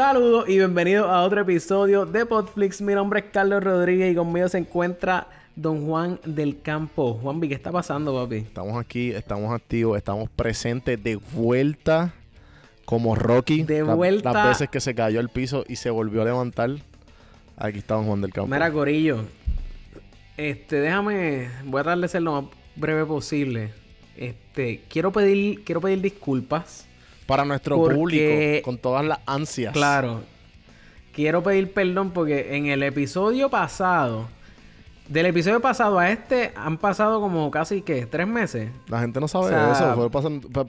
Saludos 0.00 0.48
y 0.48 0.56
bienvenidos 0.56 1.10
a 1.10 1.20
otro 1.20 1.42
episodio 1.42 2.06
de 2.06 2.24
Podflix. 2.24 2.80
Mi 2.80 2.94
nombre 2.94 3.20
es 3.20 3.26
Carlos 3.30 3.62
Rodríguez 3.62 4.10
y 4.10 4.14
conmigo 4.14 4.48
se 4.48 4.56
encuentra 4.56 5.26
Don 5.54 5.86
Juan 5.86 6.18
del 6.24 6.62
Campo. 6.62 7.18
Juan, 7.20 7.38
¿qué 7.42 7.52
está 7.52 7.70
pasando, 7.70 8.14
papi? 8.14 8.36
Estamos 8.36 8.80
aquí, 8.80 9.10
estamos 9.10 9.52
activos, 9.54 9.98
estamos 9.98 10.30
presentes 10.30 11.04
de 11.04 11.16
vuelta 11.16 12.14
como 12.86 13.14
Rocky. 13.14 13.62
De 13.62 13.82
vuelta. 13.82 14.32
Las 14.32 14.48
veces 14.48 14.70
que 14.70 14.80
se 14.80 14.94
cayó 14.94 15.20
al 15.20 15.28
piso 15.28 15.66
y 15.68 15.76
se 15.76 15.90
volvió 15.90 16.22
a 16.22 16.24
levantar. 16.24 16.70
Aquí 17.58 17.80
está 17.80 17.96
Don 17.96 18.06
Juan 18.06 18.22
del 18.22 18.32
Campo. 18.32 18.50
Mira, 18.50 18.72
Corillo. 18.72 19.26
Este, 20.38 20.76
déjame. 20.76 21.50
Voy 21.66 21.78
a 21.78 21.82
tratar 21.82 21.98
de 21.98 22.08
ser 22.08 22.22
lo 22.22 22.40
más 22.40 22.50
breve 22.74 23.04
posible. 23.04 23.74
Este, 24.16 24.80
quiero 24.88 25.12
pedir, 25.12 25.62
quiero 25.62 25.82
pedir 25.82 26.00
disculpas. 26.00 26.86
Para 27.30 27.44
nuestro 27.44 27.76
público, 27.76 28.62
con 28.64 28.76
todas 28.76 29.04
las 29.04 29.20
ansias. 29.24 29.72
Claro. 29.72 30.22
Quiero 31.12 31.42
pedir 31.42 31.72
perdón 31.72 32.10
porque 32.10 32.56
en 32.56 32.66
el 32.66 32.82
episodio 32.82 33.48
pasado. 33.48 34.28
Del 35.08 35.26
episodio 35.26 35.60
pasado 35.60 35.98
a 35.98 36.10
este 36.10 36.52
han 36.56 36.76
pasado 36.78 37.20
como 37.20 37.50
casi 37.50 37.82
que 37.82 38.06
tres 38.06 38.26
meses. 38.26 38.70
La 38.88 39.00
gente 39.00 39.20
no 39.20 39.28
sabe 39.28 39.46
eso. 39.48 40.10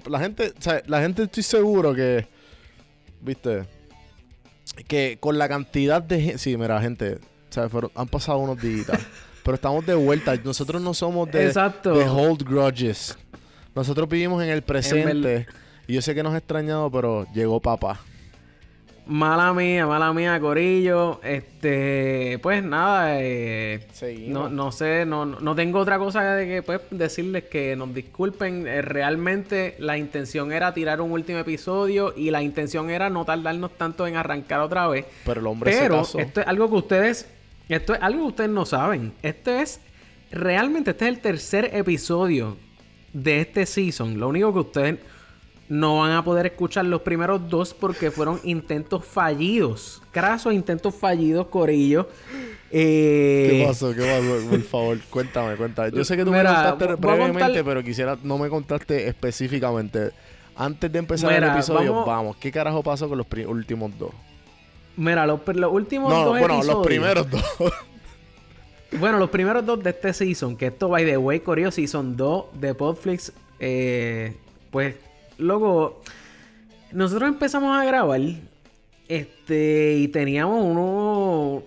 la 0.08 0.20
gente, 0.20 0.53
o 0.58 0.62
sea, 0.62 0.84
la 0.86 1.02
gente 1.02 1.23
estoy 1.23 1.44
seguro 1.44 1.95
que. 1.95 2.28
¿Viste? 3.22 3.66
Que 4.88 5.18
con 5.20 5.40
la 5.40 5.50
cantidad 5.50 6.02
de 6.02 6.22
gente. 6.22 6.38
Sí, 6.38 6.58
mira, 6.58 6.80
gente. 6.80 7.16
O 7.16 7.53
sea, 7.53 7.68
han 7.96 8.08
pasado 8.08 8.38
unos 8.38 8.62
días. 8.62 8.88
pero 9.44 9.56
estamos 9.56 9.84
de 9.86 9.96
vuelta. 9.96 10.36
Nosotros 10.44 10.80
no 10.80 10.94
somos 10.94 11.31
de, 11.31 11.48
Exacto. 11.48 11.94
de 11.96 12.08
hold 12.08 12.44
grudges. 12.44 13.18
Nosotros 13.73 14.08
vivimos 14.08 14.44
en 14.44 14.50
el 14.50 14.62
presente. 14.62 15.48
Y 15.88 15.94
yo 15.94 16.02
sé 16.02 16.16
que 16.16 16.24
nos 16.24 16.34
ha 16.34 16.38
extrañado, 16.38 16.90
pero 16.90 17.26
llegó 17.34 17.60
papá. 17.60 18.00
Mala 19.08 19.52
mía, 19.52 19.88
mala 19.88 20.14
mía, 20.14 20.40
Corillo. 20.40 21.19
Este, 21.24 22.40
pues 22.42 22.64
nada, 22.64 23.19
eh, 23.19 23.86
no, 24.28 24.47
no 24.47 24.72
sé, 24.72 25.06
no, 25.06 25.25
no 25.25 25.56
tengo 25.56 25.80
otra 25.80 25.97
cosa 25.97 26.36
de 26.36 26.47
que 26.47 26.62
pues 26.62 26.81
decirles 26.92 27.46
que 27.46 27.75
nos 27.75 27.94
disculpen. 27.94 28.68
Eh, 28.68 28.81
realmente 28.81 29.75
la 29.80 29.97
intención 29.97 30.52
era 30.52 30.74
tirar 30.74 31.02
un 31.02 31.12
último 31.12 31.40
episodio 31.40 32.13
y 32.16 32.30
la 32.30 32.44
intención 32.44 32.90
era 32.92 33.09
no 33.09 33.25
tardarnos 33.25 33.72
tanto 33.75 34.06
en 34.06 34.16
arrancar 34.16 34.62
otra 34.62 34.88
vez. 34.88 35.06
Pero 35.25 35.42
el 35.42 35.48
hombre 35.48 35.72
Pero 35.78 36.06
se 36.06 36.22
esto 36.22 36.42
es 36.42 36.48
algo 36.48 36.69
que 36.69 36.75
ustedes, 36.75 37.28
esto 37.69 37.96
es 37.96 38.02
algo 38.02 38.22
que 38.22 38.28
ustedes 38.28 38.50
no 38.52 38.66
saben. 38.66 39.13
Este 39.24 39.62
es, 39.62 39.81
realmente 40.31 40.92
este 40.92 41.06
es 41.06 41.09
el 41.09 41.19
tercer 41.19 41.72
episodio 41.74 42.56
de 43.13 43.42
este 43.42 43.66
season. 43.66 44.19
Lo 44.19 44.30
único 44.30 44.53
que 44.53 44.59
ustedes 44.59 45.00
no 45.72 46.00
van 46.00 46.12
a 46.12 46.22
poder 46.22 46.48
escuchar 46.48 46.84
los 46.84 47.02
primeros 47.02 47.50
dos 47.50 47.74
porque 47.74 48.12
fueron 48.12 48.42
intentos 48.44 49.06
fallidos. 49.06 50.02
Crasos 50.12 50.54
intentos 50.54 50.94
fallidos, 50.94 51.48
Corillo. 51.48 52.09
Eh... 52.70 53.48
¿Qué 53.50 53.66
pasó? 53.66 53.96
¿Qué 53.96 54.02
pasó? 54.02 54.50
Por 54.50 54.62
favor, 54.64 55.00
cuéntame, 55.10 55.56
cuéntame. 55.56 55.92
Yo 55.92 56.04
sé 56.04 56.18
que 56.18 56.26
tú 56.26 56.31
me 56.31 56.44
contaste 56.44 56.96
brevemente, 56.96 57.64
pero 57.64 57.81
quisiera, 57.84 58.18
no 58.22 58.38
me 58.38 58.50
contaste 58.50 59.08
específicamente. 59.08 60.12
Antes 60.58 60.92
de 60.92 61.00
empezar 61.00 61.31
el 61.31 61.44
episodio, 61.46 62.04
vamos. 62.04 62.36
¿qué 62.36 62.52
carajo 62.52 62.84
pasó 62.84 63.08
con 63.08 63.18
los 63.18 63.28
últimos 63.48 63.98
dos? 63.98 64.12
Mira, 64.98 65.26
los, 65.26 65.40
últimos 65.72 66.12
no, 66.12 66.26
dos 66.26 66.38
bueno, 66.38 66.62
los 66.62 66.86
primeros 66.86 67.31
dos. 67.31 67.46
bueno, 69.00 69.20
los 69.20 69.30
primeros 69.30 69.66
dos 69.66 69.81
de 69.81 69.92
este 69.92 70.12
season, 70.12 70.58
que 70.58 70.68
esto, 70.68 70.90
by 70.90 71.06
the 71.06 71.16
way, 71.16 71.40
Corillo, 71.40 71.72
season 71.72 72.18
2 72.18 72.46
de 72.60 72.76
Podflix, 72.76 73.31
eh, 73.58 74.36
pues 74.70 74.96
Luego, 75.41 76.02
nosotros 76.91 77.29
empezamos 77.29 77.75
a 77.75 77.84
grabar. 77.84 78.22
Este, 79.07 79.96
y 79.97 80.07
teníamos 80.07 80.63
uno. 80.63 81.63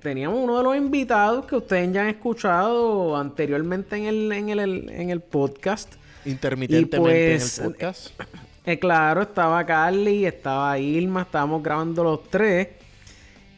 Teníamos 0.00 0.38
uno 0.38 0.58
de 0.58 0.62
los 0.62 0.76
invitados 0.76 1.46
que 1.46 1.56
ustedes 1.56 1.92
ya 1.92 2.02
han 2.02 2.08
escuchado 2.08 3.16
anteriormente 3.16 3.96
en 3.96 4.04
el, 4.04 4.32
en 4.32 4.48
el, 4.50 4.90
en 4.90 5.10
el 5.10 5.20
podcast. 5.20 5.94
Intermitentemente 6.24 7.26
en 7.26 7.32
el 7.32 7.38
pues, 7.38 7.60
podcast. 7.60 8.20
Eh, 8.66 8.78
claro, 8.78 9.22
estaba 9.22 9.64
Carly, 9.64 10.26
estaba 10.26 10.78
Ilma, 10.78 11.22
estábamos 11.22 11.62
grabando 11.62 12.04
los 12.04 12.28
tres. 12.28 12.68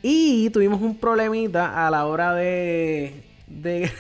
Y 0.03 0.49
tuvimos 0.50 0.81
un 0.81 0.97
problemita 0.97 1.87
a 1.87 1.91
la 1.91 2.06
hora 2.06 2.32
de. 2.34 3.22
de 3.47 3.91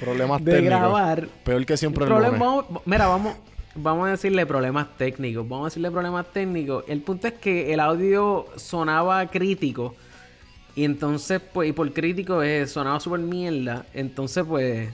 Problemas 0.00 0.44
de 0.44 0.52
técnicos. 0.52 0.78
grabar. 0.78 1.28
Peor 1.44 1.64
que 1.64 1.76
siempre 1.76 2.04
Mira, 2.84 3.06
vamos 3.06 3.34
vamos 3.74 4.08
a 4.08 4.10
decirle 4.12 4.46
problemas 4.46 4.96
técnicos. 4.96 5.48
Vamos 5.48 5.66
a 5.66 5.68
decirle 5.70 5.90
problemas 5.90 6.26
técnicos. 6.32 6.84
El 6.88 7.00
punto 7.00 7.28
es 7.28 7.34
que 7.34 7.72
el 7.72 7.80
audio 7.80 8.46
sonaba 8.56 9.26
crítico. 9.26 9.94
Y 10.76 10.84
entonces, 10.84 11.40
pues, 11.52 11.68
y 11.68 11.72
por 11.72 11.92
crítico 11.92 12.42
eh, 12.42 12.66
sonaba 12.66 13.00
súper 13.00 13.20
mierda. 13.20 13.86
Entonces, 13.94 14.44
pues, 14.44 14.90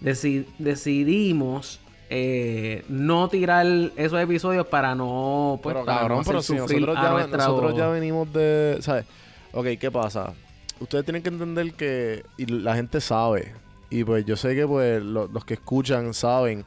decidimos 0.00 1.80
eh, 2.08 2.84
no 2.88 3.28
tirar 3.28 3.66
esos 3.96 4.20
episodios 4.20 4.66
para 4.66 4.94
no, 4.94 5.58
pues, 5.62 5.74
pero, 5.74 5.84
cabrón, 5.84 6.22
pero 6.24 6.40
si 6.40 6.54
nosotros 6.54 6.94
ya, 6.94 7.26
nosotros 7.26 7.76
ya 7.76 7.88
venimos 7.88 8.32
de, 8.32 8.78
¿sabes? 8.80 9.06
Ok, 9.52 9.66
¿qué 9.80 9.90
pasa? 9.90 10.32
Ustedes 10.78 11.04
tienen 11.04 11.22
que 11.22 11.30
entender 11.30 11.72
que 11.72 12.22
y 12.36 12.46
la 12.46 12.76
gente 12.76 13.00
sabe. 13.00 13.54
Y 13.88 14.04
pues 14.04 14.24
yo 14.26 14.36
sé 14.36 14.54
que 14.54 14.66
pues 14.66 15.02
los 15.02 15.44
que 15.44 15.54
escuchan 15.54 16.12
saben 16.12 16.64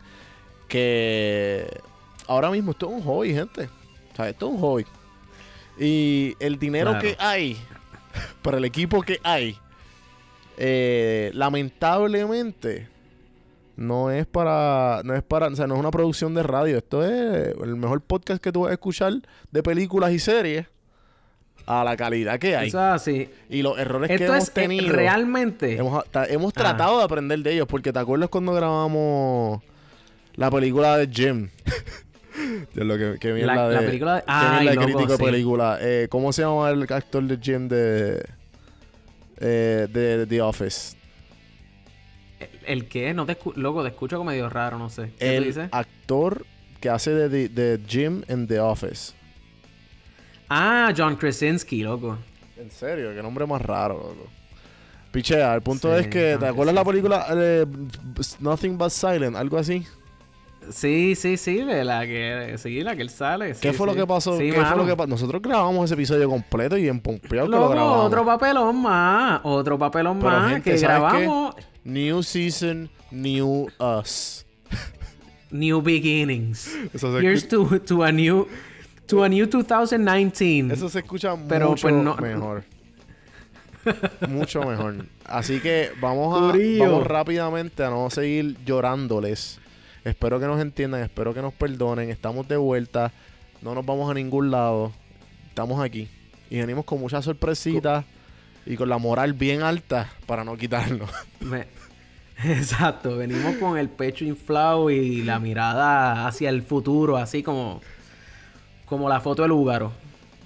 que 0.70 1.68
ahora 2.28 2.50
mismo 2.50 2.72
esto 2.72 2.88
es 2.88 2.94
un 2.94 3.04
hobby, 3.04 3.34
gente. 3.34 3.70
O 4.14 4.16
sea, 4.16 4.30
esto 4.30 4.48
es 4.48 4.54
un 4.54 4.60
hobby. 4.60 4.86
Y 5.78 6.36
el 6.40 6.60
dinero 6.60 6.98
que 7.00 7.16
hay 7.20 7.58
para 8.42 8.58
el 8.58 8.66
equipo 8.66 9.02
que 9.02 9.20
hay, 9.24 9.58
eh, 10.58 11.32
lamentablemente, 11.34 12.88
no 13.76 14.12
es 14.12 14.26
para, 14.26 15.02
no 15.06 15.16
es 15.16 15.24
para, 15.24 15.48
o 15.48 15.56
sea, 15.56 15.68
no 15.68 15.76
es 15.76 15.80
una 15.80 15.92
producción 15.92 16.34
de 16.34 16.44
radio. 16.44 16.78
Esto 16.78 17.04
es 17.04 17.56
el 17.62 17.76
mejor 17.76 18.02
podcast 18.02 18.42
que 18.42 18.52
tú 18.52 18.62
vas 18.62 18.72
a 18.72 18.74
escuchar 18.74 19.14
de 19.52 19.64
películas 19.64 20.12
y 20.12 20.20
series 20.20 20.68
a 21.66 21.84
la 21.84 21.96
calidad 21.96 22.40
que 22.40 22.58
hay. 22.58 22.68
Eso 22.68 22.82
así. 22.82 23.30
Y 23.50 23.62
los 23.62 23.78
errores 23.78 24.10
que 24.10 24.26
hemos 24.26 24.50
eh, 24.50 24.52
tenido. 24.54 24.92
Realmente. 24.92 25.78
Hemos, 25.78 26.04
hemos 26.28 26.52
tratado 26.52 26.98
de 26.98 27.04
aprender 27.06 27.40
de 27.40 27.54
ellos. 27.54 27.68
Porque 27.68 27.94
te 27.94 28.00
acuerdas 28.00 28.30
cuando 28.30 28.54
grabamos 28.54 29.62
la 30.36 30.52
película 30.52 30.98
de 30.98 31.08
Jim. 31.08 31.50
de 32.74 32.84
lo 32.84 32.98
que, 32.98 33.18
que 33.20 33.34
la, 33.46 33.68
de, 33.68 33.76
la 33.76 33.82
película 33.82 34.16
de... 34.16 34.24
Ah, 34.28 34.62
la 34.64 34.76
crítico 34.76 35.18
película. 35.18 35.78
Eh, 35.82 36.08
¿Cómo 36.10 36.32
se 36.32 36.42
llama 36.42 36.70
el 36.70 36.84
actor 36.84 37.24
de 37.24 37.38
Jim 37.38 37.68
de... 37.68 38.26
Eh, 39.42 39.88
de, 39.92 40.26
The 40.28 40.42
Office? 40.42 40.98
¿El, 42.66 42.88
qué? 42.88 43.14
No 43.14 43.26
te 43.26 43.38
Loco, 43.56 43.84
te 43.84 43.90
escucho 43.90 44.18
como 44.18 44.32
medio 44.32 44.50
raro, 44.50 44.78
no 44.78 44.90
sé. 44.90 45.12
¿Qué 45.18 45.38
el 45.38 45.70
actor 45.72 46.46
que 46.80 46.90
hace 46.90 47.12
de, 47.12 47.50
de, 47.50 47.80
Jim 47.88 48.24
en 48.28 48.48
The 48.48 48.60
Office. 48.60 49.14
Ah, 50.50 50.94
John 50.96 51.16
Krasinski, 51.16 51.84
loco. 51.84 52.18
En 52.58 52.72
serio, 52.72 53.14
qué 53.14 53.22
nombre 53.22 53.46
más 53.46 53.62
raro, 53.62 53.96
loco. 53.96 54.28
Pichea, 55.12 55.56
el 55.56 55.62
punto 55.62 55.96
es 55.96 56.08
que, 56.08 56.38
¿te 56.40 56.46
acuerdas 56.46 56.76
la 56.76 56.86
película 56.86 57.26
eh, 57.36 57.66
Nothing 58.40 58.78
But 58.78 58.92
Silent? 58.92 59.36
Algo 59.36 59.58
así. 59.58 59.86
Sí, 60.72 61.16
sí, 61.16 61.38
sí, 61.38 61.64
de 61.64 61.84
la 61.84 62.06
que, 62.06 62.56
sí, 62.58 62.82
la 62.82 62.96
que 62.96 63.02
él 63.02 63.10
sale. 63.10 63.56
¿Qué 63.60 63.74
fue 63.74 63.88
lo 63.88 63.96
que 63.96 64.06
pasó? 64.06 64.38
¿Qué 64.38 64.54
fue 64.54 64.78
lo 64.78 64.86
que 64.86 64.96
pasó? 64.96 65.08
Nosotros 65.08 65.42
grabamos 65.42 65.86
ese 65.86 65.96
episodio 65.96 66.30
completo 66.30 66.78
y 66.78 66.88
en 66.88 67.00
Pompeo 67.00 67.46
que 67.46 67.50
lo 67.50 67.70
grabamos. 67.70 68.06
otro 68.06 68.26
papelón 68.26 68.82
más, 68.82 69.42
otro 69.44 69.80
papelón 69.80 70.20
más 70.20 70.62
que 70.62 70.78
grabamos. 70.78 71.56
New 71.84 72.22
season, 72.22 72.90
new 73.10 73.68
us. 73.80 74.46
New 75.52 75.82
beginnings. 75.82 76.72
Here's 76.94 77.48
to, 77.48 77.80
to 77.80 78.04
a 78.04 78.12
new 78.12 78.48
to 79.08 79.24
a 79.24 79.30
new 79.30 79.48
2019. 79.48 80.72
Eso 80.72 80.90
se 80.90 81.00
escucha 81.00 81.36
Pero, 81.48 81.70
mucho 81.70 81.88
pues, 81.88 82.22
mejor. 82.22 82.64
mucho 84.28 84.62
mejor. 84.64 85.06
Así 85.26 85.60
que 85.60 85.90
vamos 86.00 86.38
a 86.38 86.58
vamos 86.80 87.08
rápidamente 87.08 87.84
a 87.84 87.90
no 87.90 88.12
seguir 88.12 88.58
llorándoles 88.66 89.60
Espero 90.10 90.40
que 90.40 90.48
nos 90.48 90.60
entiendan, 90.60 91.02
espero 91.02 91.34
que 91.34 91.42
nos 91.42 91.54
perdonen. 91.54 92.10
Estamos 92.10 92.48
de 92.48 92.58
vuelta, 92.58 93.12
no 93.62 93.76
nos 93.76 93.86
vamos 93.86 94.10
a 94.10 94.14
ningún 94.14 94.52
lado. 94.52 94.92
Estamos 95.48 95.80
aquí. 95.82 96.10
Y 96.50 96.58
venimos 96.58 96.86
con 96.86 97.00
muchas 97.00 97.26
sorpresitas 97.26 98.06
y 98.66 98.76
con 98.76 98.90
la 98.90 98.98
moral 98.98 99.34
bien 99.34 99.62
alta 99.62 100.10
para 100.26 100.44
no 100.44 100.58
quitarnos. 100.58 101.10
Exacto, 102.44 103.18
venimos 103.18 103.58
con 103.58 103.78
el 103.78 103.90
pecho 103.90 104.24
inflado 104.24 104.90
y 104.90 105.24
la 105.24 105.40
mirada 105.40 106.26
hacia 106.26 106.50
el 106.50 106.64
futuro, 106.64 107.18
así 107.18 107.44
como, 107.44 107.82
como 108.86 109.10
la 109.10 109.20
foto 109.20 109.42
del 109.42 109.52
húgaro. 109.52 109.92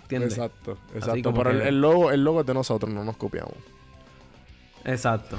Exacto, 0.09 0.77
exacto. 0.93 1.33
Pero 1.33 1.49
el, 1.51 1.81
logo, 1.81 2.11
el 2.11 2.23
logo 2.23 2.41
es 2.41 2.45
de 2.45 2.53
nosotros, 2.53 2.91
no 2.91 3.03
nos 3.03 3.17
copiamos. 3.17 3.53
Exacto. 4.85 5.37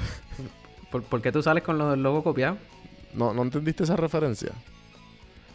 ¿Por, 0.91 1.21
qué 1.21 1.31
tú 1.31 1.41
sales 1.41 1.63
con 1.63 1.77
los, 1.77 1.93
el 1.93 2.03
logo 2.03 2.23
copiado? 2.23 2.57
¿No, 3.15 3.33
¿No 3.33 3.41
entendiste 3.43 3.83
esa 3.83 3.95
referencia? 3.95 4.51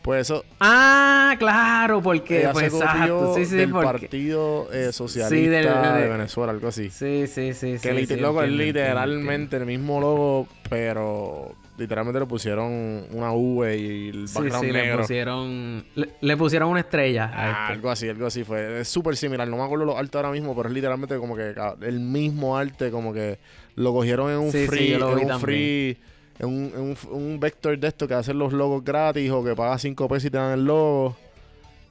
Pues 0.03 0.23
eso. 0.23 0.45
Ah, 0.61 1.35
claro, 1.39 2.01
porque 2.01 2.49
pues, 2.53 2.73
exacto. 2.73 3.35
Sí, 3.35 3.45
sí, 3.45 3.57
del 3.57 3.71
Partido 3.71 4.73
eh, 4.73 4.93
Socialista 4.93 5.97
de, 5.97 6.09
Venezuela, 6.09 6.53
algo 6.53 6.69
así. 6.69 6.89
Sí, 6.91 7.27
sí, 7.27 7.53
sí. 7.53 7.77
Que 7.81 8.07
sí, 8.07 8.17
loco, 8.17 8.43
es 8.43 8.51
literalmente 8.51 9.57
el 9.57 9.67
mismo 9.67 10.01
logo, 10.01 10.49
pero 10.71 11.55
literalmente 11.77 12.19
le 12.19 12.27
pusieron 12.27 13.07
una 13.11 13.33
V 13.33 13.77
y 13.77 14.09
el 14.09 14.27
background 14.27 14.61
sí, 14.61 14.67
sí, 14.67 14.73
Le 14.73 14.97
pusieron, 14.97 15.85
le, 16.21 16.37
pusieron 16.37 16.71
una 16.71 16.81
estrella. 16.81 17.31
Ah, 17.33 17.69
algo 17.69 17.91
así, 17.91 18.09
algo 18.09 18.27
así 18.27 18.43
fue. 18.43 18.81
Es 18.81 18.89
súper 18.89 19.17
similar. 19.17 19.47
No 19.49 19.59
me 19.59 19.65
acuerdo 19.65 19.85
los 19.85 19.97
artes 19.97 20.15
ahora 20.15 20.31
mismo, 20.31 20.57
pero 20.57 20.71
es 20.71 20.75
literalmente 20.75 21.19
como 21.19 21.37
que 21.37 21.55
el 21.83 22.01
mismo 22.01 22.57
arte, 22.57 22.91
como 22.91 23.13
que 23.13 23.39
lo 23.75 23.93
cogieron 23.93 24.31
en 24.31 24.39
un 24.39 24.51
free, 24.51 24.95
en 24.95 25.03
un 25.03 25.41
free, 25.41 25.99
en 26.41 26.49
un, 26.49 26.97
un, 27.11 27.39
vector 27.39 27.79
de 27.79 27.89
esto 27.89 28.09
que 28.09 28.15
hacen 28.15 28.39
los 28.39 28.53
logos 28.53 28.83
gratis 28.83 29.31
o 29.31 29.45
que 29.45 29.55
pagas 29.55 29.83
5 29.83 30.09
pesos 30.09 30.25
y 30.25 30.31
te 30.31 30.39
dan 30.39 30.59
el 30.59 30.65
logo. 30.65 31.15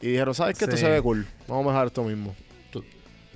Y 0.02 0.08
dijeron, 0.08 0.34
¿sabes 0.34 0.58
qué? 0.58 0.66
Esto 0.66 0.76
se 0.76 0.90
ve 0.90 1.02
cool. 1.02 1.28
Vamos 1.48 1.68
a 1.68 1.70
dejar 1.70 1.88
esto 1.88 2.04
mismo. 2.04 2.36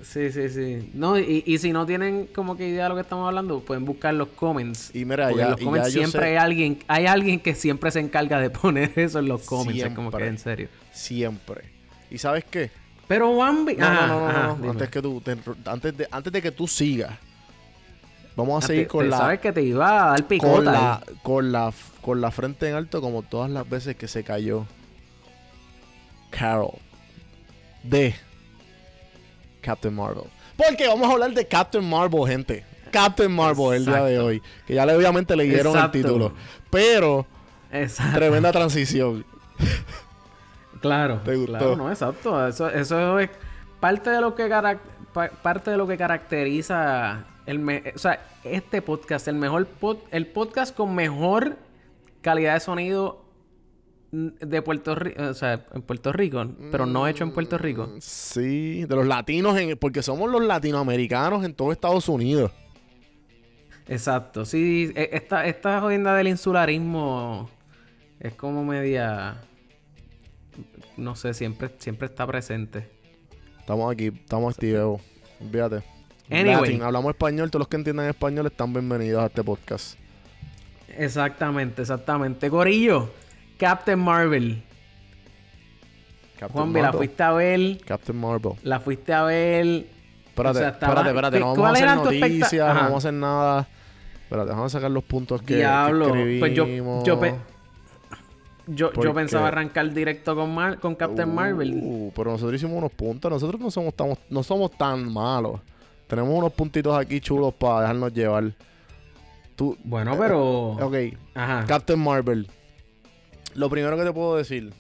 Sí, 0.02 0.32
sí, 0.32 0.50
sí. 0.50 0.90
No, 0.94 1.18
y, 1.18 1.44
y, 1.46 1.58
si 1.60 1.72
no 1.72 1.86
tienen 1.86 2.28
como 2.28 2.58
que 2.58 2.68
idea 2.68 2.84
de 2.84 2.90
lo 2.90 2.96
que 2.96 3.02
estamos 3.02 3.26
hablando, 3.26 3.62
pueden 3.62 3.86
buscar 3.86 4.14
los 4.14 4.30
comments. 4.30 4.94
Y 4.94 5.06
mira, 5.06 5.32
ya, 5.32 5.44
en 5.44 5.52
los 5.52 5.62
comments 5.62 5.94
siempre 5.94 6.26
hay 6.26 6.36
alguien, 6.36 6.80
hay 6.88 7.06
alguien 7.06 7.40
que 7.40 7.56
siempre 7.56 7.90
se 7.90 8.02
encarga 8.02 8.40
de 8.40 8.50
poner 8.50 8.92
eso 8.98 9.20
en 9.20 9.30
los 9.30 9.44
comments. 9.46 9.76
Siempre, 9.76 9.96
como 9.96 10.12
que 10.12 10.28
en 10.28 10.38
serio. 10.38 10.68
Siempre. 10.92 11.62
¿Y 12.12 12.18
sabes 12.18 12.44
qué? 12.44 12.70
Pero 13.08 13.38
Bambi. 13.38 13.76
No, 13.76 13.94
no, 13.94 14.08
no, 14.08 14.58
no, 14.58 14.72
Antes 14.72 14.90
que 14.90 15.02
tú, 15.02 15.22
antes 15.66 15.98
de, 15.98 16.08
antes 16.12 16.34
de 16.34 16.42
que 16.42 16.52
tú 16.52 16.68
sigas, 16.68 17.18
vamos 18.36 18.64
a 18.64 18.68
seguir 18.68 18.88
con 18.88 19.10
la. 19.10 19.18
Sabes 19.18 19.40
que 19.40 19.52
te 19.52 19.62
iba 19.62 20.06
a 20.06 20.10
dar 20.12 20.28
picota. 20.28 20.54
Con 20.54 20.66
la, 20.66 21.04
con 21.22 21.52
la, 21.52 21.74
con 22.02 22.22
la 22.22 22.32
frente 22.32 22.70
en 22.70 22.76
alto, 22.76 23.02
como 23.02 23.22
todas 23.22 23.50
las 23.50 23.70
veces 23.70 23.96
que 23.96 24.08
se 24.08 24.24
cayó. 24.24 24.66
Carol. 26.30 26.74
De 27.84 28.16
Captain 29.62 29.94
Marvel. 29.94 30.26
Porque 30.56 30.88
vamos 30.88 31.10
a 31.10 31.14
hablar 31.14 31.34
de 31.34 31.48
Captain 31.48 31.88
Marvel, 31.88 32.28
gente. 32.28 32.64
Captain 32.92 33.32
Marvel 33.32 33.74
el 33.74 33.86
día 33.86 34.04
de 34.04 34.20
hoy. 34.20 34.42
Que 34.68 34.76
ya 34.76 34.86
le, 34.86 34.94
obviamente 34.96 35.36
le 35.36 35.46
dieron 35.46 35.78
el 35.78 35.92
título. 35.92 36.34
Pero, 36.70 37.26
exacto. 37.72 38.18
tremenda 38.18 38.52
transición. 38.52 39.26
Claro. 40.80 41.22
¿Te 41.24 41.36
gustó? 41.36 41.58
Claro, 41.58 41.76
no, 41.76 41.90
exacto. 41.90 42.48
Eso, 42.48 42.70
eso 42.70 43.20
es 43.20 43.30
parte 43.80 44.10
de 44.10 44.22
lo 44.22 44.36
que 44.36 44.48
parte 45.14 45.72
de 45.72 45.78
lo 45.78 45.88
que 45.88 45.98
caracteriza 45.98 47.26
el 47.46 47.94
o 47.96 48.00
sea, 48.00 48.26
este 48.44 48.82
podcast, 48.82 49.28
el 49.28 49.36
mejor 49.36 49.68
el 50.12 50.28
podcast 50.28 50.76
con 50.76 50.96
mejor 50.96 51.58
calidad 52.22 52.56
de 52.56 52.60
sonido 52.60 53.24
de 54.12 54.62
Puerto 54.62 54.94
Rico, 54.94 55.24
o 55.24 55.34
sea, 55.34 55.66
en 55.74 55.82
Puerto 55.82 56.14
Rico, 56.14 56.46
pero 56.72 56.86
no 56.86 57.08
hecho 57.08 57.24
en 57.24 57.32
Puerto 57.32 57.58
Rico. 57.58 57.88
Mm, 57.88 58.00
sí, 58.00 58.86
de 58.86 58.96
los 58.96 59.08
latinos, 59.08 59.58
en, 59.58 59.76
porque 59.78 60.04
somos 60.04 60.30
los 60.30 60.44
latinoamericanos 60.44 61.44
en 61.44 61.56
todo 61.56 61.72
Estados 61.72 62.08
Unidos. 62.08 62.52
Exacto, 63.88 64.46
sí, 64.46 64.92
e, 64.96 65.10
esta, 65.14 65.48
esta 65.48 65.82
jodienda 65.82 66.16
del 66.16 66.28
insularismo 66.28 67.50
es 68.20 68.36
como 68.36 68.64
media, 68.64 69.42
no 70.96 71.16
sé, 71.16 71.34
siempre, 71.34 71.72
siempre 71.80 72.08
está 72.08 72.28
presente. 72.28 72.93
Estamos 73.64 73.94
aquí, 73.94 74.08
estamos 74.08 74.54
activos, 74.54 75.02
fíjate. 75.50 75.84
Anyway. 76.30 76.82
hablamos 76.82 77.12
español, 77.12 77.50
todos 77.50 77.62
los 77.62 77.70
que 77.70 77.78
entiendan 77.78 78.10
español 78.10 78.46
están 78.46 78.74
bienvenidos 78.74 79.24
a 79.24 79.28
este 79.28 79.42
podcast. 79.42 79.98
Exactamente, 80.90 81.82
exactamente. 81.82 82.50
Gorillo, 82.50 83.10
Captain 83.58 83.98
Marvel. 83.98 84.62
Captain 86.38 86.74
Juan, 86.74 86.84
la 86.84 86.92
fuiste 86.92 87.24
a 87.24 87.32
ver. 87.32 87.78
Captain 87.86 88.20
Marvel. 88.20 88.52
La 88.64 88.82
fuiste 88.82 89.14
a 89.14 89.24
ver. 89.24 89.86
Espérate, 90.28 90.68
espérate, 90.68 91.08
espérate. 91.08 91.40
No 91.40 91.56
vamos 91.56 91.70
a 91.70 91.72
hacer 91.72 91.96
noticias, 91.96 92.68
no 92.68 92.82
vamos 92.82 92.94
a 92.94 92.98
hacer 92.98 93.14
nada. 93.14 93.68
Espérate, 94.24 94.50
vamos 94.50 94.76
a 94.76 94.78
sacar 94.78 94.92
los 94.92 95.06
puntos 95.06 95.42
que, 95.42 95.56
Diablo. 95.56 96.10
pues 96.10 96.54
yo, 96.54 96.68
yo, 97.06 97.18
yo, 98.68 98.94
yo, 98.94 99.14
pensaba 99.14 99.50
arrancar 99.50 99.92
directo 99.94 100.36
con, 100.36 100.56
con 100.80 100.96
Captain 100.96 101.30
uh, 101.30 101.34
Marvel. 101.34 102.12
Pero 102.16 102.32
nosotros 102.32 102.56
hicimos 102.56 102.78
unos 102.78 102.92
puntos. 102.92 103.32
Nosotros 103.32 103.60
no 103.60 103.70
somos, 103.72 103.94
tan, 103.94 104.18
no 104.30 104.44
somos 104.44 104.72
tan 104.72 105.12
malos. 105.12 105.60
Tenemos 106.08 106.34
unos 106.34 106.54
puntitos 106.54 106.98
aquí 106.98 107.20
chulos 107.20 107.54
para 107.54 107.82
dejarnos 107.82 108.14
llevar. 108.14 108.52
Tú, 109.56 109.78
bueno, 109.84 110.18
pero. 110.18 110.72
ok. 110.72 110.96
Ajá. 111.36 111.66
Captain 111.68 112.00
Marvel. 112.00 112.48
Lo 113.56 113.70
primero 113.70 113.98
que 113.98 114.04
te 114.04 114.14
puedo 114.14 114.38
decir, 114.38 114.74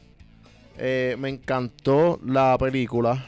eh, 0.77 1.15
me 1.19 1.29
encantó 1.29 2.19
la 2.25 2.57
película, 2.57 3.23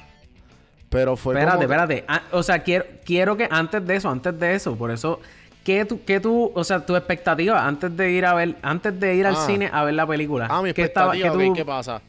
pero 0.90 1.16
fue 1.16 1.36
Espérate, 1.36 1.64
espérate. 1.64 2.06
Ah, 2.08 2.24
o 2.32 2.42
sea, 2.42 2.60
quiero, 2.60 2.86
quiero 3.04 3.38
que 3.38 3.48
antes 3.52 3.86
de 3.86 3.96
eso, 3.96 4.10
antes 4.10 4.40
de 4.40 4.56
eso, 4.56 4.76
por 4.76 4.92
eso... 4.92 5.20
¿Qué 5.66 5.84
tú, 5.84 6.00
qué 6.06 6.22
tú, 6.22 6.52
o 6.56 6.64
sea, 6.64 6.86
tu 6.86 6.96
expectativa 6.96 7.68
antes 7.68 7.98
de 7.98 8.12
ir 8.12 8.26
a 8.26 8.34
ver, 8.36 8.56
antes 8.62 8.98
de 8.98 9.16
ir 9.16 9.26
al 9.26 9.36
ah. 9.36 9.46
cine 9.46 9.70
a 9.74 9.84
ver 9.84 9.96
la 9.96 10.08
película? 10.08 10.48
Ah, 10.50 10.62
mi 10.62 10.70
expectativa, 10.70 11.38
¿qué, 11.38 11.52
¿qué 11.54 11.66
pasa? 11.66 12.02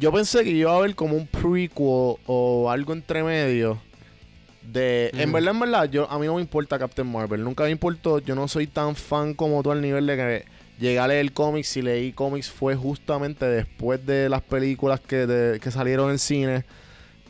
Yo 0.00 0.12
pensé 0.12 0.42
que 0.44 0.50
iba 0.50 0.74
a 0.74 0.80
ver 0.80 0.94
como 0.94 1.16
un 1.16 1.26
prequel 1.26 2.16
o 2.26 2.70
algo 2.70 2.92
entre 2.92 3.22
medio 3.22 3.78
de... 4.72 5.10
En 5.14 5.32
verdad, 5.32 5.54
en 5.54 5.60
verdad, 5.60 5.90
yo, 5.90 6.10
a 6.10 6.18
mí 6.18 6.26
no 6.26 6.36
me 6.36 6.40
importa 6.40 6.78
Captain 6.78 7.10
Marvel. 7.10 7.42
Nunca 7.42 7.64
me 7.64 7.70
importó. 7.70 8.18
Yo 8.20 8.34
no 8.34 8.48
soy 8.48 8.66
tan 8.66 8.94
fan 8.96 9.34
como 9.34 9.62
tú 9.62 9.70
al 9.70 9.80
nivel 9.80 10.06
de 10.06 10.16
que 10.16 10.44
llegué 10.78 10.98
a 10.98 11.08
leer 11.08 11.32
cómics 11.32 11.76
y 11.76 11.82
leí 11.82 12.12
cómics 12.12 12.50
fue 12.50 12.74
justamente 12.74 13.46
después 13.46 14.04
de 14.06 14.28
las 14.28 14.42
películas 14.42 15.00
que, 15.00 15.58
que 15.60 15.70
salieron 15.70 16.10
en 16.10 16.18
cine. 16.18 16.64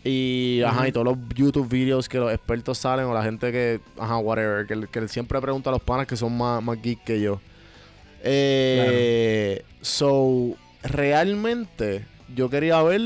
Y, 0.04 0.60
ajá, 0.62 0.86
y 0.86 0.92
todos 0.92 1.06
los 1.06 1.16
YouTube 1.34 1.66
videos 1.68 2.10
que 2.10 2.18
los 2.18 2.30
expertos 2.30 2.76
salen 2.76 3.06
o 3.06 3.14
la 3.14 3.22
gente 3.22 3.50
que, 3.50 3.80
ajá, 3.98 4.18
whatever, 4.18 4.66
que, 4.66 4.86
que 4.86 5.08
siempre 5.08 5.40
pregunta 5.40 5.70
a 5.70 5.72
los 5.72 5.82
panas 5.82 6.06
que 6.06 6.14
son 6.14 6.36
más, 6.36 6.62
más 6.62 6.80
geek 6.80 7.02
que 7.04 7.20
yo. 7.20 7.40
Eh, 8.22 9.64
So, 9.80 10.56
realmente 10.82 12.06
yo 12.34 12.48
quería 12.48 12.82
ver 12.82 13.00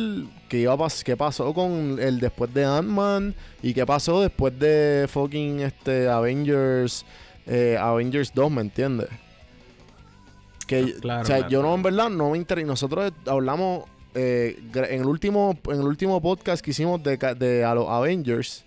qué, 0.48 0.58
iba 0.60 0.74
a 0.74 0.88
qué 1.04 1.16
pasó 1.16 1.52
con 1.52 1.98
el 2.00 2.20
después 2.20 2.52
de 2.54 2.64
Ant-Man 2.64 3.34
y 3.62 3.74
qué 3.74 3.84
pasó 3.84 4.20
después 4.20 4.56
de 4.58 5.06
fucking 5.08 5.60
este, 5.60 6.08
Avengers, 6.08 7.04
eh, 7.46 7.76
Avengers 7.78 8.32
2, 8.32 8.50
¿me 8.50 8.60
entiendes? 8.60 9.08
Que, 10.68 10.94
o 11.02 11.24
sea, 11.24 11.48
yo 11.48 11.62
no, 11.62 11.74
en 11.74 11.82
verdad, 11.82 12.10
no 12.10 12.30
me 12.30 12.38
interesa. 12.38 12.66
Nosotros 12.66 13.12
hablamos 13.26 13.84
eh, 14.14 14.58
en, 14.74 15.00
el 15.00 15.06
último, 15.06 15.56
en 15.66 15.80
el 15.80 15.86
último 15.86 16.20
podcast 16.20 16.64
que 16.64 16.70
hicimos 16.70 17.02
de, 17.02 17.16
de 17.16 17.64
a 17.64 17.74
los 17.74 17.88
Avengers, 17.88 18.64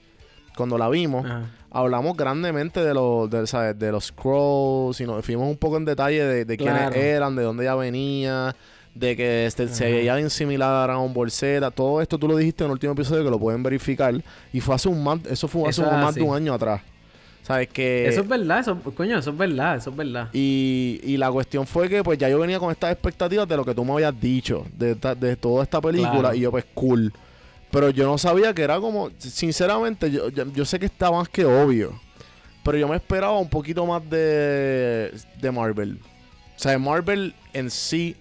cuando 0.55 0.77
la 0.77 0.89
vimos, 0.89 1.25
hablamos 1.71 2.15
grandemente 2.17 2.83
de, 2.83 2.93
los 2.93 3.29
de, 3.29 3.73
de 3.73 3.91
los 3.91 4.05
Scrolls 4.05 4.99
y 5.01 5.05
nos 5.05 5.25
fuimos 5.25 5.49
un 5.49 5.57
poco 5.57 5.77
en 5.77 5.85
detalle 5.85 6.45
de, 6.45 6.57
quiénes 6.57 6.95
eran, 6.95 7.35
de 7.35 7.43
dónde 7.43 7.63
ya 7.63 7.75
venía, 7.75 8.55
de 8.93 9.15
que 9.15 9.45
este, 9.45 9.67
se 9.69 9.89
veía 9.89 10.15
bien 10.15 10.29
similar 10.29 10.73
a 10.73 10.83
Dragon 10.83 11.13
Ball 11.13 11.31
Z. 11.31 11.71
Todo 11.71 12.01
esto 12.01 12.17
tú 12.17 12.27
lo 12.27 12.35
dijiste 12.35 12.63
en 12.63 12.69
el 12.69 12.73
último 12.73 12.93
episodio 12.93 13.23
que 13.23 13.29
lo 13.29 13.39
pueden 13.39 13.63
verificar. 13.63 14.13
Y 14.51 14.59
fue 14.59 14.75
hace 14.75 14.89
un 14.89 15.21
eso 15.29 15.47
fue 15.47 15.69
hace 15.69 15.81
más 15.81 16.15
de 16.15 16.21
un 16.21 16.35
año 16.35 16.53
atrás. 16.53 16.81
¿Sabes 17.43 17.69
que 17.69 18.07
Eso 18.07 18.21
es 18.21 18.27
verdad, 18.27 18.59
eso, 18.59 18.77
coño, 18.95 19.17
eso 19.17 19.31
es 19.31 19.37
verdad, 19.37 19.75
eso 19.75 19.89
es 19.89 19.95
verdad. 19.95 20.29
Y, 20.31 20.99
y 21.03 21.17
la 21.17 21.31
cuestión 21.31 21.65
fue 21.65 21.89
que 21.89 22.03
pues 22.03 22.17
ya 22.17 22.29
yo 22.29 22.39
venía 22.39 22.59
con 22.59 22.71
estas 22.71 22.91
expectativas 22.91 23.47
de 23.47 23.57
lo 23.57 23.65
que 23.65 23.73
tú 23.73 23.83
me 23.83 23.93
habías 23.93 24.19
dicho, 24.19 24.65
de, 24.77 24.95
de 24.95 25.35
toda 25.35 25.63
esta 25.63 25.81
película, 25.81 26.35
y 26.35 26.41
yo 26.41 26.51
pues 26.51 26.65
cool. 26.73 27.11
Pero 27.71 27.89
yo 27.89 28.05
no 28.05 28.17
sabía 28.17 28.53
que 28.53 28.61
era 28.61 28.79
como, 28.79 29.09
sinceramente, 29.17 30.11
yo, 30.11 30.29
yo, 30.29 30.65
sé 30.65 30.77
que 30.77 30.85
está 30.85 31.09
más 31.09 31.29
que 31.29 31.45
obvio. 31.45 31.99
Pero 32.63 32.77
yo 32.77 32.87
me 32.87 32.97
esperaba 32.97 33.37
un 33.39 33.49
poquito 33.49 33.85
más 33.85 34.07
de, 34.09 35.11
de 35.39 35.51
Marvel. 35.51 35.99
O 36.55 36.59
sea, 36.59 36.73
de 36.73 36.77
Marvel 36.77 37.33
en 37.53 37.71
sí, 37.71 38.15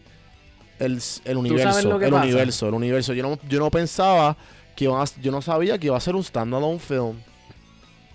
el, 0.78 1.02
el 1.24 1.36
universo, 1.36 2.00
el 2.00 2.14
universo, 2.14 2.68
el 2.68 2.74
universo. 2.74 3.12
Yo 3.12 3.22
no, 3.24 3.38
yo 3.48 3.58
no 3.58 3.70
pensaba 3.70 4.36
que 4.76 4.84
iba 4.84 5.02
a, 5.02 5.04
yo 5.20 5.32
no 5.32 5.42
sabía 5.42 5.76
que 5.78 5.88
iba 5.88 5.96
a 5.96 6.00
ser 6.00 6.14
un 6.14 6.22
standalone 6.22 6.78
film. 6.78 7.16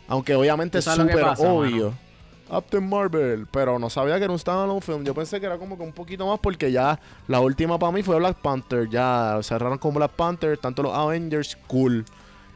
Aunque 0.07 0.35
obviamente 0.35 0.79
es 0.79 0.85
súper 0.85 1.23
obvio. 1.37 1.93
Captain 2.49 2.87
Marvel, 2.87 3.47
pero 3.51 3.79
no 3.79 3.89
sabía 3.89 4.17
que 4.17 4.23
era 4.25 4.31
un 4.31 4.39
standalone 4.39 4.81
film. 4.81 5.03
Yo 5.03 5.13
pensé 5.15 5.39
que 5.39 5.45
era 5.45 5.57
como 5.57 5.77
que 5.77 5.83
un 5.83 5.93
poquito 5.93 6.27
más 6.27 6.39
porque 6.39 6.71
ya 6.71 6.99
la 7.27 7.39
última 7.39 7.79
para 7.79 7.91
mí 7.91 8.03
fue 8.03 8.17
Black 8.17 8.37
Panther. 8.37 8.87
Ya 8.87 9.39
cerraron 9.41 9.77
con 9.77 9.93
Black 9.93 10.11
Panther, 10.11 10.57
tanto 10.57 10.83
los 10.83 10.93
Avengers, 10.93 11.57
cool. 11.67 12.05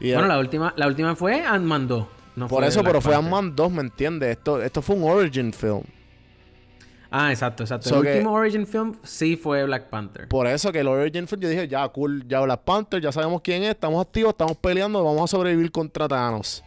bueno, 0.00 0.26
la 0.26 0.38
última, 0.38 0.72
la 0.76 0.86
última 0.86 1.16
fue 1.16 1.44
Ant-Man 1.44 1.88
2. 1.88 2.06
Por 2.48 2.64
eso, 2.64 2.82
pero 2.84 3.00
fue 3.00 3.14
Ant-Man 3.14 3.56
2, 3.56 3.72
¿me 3.72 3.80
entiendes? 3.82 4.30
Esto, 4.30 4.62
esto 4.62 4.80
fue 4.80 4.96
un 4.96 5.04
origin 5.04 5.52
film. 5.52 5.82
Ah, 7.12 7.32
exacto, 7.32 7.64
exacto. 7.64 7.88
el 7.88 8.06
último 8.06 8.32
origin 8.32 8.64
film 8.64 8.94
sí 9.02 9.36
fue 9.36 9.64
Black 9.64 9.88
Panther. 9.88 10.28
Por 10.28 10.46
eso 10.46 10.70
que 10.70 10.78
el 10.78 10.86
origin 10.86 11.26
film 11.26 11.40
yo 11.40 11.48
dije, 11.48 11.66
ya, 11.66 11.88
cool, 11.88 12.26
ya 12.28 12.40
Black 12.40 12.60
Panther, 12.60 13.02
ya 13.02 13.10
sabemos 13.10 13.40
quién 13.42 13.64
es, 13.64 13.70
estamos 13.70 14.00
activos, 14.00 14.30
estamos 14.30 14.56
peleando, 14.56 15.02
vamos 15.02 15.24
a 15.24 15.26
sobrevivir 15.26 15.72
contra 15.72 16.06
Thanos. 16.06 16.62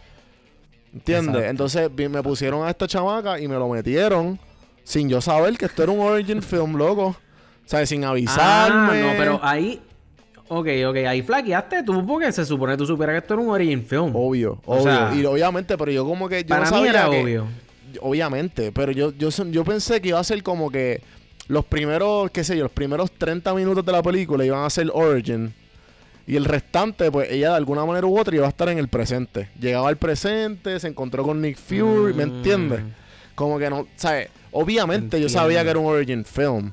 ¿Entiendes? 0.94 1.46
Entonces 1.46 1.90
me 1.92 2.22
pusieron 2.22 2.66
a 2.66 2.70
esta 2.70 2.88
chamaca 2.88 3.40
y 3.40 3.48
me 3.48 3.56
lo 3.56 3.68
metieron 3.68 4.40
sin 4.84 5.10
yo 5.10 5.22
saber 5.22 5.58
que 5.58 5.66
esto 5.66 5.84
era 5.84 5.92
un 5.92 6.00
origin 6.00 6.42
film, 6.42 6.76
loco. 6.76 7.16
¿Sabes? 7.66 7.90
Sin 7.90 8.04
avisarme. 8.04 9.02
Ah, 9.02 9.12
no, 9.12 9.18
pero 9.18 9.40
ahí... 9.42 9.82
Ok, 10.50 10.68
ok, 10.86 10.96
ahí 11.08 11.22
flaqueaste 11.22 11.84
tú 11.84 12.06
porque 12.06 12.32
se 12.32 12.46
supone 12.46 12.74
que 12.74 12.78
tú 12.78 12.86
supieras 12.86 13.14
que 13.14 13.18
esto 13.20 13.34
era 13.34 13.44
un 13.44 13.50
origin 13.50 13.84
film. 13.84 14.12
Obvio, 14.14 14.62
obvio. 14.66 15.16
y 15.16 15.26
obviamente, 15.26 15.78
pero 15.78 15.90
yo 15.92 16.06
como 16.06 16.28
que... 16.28 16.44
Yo 16.44 16.50
para 16.50 16.70
mí 16.70 16.88
era 16.88 17.10
obvio. 17.10 17.48
Obviamente, 18.02 18.72
pero 18.72 18.92
yo, 18.92 19.14
yo, 19.14 19.30
yo 19.30 19.64
pensé 19.64 20.02
que 20.02 20.10
iba 20.10 20.20
a 20.20 20.24
ser 20.24 20.44
como 20.44 20.70
que 20.70 21.02
los 21.48 21.66
primeros, 21.66 22.30
qué 22.32 22.44
sé 22.44 22.58
yo, 22.58 22.64
los 22.64 22.72
primeros 22.72 23.12
30 23.12 23.54
minutos 23.54 23.86
de 23.86 23.92
la 23.92 24.04
película 24.04 24.46
iban 24.46 24.64
a 24.64 24.70
ser 24.70 24.92
origin. 24.94 25.54
Y 26.26 26.36
el 26.36 26.46
restante, 26.46 27.12
pues 27.12 27.30
ella 27.32 27.50
de 27.50 27.58
alguna 27.58 27.86
manera 27.86 28.08
u 28.08 28.18
otra 28.18 28.36
iba 28.36 28.46
a 28.46 28.50
estar 28.50 28.70
en 28.70 28.78
el 28.78 28.88
presente. 28.88 29.50
Llegaba 29.60 29.90
al 29.90 29.98
presente, 29.98 30.80
se 30.80 30.88
encontró 30.88 31.24
con 31.24 31.42
Nick 31.42 31.58
Fury, 31.58 32.14
¿me 32.14 32.24
entiendes? 32.24 32.82
Mm. 32.82 32.88
Como 33.36 33.60
que 33.60 33.70
no, 33.70 33.88
¿sabes? 33.96 34.30
Obviamente 34.52 35.20
yo 35.20 35.28
sabía 35.28 35.64
que 35.64 35.72
era 35.72 35.80
un 35.80 35.88
origin 35.88 36.24
film. 36.24 36.72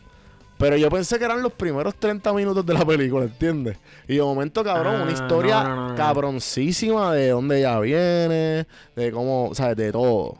Pero 0.61 0.76
yo 0.76 0.90
pensé 0.90 1.19
que 1.19 1.25
eran 1.25 1.42
los 1.42 1.54
primeros 1.54 1.95
30 1.95 2.35
minutos 2.35 2.66
de 2.66 2.75
la 2.75 2.85
película, 2.85 3.25
¿entiendes? 3.25 3.78
Y 4.07 4.16
de 4.16 4.23
momento, 4.23 4.62
cabrón, 4.62 4.97
una 4.97 5.11
ah, 5.11 5.12
historia 5.12 5.95
cabroncísima 5.97 7.14
de 7.14 7.30
dónde 7.30 7.61
ella 7.61 7.80
viene, 7.80 8.66
de 8.95 9.11
cómo, 9.11 9.54
¿sabes? 9.54 9.75
De 9.78 9.90
todo. 9.90 10.37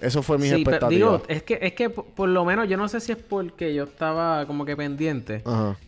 Eso 0.00 0.22
fue 0.22 0.36
mi 0.36 0.48
sí, 0.48 0.54
expectativa. 0.56 0.90
digo, 0.90 1.22
es 1.26 1.42
que, 1.42 1.58
es 1.62 1.72
que 1.72 1.88
por, 1.88 2.28
lo 2.28 2.44
menos 2.44 2.68
yo 2.68 2.76
no 2.76 2.86
sé 2.86 3.00
si 3.00 3.12
es 3.12 3.18
porque 3.18 3.74
yo 3.74 3.84
estaba 3.84 4.44
como 4.46 4.66
que 4.66 4.76
pendiente. 4.76 5.42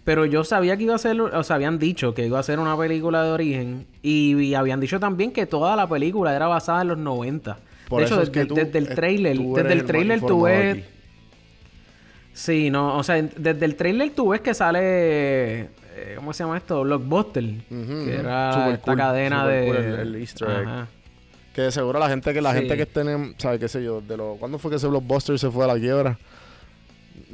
Pero 0.05 0.25
yo 0.25 0.45
sabía 0.45 0.77
que 0.77 0.85
iba 0.85 0.95
a 0.95 0.99
ser, 0.99 1.21
o 1.21 1.43
sea, 1.43 1.57
habían 1.57 1.79
dicho 1.79 2.15
que 2.15 2.25
iba 2.25 2.38
a 2.38 2.43
ser 2.43 2.59
una 2.59 2.77
película 2.77 3.23
de 3.23 3.31
origen. 3.31 3.87
Y, 4.03 4.55
habían 4.55 4.81
dicho 4.81 4.99
también 4.99 5.31
que 5.31 5.45
toda 5.45 5.77
la 5.77 5.87
película 5.87 6.35
era 6.35 6.47
basada 6.47 6.83
en 6.83 6.88
los 6.88 6.99
90. 6.99 7.59
de 7.91 8.03
hecho, 8.03 8.25
desde, 8.25 8.79
el 8.79 8.88
trailer, 8.88 9.38
desde 9.38 9.73
el 9.75 9.85
trailer 9.85 10.21
tú 10.23 10.43
ves. 10.43 10.85
Sí, 12.33 12.71
no, 12.71 12.97
o 12.97 13.03
sea, 13.03 13.21
desde 13.21 13.65
el 13.65 13.75
trailer 13.75 14.11
tú 14.11 14.29
ves 14.29 14.41
que 14.41 14.55
sale. 14.55 15.61
Eh, 16.00 16.15
¿Cómo 16.17 16.33
se 16.33 16.45
llama 16.45 16.57
esto? 16.57 16.83
Blockbuster. 16.83 17.45
que 17.69 18.15
era 18.15 18.71
esta 18.71 18.97
cadena 18.97 19.47
de. 19.47 20.00
el, 20.00 20.15
Easter 20.17 20.49
egg. 20.49 20.98
Que 21.59 21.73
seguro 21.73 21.99
la 21.99 22.09
gente 22.09 22.33
que 22.33 22.41
la 22.41 22.55
gente 22.55 22.77
que 22.77 23.00
en, 23.00 23.35
¿sabes 23.37 23.59
qué 23.59 23.67
sé 23.67 23.83
yo? 23.83 24.00
De 24.00 24.17
lo, 24.17 24.37
¿Cuándo 24.37 24.61
fue 24.61 24.71
que 24.71 24.77
ese 24.77 24.87
blockbuster 24.87 25.37
se 25.41 25.50
fue 25.50 25.65
a 25.65 25.67
la 25.67 25.75
quiebra? 25.75 26.17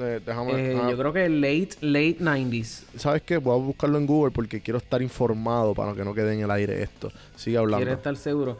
Eh, 0.01 0.19
déjame, 0.25 0.73
yo 0.91 0.97
creo 0.97 1.13
que 1.13 1.29
late, 1.29 1.77
late 1.83 2.17
90s. 2.21 2.85
¿Sabes 2.97 3.21
qué? 3.21 3.37
Voy 3.37 3.55
a 3.55 3.63
buscarlo 3.63 3.99
en 3.99 4.07
Google 4.07 4.33
porque 4.33 4.63
quiero 4.63 4.79
estar 4.79 5.03
informado 5.03 5.75
para 5.75 5.93
que 5.93 6.07
no 6.07 6.15
quede 6.15 6.33
en 6.33 6.41
el 6.41 6.51
aire 6.51 6.83
esto. 6.83 7.13
Sigue 7.37 7.59
hablando. 7.59 7.85
Quiero 7.85 7.99
estar 7.99 8.17
seguro. 8.17 8.57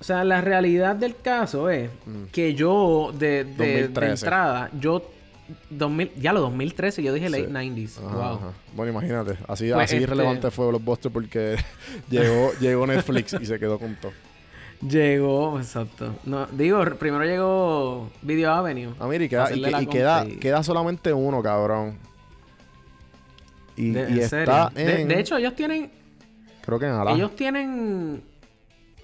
O 0.00 0.02
sea, 0.02 0.24
la 0.24 0.40
realidad 0.40 0.96
del 0.96 1.16
caso 1.16 1.68
es 1.68 1.90
mm. 2.06 2.24
que 2.32 2.54
yo, 2.54 3.12
de, 3.12 3.44
de, 3.44 3.80
entrada, 3.80 4.70
yo 4.80 5.10
2000, 5.68 6.12
ya 6.14 6.32
lo 6.32 6.40
2013, 6.40 7.02
yo 7.02 7.12
dije 7.12 7.28
late 7.28 7.50
90s. 7.50 8.00
wow. 8.00 8.52
Bueno, 8.74 8.92
imagínate. 8.92 9.32
Así, 9.48 9.70
pues 9.70 9.84
así 9.84 9.96
este 9.96 10.06
relevante 10.06 10.50
fue 10.50 10.66
Blockbuster 10.68 11.12
porque 11.12 11.56
llegó, 12.08 12.52
llegó 12.58 12.86
Netflix 12.86 13.36
y 13.38 13.44
se 13.44 13.58
quedó 13.58 13.78
con 13.78 13.96
todo. 13.96 14.12
Llegó, 14.80 15.58
exacto. 15.58 16.14
No, 16.24 16.46
digo, 16.46 16.84
primero 16.98 17.24
llegó 17.24 18.10
Video 18.22 18.52
Avenue. 18.52 18.94
Ah, 18.98 19.06
mira, 19.06 19.24
y 19.24 19.86
queda, 19.86 20.26
queda, 20.40 20.62
solamente 20.62 21.12
uno, 21.12 21.42
cabrón. 21.42 21.98
Y, 23.76 23.90
de, 23.90 24.22
está 24.22 24.70
en... 24.74 25.08
de, 25.08 25.20
hecho, 25.20 25.36
ellos 25.36 25.54
tienen. 25.54 25.90
Creo 26.64 26.78
que 26.78 26.86
en 26.86 27.08
Ellos 27.08 27.34
tienen. 27.34 28.22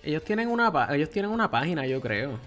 Ellos 0.03 0.25
tienen 0.25 0.49
una 0.49 0.89
ellos 0.93 1.11
tienen 1.11 1.31
una 1.31 1.51
página, 1.51 1.87
yo 1.87 2.01
creo. 2.01 2.39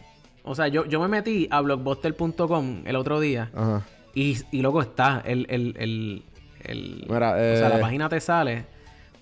O 0.43 0.55
sea, 0.55 0.67
yo, 0.67 0.85
yo 0.85 0.99
me 0.99 1.07
metí 1.07 1.47
a 1.51 1.61
blockbuster.com 1.61 2.83
el 2.85 2.95
otro 2.95 3.19
día. 3.19 3.49
Ajá. 3.53 3.83
Y, 4.13 4.37
y 4.51 4.61
luego 4.61 4.81
está. 4.81 5.21
El, 5.25 5.45
el, 5.49 5.75
el, 5.77 6.23
el 6.63 7.05
o 7.07 7.13
sea, 7.13 7.69
la 7.69 7.77
eh, 7.77 7.81
página 7.81 8.09
te 8.09 8.19
sale 8.19 8.72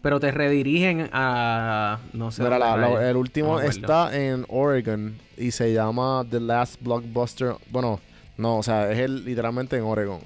pero 0.01 0.19
te 0.19 0.31
redirigen 0.31 1.09
a 1.13 1.99
no 2.13 2.31
sé. 2.31 2.43
el 2.43 3.15
último 3.15 3.59
está 3.59 4.15
en 4.15 4.45
Oregon 4.49 5.15
y 5.37 5.51
se 5.51 5.73
llama 5.73 6.25
The 6.29 6.39
Last 6.39 6.81
Blockbuster. 6.81 7.55
Bueno, 7.69 7.99
no, 8.37 8.57
o 8.57 8.63
sea, 8.63 8.91
es 8.91 8.99
el 8.99 9.23
literalmente 9.25 9.77
en 9.77 9.83
Oregon. 9.83 10.19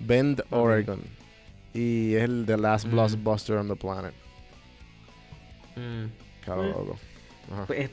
Bend, 0.00 0.42
Oregon. 0.50 1.00
Y 1.74 2.14
es 2.14 2.22
el 2.22 2.44
The 2.46 2.56
Last 2.56 2.86
mm. 2.86 2.90
Blockbuster 2.90 3.56
on 3.56 3.68
the 3.68 3.76
Planet. 3.76 4.12
Mm. 5.76 6.06
Claro, 6.44 6.62
loco. 6.62 6.98
Pues, 7.66 7.90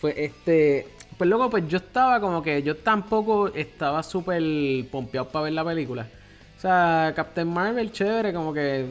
pues, 0.00 0.14
este. 0.16 0.86
Pues 1.16 1.28
luego, 1.28 1.50
pues 1.50 1.68
yo 1.68 1.78
estaba 1.78 2.20
como 2.20 2.42
que 2.42 2.62
yo 2.62 2.76
tampoco 2.76 3.48
estaba 3.48 4.02
súper 4.02 4.42
pompeado 4.90 5.28
para 5.28 5.44
ver 5.44 5.52
la 5.52 5.64
película. 5.64 6.08
O 6.56 6.60
sea, 6.60 7.12
Captain 7.14 7.48
Marvel, 7.48 7.92
chévere, 7.92 8.32
como 8.32 8.52
que 8.52 8.86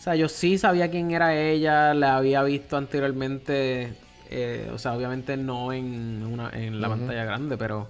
o 0.00 0.02
sea, 0.02 0.16
yo 0.16 0.30
sí 0.30 0.56
sabía 0.56 0.90
quién 0.90 1.10
era 1.10 1.36
ella, 1.36 1.92
la 1.92 2.16
había 2.16 2.42
visto 2.42 2.78
anteriormente, 2.78 3.92
eh, 4.30 4.70
o 4.72 4.78
sea, 4.78 4.94
obviamente 4.94 5.36
no 5.36 5.74
en, 5.74 6.24
una, 6.24 6.48
en 6.54 6.80
la 6.80 6.88
pantalla 6.88 7.22
grande, 7.26 7.58
pero 7.58 7.86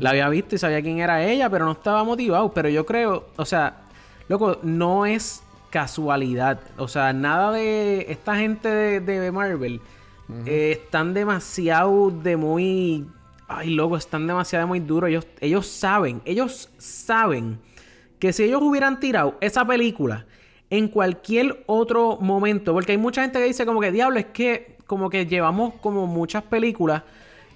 la 0.00 0.10
había 0.10 0.28
visto 0.30 0.56
y 0.56 0.58
sabía 0.58 0.82
quién 0.82 0.98
era 0.98 1.22
ella, 1.22 1.48
pero 1.48 1.64
no 1.64 1.70
estaba 1.70 2.02
motivado. 2.02 2.52
Pero 2.52 2.68
yo 2.70 2.84
creo, 2.84 3.28
o 3.36 3.44
sea, 3.44 3.82
loco, 4.26 4.58
no 4.64 5.06
es 5.06 5.44
casualidad. 5.70 6.58
O 6.76 6.88
sea, 6.88 7.12
nada 7.12 7.52
de 7.52 8.06
esta 8.08 8.34
gente 8.34 9.00
de, 9.00 9.30
Marvel 9.30 9.80
eh, 10.46 10.80
están 10.82 11.14
demasiado 11.14 12.10
de 12.10 12.36
muy... 12.36 13.06
Ay, 13.46 13.70
loco, 13.70 13.96
están 13.96 14.26
demasiado 14.26 14.64
de 14.64 14.66
muy 14.66 14.80
duros. 14.80 15.08
Ellos, 15.08 15.28
ellos 15.40 15.68
saben, 15.68 16.20
ellos 16.24 16.68
saben 16.78 17.60
que 18.18 18.32
si 18.32 18.42
ellos 18.42 18.60
hubieran 18.60 18.98
tirado 18.98 19.36
esa 19.40 19.64
película 19.64 20.26
en 20.76 20.88
cualquier 20.88 21.62
otro 21.66 22.18
momento. 22.20 22.72
Porque 22.72 22.92
hay 22.92 22.98
mucha 22.98 23.22
gente 23.22 23.38
que 23.38 23.46
dice 23.46 23.64
como 23.64 23.80
que, 23.80 23.92
diablo, 23.92 24.18
es 24.18 24.26
que 24.26 24.76
como 24.86 25.08
que 25.08 25.26
llevamos 25.26 25.74
como 25.80 26.06
muchas 26.06 26.42
películas 26.42 27.02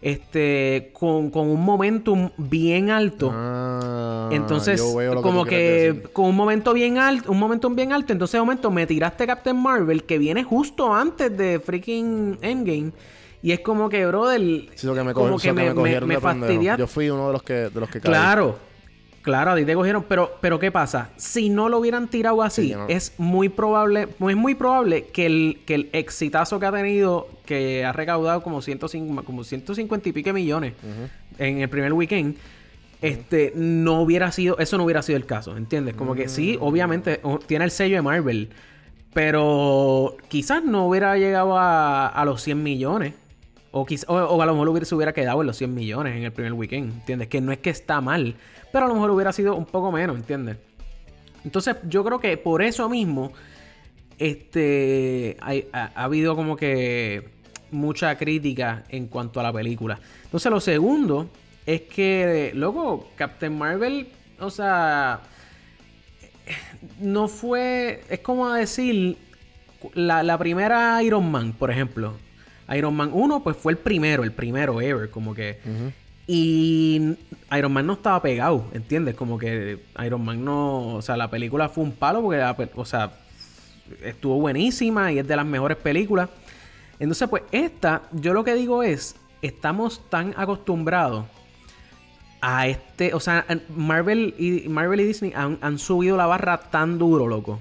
este 0.00 0.90
con, 0.92 1.32
un 1.34 1.64
momentum 1.64 2.30
bien 2.36 2.90
alto. 2.90 3.32
Ah, 3.34 4.28
entonces, 4.30 4.80
como 4.80 5.44
que, 5.44 6.04
con 6.12 6.26
un 6.26 6.36
momento 6.36 6.72
bien 6.72 6.98
alto, 6.98 7.32
un 7.32 7.38
momentum 7.38 7.74
bien 7.74 7.92
alto, 7.92 8.12
entonces 8.12 8.34
de 8.34 8.40
momento 8.40 8.70
me 8.70 8.86
tiraste 8.86 9.26
Captain 9.26 9.60
Marvel 9.60 10.04
que 10.04 10.18
viene 10.18 10.44
justo 10.44 10.94
antes 10.94 11.36
de 11.36 11.58
freaking 11.58 12.38
Endgame. 12.40 12.92
Y 13.40 13.52
es 13.52 13.60
como 13.60 13.88
que, 13.88 14.04
brother, 14.04 14.40
como 15.14 15.38
que 15.38 15.52
me, 15.52 15.72
me, 15.72 16.76
Yo 16.76 16.86
fui 16.88 17.08
uno 17.08 17.28
de 17.28 17.32
los 17.32 17.42
que, 17.42 17.54
de 17.54 17.80
los 17.80 17.88
que 17.88 18.00
Claro. 18.00 18.67
Claro, 19.28 19.50
a 19.50 19.56
ti 19.56 19.66
te 19.66 19.74
cogieron, 19.74 20.06
pero, 20.08 20.38
pero 20.40 20.58
¿qué 20.58 20.72
pasa? 20.72 21.10
Si 21.18 21.50
no 21.50 21.68
lo 21.68 21.80
hubieran 21.80 22.08
tirado 22.08 22.42
así, 22.42 22.74
es 22.88 23.12
muy 23.18 23.50
probable, 23.50 24.08
es 24.26 24.36
muy 24.36 24.54
probable 24.54 25.04
que 25.04 25.26
el, 25.26 25.60
que 25.66 25.74
el 25.74 25.90
exitazo 25.92 26.58
que 26.58 26.64
ha 26.64 26.72
tenido, 26.72 27.28
que 27.44 27.84
ha 27.84 27.92
recaudado 27.92 28.42
como, 28.42 28.62
105, 28.62 29.24
como 29.24 29.44
150 29.44 30.08
y 30.08 30.12
pique 30.12 30.32
millones 30.32 30.72
en 31.36 31.60
el 31.60 31.68
primer 31.68 31.92
weekend, 31.92 32.36
este, 33.02 33.52
no 33.54 34.00
hubiera 34.00 34.32
sido, 34.32 34.56
eso 34.56 34.78
no 34.78 34.84
hubiera 34.84 35.02
sido 35.02 35.18
el 35.18 35.26
caso, 35.26 35.58
¿entiendes? 35.58 35.94
Como 35.94 36.14
que 36.14 36.30
sí, 36.30 36.56
mm. 36.58 36.62
obviamente, 36.62 37.20
tiene 37.46 37.66
el 37.66 37.70
sello 37.70 37.96
de 37.96 38.02
Marvel, 38.02 38.48
pero 39.12 40.16
quizás 40.28 40.64
no 40.64 40.86
hubiera 40.86 41.18
llegado 41.18 41.58
a, 41.58 42.22
los 42.24 42.40
100 42.40 42.62
millones. 42.62 43.12
O, 43.70 43.86
o, 44.08 44.42
a 44.42 44.46
lo 44.46 44.54
mejor 44.54 44.86
se 44.86 44.94
hubiera 44.94 45.12
quedado 45.12 45.40
en 45.42 45.46
los 45.46 45.56
100 45.56 45.74
millones 45.74 46.16
en 46.16 46.24
el 46.24 46.32
primer 46.32 46.54
weekend, 46.54 46.92
¿entiendes? 46.92 47.28
Que 47.28 47.40
no 47.40 47.52
es 47.52 47.58
que 47.58 47.70
está 47.70 48.00
mal, 48.00 48.34
pero 48.72 48.86
a 48.86 48.88
lo 48.88 48.94
mejor 48.94 49.10
hubiera 49.10 49.32
sido 49.32 49.54
un 49.56 49.66
poco 49.66 49.92
menos, 49.92 50.16
¿entiendes? 50.16 50.56
Entonces, 51.44 51.76
yo 51.88 52.04
creo 52.04 52.18
que 52.18 52.36
por 52.36 52.62
eso 52.62 52.88
mismo, 52.88 53.32
este, 54.18 55.36
ha, 55.40 55.90
habido 55.94 56.34
como 56.34 56.56
que 56.56 57.28
mucha 57.70 58.16
crítica 58.16 58.84
en 58.88 59.06
cuanto 59.06 59.40
a 59.40 59.42
la 59.42 59.52
película. 59.52 60.00
Entonces, 60.24 60.50
lo 60.50 60.60
segundo 60.60 61.28
es 61.66 61.82
que, 61.82 62.52
luego, 62.54 63.10
Captain 63.16 63.56
Marvel, 63.56 64.08
o 64.40 64.50
sea, 64.50 65.20
no 67.00 67.28
fue, 67.28 68.02
es 68.08 68.20
como 68.20 68.50
decir, 68.50 69.16
la, 69.94 70.38
primera 70.38 71.02
Iron 71.02 71.30
Man, 71.30 71.52
por 71.52 71.70
ejemplo. 71.70 72.14
Iron 72.76 72.94
Man 72.94 73.10
1, 73.12 73.42
pues 73.42 73.56
fue 73.56 73.72
el 73.72 73.78
primero, 73.78 74.24
el 74.24 74.32
primero 74.32 74.80
ever, 74.80 75.10
como 75.10 75.34
que... 75.34 75.58
Y 76.30 77.16
Iron 77.56 77.72
Man 77.72 77.86
no 77.86 77.94
estaba 77.94 78.20
pegado, 78.20 78.66
¿entiendes? 78.74 79.14
Como 79.14 79.38
que 79.38 79.78
Iron 80.04 80.22
Man 80.22 80.44
no. 80.44 80.96
O 80.96 81.02
sea, 81.02 81.16
la 81.16 81.30
película 81.30 81.70
fue 81.70 81.84
un 81.84 81.92
palo 81.92 82.20
porque, 82.20 82.68
o 82.74 82.84
sea, 82.84 83.12
estuvo 84.04 84.38
buenísima 84.38 85.10
y 85.10 85.20
es 85.20 85.26
de 85.26 85.34
las 85.34 85.46
mejores 85.46 85.78
películas. 85.78 86.28
Entonces, 87.00 87.28
pues, 87.30 87.44
esta, 87.50 88.02
yo 88.12 88.34
lo 88.34 88.44
que 88.44 88.52
digo 88.54 88.82
es: 88.82 89.16
estamos 89.40 90.02
tan 90.10 90.34
acostumbrados 90.36 91.24
a 92.42 92.68
este. 92.68 93.14
O 93.14 93.20
sea, 93.20 93.46
Marvel 93.74 94.34
y, 94.38 94.68
Marvel 94.68 95.00
y 95.00 95.04
Disney 95.04 95.32
han, 95.34 95.78
subido 95.78 96.18
la 96.18 96.26
barra 96.26 96.60
tan 96.60 96.98
duro, 96.98 97.26
loco. 97.26 97.58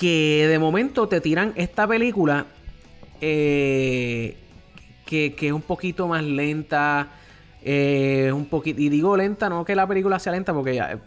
Que 0.00 0.46
de 0.48 0.58
momento 0.58 1.08
te 1.08 1.20
tiran 1.20 1.52
esta 1.56 1.86
película. 1.86 2.46
Eh, 3.20 4.36
que, 5.06 5.34
es 5.40 5.52
un 5.52 5.62
poquito 5.62 6.08
más 6.08 6.22
lenta. 6.22 7.08
Eh, 7.66 8.30
un 8.34 8.44
poquito, 8.46 8.80
y 8.80 8.90
digo 8.90 9.16
lenta, 9.16 9.48
no 9.48 9.64
que 9.64 9.74
la 9.74 9.86
película 9.86 10.18
sea 10.18 10.32
lenta, 10.32 10.52
porque 10.52 10.74
ya, 10.74 11.00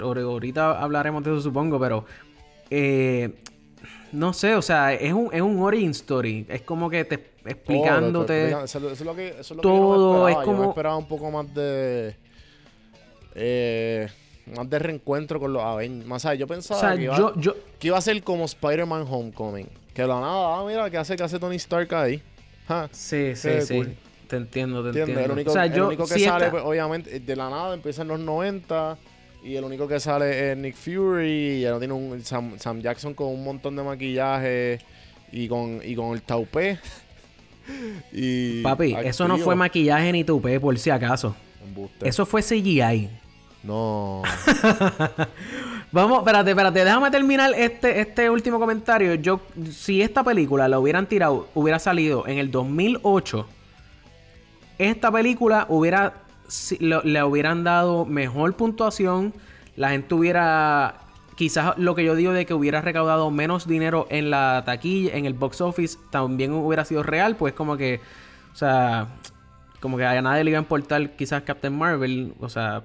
ahorita 0.00 0.80
hablaremos 0.80 1.24
de 1.24 1.32
eso, 1.32 1.40
supongo, 1.40 1.80
pero 1.80 2.04
eh, 2.70 3.34
no 4.12 4.32
sé, 4.32 4.54
o 4.54 4.62
sea, 4.62 4.94
es 4.94 5.12
un, 5.12 5.30
es 5.32 5.42
un 5.42 5.58
origin 5.60 5.90
story. 5.90 6.46
Es 6.48 6.62
como 6.62 6.88
que 6.88 7.04
te 7.04 7.14
explicándote 7.44 8.50
eso, 8.64 8.90
es 8.90 9.00
lo 9.00 9.14
que, 9.14 9.28
eso 9.28 9.40
es 9.40 9.50
lo 9.50 9.62
todo. 9.62 10.28
es 10.28 10.36
como. 10.38 10.64
Yo 10.64 10.68
esperaba 10.70 10.96
un 10.96 11.08
poco 11.08 11.30
más 11.30 11.52
de. 11.54 12.16
Eh, 13.34 14.08
más 14.56 14.70
de 14.70 14.78
reencuentro 14.78 15.38
con 15.38 15.52
los 15.52 15.62
Avengers. 15.62 16.06
Más 16.06 16.24
allá, 16.24 16.40
yo 16.40 16.46
pensaba 16.46 16.96
que, 16.96 17.02
iba, 17.02 17.34
que, 17.78 17.86
iba, 17.88 17.98
a 17.98 18.00
ser 18.00 18.22
como 18.22 18.44
Spider-Man 18.44 19.06
Homecoming. 19.08 19.68
Que 19.96 20.02
la 20.02 20.20
nada, 20.20 20.58
ah, 20.58 20.64
mira, 20.66 20.90
¿qué 20.90 20.98
hace, 20.98 21.16
que 21.16 21.22
hace 21.22 21.38
Tony 21.38 21.56
Stark 21.56 21.94
ahí? 21.94 22.22
Sí, 22.92 23.34
sí, 23.34 23.62
sí. 23.62 23.80
Te 24.28 24.36
entiendo, 24.36 24.82
te 24.82 24.88
entiendo. 24.88 25.24
El 25.24 25.30
único, 25.30 25.50
o 25.50 25.54
sea, 25.54 25.64
yo, 25.64 25.86
único 25.86 26.06
que 26.06 26.18
sale, 26.18 26.50
pues, 26.50 26.62
obviamente, 26.62 27.18
de 27.18 27.34
la 27.34 27.48
nada 27.48 27.72
empieza 27.72 28.02
en 28.02 28.08
los 28.08 28.20
90. 28.20 28.98
Y 29.42 29.56
el 29.56 29.64
único 29.64 29.88
que 29.88 29.98
sale 29.98 30.52
es 30.52 30.58
Nick 30.58 30.74
Fury. 30.76 31.30
Y 31.30 31.60
ya 31.62 31.70
no 31.70 31.78
tiene 31.78 31.94
un 31.94 32.22
Sam, 32.22 32.82
Jackson 32.82 33.14
con 33.14 33.28
un 33.28 33.42
montón 33.42 33.74
de 33.74 33.84
maquillaje. 33.84 34.80
Y 35.32 35.48
con, 35.48 35.80
y 35.82 35.94
con 35.94 36.12
el 36.12 36.20
taupé. 36.20 36.78
y 38.12 38.60
Papi, 38.60 38.96
eso 39.02 39.26
no 39.26 39.38
fue 39.38 39.56
maquillaje 39.56 40.12
ni 40.12 40.24
tupé, 40.24 40.60
por 40.60 40.78
si 40.78 40.90
acaso. 40.90 41.34
Eso 42.02 42.26
fue 42.26 42.42
CGI. 42.42 43.08
No. 43.62 44.22
Vamos, 45.96 46.18
espérate, 46.18 46.50
espérate, 46.50 46.84
déjame 46.84 47.10
terminar 47.10 47.52
este, 47.56 48.00
este 48.00 48.28
último 48.28 48.60
comentario. 48.60 49.14
Yo, 49.14 49.40
si 49.70 50.02
esta 50.02 50.22
película 50.22 50.68
la 50.68 50.78
hubieran 50.78 51.06
tirado, 51.06 51.48
hubiera 51.54 51.78
salido 51.78 52.26
en 52.26 52.36
el 52.36 52.50
2008, 52.50 53.46
esta 54.76 55.10
película 55.10 55.64
hubiera, 55.70 56.12
le 56.78 57.22
hubieran 57.22 57.64
dado 57.64 58.04
mejor 58.04 58.56
puntuación, 58.56 59.32
la 59.74 59.88
gente 59.88 60.14
hubiera, 60.14 60.96
quizás 61.34 61.78
lo 61.78 61.94
que 61.94 62.04
yo 62.04 62.14
digo 62.14 62.34
de 62.34 62.44
que 62.44 62.52
hubiera 62.52 62.82
recaudado 62.82 63.30
menos 63.30 63.66
dinero 63.66 64.06
en 64.10 64.28
la 64.28 64.64
taquilla, 64.66 65.16
en 65.16 65.24
el 65.24 65.32
box 65.32 65.62
office, 65.62 65.96
también 66.10 66.52
hubiera 66.52 66.84
sido 66.84 67.04
real, 67.04 67.36
pues 67.36 67.54
como 67.54 67.78
que, 67.78 68.02
o 68.52 68.56
sea, 68.56 69.06
como 69.80 69.96
que 69.96 70.04
a 70.04 70.20
nadie 70.20 70.44
le 70.44 70.50
iba 70.50 70.58
a 70.58 70.62
importar 70.62 71.12
quizás 71.12 71.42
Captain 71.44 71.74
Marvel, 71.74 72.34
o 72.38 72.50
sea, 72.50 72.82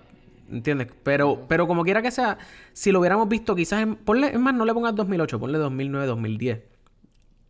¿entiendes? 0.52 0.88
Pero, 1.04 1.46
pero 1.48 1.68
como 1.68 1.84
quiera 1.84 2.02
que 2.02 2.12
sea, 2.12 2.38
si 2.74 2.92
lo 2.92 3.00
hubiéramos 3.00 3.30
visto 3.30 3.56
quizás, 3.56 3.82
en, 3.82 3.96
ponle, 3.96 4.28
es 4.28 4.40
más, 4.40 4.54
no 4.54 4.66
le 4.66 4.74
pongas 4.74 4.96
2008, 4.96 5.40
ponle 5.40 5.58
2009, 5.58 6.06
2010, 6.08 6.60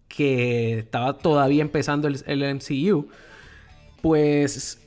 que 0.07 0.79
estaba 0.79 1.17
todavía 1.17 1.61
empezando 1.61 2.07
el, 2.07 2.21
el 2.25 2.55
MCU, 2.55 3.07
pues 4.01 4.79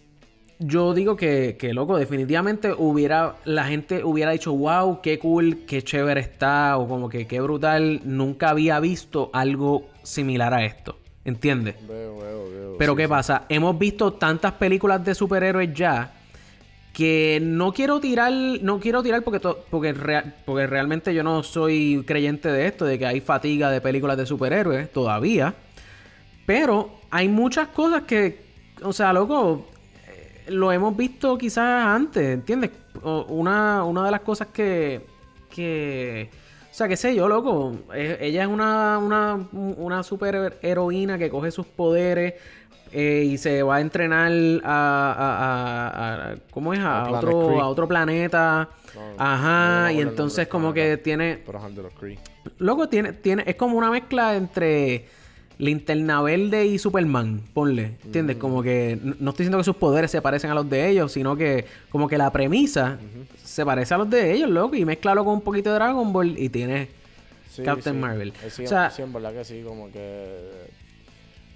yo 0.58 0.94
digo 0.94 1.16
que, 1.16 1.56
que, 1.58 1.74
loco, 1.74 1.98
definitivamente 1.98 2.72
hubiera, 2.76 3.36
la 3.44 3.64
gente 3.64 4.04
hubiera 4.04 4.30
dicho, 4.30 4.52
wow, 4.52 5.00
qué 5.02 5.18
cool, 5.18 5.64
qué 5.66 5.82
chévere 5.82 6.20
está, 6.20 6.78
o 6.78 6.88
como 6.88 7.08
que 7.08 7.26
qué 7.26 7.40
brutal, 7.40 8.00
nunca 8.04 8.50
había 8.50 8.78
visto 8.80 9.30
algo 9.32 9.88
similar 10.02 10.54
a 10.54 10.64
esto. 10.64 10.98
¿Entiendes? 11.24 11.76
Veo, 11.88 12.18
veo, 12.18 12.50
veo. 12.50 12.76
Pero 12.78 12.94
¿qué 12.94 13.08
pasa? 13.08 13.46
Hemos 13.48 13.78
visto 13.78 14.12
tantas 14.12 14.52
películas 14.52 15.02
de 15.04 15.14
superhéroes 15.14 15.72
ya 15.72 16.12
que 16.94 17.40
no 17.42 17.72
quiero 17.72 17.98
tirar, 17.98 18.32
no 18.32 18.78
quiero 18.78 19.02
tirar 19.02 19.22
porque, 19.22 19.40
porque, 19.68 19.94
porque 20.44 20.66
realmente 20.68 21.12
yo 21.12 21.24
no 21.24 21.42
soy 21.42 22.04
creyente 22.06 22.48
de 22.48 22.68
esto, 22.68 22.84
de 22.84 23.00
que 23.00 23.04
hay 23.04 23.20
fatiga 23.20 23.68
de 23.70 23.80
películas 23.80 24.16
de 24.16 24.24
superhéroes 24.24 24.90
todavía. 24.92 25.54
Pero 26.46 26.90
hay 27.10 27.28
muchas 27.28 27.68
cosas 27.68 28.02
que, 28.02 28.44
o 28.82 28.92
sea, 28.92 29.12
loco, 29.12 29.66
eh, 30.06 30.44
lo 30.50 30.70
hemos 30.70 30.96
visto 30.96 31.36
quizás 31.36 31.84
antes, 31.84 32.32
¿entiendes? 32.32 32.70
Una, 33.02 33.82
una 33.84 34.04
de 34.04 34.10
las 34.12 34.20
cosas 34.20 34.48
que, 34.52 35.04
que 35.50 36.30
o 36.74 36.76
sea, 36.76 36.86
qué 36.86 36.96
sé 36.96 37.14
yo, 37.14 37.28
loco. 37.28 37.72
ella 37.94 38.42
es 38.42 38.48
una, 38.48 38.98
una, 38.98 39.48
una 39.52 40.02
super 40.04 40.58
heroína 40.62 41.18
que 41.18 41.30
coge 41.30 41.50
sus 41.50 41.66
poderes 41.66 42.34
eh, 42.94 43.24
y 43.28 43.38
se 43.38 43.64
va 43.64 43.76
a 43.76 43.80
entrenar 43.80 44.30
a, 44.62 46.30
a, 46.30 46.34
¿cómo 46.52 46.72
es? 46.72 46.78
A, 46.78 47.10
otro, 47.10 47.60
a 47.60 47.68
otro 47.68 47.88
planeta. 47.88 48.68
Ajá, 49.18 49.92
y 49.92 50.00
entonces 50.00 50.46
como 50.46 50.72
que 50.72 50.96
tiene... 50.96 51.42
Loco, 52.58 52.88
tiene, 52.88 53.12
tiene, 53.14 53.42
es 53.46 53.56
como 53.56 53.76
una 53.76 53.90
mezcla 53.90 54.36
entre 54.36 55.06
Linterna 55.58 56.22
Verde 56.22 56.66
y 56.66 56.78
Superman, 56.78 57.40
ponle, 57.52 57.96
¿entiendes? 58.04 58.36
Como 58.36 58.62
que 58.62 58.96
no 59.02 59.30
estoy 59.30 59.44
diciendo 59.44 59.58
que 59.58 59.64
sus 59.64 59.76
poderes 59.76 60.12
se 60.12 60.22
parecen 60.22 60.52
a 60.52 60.54
los 60.54 60.70
de 60.70 60.88
ellos, 60.88 61.10
sino 61.10 61.36
que 61.36 61.64
como 61.90 62.06
que 62.06 62.16
la 62.16 62.30
premisa 62.30 62.98
se 63.42 63.64
parece 63.64 63.94
a 63.94 63.98
los 63.98 64.08
de 64.08 64.32
ellos, 64.32 64.50
loco, 64.50 64.76
y 64.76 64.84
mezclalo 64.84 65.24
con 65.24 65.34
un 65.34 65.40
poquito 65.40 65.70
de 65.70 65.74
Dragon 65.74 66.12
Ball 66.12 66.38
y 66.38 66.48
tienes 66.48 66.88
Captain 67.64 67.98
Marvel. 67.98 68.32
Sí, 68.50 68.64
o 68.64 68.68
sea, 68.68 68.90
sí, 68.90 69.02
en 69.02 69.12
verdad 69.12 69.32
que 69.32 69.44
sí, 69.44 69.64
como 69.66 69.90
que 69.90 70.68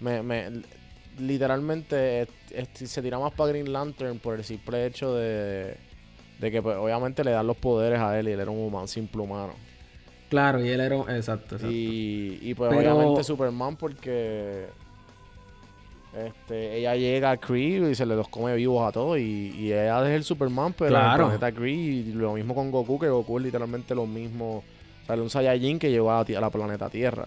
me, 0.01 0.23
me 0.23 0.51
literalmente 1.19 2.29
se 2.73 3.03
tira 3.03 3.19
más 3.19 3.33
para 3.33 3.51
Green 3.51 3.73
Lantern 3.73 4.19
por 4.19 4.35
el 4.35 4.45
simple 4.45 4.87
hecho 4.87 5.15
de, 5.15 5.77
de 6.39 6.51
que 6.51 6.63
pues, 6.63 6.77
obviamente 6.77 7.25
le 7.25 7.33
dan 7.33 7.47
los 7.47 7.57
poderes 7.57 8.01
a 8.01 8.19
él 8.19 8.29
y 8.29 8.33
él 8.33 8.41
era 8.41 8.51
un 8.51 8.59
humano 8.59 8.87
simple 8.87 9.23
humano. 9.23 9.55
Claro, 10.29 10.65
y 10.65 10.69
él 10.69 10.81
era... 10.81 10.97
Exacto, 10.97 11.57
exacto. 11.57 11.71
Y, 11.71 12.39
y 12.43 12.55
pues 12.55 12.73
obviamente 12.73 13.25
Superman 13.25 13.77
porque... 13.77 14.67
Este, 16.15 16.79
ella 16.79 16.97
llega 16.97 17.31
a 17.31 17.37
Kree 17.37 17.91
y 17.91 17.95
se 17.95 18.07
le 18.07 18.17
los 18.17 18.29
come 18.29 18.55
vivos 18.57 18.87
a 18.87 18.93
todos. 18.93 19.19
Y, 19.19 19.53
y 19.57 19.73
ella 19.73 20.03
es 20.09 20.17
el 20.17 20.25
Superman, 20.25 20.75
pero 20.77 20.91
claro. 20.91 21.25
el 21.25 21.39
planeta 21.39 21.53
Kree. 21.53 21.75
Y 21.75 22.13
lo 22.13 22.35
mismo 22.35 22.55
con 22.55 22.71
Goku, 22.71 22.99
que 22.99 23.09
Goku 23.09 23.39
es 23.39 23.45
literalmente 23.45 23.95
lo 23.95 24.07
mismo. 24.07 24.65
O 25.03 25.07
sea, 25.07 25.17
un 25.17 25.31
Saiyajin 25.31 25.79
que 25.79 25.91
llegó 25.91 26.11
a, 26.11 26.25
la 26.29 26.51
planeta 26.51 26.89
Tierra. 26.89 27.27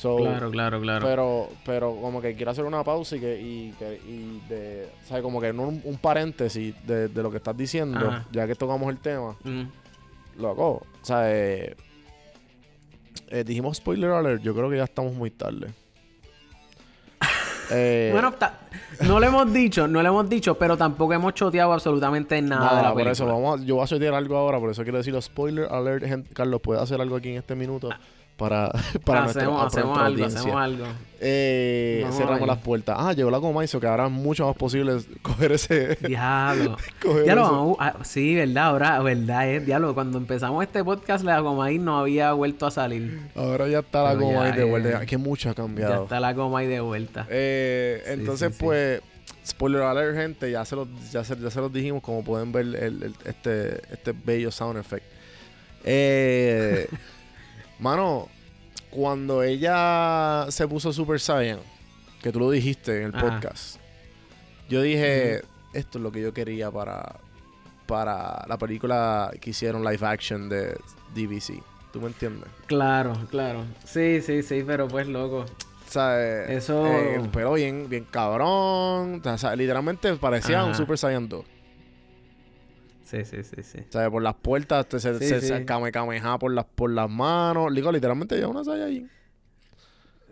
Claro, 0.00 0.50
claro, 0.50 0.80
claro. 0.80 1.06
Pero, 1.06 1.48
pero 1.64 1.96
como 1.96 2.20
que 2.20 2.34
quiero 2.34 2.50
hacer 2.50 2.64
una 2.64 2.82
pausa 2.84 3.16
y 3.16 3.20
que, 3.20 3.40
y, 3.40 3.72
que, 3.78 4.00
y 4.06 4.40
de, 4.48 4.88
o 5.04 5.06
sea, 5.06 5.22
como 5.22 5.40
que 5.40 5.50
un, 5.50 5.80
un 5.84 5.98
paréntesis 5.98 6.74
de, 6.86 7.08
de, 7.08 7.22
lo 7.22 7.30
que 7.30 7.36
estás 7.38 7.56
diciendo, 7.56 8.24
ya 8.32 8.46
que 8.46 8.54
tocamos 8.54 8.88
el 8.90 8.98
tema. 8.98 9.36
Mm 9.44 9.64
loco, 10.40 10.64
o 10.70 11.04
sea, 11.04 11.30
eh, 11.32 11.76
eh, 13.28 13.44
dijimos 13.44 13.76
spoiler 13.76 14.10
alert, 14.10 14.42
yo 14.42 14.54
creo 14.54 14.70
que 14.70 14.76
ya 14.76 14.84
estamos 14.84 15.12
muy 15.14 15.30
tarde. 15.30 15.72
eh, 17.70 18.10
bueno, 18.12 18.34
no 19.06 19.20
lo 19.20 19.26
hemos 19.26 19.52
dicho, 19.52 19.86
no 19.86 20.02
lo 20.02 20.08
hemos 20.08 20.28
dicho, 20.28 20.56
pero 20.56 20.76
tampoco 20.76 21.12
hemos 21.12 21.34
choteado 21.34 21.72
absolutamente 21.72 22.40
nada, 22.42 22.76
de 22.76 22.82
la 22.82 22.92
por 22.92 23.08
eso 23.08 23.26
vamos 23.26 23.64
yo 23.64 23.76
voy 23.76 23.84
a 23.84 23.86
chotear 23.86 24.14
algo 24.14 24.36
ahora, 24.36 24.58
por 24.58 24.70
eso 24.70 24.82
quiero 24.82 24.98
decir 24.98 25.20
spoiler 25.20 25.66
alert, 25.70 26.04
Carlos, 26.32 26.60
¿puedes 26.60 26.82
hacer 26.82 27.00
algo 27.00 27.16
aquí 27.16 27.30
en 27.30 27.36
este 27.36 27.54
minuto? 27.54 27.90
Para, 28.40 28.72
para 29.04 29.24
hacemos, 29.24 29.66
hacemos 29.66 29.98
algo, 29.98 30.24
hacemos 30.24 30.56
algo. 30.56 30.86
Eh, 31.20 32.06
cerramos 32.12 32.48
las 32.48 32.56
puertas. 32.56 32.96
Ah, 32.98 33.12
llegó 33.12 33.30
la 33.30 33.38
coma 33.38 33.62
hizo 33.62 33.78
que 33.78 33.86
ahora 33.86 34.06
es 34.06 34.10
mucho 34.10 34.46
más 34.46 34.56
posible 34.56 34.96
coger 35.22 35.52
ese. 35.52 35.96
Diablo. 35.96 36.78
diablo, 37.24 37.42
vamos, 37.42 37.76
ah, 37.78 37.96
sí, 38.02 38.34
verdad, 38.34 38.64
ahora, 38.64 38.98
verdad, 39.00 39.46
es 39.46 39.66
diablo. 39.66 39.92
Cuando 39.92 40.16
empezamos 40.16 40.64
este 40.64 40.82
podcast, 40.82 41.22
la 41.22 41.42
Comay 41.42 41.78
no 41.78 41.98
había 41.98 42.32
vuelto 42.32 42.66
a 42.66 42.70
salir. 42.70 43.20
Ahora 43.36 43.68
ya 43.68 43.80
está 43.80 44.02
la 44.02 44.18
Comay 44.18 44.52
de 44.52 44.64
vuelta. 44.64 45.04
Que 45.04 45.18
mucho 45.18 45.50
ha 45.50 45.54
cambiado. 45.54 45.94
Ya 45.94 46.02
está 46.04 46.18
la 46.18 46.34
Comay 46.34 46.66
de 46.66 46.80
vuelta. 46.80 47.26
Eh, 47.28 48.02
entonces, 48.06 48.56
pues. 48.58 49.02
Spoiler 49.46 49.82
alert, 49.82 50.16
gente, 50.16 50.50
ya 50.50 50.64
se 50.64 50.76
los, 50.76 50.86
ya 51.10 51.24
se, 51.24 51.34
ya 51.36 51.50
se 51.50 51.60
los 51.60 51.72
dijimos, 51.72 52.02
como 52.02 52.22
pueden 52.22 52.52
ver 52.52 52.66
el, 52.76 53.14
este, 53.24 53.80
este 53.90 54.12
bello 54.12 54.50
sound 54.50 54.78
effect. 54.78 55.04
Eh, 55.82 56.88
Mano, 57.80 58.28
cuando 58.90 59.42
ella 59.42 60.46
se 60.50 60.68
puso 60.68 60.92
Super 60.92 61.18
Saiyan, 61.18 61.60
que 62.22 62.30
tú 62.30 62.38
lo 62.38 62.50
dijiste 62.50 62.98
en 62.98 63.06
el 63.06 63.12
podcast, 63.12 63.76
yo 64.68 64.82
dije, 64.82 65.40
esto 65.72 65.98
es 65.98 66.02
lo 66.02 66.12
que 66.12 66.20
yo 66.20 66.34
quería 66.34 66.70
para, 66.70 67.16
para 67.86 68.44
la 68.46 68.58
película 68.58 69.30
que 69.40 69.50
hicieron 69.50 69.82
live 69.82 70.06
action 70.06 70.50
de 70.50 70.78
DVC. 71.14 71.62
¿Tú 71.90 72.00
me 72.02 72.08
entiendes? 72.08 72.48
Claro, 72.66 73.14
claro. 73.30 73.64
Sí, 73.84 74.20
sí, 74.20 74.42
sí, 74.42 74.62
pero 74.64 74.86
pues 74.86 75.08
loco. 75.08 75.46
Sea, 75.88 76.20
eh, 76.20 76.56
Eso... 76.56 76.86
Eh, 76.86 77.20
pero 77.32 77.54
bien, 77.54 77.88
bien 77.88 78.06
cabrón. 78.08 79.22
O 79.24 79.38
sea, 79.38 79.56
literalmente 79.56 80.14
parecía 80.16 80.64
un 80.64 80.74
Super 80.74 80.98
Saiyan 80.98 81.28
2. 81.28 81.44
Sí, 83.10 83.24
sí, 83.24 83.42
sí, 83.42 83.62
sí. 83.64 83.78
O 83.88 83.92
sea, 83.92 84.08
por 84.08 84.22
las 84.22 84.36
puertas 84.36 84.86
se, 84.88 85.00
se, 85.18 85.40
se 85.40 85.64
came, 85.64 85.90
cameja 85.90 86.38
por 86.38 86.52
las, 86.52 86.64
por 86.64 86.90
las 86.90 87.10
manos. 87.10 87.74
Digo, 87.74 87.90
literalmente 87.90 88.36
ella 88.36 88.46
una 88.46 88.60
ahí. 88.84 89.04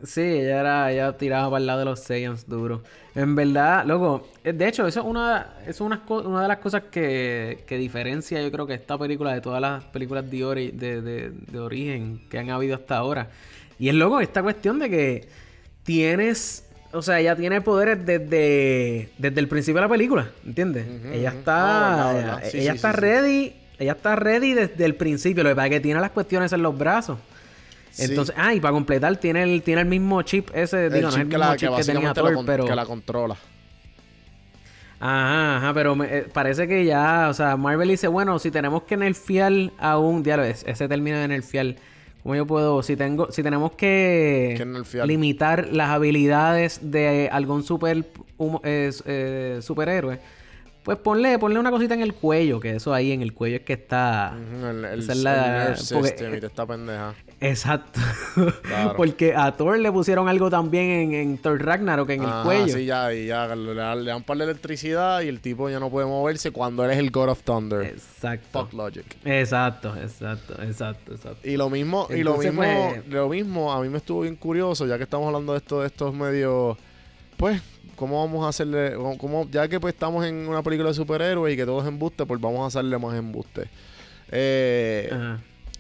Sí, 0.04 0.20
ella 0.20 0.60
era, 0.60 0.92
ella 0.92 1.16
tiraba 1.16 1.50
para 1.50 1.58
el 1.58 1.66
lado 1.66 1.80
de 1.80 1.84
los 1.86 1.98
Saiyans 1.98 2.48
duro. 2.48 2.84
En 3.16 3.34
verdad, 3.34 3.84
loco, 3.84 4.28
eh, 4.44 4.52
de 4.52 4.68
hecho, 4.68 4.86
eso 4.86 5.00
es 5.00 5.06
una, 5.06 5.54
es 5.66 5.80
una, 5.80 6.04
una 6.08 6.42
de 6.42 6.46
las 6.46 6.58
cosas 6.58 6.84
que, 6.84 7.64
que, 7.66 7.78
diferencia, 7.78 8.40
yo 8.40 8.52
creo 8.52 8.64
que 8.64 8.74
esta 8.74 8.96
película 8.96 9.34
de 9.34 9.40
todas 9.40 9.60
las 9.60 9.82
películas 9.86 10.30
de, 10.30 10.72
de, 10.72 11.02
de, 11.02 11.30
de 11.30 11.58
origen 11.58 12.28
que 12.30 12.38
han 12.38 12.50
habido 12.50 12.76
hasta 12.76 12.96
ahora. 12.96 13.30
Y 13.80 13.88
es 13.88 13.94
loco 13.96 14.20
esta 14.20 14.40
cuestión 14.40 14.78
de 14.78 14.88
que 14.88 15.28
tienes 15.82 16.67
o 16.92 17.02
sea, 17.02 17.20
ella 17.20 17.36
tiene 17.36 17.60
poderes 17.60 18.04
desde, 18.04 19.10
desde 19.18 19.40
el 19.40 19.48
principio 19.48 19.76
de 19.76 19.80
la 19.82 19.88
película, 19.88 20.30
¿entiendes? 20.46 20.86
ella 21.12 21.30
está, 21.30 22.10
ah, 22.10 22.40
ella, 22.52 22.72
está 22.72 22.92
ready, 22.92 23.54
ella 23.78 23.92
está 23.92 24.16
ready 24.16 24.54
desde 24.54 24.84
el 24.84 24.94
principio, 24.94 25.42
lo 25.42 25.50
que 25.50 25.56
pasa 25.56 25.66
es 25.66 25.72
que 25.72 25.80
tiene 25.80 26.00
las 26.00 26.10
cuestiones 26.10 26.52
en 26.52 26.62
los 26.62 26.76
brazos. 26.76 27.18
Entonces, 27.98 28.34
ah, 28.38 28.54
y 28.54 28.60
para 28.60 28.72
completar, 28.72 29.16
tiene 29.16 29.42
el, 29.42 29.62
tiene 29.62 29.80
el 29.82 29.86
mismo 29.88 30.22
chip 30.22 30.50
ese, 30.54 30.88
digo, 30.88 31.02
no 31.02 31.08
es 31.08 31.16
el 31.16 31.26
mismo 31.26 31.56
chip 31.56 31.74
que, 31.74 31.84
tenía 31.84 32.14
Thor, 32.14 32.44
pero... 32.46 32.64
Que 32.64 32.74
la 32.74 32.86
controla. 32.86 33.36
Ajá, 35.00 35.58
ajá, 35.58 35.74
pero 35.74 35.94
me, 35.94 36.06
eh, 36.06 36.22
parece 36.32 36.66
que 36.66 36.84
ya, 36.84 37.28
o 37.28 37.34
sea, 37.34 37.56
Marvel 37.56 37.88
dice, 37.88 38.08
bueno, 38.08 38.38
si 38.38 38.50
tenemos 38.50 38.82
que 38.82 38.96
nerfear 38.96 39.52
a 39.78 39.98
un, 39.98 40.22
diablo, 40.22 40.44
ese 40.44 40.88
término 40.88 41.18
de 41.18 41.28
nerfear, 41.28 41.76
¿cómo 42.28 42.36
yo 42.36 42.46
puedo, 42.46 42.82
si 42.82 42.94
tengo, 42.94 43.32
si 43.32 43.42
tenemos 43.42 43.72
que 43.72 44.62
limitar 45.06 45.68
las 45.72 45.88
habilidades 45.88 46.78
de 46.82 47.30
algún 47.32 47.62
super 47.62 48.04
eh, 48.64 49.60
superhéroe, 49.62 50.18
pues 50.88 50.96
ponle, 51.00 51.38
ponle 51.38 51.60
una 51.60 51.70
cosita 51.70 51.92
en 51.92 52.00
el 52.00 52.14
cuello, 52.14 52.60
que 52.60 52.76
eso 52.76 52.94
ahí 52.94 53.12
en 53.12 53.20
el 53.20 53.34
cuello 53.34 53.56
es 53.56 53.62
que 53.62 53.74
está. 53.74 54.34
el, 54.34 54.86
el, 54.86 55.22
la, 55.22 55.74
esta 55.74 56.64
pendeja. 56.64 57.14
Exacto. 57.42 58.00
porque 58.96 59.34
a 59.36 59.52
Thor 59.52 59.78
le 59.78 59.92
pusieron 59.92 60.30
algo 60.30 60.48
también 60.48 60.86
en, 60.86 61.12
en 61.12 61.36
Thor 61.36 61.62
Ragnarok 61.62 62.08
en 62.08 62.22
el 62.22 62.30
cuello. 62.42 62.72
Sí, 62.74 62.86
ya, 62.86 63.12
y 63.12 63.26
ya 63.26 63.54
le, 63.54 63.74
dan 63.74 64.16
un 64.16 64.22
par 64.22 64.38
de 64.38 64.44
electricidad 64.44 65.20
y 65.20 65.28
el 65.28 65.40
tipo 65.40 65.68
ya 65.68 65.78
no 65.78 65.90
puede 65.90 66.06
moverse 66.06 66.52
cuando 66.52 66.82
eres 66.86 66.96
el 66.96 67.10
God 67.10 67.32
of 67.32 67.42
Thunder. 67.42 67.82
Exacto. 67.82 68.62
Fuck 68.62 68.72
logic. 68.72 69.04
Exacto, 69.26 69.94
exacto, 69.94 70.54
exacto, 70.62 71.12
exacto. 71.12 71.46
Y 71.46 71.58
lo 71.58 71.68
mismo, 71.68 72.08
y 72.08 72.22
lo 72.22 72.38
mismo, 72.38 72.62
pues, 72.62 73.06
lo 73.08 73.28
mismo, 73.28 73.70
a 73.74 73.82
mí 73.82 73.90
me 73.90 73.98
estuvo 73.98 74.22
bien 74.22 74.36
curioso, 74.36 74.86
ya 74.86 74.96
que 74.96 75.04
estamos 75.04 75.26
hablando 75.26 75.52
de 75.52 75.58
esto, 75.58 75.82
de 75.82 75.88
estos 75.88 76.14
medios, 76.14 76.78
pues 77.36 77.60
¿cómo 77.98 78.24
vamos 78.24 78.46
a 78.46 78.48
hacerle? 78.48 78.94
Cómo, 79.18 79.48
ya 79.50 79.68
que 79.68 79.80
pues 79.80 79.94
estamos 79.94 80.24
en 80.24 80.48
una 80.48 80.62
película 80.62 80.88
de 80.88 80.94
superhéroes 80.94 81.52
y 81.52 81.56
que 81.56 81.66
todo 81.66 81.80
es 81.80 81.88
embuste, 81.88 82.24
pues 82.24 82.40
vamos 82.40 82.62
a 82.62 82.66
hacerle 82.66 82.96
más 82.98 83.14
embuste. 83.16 83.68
Eh, 84.30 85.10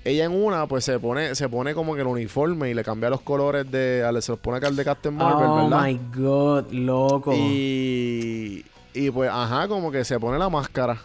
ella 0.04 0.24
en 0.24 0.32
una, 0.32 0.66
pues 0.66 0.84
se 0.84 0.98
pone, 0.98 1.34
se 1.34 1.48
pone 1.48 1.74
como 1.74 1.94
que 1.94 2.00
el 2.00 2.06
uniforme 2.06 2.70
y 2.70 2.74
le 2.74 2.82
cambia 2.82 3.10
los 3.10 3.20
colores 3.20 3.70
de. 3.70 4.06
Se 4.20 4.32
los 4.32 4.40
pone 4.40 4.58
acá 4.58 4.68
al 4.68 4.76
de 4.76 4.84
Captain 4.84 5.14
Marvel, 5.14 5.46
oh 5.46 5.56
¿verdad? 5.64 5.80
Oh 5.80 5.86
my 5.86 6.00
god, 6.14 6.72
loco. 6.72 7.34
Y. 7.34 8.64
Y 8.94 9.10
pues, 9.10 9.30
ajá, 9.30 9.68
como 9.68 9.92
que 9.92 10.04
se 10.04 10.18
pone 10.18 10.38
la 10.38 10.48
máscara. 10.48 10.98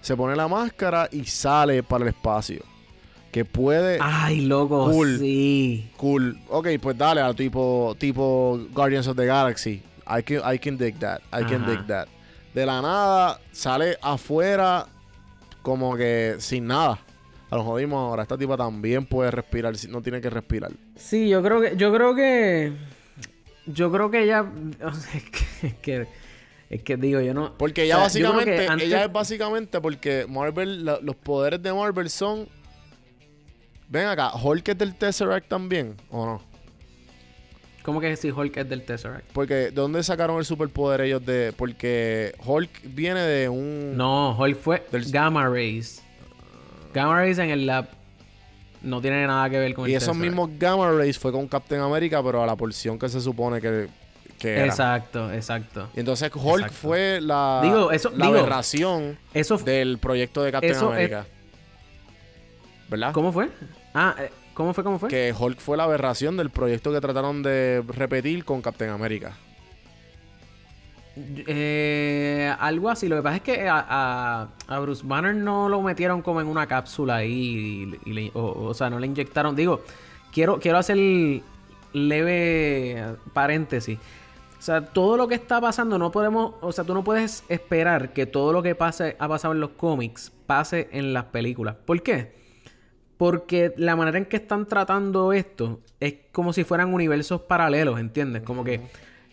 Se 0.00 0.16
pone 0.16 0.36
la 0.36 0.48
máscara 0.48 1.08
y 1.10 1.24
sale 1.24 1.82
para 1.82 2.04
el 2.04 2.08
espacio. 2.10 2.62
Que 3.32 3.44
puede. 3.44 3.98
Ay, 4.00 4.42
loco. 4.42 4.90
Cool. 4.90 5.18
Sí. 5.18 5.90
Cool. 5.96 6.38
Ok, 6.48 6.68
pues 6.80 6.96
dale 6.96 7.20
a 7.20 7.34
tipo, 7.34 7.94
tipo 7.98 8.58
Guardians 8.72 9.06
of 9.08 9.16
the 9.16 9.26
Galaxy. 9.26 9.82
I 10.08 10.22
can, 10.22 10.40
I 10.44 10.58
can 10.58 10.78
dig 10.78 10.98
that. 11.00 11.20
I 11.32 11.44
can 11.44 11.66
dig 11.66 11.86
that. 11.86 12.08
De 12.54 12.64
la 12.64 12.80
nada, 12.80 13.40
sale 13.52 13.98
afuera 14.00 14.86
como 15.62 15.96
que 15.96 16.36
sin 16.38 16.66
nada. 16.66 16.98
A 17.50 17.56
lo 17.56 17.64
jodimos 17.64 17.98
ahora. 17.98 18.22
Esta 18.22 18.36
tipa 18.36 18.56
también 18.56 19.06
puede 19.06 19.30
respirar, 19.30 19.74
no 19.88 20.02
tiene 20.02 20.20
que 20.20 20.30
respirar. 20.30 20.70
Sí, 20.96 21.28
yo 21.28 21.42
creo 21.42 21.60
que, 21.60 21.76
yo 21.76 21.92
creo 21.92 22.14
que. 22.14 22.72
Yo 23.66 23.92
creo 23.92 24.10
que 24.10 24.22
ella. 24.22 24.46
es, 25.62 25.74
que, 25.74 26.06
es 26.70 26.82
que. 26.82 26.96
digo, 26.96 27.20
yo 27.20 27.34
no. 27.34 27.56
Porque 27.56 27.84
ella 27.84 27.98
básicamente. 27.98 28.66
Ella 28.84 29.04
es 29.04 29.12
básicamente 29.12 29.80
porque 29.80 30.26
Marvel. 30.28 30.84
los 30.84 31.16
poderes 31.16 31.62
de 31.62 31.72
Marvel 31.72 32.08
son. 32.08 32.48
Ven 33.88 34.06
acá, 34.06 34.32
Hulk 34.34 34.68
es 34.68 34.78
del 34.78 34.94
Tesseract 34.94 35.48
también, 35.48 35.96
¿o 36.10 36.26
no? 36.26 36.47
¿Cómo 37.88 38.02
que 38.02 38.14
si 38.16 38.30
Hulk 38.30 38.54
es 38.54 38.68
del 38.68 38.82
Tesseract? 38.82 39.32
Porque, 39.32 39.54
¿de 39.54 39.70
dónde 39.70 40.02
sacaron 40.02 40.36
el 40.36 40.44
superpoder 40.44 41.00
ellos 41.00 41.24
de...? 41.24 41.54
Porque 41.56 42.34
Hulk 42.44 42.68
viene 42.84 43.20
de 43.20 43.48
un... 43.48 43.96
No, 43.96 44.36
Hulk 44.38 44.60
fue 44.60 44.86
del... 44.92 45.10
Gamma 45.10 45.48
Rays. 45.48 46.02
Gamma 46.92 47.16
Rays 47.16 47.38
en 47.38 47.48
el 47.48 47.64
lab 47.64 47.88
no 48.82 49.00
tiene 49.00 49.26
nada 49.26 49.48
que 49.48 49.58
ver 49.58 49.72
con 49.72 49.88
y 49.88 49.94
esos 49.94 50.14
mismos 50.14 50.50
Gamma 50.58 50.92
Rays 50.92 51.18
fue 51.18 51.32
con 51.32 51.48
Captain 51.48 51.80
America, 51.80 52.22
pero 52.22 52.42
a 52.42 52.46
la 52.46 52.56
porción 52.56 52.98
que 52.98 53.08
se 53.08 53.22
supone 53.22 53.58
que, 53.58 53.88
que 54.38 54.52
era. 54.52 54.66
Exacto, 54.66 55.32
exacto. 55.32 55.88
Y 55.96 56.00
entonces 56.00 56.30
Hulk 56.34 56.70
fue 56.70 57.22
la, 57.22 57.62
digo, 57.64 57.90
eso, 57.90 58.12
la 58.14 58.26
aberración 58.26 59.16
del 59.64 59.96
proyecto 59.96 60.42
de 60.42 60.52
Captain 60.52 60.76
America. 60.76 61.24
¿Verdad? 62.90 63.14
¿Cómo 63.14 63.32
fue? 63.32 63.48
Ah, 63.94 64.14
eh, 64.18 64.30
¿Cómo 64.58 64.74
fue? 64.74 64.82
¿Cómo 64.82 64.98
fue? 64.98 65.08
Que 65.08 65.32
Hulk 65.38 65.60
fue 65.60 65.76
la 65.76 65.84
aberración 65.84 66.36
del 66.36 66.50
proyecto 66.50 66.92
que 66.92 67.00
trataron 67.00 67.44
de 67.44 67.80
repetir 67.86 68.44
con 68.44 68.60
Captain 68.60 68.90
America. 68.90 69.36
Eh, 71.46 72.52
algo 72.58 72.90
así. 72.90 73.06
Lo 73.06 73.14
que 73.14 73.22
pasa 73.22 73.36
es 73.36 73.42
que 73.42 73.68
a, 73.70 74.48
Bruce 74.80 75.04
Banner 75.06 75.32
no 75.36 75.68
lo 75.68 75.80
metieron 75.80 76.22
como 76.22 76.40
en 76.40 76.48
una 76.48 76.66
cápsula 76.66 77.18
ahí. 77.18 77.96
Y, 78.04 78.32
o, 78.34 78.74
sea, 78.74 78.90
no 78.90 78.98
le 78.98 79.06
inyectaron. 79.06 79.54
Digo, 79.54 79.80
quiero, 80.32 80.58
quiero 80.58 80.78
hacer 80.78 80.98
leve 81.92 83.14
paréntesis. 83.32 83.96
O 84.58 84.62
sea, 84.62 84.84
todo 84.84 85.16
lo 85.16 85.28
que 85.28 85.36
está 85.36 85.60
pasando 85.60 85.98
no 85.98 86.10
podemos, 86.10 86.54
o 86.62 86.72
sea, 86.72 86.82
tú 86.82 86.94
no 86.94 87.04
puedes 87.04 87.44
esperar 87.48 88.12
que 88.12 88.26
todo 88.26 88.52
lo 88.52 88.60
que 88.60 88.74
pase 88.74 89.14
ha 89.20 89.28
pasado 89.28 89.54
en 89.54 89.60
los 89.60 89.70
cómics 89.70 90.32
pase 90.48 90.88
en 90.90 91.12
las 91.12 91.26
películas. 91.26 91.76
¿Por 91.86 92.02
qué? 92.02 92.37
Porque 93.18 93.74
la 93.76 93.96
manera 93.96 94.16
en 94.16 94.26
que 94.26 94.36
están 94.36 94.66
tratando 94.66 95.32
esto 95.32 95.80
es 95.98 96.14
como 96.32 96.52
si 96.52 96.62
fueran 96.62 96.94
universos 96.94 97.42
paralelos, 97.42 97.98
¿entiendes? 97.98 98.42
Como 98.42 98.62
que 98.62 98.80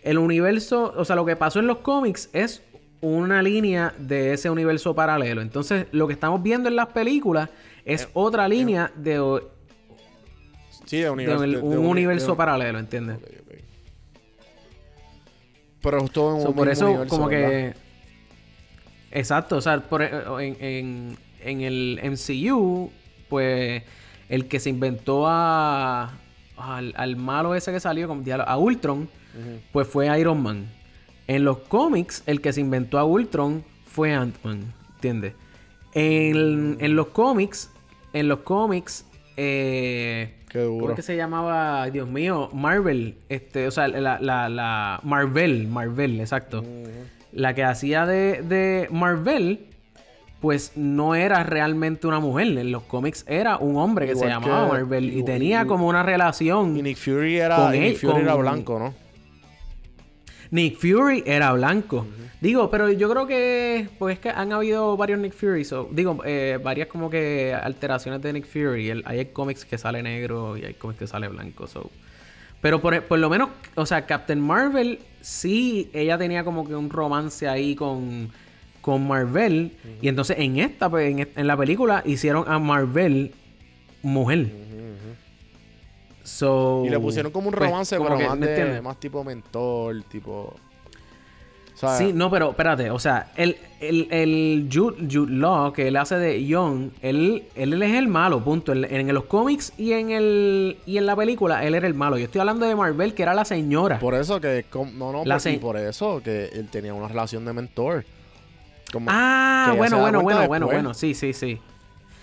el 0.02 0.18
universo, 0.18 0.94
o 0.98 1.06
sea, 1.06 1.16
lo 1.16 1.24
que 1.24 1.36
pasó 1.36 1.60
en 1.60 1.68
los 1.68 1.78
cómics 1.78 2.30
es 2.34 2.64
una 3.02 3.44
línea 3.44 3.94
de 4.00 4.34
ese 4.34 4.50
universo 4.50 4.96
paralelo. 4.96 5.42
Entonces, 5.42 5.86
lo 5.92 6.08
que 6.08 6.14
estamos 6.14 6.42
viendo 6.42 6.68
en 6.68 6.76
las 6.76 6.88
películas 6.88 7.50
es 7.86 8.04
eh, 8.04 8.10
otra 8.14 8.48
línea 8.48 8.92
de, 8.96 9.42
sí, 10.86 11.02
de, 11.02 11.10
un, 11.12 11.86
universo 11.86 12.36
paralelo, 12.36 12.80
¿entiendes? 12.80 13.20
Pero 15.82 16.08
todo 16.08 16.42
en 16.42 16.48
un 16.48 16.54
Por 16.56 16.70
eso, 16.70 17.06
como 17.08 17.30
que. 17.30 17.76
Exacto, 19.12 19.58
o 19.58 19.62
sea, 19.62 19.84
en, 20.40 20.58
en, 20.60 21.18
en 21.42 21.62
el 21.62 22.00
MCU 22.04 22.92
pues 23.30 23.84
el 24.30 24.48
que 24.48 24.60
se 24.60 24.70
inventó 24.70 25.28
a, 25.28 26.14
al, 26.58 27.16
malo 27.16 27.56
ese 27.56 27.72
que 27.72 27.80
salió, 27.80 28.10
a 28.46 28.58
Ultron, 28.58 29.10
pues 29.72 29.88
fue 29.88 30.20
Iron 30.20 30.42
Man. 30.42 30.68
En 31.28 31.44
los 31.44 31.60
cómics, 31.60 32.24
el 32.28 32.42
que 32.42 32.54
se 32.54 32.62
inventó 32.62 33.00
a 33.00 33.06
Ultron 33.06 33.64
fue 33.86 34.14
Ant-Man, 34.14 34.74
¿entiendes? 34.96 35.34
En, 35.94 36.78
en, 36.80 36.96
los 36.96 37.08
cómics, 37.08 37.72
en 38.14 38.28
los 38.28 38.40
cómics, 38.40 39.06
eh, 39.38 40.36
Qué 40.50 40.60
duro. 40.60 40.80
¿Cómo 40.80 40.90
es 40.92 40.96
que 40.96 41.02
se 41.02 41.18
llamaba? 41.18 41.90
Dios 41.90 42.08
mío, 42.08 42.50
Marvel. 42.54 43.18
Este, 43.28 43.68
o 43.68 43.72
sea, 43.72 43.88
la, 43.88 44.20
la, 44.20 44.50
la 44.50 45.00
Marvel, 45.04 45.68
Marvel, 45.68 46.20
exacto. 46.20 46.64
La 47.34 47.54
que 47.54 47.64
hacía 47.64 48.06
de, 48.06 48.42
de 48.42 48.88
Marvel 48.92 49.68
pues 50.40 50.74
no 50.76 51.16
era 51.16 51.44
realmente 51.44 52.08
una 52.08 52.20
mujer. 52.20 52.48
En 52.48 52.72
los 52.72 52.84
cómics 52.84 53.26
era 53.28 53.58
un 53.58 53.78
hombre 53.78 54.08
que 54.08 54.16
se 54.16 54.28
llamaba 54.28 54.68
Marvel 54.68 55.12
y, 55.18 55.24
tenía 55.24 55.66
como 55.66 55.88
una 55.88 56.04
relación. 56.04 56.76
Y 56.78 56.82
Nick 56.82 56.98
Fury 56.98 57.38
era, 57.38 57.72
Nick 57.72 57.98
Fury 57.98 58.22
era 58.22 58.36
blanco, 58.36 58.80
¿no? 58.80 58.94
Nick 60.52 60.78
Fury 60.78 61.24
era 61.26 61.54
blanco. 61.54 62.06
Digo, 62.42 62.70
pero 62.70 62.92
yo 62.92 63.10
creo 63.10 63.26
que. 63.26 63.90
Pues 63.98 64.16
es 64.16 64.20
que 64.20 64.30
han 64.30 64.54
habido 64.54 64.96
varios 64.98 65.20
Nick 65.20 65.34
Fury. 65.34 65.66
digo, 65.92 66.22
eh, 66.26 66.60
varias 66.64 66.88
como 66.88 67.10
que 67.10 67.54
alteraciones 67.54 68.22
de 68.22 68.34
Nick 68.34 68.46
Fury. 68.46 69.04
hay 69.04 69.26
cómics 69.28 69.66
que 69.66 69.78
sale 69.78 70.04
negro 70.04 70.58
y 70.58 70.66
hay 70.66 70.76
cómics 70.76 71.00
que 71.00 71.08
sale 71.08 71.28
blanco. 71.28 71.66
Pero 72.62 72.82
por, 72.82 73.02
por, 73.04 73.20
lo 73.20 73.30
menos, 73.30 73.50
o 73.76 73.86
sea, 73.86 74.06
Captain 74.06 74.40
Marvel 74.40 75.00
sí, 75.22 75.90
ella 75.94 76.18
tenía 76.18 76.44
como 76.44 76.68
que 76.68 76.76
un 76.76 76.90
romance 76.90 77.48
ahí 77.48 77.76
con 77.76 78.30
con 78.86 79.08
Marvel. 79.08 79.72
Y 80.00 80.10
entonces 80.10 80.38
en 80.38 80.60
esta, 80.60 80.92
pues, 80.92 81.28
en, 81.36 81.48
la 81.48 81.58
película, 81.58 82.04
hicieron 82.06 82.48
a 82.48 82.60
Marvel 82.60 83.34
mujer. 84.04 84.52
so, 86.24 86.84
y 86.86 86.90
le 86.90 87.00
pusieron 87.00 87.32
como 87.32 87.48
un 87.48 87.56
pues, 87.56 87.68
romance, 87.68 87.98
pero 88.00 88.20
más, 88.20 88.40
de, 88.40 88.82
más 88.84 89.00
tipo 89.00 89.24
mentor, 89.24 90.04
tipo. 90.04 90.54
sí, 91.98 92.14
no, 92.14 92.30
pero 92.30 92.52
espérate, 92.52 92.92
o 92.92 93.00
sea, 93.00 93.32
el, 93.36 93.58
el, 93.80 94.08
el 94.12 94.70
Jude, 94.72 95.32
Law 95.32 95.74
que 95.74 95.88
él 95.88 95.96
hace 95.96 96.18
de 96.18 96.46
Young, 96.46 96.92
él, 97.02 97.46
él, 97.56 97.82
es 97.82 97.96
el 97.96 98.08
malo, 98.08 98.44
punto. 98.44 98.72
En, 98.72 98.86
en, 98.86 99.12
los 99.16 99.26
cómics 99.26 99.74
y 99.80 99.94
en 99.94 100.12
el 100.12 100.78
y 100.86 101.00
en 101.00 101.08
la 101.08 101.16
película, 101.16 101.66
él 101.66 101.74
era 101.74 101.88
el 101.88 101.96
malo. 101.96 102.20
Yo 102.20 102.26
estoy 102.26 102.40
hablando 102.42 102.68
de 102.68 102.76
Marvel, 102.76 103.16
que 103.16 103.24
era 103.24 103.34
la 103.34 103.46
señora. 103.46 103.98
Por 103.98 104.14
eso 104.14 104.40
que, 104.40 104.64
no, 104.72 105.12
no, 105.12 105.24
por, 105.24 105.60
por 105.60 105.78
eso 105.78 106.22
que 106.24 106.50
él 106.54 106.70
tenía 106.70 106.94
una 106.94 107.08
relación 107.08 107.46
de 107.46 107.54
mentor 107.54 108.06
ah, 109.08 109.74
bueno, 109.76 110.00
bueno, 110.00 110.22
bueno, 110.22 110.48
bueno, 110.48 110.66
bueno, 110.68 110.94
sí, 110.94 111.14
sí, 111.14 111.34
sí. 111.34 111.60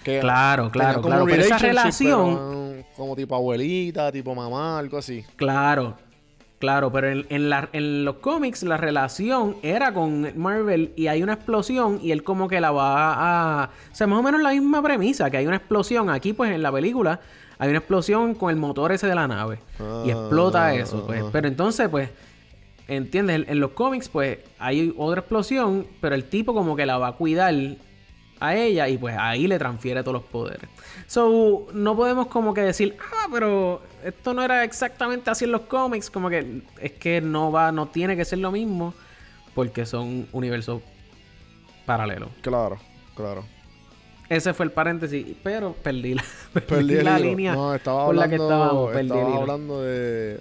claro, 0.03 0.71
claro, 0.71 1.03
claro. 1.03 1.25
Pero 1.27 1.43
esa 1.43 1.59
relación. 1.59 2.85
como 2.97 3.17
tipo 3.17 3.35
abuelita, 3.35 4.13
tipo 4.13 4.35
mamá, 4.35 4.79
algo 4.79 4.99
así. 4.99 5.25
Claro. 5.37 5.97
Claro, 6.63 6.93
pero 6.93 7.11
en, 7.11 7.27
en, 7.29 7.51
la, 7.51 7.69
en 7.73 8.05
los 8.05 8.19
cómics 8.19 8.63
la 8.63 8.77
relación 8.77 9.57
era 9.65 9.93
con 9.93 10.39
Marvel 10.39 10.93
y 10.95 11.09
hay 11.09 11.21
una 11.21 11.33
explosión 11.33 11.99
y 12.01 12.13
él 12.13 12.23
como 12.23 12.47
que 12.47 12.61
la 12.61 12.71
va 12.71 13.65
a... 13.65 13.71
O 13.91 13.95
sea, 13.97 14.07
más 14.07 14.21
o 14.21 14.23
menos 14.23 14.41
la 14.41 14.51
misma 14.51 14.81
premisa, 14.81 15.29
que 15.29 15.39
hay 15.39 15.47
una 15.49 15.57
explosión. 15.57 16.09
Aquí 16.09 16.33
pues 16.33 16.53
en 16.53 16.63
la 16.63 16.71
película 16.71 17.19
hay 17.59 17.69
una 17.69 17.79
explosión 17.79 18.37
con 18.37 18.51
el 18.51 18.57
motor 18.57 18.93
ese 18.93 19.09
de 19.09 19.15
la 19.17 19.27
nave 19.27 19.59
y 20.05 20.11
explota 20.11 20.67
ah, 20.67 20.75
eso. 20.75 21.05
Pues. 21.05 21.25
Pero 21.33 21.49
entonces 21.49 21.89
pues, 21.89 22.11
¿entiendes? 22.97 23.45
En, 23.49 23.61
los 23.61 23.73
cómics 23.73 24.09
pues 24.09 24.39
hay 24.59 24.95
otra 24.97 25.21
explosión, 25.21 25.87
pero 26.01 26.15
el 26.15 26.25
tipo 26.25 26.55
como 26.55 26.77
que 26.77 26.87
la 26.87 26.99
va 26.99 27.09
a 27.09 27.13
cuidar 27.13 27.55
a 28.41 28.57
ella 28.57 28.89
y 28.89 28.99
pues 28.99 29.17
ahí 29.19 29.47
le 29.47 29.59
transfiere 29.59 30.03
todos 30.03 30.15
los 30.15 30.25
poderes. 30.25 30.69
So, 31.07 31.69
no 31.73 31.97
podemos 31.97 32.27
como 32.27 32.53
que 32.55 32.63
decir, 32.63 32.97
ah, 33.01 33.29
pero 33.31 33.83
esto 34.05 34.35
no 34.35 34.43
era 34.43 34.65
exactamente 34.65 35.31
así 35.31 35.45
en 35.45 35.53
los 35.53 35.63
cómics, 35.63 36.11
como 36.11 36.29
que 36.29 36.63
es 36.81 36.93
que 36.93 37.21
no 37.21 37.53
va, 37.53 37.71
no 37.71 37.87
tiene 37.87 38.17
que 38.17 38.25
ser 38.25 38.41
lo 38.41 38.51
mismo 38.51 38.95
porque 39.55 39.87
son 39.87 40.27
universos 40.33 40.83
paralelos. 41.87 42.31
Claro, 42.41 42.79
claro. 43.15 43.45
Ese 44.29 44.55
fue 44.55 44.65
el 44.65 44.73
paréntesis, 44.73 45.27
pero 45.43 45.75
perdí 45.75 46.15
la, 46.15 46.25
perdí 46.67 46.95
la 47.03 47.19
línea 47.19 47.55
no, 47.55 47.75
estaba 47.75 48.07
hablando, 48.07 48.23
la 48.23 48.29
que 48.29 48.43
estábamos. 48.43 48.97
estaba 48.97 49.37
hablando 49.37 49.83
de 49.83 50.41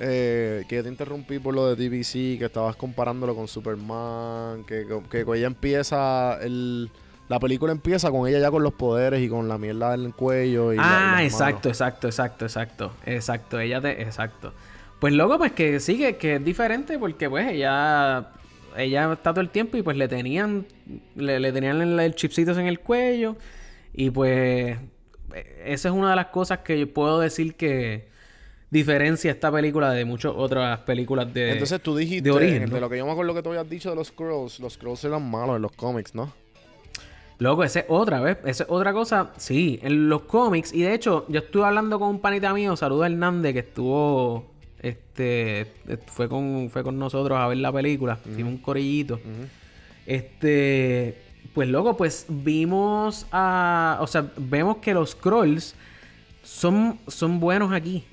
eh, 0.00 0.64
que 0.68 0.82
te 0.82 0.88
interrumpí 0.88 1.38
por 1.38 1.54
lo 1.54 1.74
de 1.74 1.76
DBC, 1.76 2.38
que 2.38 2.46
estabas 2.46 2.76
comparándolo 2.76 3.34
con 3.34 3.48
Superman, 3.48 4.64
que, 4.64 4.86
que, 5.10 5.24
que 5.24 5.36
ella 5.36 5.46
empieza 5.46 6.38
el 6.42 6.90
la 7.28 7.40
película 7.40 7.72
empieza 7.72 8.10
con 8.10 8.28
ella 8.28 8.38
ya 8.38 8.50
con 8.50 8.62
los 8.62 8.74
poderes 8.74 9.22
y 9.22 9.28
con 9.28 9.48
la 9.48 9.56
mierda 9.56 9.96
del 9.96 10.12
cuello. 10.14 10.74
Y 10.74 10.76
ah, 10.78 11.20
exacto, 11.22 11.68
exacto, 11.70 12.06
exacto, 12.06 12.44
exacto. 12.44 12.92
Exacto, 13.06 13.60
ella 13.60 13.80
te. 13.80 14.02
Exacto. 14.02 14.52
Pues 14.98 15.14
luego, 15.14 15.38
pues 15.38 15.52
que 15.52 15.80
sigue, 15.80 16.16
que, 16.16 16.36
es 16.36 16.44
diferente 16.44 16.98
porque 16.98 17.28
pues 17.30 17.50
ella. 17.50 18.28
Ella 18.76 19.12
está 19.12 19.30
todo 19.30 19.40
el 19.40 19.50
tiempo 19.50 19.76
y 19.76 19.82
pues 19.82 19.96
le 19.96 20.08
tenían. 20.08 20.66
Le, 21.14 21.52
tenían 21.52 21.80
el, 21.98 22.14
chipsitos 22.14 22.58
en 22.58 22.66
el 22.66 22.80
cuello. 22.80 23.36
Y 23.94 24.10
pues. 24.10 24.76
Esa 25.64 25.88
es 25.88 25.94
una 25.94 26.10
de 26.10 26.16
las 26.16 26.26
cosas 26.26 26.58
que 26.58 26.78
yo 26.78 26.92
puedo 26.92 27.20
decir 27.20 27.54
que 27.54 28.08
diferencia 28.70 29.30
esta 29.30 29.52
película 29.52 29.90
de 29.90 30.04
muchas 30.04 30.32
otras 30.34 30.80
películas 30.80 31.32
de 31.32 31.52
Entonces 31.52 31.80
tú 31.80 31.96
dijiste, 31.96 32.28
de, 32.28 32.30
origen, 32.30 32.70
de 32.70 32.80
lo 32.80 32.88
que 32.88 32.98
yo 32.98 33.06
me 33.06 33.12
acuerdo 33.12 33.34
que 33.34 33.42
tú 33.42 33.50
habías 33.50 33.68
dicho 33.68 33.90
de 33.90 33.96
los 33.96 34.08
Scrolls, 34.08 34.58
los 34.60 34.74
Scrolls 34.74 35.04
eran 35.04 35.30
malos 35.30 35.56
en 35.56 35.62
los 35.62 35.72
cómics, 35.72 36.14
¿no? 36.14 36.32
Loco, 37.38 37.64
esa 37.64 37.80
es 37.80 37.86
otra, 37.88 38.20
¿ves? 38.20 38.38
Esa 38.44 38.64
es 38.64 38.70
otra 38.70 38.92
cosa. 38.92 39.32
Sí, 39.36 39.80
en 39.82 40.08
los 40.08 40.22
cómics. 40.22 40.72
Y 40.72 40.82
de 40.82 40.94
hecho, 40.94 41.26
yo 41.28 41.40
estuve 41.40 41.64
hablando 41.64 41.98
con 41.98 42.08
un 42.08 42.20
panita 42.20 42.52
mío, 42.54 42.76
Saluda 42.76 43.06
Hernández, 43.06 43.52
que 43.52 43.58
estuvo. 43.60 44.52
Este. 44.80 45.72
Fue 46.06 46.28
con, 46.28 46.70
fue 46.70 46.84
con 46.84 46.98
nosotros 46.98 47.38
a 47.38 47.48
ver 47.48 47.58
la 47.58 47.72
película. 47.72 48.18
Hicimos 48.30 48.52
un 48.52 48.58
corillito. 48.58 49.20
Este. 50.06 51.22
Pues 51.52 51.68
loco, 51.68 51.96
pues 51.96 52.26
vimos 52.28 53.26
a. 53.32 53.98
O 54.00 54.06
sea, 54.06 54.30
vemos 54.36 54.76
que 54.76 54.94
los 54.94 55.10
scrolls 55.10 55.74
son, 56.42 57.00
son 57.08 57.40
buenos 57.40 57.72
aquí. 57.72 58.04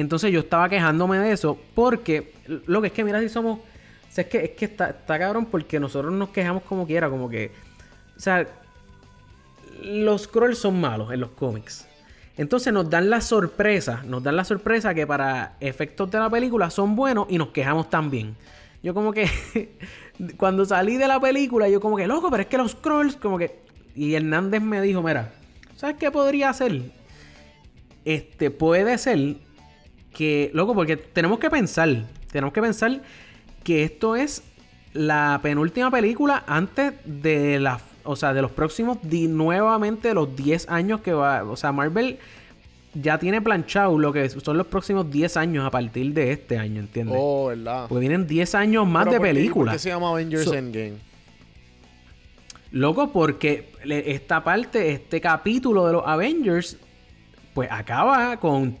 Entonces 0.00 0.32
yo 0.32 0.40
estaba 0.40 0.68
quejándome 0.68 1.18
de 1.18 1.32
eso. 1.32 1.58
Porque. 1.74 2.32
Lo 2.66 2.80
que 2.80 2.88
es 2.88 2.92
que, 2.92 3.04
mira, 3.04 3.20
si 3.20 3.28
somos. 3.28 3.58
O 3.58 4.10
sea, 4.10 4.24
es 4.24 4.30
que, 4.30 4.44
es 4.44 4.50
que 4.50 4.64
está, 4.64 4.90
está 4.90 5.18
cabrón 5.18 5.46
porque 5.46 5.78
nosotros 5.78 6.12
nos 6.12 6.30
quejamos 6.30 6.62
como 6.62 6.86
quiera, 6.86 7.10
como 7.10 7.28
que 7.28 7.52
o 8.18 8.20
sea, 8.20 8.48
los 9.80 10.22
scrolls 10.22 10.58
son 10.58 10.80
malos 10.80 11.12
en 11.12 11.20
los 11.20 11.30
cómics. 11.30 11.86
Entonces 12.36 12.72
nos 12.72 12.90
dan 12.90 13.10
la 13.10 13.20
sorpresa, 13.20 14.02
nos 14.06 14.24
dan 14.24 14.36
la 14.36 14.44
sorpresa 14.44 14.92
que 14.92 15.06
para 15.06 15.56
efectos 15.60 16.10
de 16.10 16.18
la 16.18 16.28
película 16.28 16.68
son 16.70 16.96
buenos 16.96 17.26
y 17.30 17.38
nos 17.38 17.48
quejamos 17.48 17.88
también. 17.88 18.36
Yo 18.82 18.92
como 18.92 19.12
que 19.12 19.28
cuando 20.36 20.64
salí 20.64 20.96
de 20.96 21.06
la 21.06 21.20
película, 21.20 21.68
yo 21.68 21.80
como 21.80 21.96
que, 21.96 22.08
loco, 22.08 22.28
pero 22.28 22.42
es 22.42 22.48
que 22.48 22.58
los 22.58 22.72
scrolls, 22.72 23.16
como 23.16 23.38
que... 23.38 23.60
Y 23.94 24.14
Hernández 24.14 24.62
me 24.62 24.80
dijo, 24.80 25.02
mira, 25.02 25.32
¿sabes 25.76 25.96
qué 25.96 26.10
podría 26.10 26.50
hacer? 26.50 26.82
Este, 28.04 28.50
puede 28.50 28.98
ser 28.98 29.36
que, 30.14 30.50
loco, 30.54 30.74
porque 30.74 30.96
tenemos 30.96 31.38
que 31.38 31.50
pensar, 31.50 32.04
tenemos 32.30 32.52
que 32.52 32.60
pensar 32.60 33.02
que 33.64 33.84
esto 33.84 34.16
es 34.16 34.42
la 34.92 35.40
penúltima 35.42 35.90
película 35.90 36.44
antes 36.46 36.94
de 37.04 37.60
la 37.60 37.80
o 38.08 38.16
sea, 38.16 38.32
de 38.32 38.40
los 38.40 38.50
próximos, 38.50 38.96
nuevamente 39.04 40.14
los 40.14 40.34
10 40.34 40.70
años 40.70 41.02
que 41.02 41.12
va, 41.12 41.44
o 41.44 41.56
sea, 41.56 41.72
Marvel 41.72 42.18
ya 42.94 43.18
tiene 43.18 43.42
planchado 43.42 43.98
lo 43.98 44.14
que 44.14 44.30
son 44.30 44.56
los 44.56 44.66
próximos 44.66 45.10
10 45.10 45.36
años 45.36 45.66
a 45.66 45.70
partir 45.70 46.14
de 46.14 46.32
este 46.32 46.56
año, 46.56 46.80
¿entiendes? 46.80 47.14
Oh, 47.18 47.48
¿verdad? 47.48 47.84
Porque 47.86 48.00
vienen 48.00 48.26
10 48.26 48.54
años 48.54 48.86
más 48.86 49.10
de 49.10 49.20
películas. 49.20 49.74
¿Por 49.74 49.76
qué 49.76 49.78
se 49.78 49.88
llama 49.90 50.08
Avengers 50.08 50.50
Endgame? 50.50 50.94
Loco, 52.70 53.12
porque 53.12 53.72
esta 53.84 54.42
parte, 54.42 54.90
este 54.90 55.20
capítulo 55.20 55.86
de 55.86 55.92
los 55.92 56.02
Avengers, 56.06 56.78
pues 57.52 57.70
acaba 57.70 58.38
con 58.38 58.78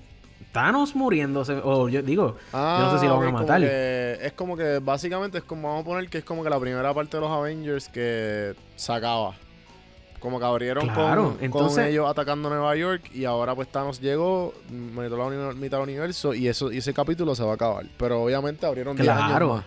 Thanos 0.58 0.96
muriéndose. 0.96 1.60
O 1.62 1.88
yo 1.88 2.02
digo, 2.02 2.36
yo 2.52 2.58
no 2.58 2.92
sé 2.92 2.98
si 2.98 3.06
lo 3.06 3.16
van 3.16 3.26
a 3.26 3.28
ah, 3.28 3.32
matar. 3.32 3.62
es 3.62 4.32
como 4.32 4.56
que 4.56 4.80
básicamente 4.80 5.38
es 5.38 5.44
como, 5.44 5.68
vamos 5.68 5.82
a 5.82 5.84
poner 5.84 6.10
que 6.10 6.18
es 6.18 6.24
como 6.24 6.42
que 6.42 6.50
la 6.50 6.58
primera 6.58 6.92
parte 6.92 7.16
de 7.16 7.20
los 7.20 7.30
Avengers 7.30 7.88
que 7.88 8.54
se 8.74 8.92
acaba. 8.92 9.34
Como 10.18 10.40
que 10.40 10.44
abrieron 10.44 10.88
con, 10.88 11.38
entonces, 11.40 11.86
ellos 11.86 12.10
atacando 12.10 12.48
Nueva 12.48 12.74
York 12.74 13.08
y 13.14 13.24
ahora 13.24 13.54
pues 13.54 13.68
Thanos 13.68 14.00
llegó, 14.00 14.52
metió 14.68 15.16
la 15.16 15.54
mitad 15.54 15.78
del 15.78 15.88
universo 15.90 16.34
y 16.34 16.48
eso 16.48 16.72
y 16.72 16.78
ese 16.78 16.92
capítulo 16.92 17.36
se 17.36 17.44
va 17.44 17.52
a 17.52 17.54
acabar. 17.54 17.86
Pero 17.96 18.24
obviamente 18.24 18.66
abrieron 18.66 18.96
claro. 18.96 19.54
años 19.54 19.64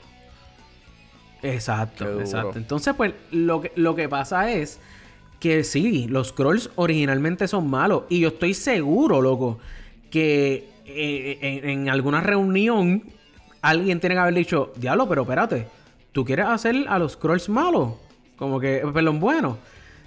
Exacto, 1.41 2.19
exacto. 2.19 2.57
Entonces 2.57 2.93
pues 2.97 3.13
lo 3.31 3.61
que, 3.61 3.71
lo 3.77 3.95
que 3.95 4.09
pasa 4.09 4.51
es 4.51 4.81
que 5.39 5.63
sí, 5.63 6.09
los 6.09 6.27
scrolls 6.27 6.69
originalmente 6.75 7.47
son 7.47 7.69
malos 7.69 8.03
y 8.09 8.19
yo 8.19 8.27
estoy 8.27 8.53
seguro, 8.53 9.21
loco, 9.21 9.57
que 10.09 10.70
eh, 10.85 11.61
en, 11.63 11.89
alguna 11.89 12.21
reunión 12.21 13.03
alguien 13.61 13.99
tiene 13.99 14.15
que 14.15 14.19
haber 14.19 14.33
dicho, 14.33 14.73
diablo, 14.75 15.07
pero 15.07 15.21
espérate, 15.23 15.67
¿tú 16.11 16.25
quieres 16.25 16.45
hacer 16.47 16.85
a 16.87 16.97
los 16.97 17.13
scrolls 17.13 17.49
malos? 17.49 17.93
Como 18.37 18.59
que, 18.59 18.83
perdón, 18.93 19.19
bueno. 19.19 19.57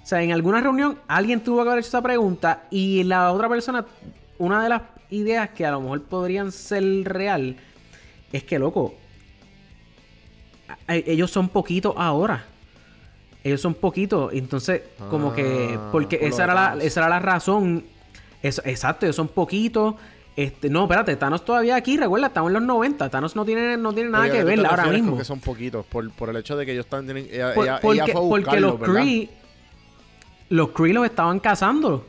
O 0.03 0.05
sea, 0.05 0.21
en 0.21 0.31
alguna 0.31 0.61
reunión 0.61 0.99
alguien 1.07 1.41
tuvo 1.41 1.63
que 1.63 1.69
haber 1.69 1.79
hecho 1.79 1.89
esa 1.89 2.01
pregunta 2.01 2.63
y 2.69 3.03
la 3.03 3.31
otra 3.31 3.49
persona, 3.49 3.85
una 4.37 4.61
de 4.61 4.69
las 4.69 4.81
ideas 5.09 5.49
que 5.49 5.65
a 5.65 5.71
lo 5.71 5.81
mejor 5.81 6.03
podrían 6.03 6.51
ser 6.51 6.83
real, 7.05 7.55
es 8.31 8.43
que, 8.43 8.59
loco, 8.59 8.93
ellos 10.87 11.31
son 11.31 11.49
poquitos 11.49 11.93
ahora. 11.97 12.45
Ellos 13.43 13.61
son 13.61 13.75
poquitos. 13.75 14.33
Entonces, 14.33 14.81
como 15.09 15.33
que. 15.33 15.77
Ah, 15.77 15.89
porque 15.91 16.19
esa 16.21 16.45
era, 16.45 16.53
la, 16.53 16.83
esa 16.83 17.01
era 17.01 17.09
la 17.09 17.19
razón. 17.19 17.85
exacto, 18.41 19.05
ellos 19.05 19.15
son 19.15 19.27
poquitos. 19.27 19.95
Este, 20.35 20.69
no, 20.69 20.83
espérate, 20.83 21.15
Thanos 21.15 21.45
todavía 21.45 21.77
aquí, 21.77 21.95
recuerda, 21.95 22.27
estamos 22.27 22.49
en 22.49 22.55
los 22.55 22.63
90. 22.63 23.09
Thanos 23.09 23.35
no 23.35 23.45
tiene, 23.45 23.77
no 23.77 23.93
tiene 23.93 24.09
nada 24.09 24.29
que 24.29 24.43
ver 24.43 24.65
ahora 24.65 24.87
mismo. 24.87 25.17
que 25.17 25.23
son 25.23 25.39
poquitos, 25.39 25.85
por, 25.85 26.09
por, 26.11 26.29
el 26.29 26.35
hecho 26.37 26.57
de 26.57 26.65
que 26.65 26.73
ellos 26.73 26.85
están. 26.85 27.05
Tienen, 27.05 27.27
ella, 27.31 27.53
porque, 27.53 28.01
ella 28.01 28.07
fue 28.07 28.41
porque 28.41 28.59
los 28.59 28.79
Kree. 28.79 29.29
Los 30.49 30.69
Kree 30.71 30.93
los 30.93 31.05
estaban 31.05 31.39
cazando. 31.39 32.05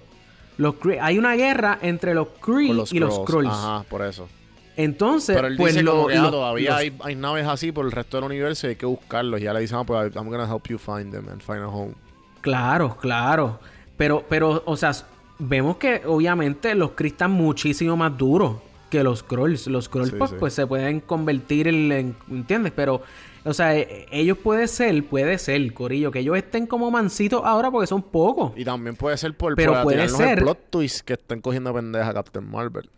Los 0.59 0.75
hay 1.01 1.19
una 1.19 1.35
guerra 1.35 1.79
entre 1.83 2.15
los 2.15 2.29
Kree 2.41 2.71
y 2.91 2.99
los 2.99 3.15
Skrulls. 3.15 3.49
Ajá, 3.49 3.85
por 3.89 4.03
eso. 4.03 4.29
Entonces, 4.77 5.35
Pero 5.37 5.49
él 5.49 5.57
pues 5.57 5.75
dice 5.75 5.85
lo, 5.85 6.07
que, 6.07 6.17
ah, 6.17 6.31
todavía 6.31 6.77
hay, 6.77 6.95
hay, 7.01 7.15
naves 7.15 7.47
así 7.47 7.73
por 7.73 7.87
el 7.87 7.93
resto 7.93 8.19
del 8.19 8.25
universo 8.25 8.67
y 8.67 8.71
hay 8.71 8.77
que 8.77 8.85
buscarlos. 8.85 9.41
Ya 9.41 9.55
le 9.55 9.61
dicen, 9.61 9.79
ah, 9.79 9.85
pues 9.85 10.15
I'm 10.15 10.29
gonna 10.29 10.47
help 10.47 10.67
you 10.69 10.79
find 10.79 11.13
them 11.13 11.29
and 11.29 11.41
find 11.41 11.61
a 11.61 11.69
home. 11.69 11.95
Claro, 12.43 12.97
claro. 12.97 13.59
Pero, 13.97 14.25
pero, 14.29 14.63
o 14.67 14.77
sea, 14.77 14.93
vemos 15.39 15.77
que 15.77 16.03
obviamente 16.07 16.75
los 16.75 16.93
Kree 16.93 17.11
están 17.11 17.33
muchísimo 17.33 17.97
más 17.97 18.17
duros 18.17 18.57
que 18.91 19.03
los 19.03 19.21
Scrolls. 19.21 19.67
Los 19.67 19.87
Scrolls 19.87 20.13
pues, 20.13 20.33
pues, 20.39 20.55
se 20.55 20.67
pueden 20.67 21.01
convertir 21.01 21.69
en, 21.69 22.17
¿Entiendes? 22.31 22.73
Pero, 22.75 23.03
o 23.45 23.53
sea, 23.53 23.77
e, 23.77 24.07
ellos 24.11 24.39
puede 24.39 24.69
ser, 24.69 25.05
puede 25.05 25.39
ser, 25.39 25.73
Corillo, 25.73 26.11
que 26.11 26.21
ellos 26.21 26.37
estén 26.37 26.67
como 26.67 26.91
mansitos 26.91 27.43
ahora 27.45 27.71
porque 27.71 27.87
son 27.87 28.03
pocos. 28.03 28.53
Y 28.57 28.65
también 28.65 28.97
puede 28.97 29.17
ser 29.17 29.37
por, 29.37 29.55
Pero 29.55 29.83
puede 29.83 30.09
ser, 30.09 30.39
el 30.39 30.45
plot 30.45 30.71
twist 30.71 31.01
que 31.01 31.15
estén 31.15 31.41
cogiendo 31.41 31.73
pendeja 31.75 32.09
a 32.09 32.15
Captain 32.15 32.49
Marvel. 32.49 32.89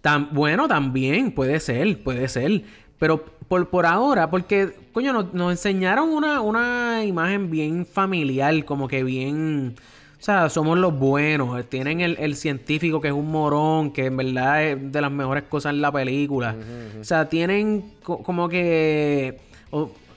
Tan, 0.00 0.34
bueno, 0.34 0.66
también 0.68 1.32
puede 1.32 1.60
ser, 1.60 2.02
puede 2.02 2.28
ser. 2.28 2.64
Pero 2.98 3.24
por, 3.48 3.68
por 3.68 3.86
ahora, 3.86 4.30
porque, 4.30 4.74
coño, 4.92 5.12
nos, 5.12 5.32
nos 5.32 5.52
enseñaron 5.52 6.08
una, 6.10 6.40
una 6.40 7.04
imagen 7.04 7.50
bien 7.50 7.86
familiar, 7.86 8.64
como 8.64 8.88
que 8.88 9.04
bien 9.04 9.76
o 10.24 10.26
sea, 10.26 10.48
somos 10.48 10.78
los 10.78 10.98
buenos. 10.98 11.60
Eh, 11.60 11.64
tienen 11.64 12.00
el, 12.00 12.34
científico 12.34 12.98
que 12.98 13.08
es 13.08 13.12
un 13.12 13.30
morón, 13.30 13.90
que 13.90 14.06
en 14.06 14.16
verdad 14.16 14.64
es 14.64 14.90
de 14.90 15.00
las 15.02 15.12
mejores 15.12 15.44
cosas 15.44 15.74
en 15.74 15.82
la 15.82 15.92
película. 15.92 16.56
O 16.98 17.04
sea, 17.04 17.28
tienen 17.28 17.92
como 18.02 18.48
que... 18.48 19.38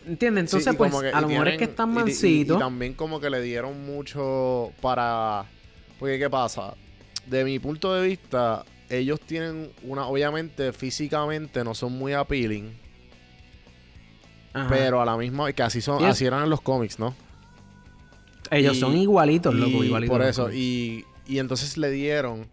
¿Entiendes? 0.08 0.46
Entonces, 0.46 0.74
pues, 0.78 0.94
a 0.94 1.20
lo 1.20 1.28
mejor 1.28 1.50
es 1.50 1.58
que 1.58 1.66
están 1.66 1.94
mansitos. 1.94 2.56
Y, 2.56 2.60
también 2.60 2.94
como 2.94 3.20
que 3.20 3.30
le 3.30 3.42
dieron 3.42 3.86
mucho 3.86 4.72
para... 4.80 5.44
Porque, 6.00 6.18
¿qué 6.18 6.30
pasa? 6.30 6.74
De 7.26 7.44
mi 7.44 7.60
punto 7.60 7.94
de 7.94 8.08
vista, 8.08 8.64
ellos 8.90 9.20
tienen 9.20 9.72
una, 9.84 10.08
obviamente 10.08 10.72
físicamente 10.72 11.66
no 11.66 11.76
son 11.76 11.92
muy 11.92 12.14
appealing, 12.14 12.72
pero 14.70 15.02
a 15.02 15.06
la 15.06 15.18
misma 15.18 15.52
que 15.52 15.64
así 15.64 15.82
son, 15.82 16.06
así 16.06 16.26
eran 16.26 16.44
en 16.44 16.50
los 16.50 16.62
cómics, 16.62 16.98
¿no? 16.98 17.27
Ellos 18.52 18.78
son 18.78 18.96
igualitos, 18.96 19.54
loco, 19.54 19.84
igualitos. 19.84 20.18
Por 20.18 20.26
eso, 20.26 20.52
y, 20.52 21.06
y 21.26 21.40
entonces 21.40 21.78
le 21.78 21.92
dieron 21.92 22.48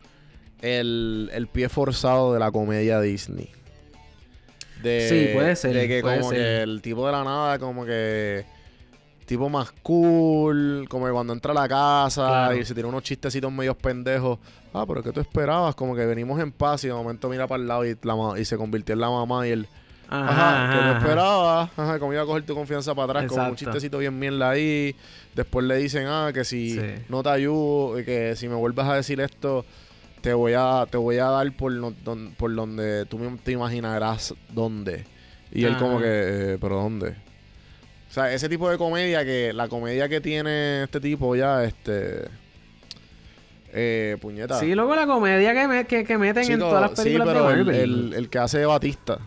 el, 0.60 1.30
el 1.32 1.46
pie 1.46 1.68
forzado 1.68 2.32
de 2.32 2.40
la 2.40 2.50
comedia 2.50 3.00
Disney. 3.00 3.50
De, 4.82 5.08
sí, 5.08 5.34
puede 5.34 5.56
ser. 5.56 5.74
De 5.74 5.88
que 5.88 6.02
como 6.02 6.30
que 6.30 6.62
el 6.62 6.82
tipo 6.82 7.06
de 7.06 7.12
la 7.12 7.24
nada, 7.24 7.58
como 7.58 7.84
que 7.84 8.44
tipo 9.26 9.48
más 9.48 9.72
cool, 9.82 10.86
como 10.88 11.06
que 11.06 11.12
cuando 11.12 11.32
entra 11.32 11.52
a 11.52 11.54
la 11.54 11.68
casa 11.68 12.54
y 12.54 12.64
se 12.64 12.74
tiene 12.74 12.88
unos 12.88 13.02
chistecitos 13.02 13.50
medios 13.50 13.76
pendejos. 13.76 14.38
Ah, 14.72 14.84
pero 14.86 15.02
¿qué 15.02 15.12
tú 15.12 15.20
esperabas? 15.20 15.74
Como 15.74 15.96
que 15.96 16.04
venimos 16.04 16.40
en 16.40 16.52
paz 16.52 16.84
y 16.84 16.88
de 16.88 16.94
momento 16.94 17.28
mira 17.28 17.46
para 17.46 17.62
el 17.62 17.68
lado 17.68 17.86
y, 17.86 17.96
y 18.38 18.44
se 18.44 18.56
convirtió 18.56 18.92
en 18.92 19.00
la 19.00 19.10
mamá 19.10 19.46
y 19.48 19.52
él... 19.52 19.68
Ajá, 20.08 20.70
¿qué 20.72 20.78
tú 20.78 20.98
esperabas? 20.98 21.70
Ajá, 21.76 21.98
como 21.98 22.12
iba 22.12 22.22
a 22.22 22.26
coger 22.26 22.44
tu 22.44 22.54
confianza 22.54 22.94
para 22.94 23.20
atrás, 23.20 23.32
con 23.32 23.40
un 23.50 23.56
chistecito 23.56 23.98
bien 23.98 24.18
mierda 24.18 24.50
ahí. 24.50 24.94
Después 25.34 25.66
le 25.66 25.76
dicen, 25.76 26.06
ah, 26.06 26.30
que 26.32 26.44
si 26.44 26.80
no 27.08 27.22
te 27.22 27.30
ayudo, 27.30 27.96
que 28.04 28.36
si 28.36 28.48
me 28.48 28.54
vuelves 28.54 28.86
a 28.86 28.94
decir 28.94 29.20
esto, 29.20 29.64
te 30.20 30.32
voy 30.32 30.54
a, 30.56 30.86
te 30.90 30.96
voy 30.96 31.18
a 31.18 31.26
dar 31.26 31.52
por, 31.52 31.72
por 32.36 32.54
donde 32.54 33.04
tú 33.06 33.20
te 33.42 33.52
imaginarás 33.52 34.34
dónde. 34.48 35.04
Y 35.52 35.64
él 35.64 35.76
como 35.76 35.98
que, 35.98 36.06
eh, 36.06 36.58
¿pero 36.60 36.76
dónde? 36.76 37.10
O 37.10 38.12
sea, 38.14 38.32
ese 38.32 38.48
tipo 38.48 38.70
de 38.70 38.78
comedia 38.78 39.24
que, 39.24 39.52
la 39.52 39.68
comedia 39.68 40.08
que 40.08 40.20
tiene 40.20 40.84
este 40.84 41.00
tipo 41.00 41.34
ya, 41.36 41.64
este... 41.64 42.28
Eh, 43.76 44.16
puñeta. 44.20 44.60
Sí, 44.60 44.72
luego 44.74 44.94
la 44.94 45.04
comedia 45.04 45.84
que, 45.84 46.04
que, 46.04 46.16
meten 46.16 46.50
en 46.50 46.60
todas 46.60 46.80
las 46.80 46.90
películas 46.92 47.34
de 47.34 47.42
Marvel. 47.42 47.68
El, 47.68 48.12
el, 48.14 48.28
que 48.30 48.38
hace 48.38 48.64
Batista. 48.64 49.18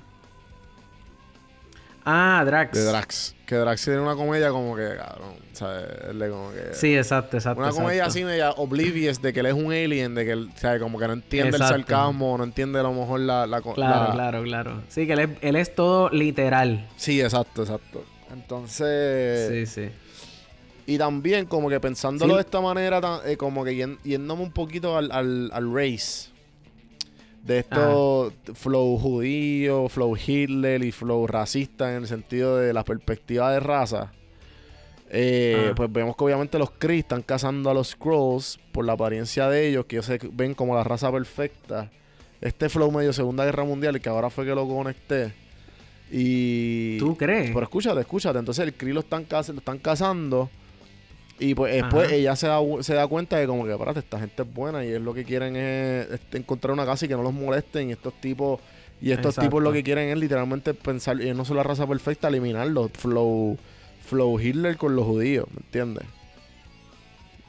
Ah, 2.10 2.42
Drax. 2.46 2.72
De 2.72 2.86
Drax. 2.86 3.36
Que 3.46 3.56
Drax 3.56 3.84
tiene 3.84 4.00
una 4.00 4.16
comedia 4.16 4.50
como 4.50 4.78
que, 4.78 4.96
cabrón, 4.96 5.34
¿sabes? 5.52 5.88
Él 6.10 6.30
como 6.30 6.52
que... 6.54 6.74
Sí, 6.74 6.96
exacto, 6.96 7.36
exacto. 7.36 7.62
Una 7.62 7.72
comedia 7.72 8.06
así 8.06 8.24
media 8.24 8.52
oblivious 8.52 9.22
de 9.22 9.34
que 9.34 9.42
él 9.42 9.48
es 9.48 9.54
un 9.54 9.74
alien, 9.74 10.16
de 10.16 10.24
que 10.24 10.32
él, 10.32 10.50
¿sabes? 10.56 10.82
Como 10.82 10.98
que 11.00 11.08
no 11.08 11.14
entiende 11.14 11.58
el 11.58 11.64
sarcasmo, 11.64 12.38
no 12.38 12.46
entiende 12.46 12.80
a 12.80 12.84
lo 12.84 12.94
mejor 12.94 13.20
la... 13.20 13.46
la 13.46 13.62
claro, 13.62 14.14
claro, 14.14 14.44
claro. 14.44 14.84
Sí, 14.88 15.06
que 15.06 15.14
él 15.14 15.20
es, 15.20 15.30
él 15.42 15.58
es 15.58 15.76
todo 15.76 16.10
literal. 16.10 16.88
Sí, 16.96 17.20
exacto, 17.20 17.64
exacto. 17.64 18.06
Entonces... 18.32 19.68
Sí, 19.70 19.82
sí. 19.82 19.92
Y 20.86 20.98
también 20.98 21.46
como 21.46 21.68
que 21.68 21.82
pensándolo 21.82 22.36
de 22.36 22.42
esta 22.42 22.62
manera, 22.62 23.02
eh, 23.26 23.36
como 23.36 23.66
que 23.66 23.76
yéndome 24.06 24.44
un 24.44 24.54
poquito 24.54 24.98
al, 24.98 25.12
al, 25.12 25.50
al 25.52 25.74
race 25.74 26.30
de 27.48 27.60
esto 27.60 28.34
flow 28.54 28.98
judío, 28.98 29.88
flow 29.88 30.16
Hitler 30.16 30.84
y 30.84 30.92
flow 30.92 31.26
racista 31.28 31.92
en 31.92 32.04
el 32.04 32.08
sentido 32.08 32.58
de 32.58 32.74
la 32.74 32.84
perspectiva 32.84 33.52
de 33.52 33.62
raza. 33.62 34.12
Eh, 35.10 35.72
pues 35.76 35.92
vemos 35.92 36.18
que 36.18 36.26
obviamente 36.26 36.60
los 36.60 36.72
Kree 36.72 37.00
están 37.00 37.22
cazando 37.22 37.70
a 37.70 37.74
los 37.74 37.90
Scrolls 37.90 38.60
por 38.74 38.84
la 38.86 38.94
apariencia 38.94 39.50
de 39.50 39.70
ellos, 39.70 39.86
que 39.86 39.96
ellos 39.96 40.06
se 40.06 40.20
ven 40.34 40.54
como 40.54 40.76
la 40.76 40.84
raza 40.84 41.10
perfecta. 41.12 41.90
Este 42.42 42.68
flow 42.68 42.92
medio 42.92 43.14
Segunda 43.14 43.46
Guerra 43.46 43.64
Mundial, 43.64 43.96
y 43.96 44.00
que 44.02 44.10
ahora 44.10 44.30
fue 44.30 44.46
que 44.46 44.54
lo 44.54 44.68
conecté. 44.68 45.34
Y. 46.12 46.98
¿Tú 46.98 47.16
crees? 47.16 47.52
Pero 47.52 47.64
escúchate, 47.64 48.02
escúchate. 48.02 48.40
Entonces 48.40 48.66
el 48.66 48.74
Kree 48.74 48.94
lo 48.94 49.00
están, 49.00 49.26
lo 49.30 49.40
están 49.40 49.80
cazando. 49.80 50.50
Y 51.40 51.54
pues 51.54 51.74
después 51.74 52.12
ella 52.12 52.36
se 52.36 52.48
da, 52.48 52.60
se 52.82 52.94
da 52.96 53.08
cuenta 53.08 53.38
de 53.38 53.46
como 53.46 53.64
que, 53.66 53.72
espérate, 53.72 54.00
esta 54.00 54.20
gente 54.20 54.42
es 54.42 54.54
buena 54.54 54.84
y 54.84 54.90
es 54.90 55.02
lo 55.02 55.14
que 55.14 55.24
quieren 55.24 55.56
es, 55.56 56.08
encontrar 56.32 56.74
una 56.74 56.86
casa 56.86 57.06
y 57.06 57.08
que 57.08 57.16
no 57.16 57.22
los 57.22 57.34
molesten. 57.34 57.90
Y 57.90 57.92
estos 57.92 58.14
tipos, 58.20 58.60
y 59.02 59.12
estos 59.12 59.36
tipos 59.36 59.62
lo 59.62 59.72
que 59.72 59.84
quieren 59.84 60.10
es 60.10 60.18
literalmente 60.18 60.74
pensar, 60.74 61.22
y 61.22 61.34
no 61.34 61.46
son 61.46 61.58
la 61.58 61.64
raza 61.64 61.86
perfecta, 61.86 62.28
eliminarlos. 62.28 62.92
Flow, 62.94 63.58
flow 64.06 64.40
Hitler 64.40 64.78
con 64.78 64.96
los 64.96 65.06
judíos, 65.06 65.46
¿me 65.52 65.58
entiendes? 65.58 66.06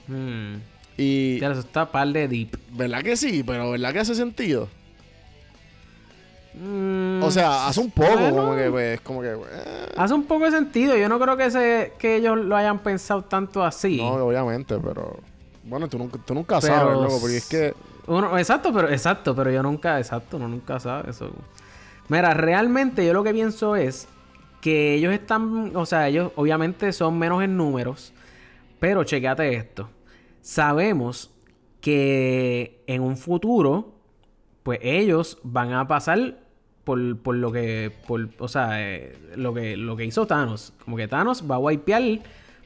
Hmm. 0.07 0.57
Y. 0.99 1.39
Ya, 1.41 1.53
eso 1.53 1.61
está 1.61 1.91
par 1.91 2.09
de 2.09 2.29
deep. 2.29 2.59
¿Verdad 2.73 3.03
que 3.03 3.17
sí? 3.17 3.43
Pero 3.43 3.71
¿verdad 3.71 3.93
que 3.93 4.01
hace 4.01 4.15
sentido? 4.15 4.69
Mm, 6.55 7.23
o 7.23 7.31
sea, 7.31 7.69
hace 7.69 7.81
un 7.81 7.91
poco, 7.91 8.31
como 8.31 8.57
que, 8.57 8.71
pues, 8.71 9.01
como 9.03 9.21
que. 9.21 9.33
Eh. 9.33 9.93
Hace 9.97 10.15
un 10.15 10.25
poco 10.25 10.45
de 10.47 10.51
sentido. 10.51 10.97
Yo 10.97 11.09
no 11.09 11.19
creo 11.19 11.37
que 11.37 11.51
se, 11.51 11.93
que 11.99 12.17
ellos 12.17 12.39
lo 12.39 12.57
hayan 12.57 12.79
pensado 12.81 13.23
tanto 13.23 13.63
así. 13.65 13.99
No, 13.99 14.15
obviamente, 14.15 14.79
pero. 14.79 15.19
Bueno, 15.65 15.89
tú 15.89 15.99
nunca, 15.99 16.19
tú 16.25 16.35
nunca 16.35 16.61
sabes, 16.61 16.97
loco, 16.97 17.19
porque 17.21 17.37
es 17.37 17.49
que. 17.49 17.75
Uno, 18.07 18.39
exacto, 18.39 18.73
pero 18.73 18.89
exacto, 18.89 19.37
pero 19.37 19.51
yo 19.51 19.63
nunca, 19.63 19.99
exacto, 19.99 20.39
uno 20.39 20.49
nunca 20.49 20.81
sabe 20.81 21.11
eso. 21.11 21.31
Mira, 22.09 22.33
realmente 22.33 23.05
yo 23.05 23.13
lo 23.13 23.23
que 23.23 23.35
pienso 23.35 23.77
es 23.77 24.09
que 24.63 24.95
ellos 24.95 25.13
están, 25.13 25.77
o 25.77 25.85
sea, 25.85 26.09
ellos 26.09 26.33
obviamente 26.37 26.93
son 26.93 27.19
menos 27.19 27.43
en 27.43 27.57
números, 27.57 28.15
pero 28.81 29.05
chequeate 29.05 29.55
esto. 29.55 29.91
Sabemos 30.41 31.31
que 31.83 32.83
en 32.87 33.03
un 33.03 33.19
futuro, 33.19 33.98
pues 34.69 34.81
ellos 34.83 35.39
van 35.45 35.73
a 35.73 35.89
pasar 35.89 36.37
por, 36.85 37.17
por 37.21 37.37
lo 37.37 37.51
que, 37.51 37.91
por, 38.07 38.29
o 38.39 38.49
sea, 38.49 38.87
eh, 38.87 39.17
lo, 39.35 39.55
que, 39.55 39.79
lo 39.79 39.97
que 39.97 40.05
hizo 40.05 40.27
Thanos. 40.27 40.75
Como 40.85 40.99
que 40.99 41.09
Thanos 41.09 41.43
va 41.51 41.55
a 41.55 41.59
wipear 41.59 42.21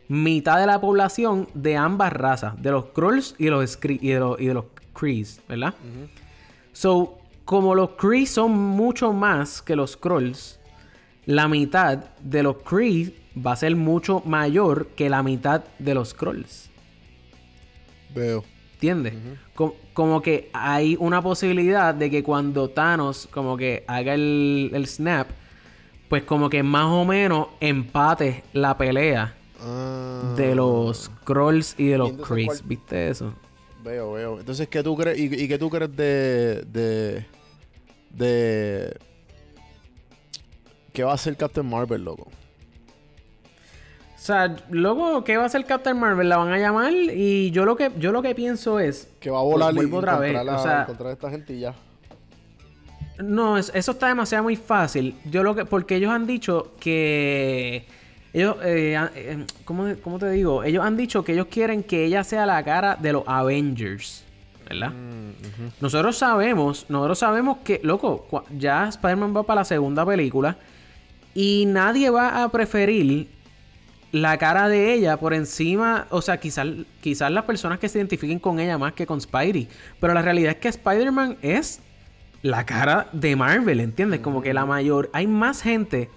mitad 0.09 0.59
de 0.59 0.67
la 0.67 0.81
población 0.81 1.47
de 1.55 1.77
ambas 1.77 2.13
razas, 2.13 2.61
de 2.61 2.73
los 2.73 2.87
Krulls 2.87 3.37
y, 3.39 3.51
los 3.51 3.79
y, 3.85 4.09
de, 4.09 4.19
los, 4.19 4.41
y 4.41 4.47
de 4.47 4.55
los 4.55 4.65
Krees, 4.93 5.43
¿verdad? 5.49 5.75
So, 6.73 7.21
como 7.45 7.73
los 7.77 7.91
Kree 7.91 8.27
son 8.27 8.51
mucho 8.51 9.13
más 9.13 9.63
que 9.63 9.77
los 9.77 9.97
Krulls, 9.97 10.59
la 11.25 11.47
mitad 11.47 11.99
de 12.21 12.43
los 12.43 12.57
Kree 12.65 13.15
va 13.37 13.53
a 13.53 13.57
ser 13.57 13.77
mucho 13.77 14.25
mayor 14.27 14.89
que 14.97 15.09
la 15.09 15.23
mitad 15.23 15.63
de 15.79 15.95
los 15.95 16.15
Krulls. 16.15 16.69
Veo. 18.13 18.43
¿Entiendes? 18.73 19.15
Como, 19.93 20.23
que 20.23 20.51
hay 20.53 20.97
una 20.99 21.23
posibilidad 21.23 21.95
de 21.95 22.11
que 22.11 22.23
cuando 22.23 22.69
Thanos 22.71 23.29
como 23.31 23.57
que 23.57 23.85
haga 23.87 24.15
el, 24.15 24.85
snap, 24.87 25.29
pues 26.09 26.23
como 26.25 26.51
que 26.51 26.63
más 26.63 26.87
o 26.87 27.05
menos 27.05 27.49
empate 27.61 28.43
la 28.53 28.77
pelea 28.77 29.35
ah. 29.61 30.35
de 30.37 30.55
los 30.55 31.11
Krolls 31.25 31.75
y 31.79 31.89
de 31.89 31.99
los 31.99 32.13
Krees. 32.13 32.67
¿Viste 32.67 33.09
eso? 33.09 33.33
Veo, 33.83 34.13
veo. 34.13 34.39
Entonces, 34.39 34.69
¿qué 34.69 34.83
tú 34.83 34.97
crees? 34.97 35.19
¿Y, 35.19 35.49
qué 35.49 35.59
tú 35.59 35.69
crees 35.69 35.95
de, 35.97 36.65
de. 36.71 37.27
de. 38.11 38.97
¿Qué 40.93 41.03
va 41.05 41.13
a 41.13 41.15
hacer 41.15 41.37
Captain 41.37 41.69
Marvel, 41.69 42.05
loco? 42.05 42.29
O 44.23 44.25
sea, 44.25 44.55
luego, 44.71 45.25
¿qué 45.25 45.37
va 45.37 45.43
a 45.43 45.47
hacer 45.47 45.65
Captain 45.65 45.99
Marvel? 45.99 46.29
La 46.29 46.37
van 46.37 46.53
a 46.53 46.57
llamar 46.57 46.93
y 46.93 47.51
yo 47.51 47.65
lo 47.65 47.75
que 47.75 47.91
yo 47.99 48.13
lo 48.13 48.23
que 48.23 48.37
pienso 48.37 48.79
es 48.79 49.11
que 49.19 49.31
va 49.31 49.41
a 49.41 49.43
volar 49.43 49.75
y 49.75 49.93
otra 49.93 50.17
vez. 50.17 50.37
o 50.49 50.63
sea, 50.63 50.83
encontrar 50.83 51.13
esta 51.13 51.29
gente 51.29 51.55
y 51.55 51.59
ya. 51.59 51.75
No, 53.19 53.59
eso 53.59 53.91
está 53.91 54.07
demasiado 54.07 54.45
muy 54.45 54.55
fácil. 54.55 55.17
Yo 55.25 55.43
lo 55.43 55.57
que 55.57 55.65
porque 55.65 55.97
ellos 55.97 56.13
han 56.13 56.29
dicho 56.29 56.71
que 56.79 57.85
ellos 58.33 58.59
eh, 58.63 58.97
eh, 59.17 59.45
¿cómo, 59.65 59.93
¿cómo, 60.05 60.21
te 60.21 60.31
digo? 60.31 60.63
Ellos 60.63 60.85
han 60.85 60.97
dicho 60.97 61.25
que 61.25 61.33
ellos 61.33 61.49
quieren 61.51 61.83
que 61.83 62.05
ella 62.05 62.23
sea 62.23 62.47
la 62.47 62.63
cara 62.63 62.95
de 62.95 63.13
los 63.15 63.25
Avengers, 63.27 64.23
¿verdad? 64.69 64.93
Mm, 64.93 65.33
nosotros 65.81 66.17
sabemos, 66.17 66.87
nosotros 66.89 67.19
sabemos 67.19 67.59
que, 67.65 67.81
loco, 67.83 68.29
ya 68.57 68.87
Spider-Man 68.87 69.37
va 69.37 69.43
para 69.43 69.63
la 69.63 69.65
segunda 69.65 70.07
película 70.07 70.57
y 71.35 71.65
nadie 71.67 72.09
va 72.09 72.45
a 72.45 72.49
preferir 72.51 73.42
la 74.13 74.37
cara 74.37 74.69
de 74.69 74.93
ella 74.93 75.17
por 75.17 75.33
encima, 75.33 76.07
o 76.11 76.21
sea, 76.21 76.39
quizás 76.39 76.67
quizás 77.01 77.33
las 77.33 77.45
personas 77.45 77.79
que 77.79 77.89
se 77.89 77.99
identifiquen 77.99 78.39
con 78.39 78.61
ella 78.61 78.77
más 78.79 78.93
que 78.93 79.07
con 79.07 79.21
Spidey, 79.21 79.69
pero 79.99 80.13
la 80.13 80.23
realidad 80.23 80.53
es 80.53 80.59
que 80.59 80.69
Spider-Man 80.69 81.39
es 81.41 81.81
la 82.43 82.67
cara 82.67 83.09
de 83.13 83.35
Marvel, 83.37 83.81
¿entiendes? 83.81 84.21
Como 84.21 84.43
que 84.43 84.53
la 84.53 84.67
mayor, 84.67 85.09
hay 85.15 85.27
más 85.27 85.63
gente 85.63 86.11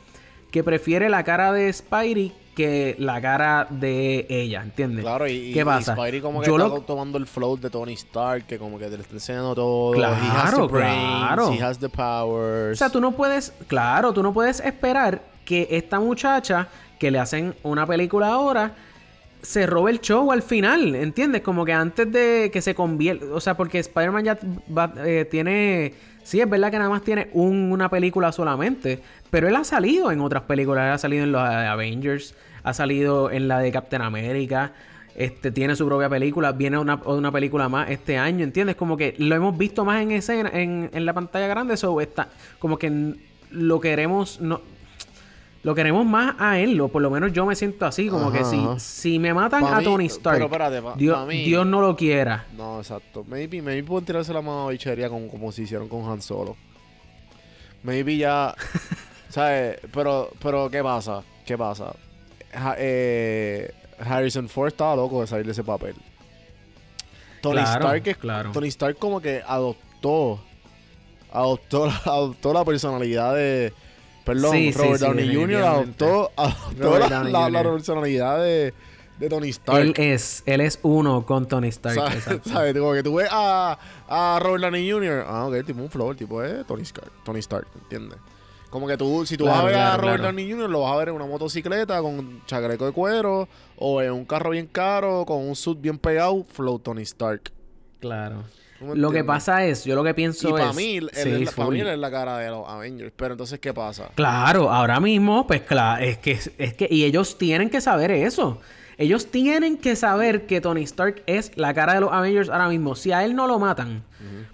que 0.51 0.63
prefiere 0.63 1.09
la 1.09 1.23
cara 1.23 1.53
de 1.53 1.71
Spidey 1.71 2.33
que 2.55 2.95
la 2.99 3.21
cara 3.21 3.67
de 3.69 4.25
ella, 4.29 4.61
¿entiendes? 4.61 5.03
Claro, 5.03 5.27
y, 5.27 5.53
¿Qué 5.53 5.63
pasa? 5.65 5.93
Spidey 5.93 6.21
como 6.21 6.41
que 6.41 6.49
está 6.49 6.79
tomando 6.81 7.17
el 7.17 7.27
flow 7.27 7.57
de 7.57 7.69
Tony 7.69 7.93
Stark, 7.93 8.45
que 8.45 8.57
como 8.57 8.77
que 8.77 8.85
te 8.85 8.97
le 8.97 9.03
está 9.03 9.13
enseñando 9.13 9.55
todo. 9.55 9.93
Claro, 9.93 10.15
he 10.15 10.29
has 10.29 10.51
the 10.51 10.67
claro. 10.67 11.53
He 11.53 11.63
has 11.63 11.79
the 11.79 11.89
powers. 11.89 12.73
O 12.73 12.75
sea, 12.75 12.89
tú 12.89 12.99
no 12.99 13.11
puedes, 13.11 13.53
claro, 13.67 14.13
tú 14.13 14.23
no 14.23 14.33
puedes 14.33 14.59
esperar 14.61 15.21
que 15.43 15.67
esta 15.69 15.99
muchacha 15.99 16.67
que 16.99 17.11
le 17.11 17.19
hacen 17.19 17.55
una 17.63 17.85
película 17.85 18.27
ahora, 18.27 18.73
se 19.41 19.67
roba 19.67 19.89
el 19.91 20.01
show 20.01 20.31
al 20.31 20.41
final, 20.41 20.95
¿entiendes? 20.95 21.41
Como 21.41 21.65
que 21.65 21.73
antes 21.73 22.11
de 22.11 22.49
que 22.51 22.61
se 22.61 22.73
convierta, 22.73 23.25
o 23.31 23.39
sea, 23.39 23.55
porque 23.55 23.79
Spider-Man 23.79 24.25
ya 24.25 24.39
eh, 25.05 25.27
tiene, 25.29 25.93
sí, 26.23 26.41
es 26.41 26.49
verdad 26.49 26.71
que 26.71 26.79
nada 26.79 26.89
más 26.89 27.03
tiene 27.03 27.29
una 27.33 27.89
película 27.89 28.31
solamente, 28.31 29.01
pero 29.29 29.47
él 29.47 29.55
ha 29.55 29.63
salido 29.63 30.11
en 30.11 30.21
otras 30.21 30.43
películas, 30.43 30.95
ha 30.95 30.97
salido 30.97 31.23
en 31.23 31.31
los 31.31 31.41
Avengers, 31.41 32.35
ha 32.63 32.73
salido 32.73 33.29
en 33.29 33.47
la 33.47 33.59
de 33.59 33.71
Captain 33.71 34.01
America. 34.01 34.73
Este, 35.15 35.49
tiene 35.49 35.77
su 35.77 35.85
propia 35.85 36.09
película, 36.09 36.51
viene 36.51 36.77
una, 36.77 36.95
una 37.05 37.31
película 37.31 37.69
más 37.69 37.89
este 37.89 38.17
año, 38.17 38.43
¿entiendes? 38.43 38.75
Como 38.75 38.97
que 38.97 39.15
lo 39.17 39.33
hemos 39.33 39.57
visto 39.57 39.85
más 39.85 40.01
en 40.01 40.11
escena, 40.11 40.51
en, 40.53 40.89
en 40.91 41.05
la 41.05 41.13
pantalla 41.13 41.47
grande, 41.47 41.75
eso 41.75 42.01
está, 42.01 42.27
como 42.59 42.77
que 42.77 43.15
lo 43.49 43.79
queremos, 43.79 44.41
lo 45.65 45.73
queremos 45.73 46.05
más 46.05 46.35
a 46.37 46.59
él, 46.59 46.79
o 46.79 46.89
por 46.89 47.01
lo 47.01 47.09
menos 47.09 47.33
yo 47.33 47.43
me 47.43 47.55
siento 47.55 47.87
así, 47.87 48.07
como 48.07 48.31
que 48.31 48.45
si, 48.45 48.63
si 48.77 49.17
me 49.17 49.33
matan 49.33 49.65
a 49.65 49.81
Tony 49.81 50.05
Stark, 50.05 50.47
Dios, 50.95 51.27
Dios, 51.27 51.65
no 51.65 51.81
lo 51.81 51.95
quiera. 51.95 52.45
No, 52.55 52.77
exacto. 52.77 53.25
Maybe, 53.27 53.63
maybe 53.63 53.81
pueden 53.81 54.05
tirarse 54.05 54.31
la 54.31 54.43
mano 54.43 54.67
a 54.67 54.69
bichería 54.69 55.09
como, 55.09 55.27
como 55.27 55.51
se 55.51 55.63
hicieron 55.63 55.89
con 55.89 56.07
Han 56.07 56.21
Solo. 56.21 56.55
Maybe 57.81 58.15
ya, 58.15 58.53
¿sabes? 59.29 59.79
Pero, 59.91 60.29
pero, 60.39 60.69
¿qué 60.69 60.83
pasa? 60.83 61.23
¿Qué 61.43 61.57
pasa? 61.57 61.95
eh, 62.77 63.73
Harrison 63.99 64.47
Ford 64.47 64.67
estaba 64.67 64.95
loco 64.95 65.21
de 65.21 65.25
salir 65.25 65.47
de 65.47 65.51
ese 65.53 65.63
papel. 65.63 65.95
Tony 67.41 67.61
Stark 67.61 68.07
es, 68.07 68.17
claro. 68.17 68.51
Tony 68.51 68.67
Stark 68.67 68.99
como 68.99 69.19
que 69.19 69.41
adoptó 69.43 70.39
adoptó, 71.31 71.85
adoptó 72.05 72.53
la 72.53 72.63
personalidad 72.63 73.33
de 73.33 73.73
perdón, 74.25 74.73
Robert 74.73 75.01
Downey 75.01 75.35
Jr. 75.35 75.61
adoptó, 75.63 76.31
adoptó 76.35 76.99
la, 76.99 77.49
la, 77.49 77.63
personalidad 77.63 78.39
de, 78.39 78.73
de, 79.19 79.29
Tony 79.29 79.49
Stark. 79.49 79.79
Él 79.79 79.93
es, 79.97 80.43
él 80.45 80.61
es 80.61 80.79
uno 80.81 81.25
con 81.25 81.47
Tony 81.47 81.69
Stark. 81.69 81.95
¿Sabes? 81.95 82.41
¿Sabes? 82.45 82.77
Como 82.77 82.93
que 82.93 83.03
tú 83.03 83.15
ves 83.15 83.29
a, 83.31 83.77
a 84.07 84.39
Robert 84.41 84.63
Downey 84.63 84.91
Jr. 84.91 85.25
Ah, 85.27 85.45
ok, 85.45 85.65
tipo 85.65 85.81
un 85.81 85.89
flow, 85.89 86.11
el 86.11 86.17
tipo 86.17 86.43
es 86.43 86.65
Tony 86.65 86.81
Stark, 86.81 87.11
Tony 87.23 87.39
Stark, 87.39 87.67
¿entiendes? 87.83 88.17
Como 88.69 88.87
que 88.87 88.97
tú, 88.97 89.25
si 89.25 89.37
tú 89.37 89.45
vas 89.45 89.59
a 89.59 89.63
ver 89.63 89.75
a 89.75 89.95
Robert 89.95 90.21
Downey 90.23 90.51
Jr., 90.51 90.69
lo 90.69 90.81
vas 90.81 90.93
a 90.93 90.97
ver 90.97 91.09
en 91.09 91.15
una 91.15 91.25
motocicleta 91.25 92.01
con 92.01 92.45
chagreco 92.45 92.85
de 92.85 92.91
cuero 92.91 93.47
o 93.77 94.01
en 94.01 94.11
un 94.11 94.25
carro 94.25 94.49
bien 94.49 94.67
caro 94.67 95.23
con 95.25 95.47
un 95.47 95.55
suit 95.55 95.79
bien 95.79 95.97
pegado, 95.97 96.43
flow 96.43 96.79
Tony 96.79 97.03
Stark. 97.03 97.53
Claro. 98.01 98.43
Lo 98.93 99.11
que 99.11 99.23
pasa 99.23 99.65
es, 99.65 99.85
yo 99.85 99.95
lo 99.95 100.03
que 100.03 100.13
pienso 100.13 100.49
y 100.49 100.51
para 100.51 100.73
Mí, 100.73 100.97
él, 100.97 101.09
es, 101.13 101.51
para 101.53 101.69
mí 101.69 101.81
es 101.81 101.97
la 101.97 102.11
cara 102.11 102.37
de 102.37 102.49
los 102.49 102.67
Avengers. 102.67 103.13
Pero 103.15 103.33
entonces, 103.33 103.59
¿qué 103.59 103.73
pasa? 103.73 104.09
Claro, 104.15 104.71
ahora 104.71 104.99
mismo, 104.99 105.47
pues 105.47 105.61
claro, 105.61 106.03
es 106.03 106.17
que, 106.17 106.37
es 106.57 106.73
que, 106.73 106.87
y 106.89 107.03
ellos 107.03 107.37
tienen 107.37 107.69
que 107.69 107.81
saber 107.81 108.11
eso. 108.11 108.59
Ellos 108.97 109.29
tienen 109.29 109.77
que 109.77 109.95
saber 109.95 110.45
que 110.45 110.61
Tony 110.61 110.83
Stark 110.83 111.23
es 111.25 111.51
la 111.55 111.73
cara 111.73 111.95
de 111.95 112.01
los 112.01 112.13
Avengers 112.13 112.49
ahora 112.49 112.69
mismo. 112.69 112.95
Si 112.95 113.11
a 113.11 113.25
él 113.25 113.35
no 113.35 113.47
lo 113.47 113.59
matan, 113.59 114.03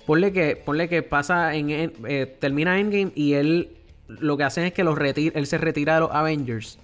ponle 0.05 0.31
que, 0.33 0.55
ponle 0.55 0.89
que 0.89 1.03
pasa 1.03 1.53
en, 1.53 1.69
eh, 1.69 2.37
termina 2.39 2.79
Endgame 2.79 3.11
y 3.13 3.33
él 3.33 3.69
lo 4.07 4.37
que 4.37 4.43
hacen 4.43 4.65
es 4.65 4.73
que 4.73 4.83
los 4.83 4.97
retira, 4.97 5.37
él 5.37 5.47
se 5.47 5.57
retira 5.57 5.95
de 5.95 5.99
los 6.01 6.11
Avengers. 6.11 6.79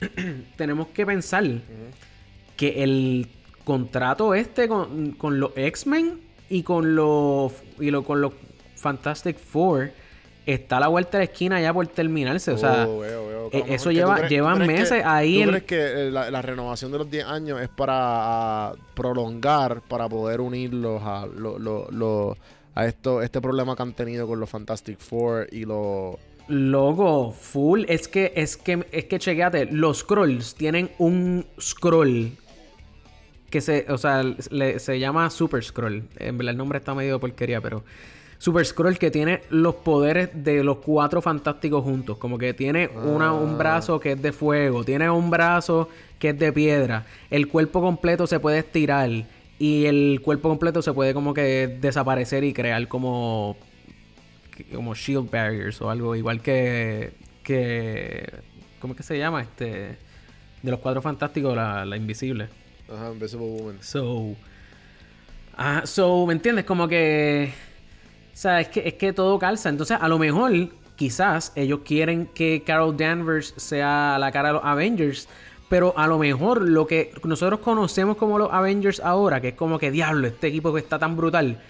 Tenemos 0.56 0.88
que 0.88 1.06
pensar 1.06 1.44
que 2.56 2.82
el 2.82 3.28
contrato 3.64 4.34
este 4.34 4.66
con, 4.66 5.12
con 5.12 5.38
los 5.38 5.52
X-Men 5.56 6.20
y 6.50 6.62
con 6.62 6.94
los 6.94 7.52
y 7.78 7.90
lo, 7.90 8.04
con 8.04 8.20
los 8.20 8.34
Fantastic 8.76 9.38
Four 9.38 9.92
está 10.44 10.78
a 10.78 10.80
la 10.80 10.88
vuelta 10.88 11.12
de 11.12 11.24
la 11.24 11.32
esquina 11.32 11.60
ya 11.60 11.72
por 11.72 11.86
terminarse. 11.86 12.50
O 12.50 12.58
sea, 12.58 12.86
oh, 12.86 13.04
e, 13.52 13.64
eso 13.68 13.90
lleva, 13.90 14.28
llevan 14.28 14.66
meses 14.66 15.02
ahí. 15.04 15.42
¿Tú 15.42 15.50
crees 15.50 15.64
que 15.64 16.08
eh, 16.08 16.10
la, 16.10 16.42
renovación 16.42 16.90
de 16.92 16.98
los 16.98 17.10
10 17.10 17.24
años 17.24 17.60
es 17.60 17.68
para 17.68 18.72
prolongar, 18.94 19.80
para 19.82 20.08
poder 20.08 20.40
unirlos 20.40 21.00
a, 21.04 21.26
lo, 21.26 22.36
a 22.74 22.86
esto, 22.86 23.22
este 23.22 23.40
problema 23.40 23.76
que 23.76 23.82
han 23.82 23.92
tenido 23.92 24.26
con 24.26 24.40
los 24.40 24.50
Fantastic 24.50 24.98
Four 24.98 25.48
y 25.52 25.64
los 25.64 26.16
Logo, 26.48 27.30
full. 27.30 27.84
Es 27.86 28.08
que, 28.08 28.32
es 28.34 28.56
que, 28.56 28.84
es 28.90 29.04
que 29.04 29.20
chequeate, 29.20 29.66
los 29.66 29.98
scrolls 29.98 30.56
tienen 30.56 30.90
un 30.98 31.46
scroll 31.60 32.32
que 33.50 33.60
se, 33.60 33.86
o 33.88 33.98
sea, 33.98 34.22
se 34.78 34.98
llama 34.98 35.28
Super 35.30 35.62
Scroll. 35.62 36.04
En 36.16 36.38
verdad 36.38 36.52
el 36.52 36.56
nombre 36.56 36.78
está 36.78 36.94
medio 36.94 37.18
porquería, 37.20 37.60
pero 37.60 37.84
Super 38.38 38.64
Scroll 38.64 38.98
que 38.98 39.10
tiene 39.10 39.42
los 39.50 39.74
poderes 39.76 40.30
de 40.32 40.64
los 40.64 40.78
cuatro 40.78 41.20
fantásticos 41.20 41.82
juntos. 41.84 42.16
Como 42.18 42.38
que 42.38 42.54
tiene 42.54 42.88
una, 42.88 43.32
un 43.32 43.50
ah. 43.50 43.56
brazo 43.58 44.00
que 44.00 44.12
es 44.12 44.22
de 44.22 44.32
fuego, 44.32 44.84
tiene 44.84 45.10
un 45.10 45.30
brazo 45.30 45.88
que 46.18 46.30
es 46.30 46.38
de 46.38 46.52
piedra. 46.52 47.04
El 47.30 47.48
cuerpo 47.48 47.80
completo 47.80 48.26
se 48.26 48.40
puede 48.40 48.58
estirar 48.60 49.10
y 49.58 49.84
el 49.84 50.20
cuerpo 50.22 50.48
completo 50.48 50.80
se 50.80 50.92
puede 50.92 51.12
como 51.12 51.34
que 51.34 51.78
desaparecer 51.80 52.44
y 52.44 52.54
crear 52.54 52.88
como 52.88 53.56
como 54.74 54.94
shield 54.94 55.30
barriers 55.30 55.80
o 55.80 55.90
algo 55.90 56.14
igual 56.14 56.42
que 56.42 57.12
que 57.42 58.26
¿cómo 58.80 58.94
es 58.94 58.96
que 58.96 59.02
se 59.02 59.18
llama? 59.18 59.42
Este 59.42 59.98
de 60.62 60.70
los 60.70 60.80
cuatro 60.80 61.02
fantásticos 61.02 61.54
la, 61.54 61.96
invisible. 61.96 62.48
Ajá, 62.92 63.12
Invisible 63.12 63.46
Woman. 63.46 63.78
So 63.82 64.34
ah, 65.56 65.82
so, 65.84 66.26
¿me 66.26 66.32
entiendes? 66.32 66.64
Como 66.64 66.88
que 66.88 67.52
o 68.32 68.36
sea, 68.36 68.60
es 68.60 68.68
que 68.68 68.88
es 68.88 68.94
que 68.94 69.12
todo 69.12 69.38
calza, 69.38 69.68
entonces 69.68 69.98
a 70.00 70.08
lo 70.08 70.18
mejor 70.18 70.52
quizás 70.96 71.52
ellos 71.56 71.80
quieren 71.84 72.26
que 72.26 72.62
Carol 72.64 72.96
Danvers 72.96 73.54
sea 73.56 74.16
la 74.18 74.32
cara 74.32 74.48
de 74.48 74.54
los 74.54 74.64
Avengers, 74.64 75.28
pero 75.68 75.92
a 75.96 76.06
lo 76.06 76.18
mejor 76.18 76.62
lo 76.62 76.86
que 76.86 77.12
nosotros 77.24 77.60
conocemos 77.60 78.16
como 78.16 78.38
los 78.38 78.50
Avengers 78.52 79.00
ahora, 79.00 79.40
que 79.40 79.48
es 79.48 79.54
como 79.54 79.78
que 79.78 79.90
diablo, 79.90 80.26
este 80.26 80.46
equipo 80.46 80.72
que 80.72 80.80
está 80.80 80.98
tan 80.98 81.16
brutal, 81.16 81.60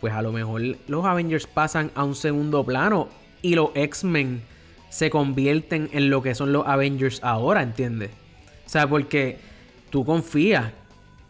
pues 0.00 0.12
a 0.12 0.22
lo 0.22 0.32
mejor 0.32 0.62
los 0.86 1.04
Avengers 1.04 1.46
pasan 1.46 1.90
a 1.94 2.04
un 2.04 2.14
segundo 2.14 2.64
plano 2.64 3.08
y 3.42 3.54
los 3.54 3.70
X-Men 3.74 4.42
se 4.88 5.10
convierten 5.10 5.88
en 5.92 6.10
lo 6.10 6.22
que 6.22 6.34
son 6.34 6.52
los 6.52 6.66
Avengers 6.66 7.22
ahora, 7.24 7.62
¿entiendes? 7.62 8.10
O 8.66 8.68
sea, 8.68 8.86
porque 8.86 9.38
tú 9.96 10.04
confías 10.04 10.72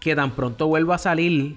que 0.00 0.16
tan 0.16 0.32
pronto 0.32 0.66
vuelva 0.66 0.96
a 0.96 0.98
salir 0.98 1.56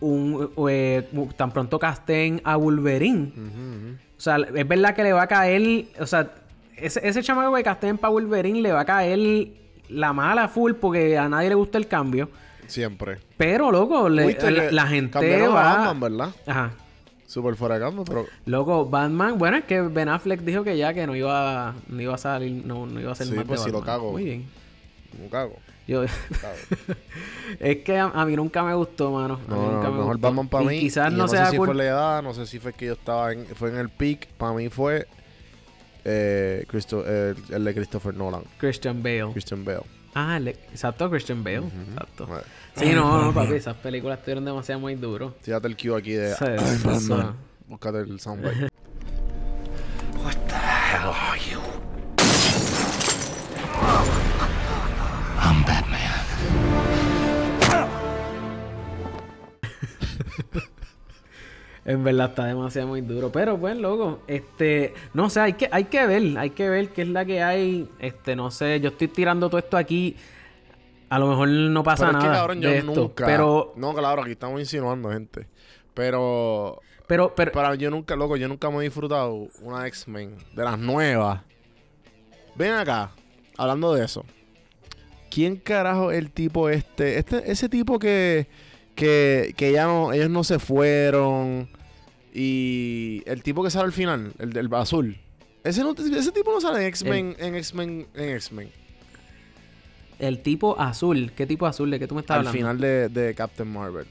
un 0.00 0.50
eh, 0.70 1.06
tan 1.36 1.52
pronto 1.52 1.78
casten 1.78 2.40
a 2.44 2.56
Wolverine. 2.56 3.98
O 4.16 4.20
sea, 4.20 4.38
es 4.38 4.66
verdad 4.66 4.94
que 4.94 5.02
le 5.02 5.12
va 5.12 5.24
a 5.24 5.26
caer, 5.26 5.88
o 5.98 6.06
sea, 6.06 6.32
ese, 6.78 7.06
ese 7.06 7.22
chamaco 7.22 7.54
que 7.54 7.62
casten 7.62 7.98
para 7.98 8.12
Wolverine 8.12 8.62
le 8.62 8.72
va 8.72 8.80
a 8.80 8.84
caer 8.86 9.48
la 9.90 10.14
mala 10.14 10.48
full 10.48 10.72
porque 10.72 11.18
a 11.18 11.28
nadie 11.28 11.50
le 11.50 11.56
gusta 11.56 11.76
el 11.76 11.86
cambio. 11.86 12.30
Siempre. 12.66 13.18
Pero, 13.36 13.70
loco, 13.70 14.08
la, 14.08 14.86
gente 14.86 15.46
va... 15.46 15.52
Batman, 15.52 16.00
¿verdad? 16.00 16.30
Ajá. 16.46 16.70
Súper 17.26 17.54
fuera 17.54 17.74
de 17.74 17.82
campo, 17.82 18.02
pero... 18.06 18.24
Loco, 18.46 18.86
Batman... 18.86 19.36
Bueno, 19.36 19.58
es 19.58 19.64
que 19.64 19.82
Ben 19.82 20.08
Affleck 20.08 20.40
dijo 20.40 20.64
que 20.64 20.78
ya 20.78 20.94
que 20.94 21.06
no 21.06 21.14
iba, 21.14 21.74
no 21.86 22.00
iba 22.00 22.14
a 22.14 22.18
salir... 22.18 22.64
No, 22.64 22.86
no 22.86 22.98
iba 22.98 23.12
a 23.12 23.14
ser 23.14 23.26
sí, 23.26 23.34
más 23.34 23.44
pues 23.44 23.60
si 23.60 23.70
lo 23.70 23.82
cago. 23.82 24.12
Muy 24.12 24.24
bien. 24.24 24.46
No 25.22 25.28
cago. 25.28 25.56
Yo... 25.90 26.04
es 27.58 27.78
que 27.78 27.98
a, 27.98 28.24
mí 28.24 28.36
nunca 28.36 28.62
me 28.62 28.72
gustó, 28.74 29.10
mano. 29.10 29.40
A 29.48 29.50
no, 29.50 29.82
no, 29.82 29.92
mejor 29.92 30.18
Batman 30.20 30.46
para 30.46 30.64
mí... 30.64 30.78
quizás 30.78 31.10
no, 31.10 31.24
no 31.24 31.28
sé 31.28 31.44
si 31.46 31.56
fue 31.56 31.74
la 31.74 31.84
edad, 31.84 32.22
no 32.22 32.32
sé 32.32 32.46
si 32.46 32.60
fue 32.60 32.72
que 32.72 32.86
yo 32.86 32.92
estaba 32.92 33.32
en... 33.32 33.44
Fue 33.44 33.70
en 33.70 33.76
el 33.76 33.88
peak. 33.88 34.28
Para 34.34 34.52
mí 34.52 34.68
fue... 34.68 35.08
Eh, 36.04 36.64
Christo, 36.68 37.02
eh, 37.04 37.34
el 37.48 37.64
de 37.64 37.74
Christopher 37.74 38.14
Nolan. 38.14 38.44
Christian 38.58 39.02
Bale. 39.02 39.32
Christian 39.32 39.64
Bale. 39.64 39.82
Ah, 40.14 40.38
exacto, 40.38 41.10
Christian 41.10 41.42
Bale. 41.42 41.66
Exacto. 41.88 42.28
Sí, 42.76 42.92
no, 42.92 43.24
no, 43.24 43.34
papi, 43.34 43.54
esas 43.54 43.76
películas 43.76 44.20
estuvieron 44.20 44.44
demasiado 44.44 44.80
muy 44.80 44.94
duros. 44.94 45.32
Fíjate 45.42 45.66
el 45.66 45.76
cue 45.76 45.98
aquí 45.98 46.12
de. 46.12 46.34
Sí, 46.36 47.12
Búscate 47.66 47.98
el 47.98 48.20
soundbite. 48.20 48.68
What 50.24 50.36
the 50.46 50.54
hell 50.54 51.12
are 51.12 51.40
you? 51.50 51.79
En 61.84 62.04
verdad 62.04 62.30
está 62.30 62.44
demasiado 62.44 62.88
muy 62.88 63.00
duro. 63.00 63.32
Pero 63.32 63.58
pues, 63.58 63.76
loco, 63.76 64.20
este, 64.26 64.94
no 65.14 65.30
sé, 65.30 65.40
hay 65.40 65.52
que, 65.54 65.68
hay 65.72 65.84
que 65.84 66.06
ver, 66.06 66.38
hay 66.38 66.50
que 66.50 66.68
ver 66.68 66.90
qué 66.90 67.02
es 67.02 67.08
la 67.08 67.24
que 67.24 67.42
hay. 67.42 67.88
Este, 67.98 68.36
no 68.36 68.50
sé, 68.50 68.80
yo 68.80 68.90
estoy 68.90 69.08
tirando 69.08 69.48
todo 69.48 69.58
esto 69.58 69.76
aquí. 69.76 70.16
A 71.08 71.18
lo 71.18 71.28
mejor 71.28 71.48
no 71.48 71.82
pasa 71.82 72.06
pero 72.06 72.18
nada. 72.18 72.30
Que, 72.30 72.38
cabrón, 72.38 72.60
yo 72.60 72.82
nunca. 72.82 73.26
Pero. 73.26 73.72
No, 73.76 73.94
claro, 73.94 74.22
aquí 74.22 74.32
estamos 74.32 74.60
insinuando, 74.60 75.10
gente. 75.10 75.46
Pero. 75.94 76.80
Pero, 77.06 77.34
pero. 77.34 77.50
Para 77.52 77.74
yo 77.74 77.90
nunca, 77.90 78.14
loco, 78.14 78.36
yo 78.36 78.46
nunca 78.46 78.70
me 78.70 78.78
he 78.78 78.82
disfrutado 78.82 79.48
una 79.62 79.86
X-Men 79.88 80.36
de 80.54 80.64
las 80.64 80.78
nuevas. 80.78 81.40
Ven 82.54 82.74
acá, 82.74 83.10
hablando 83.56 83.94
de 83.94 84.04
eso. 84.04 84.24
¿Quién 85.30 85.56
carajo 85.56 86.12
el 86.12 86.30
tipo 86.30 86.68
este? 86.68 87.18
Este, 87.18 87.50
ese 87.50 87.68
tipo 87.68 87.98
que 87.98 88.48
que, 89.00 89.54
que 89.56 89.72
ya 89.72 89.86
no, 89.86 90.12
ellos 90.12 90.28
no 90.28 90.44
se 90.44 90.58
fueron. 90.58 91.70
Y 92.34 93.22
el 93.24 93.42
tipo 93.42 93.64
que 93.64 93.70
sale 93.70 93.86
al 93.86 93.92
final, 93.92 94.34
el 94.38 94.52
del 94.52 94.72
azul. 94.74 95.16
Ese, 95.64 95.82
ese 96.16 96.32
tipo 96.32 96.52
no 96.52 96.60
sale 96.60 96.80
en 96.80 96.86
X-Men, 96.88 97.36
en 97.38 97.54
X-Men, 97.56 98.06
en 98.14 98.28
X-Men. 98.36 98.70
El 100.18 100.42
tipo 100.42 100.78
azul. 100.78 101.32
¿Qué 101.34 101.46
tipo 101.46 101.66
azul? 101.66 101.90
¿De 101.90 101.98
qué 101.98 102.06
tú 102.06 102.14
me 102.14 102.20
estás 102.20 102.36
al 102.36 102.46
hablando? 102.46 102.68
Al 102.68 102.78
final 102.78 103.10
de, 103.14 103.34
Captain 103.34 103.72
Marvel. 103.72 104.06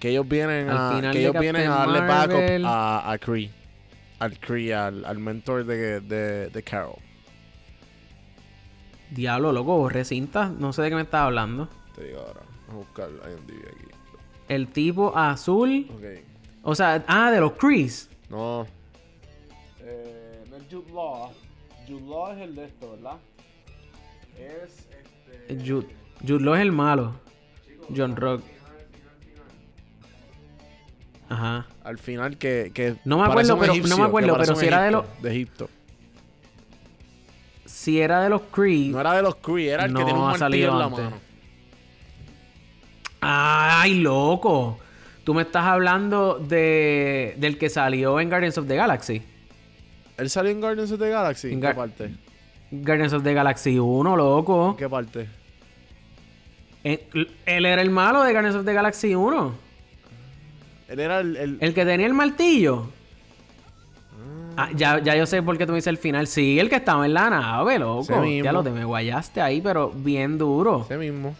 Que 0.00 0.10
ellos 0.10 0.26
vienen 0.26 0.70
a, 0.70 1.10
que 1.12 1.20
ellos 1.20 1.38
vienen 1.38 1.70
a 1.70 1.76
darle 1.76 2.00
backup 2.00 2.66
a, 2.66 3.12
a 3.12 3.18
Kree. 3.18 3.50
Al 4.18 4.38
Kree, 4.38 4.72
al, 4.72 5.04
al 5.04 5.18
mentor 5.18 5.66
de, 5.66 6.00
de, 6.00 6.48
de 6.48 6.62
Carol. 6.62 6.96
Diablo, 9.10 9.52
loco, 9.52 9.76
borré. 9.76 10.04
No 10.58 10.72
sé 10.72 10.82
de 10.82 10.88
qué 10.88 10.94
me 10.94 11.02
estás 11.02 11.20
hablando. 11.20 11.68
Te 11.94 12.04
digo 12.04 12.20
ahora. 12.20 12.55
Vamos 12.66 12.86
a 12.86 12.88
buscar 12.88 13.10
IMDb 13.10 13.68
aquí. 13.68 13.86
El 14.48 14.68
tipo 14.68 15.16
azul. 15.16 15.86
Ok. 15.90 16.04
O 16.62 16.74
sea, 16.74 17.04
ah, 17.06 17.30
de 17.30 17.40
los 17.40 17.52
Crees. 17.52 18.08
No. 18.28 18.66
Eh, 19.80 20.44
no 20.50 20.56
es 20.56 20.62
Jude 20.70 20.92
Law. 20.92 21.30
Jude 21.86 22.06
Law 22.06 22.32
es 22.32 22.38
el 22.38 22.54
de 22.54 22.64
esto, 22.64 22.90
¿verdad? 22.92 23.18
Es 24.38 24.88
este. 25.48 25.64
Jude, 25.64 25.86
Jude 26.26 26.44
Law 26.44 26.54
es 26.54 26.60
el 26.62 26.72
malo. 26.72 27.14
John 27.94 28.16
Rock. 28.16 28.42
Ajá. 31.28 31.66
Al 31.84 31.98
final 31.98 32.36
que, 32.36 32.70
que 32.74 32.96
no 33.04 33.18
me 33.18 33.24
acuerdo, 33.24 33.58
pero 33.58 33.74
no 33.74 33.98
me 33.98 34.04
acuerdo, 34.04 34.36
pero 34.38 34.56
si 34.56 34.66
era 34.66 34.82
de 34.82 34.90
los 34.92 35.04
de 35.22 35.30
Egipto. 35.30 35.68
Si 37.64 38.00
era 38.00 38.22
de 38.22 38.28
los 38.28 38.42
Cree. 38.42 38.88
No 38.88 39.00
era 39.00 39.12
de 39.12 39.22
los 39.22 39.36
Cree, 39.36 39.68
era 39.68 39.84
el 39.84 39.94
que 39.94 40.04
tiene 40.04 40.18
un 40.18 40.26
martillo 40.26 40.72
en 40.72 40.78
la 40.78 40.88
mano. 40.88 41.25
Ay, 43.20 44.00
loco. 44.00 44.78
Tú 45.24 45.34
me 45.34 45.42
estás 45.42 45.64
hablando 45.64 46.38
de 46.38 47.34
del 47.38 47.58
que 47.58 47.68
salió 47.68 48.20
en 48.20 48.28
Guardians 48.28 48.58
of 48.58 48.68
the 48.68 48.76
Galaxy. 48.76 49.22
¿Él 50.16 50.30
salió 50.30 50.50
en 50.50 50.60
Guardians 50.60 50.92
of 50.92 51.00
the 51.00 51.08
Galaxy? 51.08 51.52
¿En 51.52 51.60
qué 51.60 51.74
parte? 51.74 52.10
Guardians 52.70 53.12
of 53.12 53.22
the 53.22 53.34
Galaxy 53.34 53.78
1, 53.78 54.16
loco. 54.16 54.70
¿En 54.70 54.76
qué 54.76 54.88
parte? 54.88 55.28
él 56.84 57.66
era 57.66 57.82
el 57.82 57.90
malo 57.90 58.22
de 58.22 58.30
Guardians 58.30 58.56
of 58.56 58.64
the 58.64 58.72
Galaxy 58.72 59.14
1. 59.16 59.54
Él 60.88 61.00
era 61.00 61.18
el... 61.18 61.58
El, 61.60 61.74
que 61.74 61.84
tenía 61.84 62.06
el 62.06 62.14
martillo. 62.14 62.88
Ah, 64.56 64.70
ya, 64.74 65.00
ya 65.00 65.16
yo 65.16 65.26
sé 65.26 65.42
por 65.42 65.58
qué 65.58 65.66
tú 65.66 65.72
me 65.72 65.78
dices 65.78 65.88
el 65.88 65.98
final. 65.98 66.28
Sí, 66.28 66.60
el 66.60 66.70
que 66.70 66.76
estaba 66.76 67.04
en 67.04 67.14
la 67.14 67.28
nave, 67.28 67.78
loco. 67.78 68.24
Ya 68.24 68.52
lo 68.52 68.62
te 68.62 68.70
me 68.70 68.84
guayaste 68.84 69.40
ahí, 69.40 69.60
pero 69.60 69.90
bien 69.90 70.38
duro. 70.38 70.82
Ese 70.82 70.96
mismo. 70.96 71.34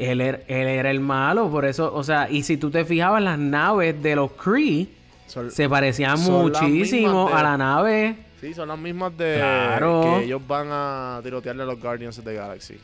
Él 0.00 0.22
era, 0.22 0.40
él 0.48 0.66
era 0.66 0.90
el 0.90 1.00
malo, 1.00 1.50
por 1.50 1.66
eso, 1.66 1.94
o 1.94 2.02
sea, 2.02 2.30
y 2.30 2.42
si 2.42 2.56
tú 2.56 2.70
te 2.70 2.86
fijabas, 2.86 3.22
las 3.22 3.38
naves 3.38 4.02
de 4.02 4.16
los 4.16 4.32
Kree 4.32 4.88
se 5.50 5.68
parecían 5.68 6.18
muchísimo 6.22 7.28
a 7.28 7.42
la 7.42 7.58
nave. 7.58 8.16
Sí, 8.40 8.54
son 8.54 8.68
las 8.68 8.78
mismas 8.78 9.14
de 9.18 9.34
claro. 9.36 10.16
que 10.16 10.24
ellos 10.24 10.40
van 10.48 10.68
a 10.70 11.20
tirotearle 11.22 11.64
a 11.64 11.66
los 11.66 11.78
Guardians 11.78 12.18
of 12.18 12.24
the 12.24 12.32
Galaxy. 12.32 12.78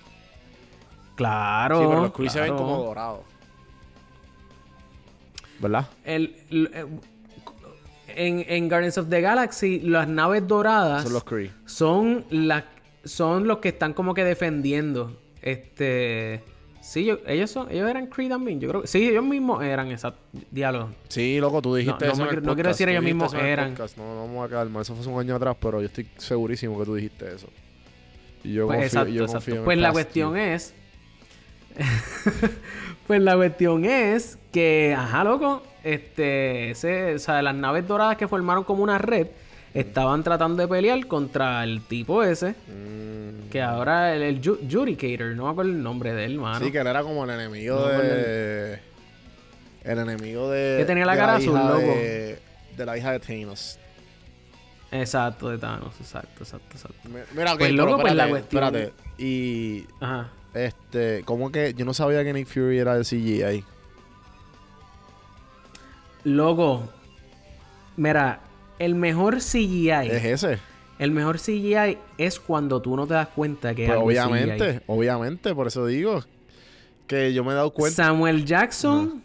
Claro. 1.14 1.81
Sí, 1.81 1.87
pero 1.89 2.03
los 2.03 2.12
Kree 2.12 2.29
se 2.29 2.41
ven 2.43 2.55
como 2.55 2.83
dorados. 2.83 3.21
¿Verdad? 5.59 5.89
El, 6.05 6.37
eh, 6.51 6.85
en, 8.09 8.45
en, 8.47 8.69
Guardians 8.69 8.99
of 8.99 9.09
the 9.09 9.23
Galaxy, 9.23 9.81
las 9.81 10.07
naves 10.07 10.47
doradas 10.47 11.05
son 11.05 11.14
los 11.14 11.25
Kree. 11.25 11.51
Son, 11.64 12.27
son 13.05 13.49
los 13.49 13.59
que 13.59 13.71
están 13.71 13.95
como 13.95 14.12
que 14.12 14.23
defendiendo. 14.23 15.19
Este. 15.41 16.43
Sí, 16.87 17.11
ellos 17.26 17.51
son, 17.51 17.68
ellos 17.68 17.91
eran 17.91 18.07
Kree 18.07 18.28
también. 18.28 18.61
Yo 18.61 18.68
creo 18.68 18.82
que 18.82 18.87
sí, 18.87 19.09
ellos 19.09 19.24
mismos 19.24 19.61
eran 19.61 19.91
esa 19.91 20.14
diálogo. 20.53 20.91
Sí, 21.09 21.41
loco, 21.41 21.61
tú 21.61 21.74
dijiste 21.74 22.07
no, 22.07 22.12
eso. 22.12 22.41
No, 22.41 22.55
quiero 22.55 22.68
decir 22.68 22.89
ellos 22.89 23.03
mismos 23.03 23.34
eran. 23.34 23.74
No, 23.74 24.05
no 24.05 24.20
vamos 24.20 24.47
a 24.47 24.49
calmar. 24.55 24.82
Eso 24.82 24.95
fue 24.95 25.12
un 25.12 25.18
año 25.18 25.34
atrás, 25.34 25.57
pero 25.61 25.80
yo 25.80 25.87
estoy 25.87 26.07
segurísimo 26.16 26.78
que 26.78 26.84
tú 26.84 26.95
dijiste 26.95 27.34
eso. 27.34 27.49
Y 28.45 28.53
yo 28.53 28.68
pues 28.68 28.95
confío, 28.95 29.12
yo 29.12 29.24
exacto. 29.24 29.64
pues 29.64 29.78
la 29.78 29.91
cuestión 29.91 30.37
es. 30.37 30.74
pues 33.09 33.20
la 33.20 33.34
cuestión 33.34 33.84
es 33.84 34.39
que, 34.53 34.95
ajá, 34.97 35.24
loco, 35.24 35.64
este, 35.82 36.70
ese, 36.70 37.16
o 37.16 37.18
sea, 37.18 37.43
las 37.43 37.57
naves 37.57 37.89
doradas 37.89 38.16
que 38.16 38.28
formaron 38.28 38.62
como 38.62 38.84
una 38.84 38.99
red 38.99 39.26
estaban 39.81 40.22
tratando 40.22 40.62
de 40.62 40.68
pelear 40.68 41.07
contra 41.07 41.62
el 41.64 41.83
tipo 41.83 42.22
ese. 42.22 42.51
Mm. 42.51 43.49
Que 43.51 43.62
ahora 43.62 44.14
el, 44.14 44.22
el 44.22 44.43
Judicator, 44.43 45.35
no 45.37 45.45
me 45.45 45.51
acuerdo 45.51 45.70
el 45.70 45.83
nombre 45.83 46.12
de 46.12 46.24
él, 46.24 46.39
mano. 46.39 46.64
Sí, 46.64 46.72
que 46.72 46.79
él 46.79 46.87
era 46.87 47.03
como 47.03 47.24
el 47.24 47.31
enemigo 47.31 47.87
de. 47.89 48.81
El... 49.85 49.99
enemigo 49.99 50.51
de. 50.51 50.79
Que 50.79 50.85
tenía 50.85 51.05
la 51.05 51.16
cara 51.16 51.37
azul, 51.37 51.55
loco. 51.55 51.79
De, 51.79 52.39
la 52.85 52.99
hija 52.99 53.12
de 53.12 53.20
Thanos. 53.20 53.79
Exacto, 54.91 55.51
de 55.51 55.59
Thanos, 55.59 55.95
exacto, 56.01 56.43
exacto, 56.43 56.68
exacto. 56.72 57.09
Mira, 57.35 57.55
okay, 57.55 57.68
pues 57.68 57.72
loco, 57.72 58.01
pues 58.01 58.14
la 58.14 58.29
cuestión. 58.29 58.64
Espérate. 58.64 58.93
Y. 59.18 59.87
Ajá. 60.01 60.31
Este, 60.55 61.22
¿cómo 61.24 61.53
que 61.53 61.74
yo 61.74 61.85
no 61.85 61.93
sabía 61.93 62.24
que 62.24 62.33
Nick 62.33 62.49
Fury 62.49 62.79
era 62.79 62.97
de 62.97 63.05
CGI? 63.05 63.62
Loco, 66.24 66.89
mira, 67.97 68.41
el 68.79 68.95
mejor 68.95 69.39
CGI. 69.39 70.09
Es 70.11 70.24
ese. 70.24 70.59
El 70.99 71.11
mejor 71.11 71.39
CGI 71.39 71.99
es 72.16 72.41
cuando 72.41 72.81
tú 72.81 72.97
no 72.97 73.07
te 73.07 73.14
das 73.14 73.29
cuenta 73.29 73.74
que 73.74 73.87
pues 73.87 73.99
obviamente, 73.99 74.81
obviamente, 74.87 75.55
por 75.55 75.66
eso 75.66 75.87
digo 75.87 76.22
que 77.07 77.33
yo 77.35 77.45
me 77.45 77.53
he 77.53 77.55
dado 77.55 77.70
cuenta. 77.72 78.05
Samuel 78.05 78.45
Jackson. 78.45 79.22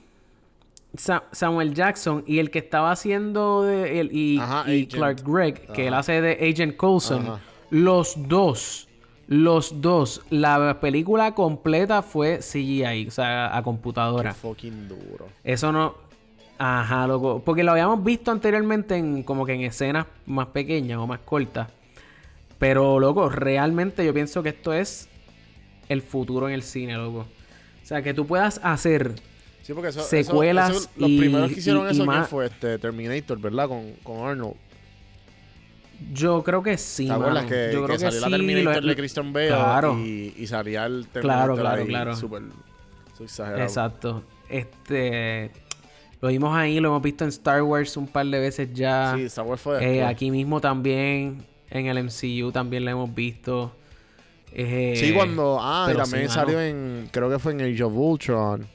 Samuel 1.32 1.74
Jackson 1.74 2.26
y 2.28 2.40
el 2.40 2.52
que 2.52 2.60
estaba 2.60 2.92
haciendo 2.92 3.64
de, 3.64 4.02
el, 4.02 4.10
y, 4.12 4.88
Clark 4.88 5.24
Gregg, 5.26 5.72
que 5.72 5.88
él 5.88 5.94
hace 5.94 6.22
de 6.22 6.34
Agent 6.34 6.76
Coulson, 6.76 7.40
los 7.70 8.16
dos, 8.28 8.90
los 9.28 9.80
dos, 9.80 10.22
la 10.30 10.82
película 10.82 11.34
completa 11.34 12.02
fue 12.02 12.40
CGI, 12.40 13.08
o 13.08 13.12
sea, 13.12 13.56
a 13.56 13.64
computadora. 13.64 14.32
Qué 14.32 14.36
fucking 14.36 14.90
duro. 14.90 15.28
Eso 15.46 15.72
no, 15.72 15.96
Ajá, 16.64 17.08
loco. 17.08 17.42
Porque 17.44 17.64
lo 17.64 17.72
habíamos 17.72 18.04
visto 18.04 18.30
anteriormente 18.30 18.96
en 18.96 19.24
como 19.24 19.48
que 19.48 19.54
en 19.54 19.62
escenas 19.62 20.06
más 20.28 20.46
pequeñas 20.48 21.00
o 21.00 21.08
más 21.08 21.20
cortas. 21.22 21.70
Pero, 22.60 23.00
loco, 23.00 23.30
realmente 23.30 24.06
yo 24.06 24.14
pienso 24.14 24.44
que 24.44 24.50
esto 24.50 24.72
es 24.72 25.10
el 25.90 26.04
futuro 26.04 26.48
en 26.48 26.54
el 26.54 26.62
cine, 26.62 26.94
loco. 26.98 27.22
O 27.22 27.86
sea, 27.86 28.04
que 28.04 28.14
tú 28.14 28.28
puedas 28.28 28.62
hacer 28.62 29.16
sí, 29.64 29.74
porque 29.74 29.92
secuelas 29.92 30.88
Los 30.98 31.10
primeros 31.10 31.52
que 31.52 31.60
hicieron 31.62 31.88
eso 31.88 32.06
fue 32.26 32.46
este 32.46 32.78
Terminator, 32.78 33.40
¿verdad? 33.40 33.68
Con, 33.68 33.94
con 34.04 34.20
Arnold. 34.20 34.54
Yo 36.14 36.44
creo 36.44 36.62
que 36.62 36.78
sí, 36.78 37.08
¿Te 37.08 37.14
acuerdas 37.14 37.46
que, 37.46 37.72
yo 37.74 37.84
creo 37.86 37.98
que, 37.98 38.04
salió 38.04 38.20
la 38.20 38.38
Terminator 38.38 38.84
de 38.84 38.96
Christian 38.96 39.34
Bale 39.34 39.48
claro. 39.48 39.98
y, 39.98 40.36
y, 40.38 40.46
salía 40.46 40.86
el 40.86 41.08
Terminator 41.08 41.56
claro, 41.56 41.56
claro, 41.56 41.86
claro. 41.88 42.16
súper 42.16 42.44
exagerado. 43.20 43.64
Exacto. 43.64 44.24
Este... 44.48 45.50
Lo 46.22 46.30
vimos 46.30 46.56
ahí, 46.56 46.80
lo 46.80 46.90
hemos 46.90 47.02
visto 47.02 47.24
en 47.24 47.30
Star 47.30 47.64
Wars 47.64 47.98
un 47.98 48.08
par 48.08 48.28
de 48.28 48.40
veces 48.40 48.70
ya. 48.74 49.14
Sí, 49.16 49.24
Star 49.24 49.46
Wars 49.46 49.62
fue 49.62 49.98
eh, 49.98 50.04
Aquí 50.04 50.30
mismo 50.30 50.62
también, 50.62 51.44
en 51.70 51.86
el 51.88 52.04
MCU 52.04 52.52
también 52.52 52.86
lo 52.86 52.92
hemos 52.92 53.14
visto. 53.14 53.72
Eh, 54.54 54.94
sí, 54.96 55.14
cuando... 55.14 55.58
Ah, 55.60 55.90
y 55.92 55.98
también 55.98 56.30
salió 56.30 56.62
en... 56.62 57.10
Creo 57.12 57.30
que 57.30 57.40
fue 57.40 57.54
en 57.54 57.62
Age 57.62 57.84
of 57.84 57.94
Ultron. 57.96 58.68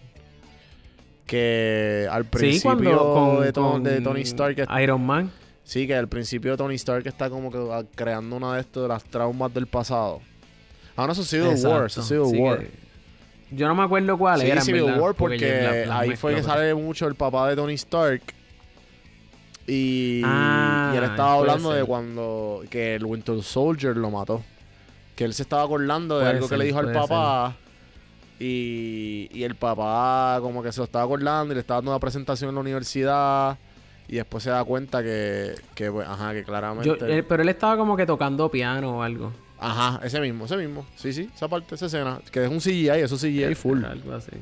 Que 1.27 2.09
al 2.11 2.25
principio 2.25 3.41
de, 3.41 3.53
Tony 4.01 4.23
Stark... 4.23 4.67
Iron 4.81 5.05
Man. 5.05 5.31
Sí, 5.63 5.87
que 5.87 5.95
al 5.95 6.09
principio 6.09 6.57
Tony 6.57 6.77
Stark 6.77 7.07
está 7.07 7.29
como 7.29 7.51
que 7.51 7.59
ah, 7.59 7.85
creando 7.95 8.37
una 8.37 8.55
de 8.55 8.61
estas 8.61 8.85
de 8.85 8.89
las 8.89 9.05
traumas 9.05 9.53
del 9.53 9.67
pasado. 9.67 10.21
Ah, 10.97 11.07
no, 11.07 11.13
eso 11.13 11.23
ha 11.23 11.25
sido 11.25 11.51
War, 11.51 11.87
eso 11.87 12.01
ha 12.01 12.05
sido 12.05 12.29
War. 12.29 12.65
Yo 13.51 13.69
no 13.69 13.75
me 13.75 13.85
acuerdo 13.85 14.19
cuál 14.19 14.43
era. 14.43 14.61
Civil 14.61 14.85
War, 14.99 15.15
porque, 15.15 15.87
ahí 15.91 16.17
fue 16.17 16.35
que 16.35 16.43
sale 16.43 16.75
mucho 16.75 17.07
el 17.07 17.15
papá 17.15 17.49
de 17.49 17.57
Tony 17.57 17.75
Stark. 17.75 18.23
Y, 19.69 20.23
ah, 20.25 20.93
y 20.95 20.97
él 20.99 21.05
estaba 21.05 21.35
hablando 21.35 21.73
de 21.73 21.85
cuando 21.85 22.63
que 22.71 22.95
el 22.95 23.05
Winter 23.05 23.43
Soldier 23.43 23.97
lo 23.97 24.11
mató. 24.11 24.43
Que 25.17 25.25
él 25.25 25.35
se 25.35 25.43
estaba 25.43 25.63
acordando 25.63 26.19
de 26.19 26.27
algo 26.27 26.49
que 26.49 26.57
le 26.57 26.67
dijo 26.67 26.79
al 26.79 26.93
papá. 26.93 27.57
Y, 28.39 29.29
y 29.33 29.45
el 29.45 29.55
papá 29.55 30.39
como 30.43 30.63
que 30.63 30.71
se 30.71 30.79
lo 30.79 30.85
estaba 30.85 31.05
acordando 31.05 31.53
y 31.53 31.55
le 31.55 31.61
estaba 31.61 31.79
dando 31.79 31.93
una 31.93 32.01
presentación 32.01 32.51
en 32.51 32.55
la 32.55 32.61
universidad. 32.61 33.59
Y 34.09 34.17
después 34.17 34.45
se 34.45 34.51
da 34.51 34.63
cuenta 34.63 35.03
que, 35.03 35.55
que 35.75 35.91
pues, 35.91 36.07
ajá, 36.07 36.33
que 36.33 36.45
claramente... 36.45 37.25
pero 37.25 37.43
él 37.43 37.49
estaba 37.49 37.77
como 37.77 37.97
que 37.97 38.07
tocando 38.07 38.49
piano 38.49 38.99
o 38.99 39.03
algo. 39.03 39.33
Ajá, 39.59 40.01
ese 40.05 40.21
mismo, 40.21 40.45
ese 40.45 40.57
mismo. 40.57 40.87
Sí, 40.97 41.13
sí, 41.13 41.31
esa 41.35 41.49
parte, 41.49 41.75
esa 41.75 41.87
escena. 41.87 42.21
Que 42.31 42.45
es 42.45 42.51
un 42.51 42.59
CGI, 42.59 42.89
eso 42.89 43.17
CGI 43.17 43.55
full. 43.55 43.85
Algo 43.85 44.13
así. 44.13 44.33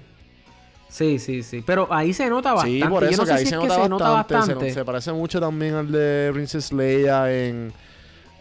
Sí, 0.88 1.18
sí, 1.18 1.42
sí. 1.42 1.62
Pero 1.66 1.88
ahí 1.92 2.12
se 2.12 2.28
nota 2.28 2.52
bastante. 2.52 2.80
Sí, 2.80 2.88
por 2.88 3.04
eso 3.04 3.24
que 3.24 3.32
ahí 3.32 3.46
se, 3.46 3.56
nota 3.56 4.10
bastante. 4.10 4.72
Se, 4.72 4.84
parece 4.84 5.12
mucho 5.12 5.40
también 5.40 5.74
al 5.74 5.90
de 5.90 6.30
Princess 6.32 6.72
Leia 6.72 7.32
en, 7.32 7.72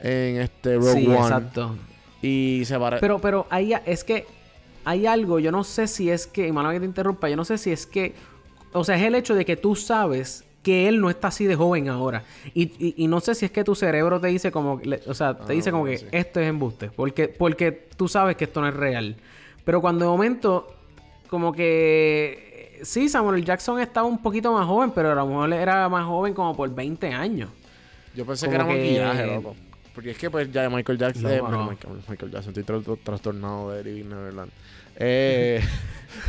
en 0.02 0.42
este 0.42 0.76
Rogue 0.76 0.94
sí, 0.94 1.12
exacto. 1.12 1.76
Y 2.22 2.64
se 2.66 2.78
parece... 2.78 3.02
Pero, 3.02 3.20
pero 3.20 3.48
ahí 3.50 3.74
es 3.86 4.04
que 4.04 4.28
hay 4.86 5.08
algo, 5.08 5.40
yo 5.40 5.52
no 5.52 5.64
sé 5.64 5.88
si 5.88 6.10
es 6.10 6.28
que, 6.28 6.48
hermano 6.48 6.72
que 6.72 6.80
te 6.80 6.86
interrumpa, 6.86 7.30
yo 7.30 7.36
no 7.36 7.46
sé 7.46 7.58
si 7.58 7.72
es 7.72 7.88
que, 7.88 8.14
o 8.72 8.84
sea, 8.84 8.98
es 8.98 9.04
el 9.04 9.16
hecho 9.16 9.34
de 9.34 9.46
que 9.46 9.56
tú 9.56 9.76
sabes 9.76 10.46
que 10.64 10.88
él 10.88 11.02
no 11.02 11.10
está 11.10 11.28
así 11.28 11.46
de 11.46 11.56
joven 11.56 11.90
ahora. 11.90 12.24
Y, 12.54 12.96
y, 13.04 13.08
no 13.08 13.20
sé 13.20 13.36
si 13.36 13.46
es 13.46 13.52
que 13.52 13.64
tu 13.64 13.76
cerebro 13.76 14.20
te 14.20 14.28
dice 14.28 14.52
como, 14.52 14.82
o 15.06 15.14
sea, 15.14 15.38
te 15.38 15.54
dice 15.54 15.72
como 15.72 15.86
que 15.86 16.08
esto 16.12 16.40
es 16.40 16.48
embuste, 16.48 16.90
porque, 16.90 17.28
porque 17.28 17.72
tú 17.96 18.08
sabes 18.08 18.38
que 18.38 18.46
esto 18.46 18.62
no 18.62 18.70
es 18.70 18.74
real. 18.74 19.16
Pero 19.66 19.82
cuando 19.82 20.06
de 20.06 20.12
momento, 20.12 20.74
como 21.28 21.52
que, 21.52 22.80
sí, 22.82 23.10
Samuel 23.10 23.44
Jackson 23.44 23.80
estaba 23.80 24.08
un 24.08 24.22
poquito 24.22 24.54
más 24.54 24.66
joven, 24.66 24.92
pero 24.92 25.12
a 25.12 25.16
lo 25.16 25.28
mejor 25.28 25.54
era 25.54 25.90
más 25.90 26.06
joven 26.06 26.34
como 26.34 26.56
por 26.56 26.74
20 26.74 27.08
años. 27.08 27.50
Yo 28.16 28.26
pensé 28.26 28.48
que 28.48 28.56
era 28.56 28.66
maquillaje, 28.66 29.26
loco. 29.28 29.56
Porque 29.94 30.12
es 30.12 30.18
que 30.18 30.30
pues 30.30 30.52
ya 30.52 30.70
Michael 30.70 30.98
Jackson. 30.98 31.30
eh, 31.30 31.42
Michael, 31.42 32.02
Michael, 32.08 32.32
Jackson, 32.32 32.54
estoy 32.58 32.98
trastornado 33.04 33.72
de 33.72 33.84
Living 33.84 34.10
Neverland. 34.10 34.52
Eh, 34.96 35.62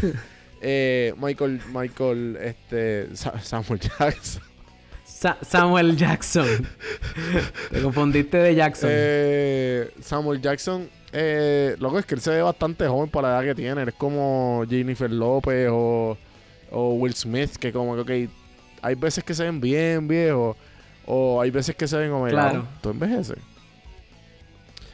eh, 0.66 1.14
Michael, 1.18 1.60
Michael, 1.74 2.38
este, 2.40 3.08
Samuel 3.42 3.80
Jackson. 3.80 4.42
Samuel 5.42 5.94
Jackson. 5.94 6.46
Te 7.70 7.82
confundiste 7.82 8.38
de 8.38 8.54
Jackson. 8.54 8.88
Eh, 8.90 9.90
Samuel 10.00 10.40
Jackson, 10.40 10.88
eh, 11.12 11.76
loco, 11.78 11.98
es 11.98 12.06
que 12.06 12.14
él 12.14 12.22
se 12.22 12.30
ve 12.30 12.40
bastante 12.42 12.86
joven 12.88 13.10
para 13.10 13.28
la 13.28 13.34
edad 13.36 13.54
que 13.54 13.54
tiene. 13.54 13.82
Es 13.82 13.94
como 13.94 14.64
Jennifer 14.68 15.10
López 15.10 15.68
o, 15.70 16.16
o 16.70 16.94
Will 16.94 17.14
Smith, 17.14 17.56
que 17.56 17.70
como 17.70 18.02
que, 18.02 18.30
hay 18.80 18.94
veces 18.94 19.22
que 19.22 19.34
se 19.34 19.44
ven 19.44 19.60
bien 19.60 20.08
viejos 20.08 20.56
o 21.06 21.42
hay 21.42 21.50
veces 21.50 21.76
que 21.76 21.86
se 21.86 21.98
ven 21.98 22.10
como, 22.10 22.26
claro. 22.26 22.66
tú 22.80 22.88
envejeces. 22.88 23.36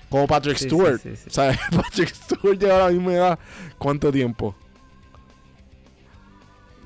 Como 0.08 0.26
Patrick 0.26 0.58
Stewart. 0.58 1.00
¿Sabes? 1.28 1.58
Patrick 1.70 2.08
Stewart 2.12 2.58
lleva 2.58 2.78
la 2.78 2.88
misma 2.90 3.12
edad. 3.12 3.38
¿Cuánto 3.78 4.10
tiempo? 4.10 4.56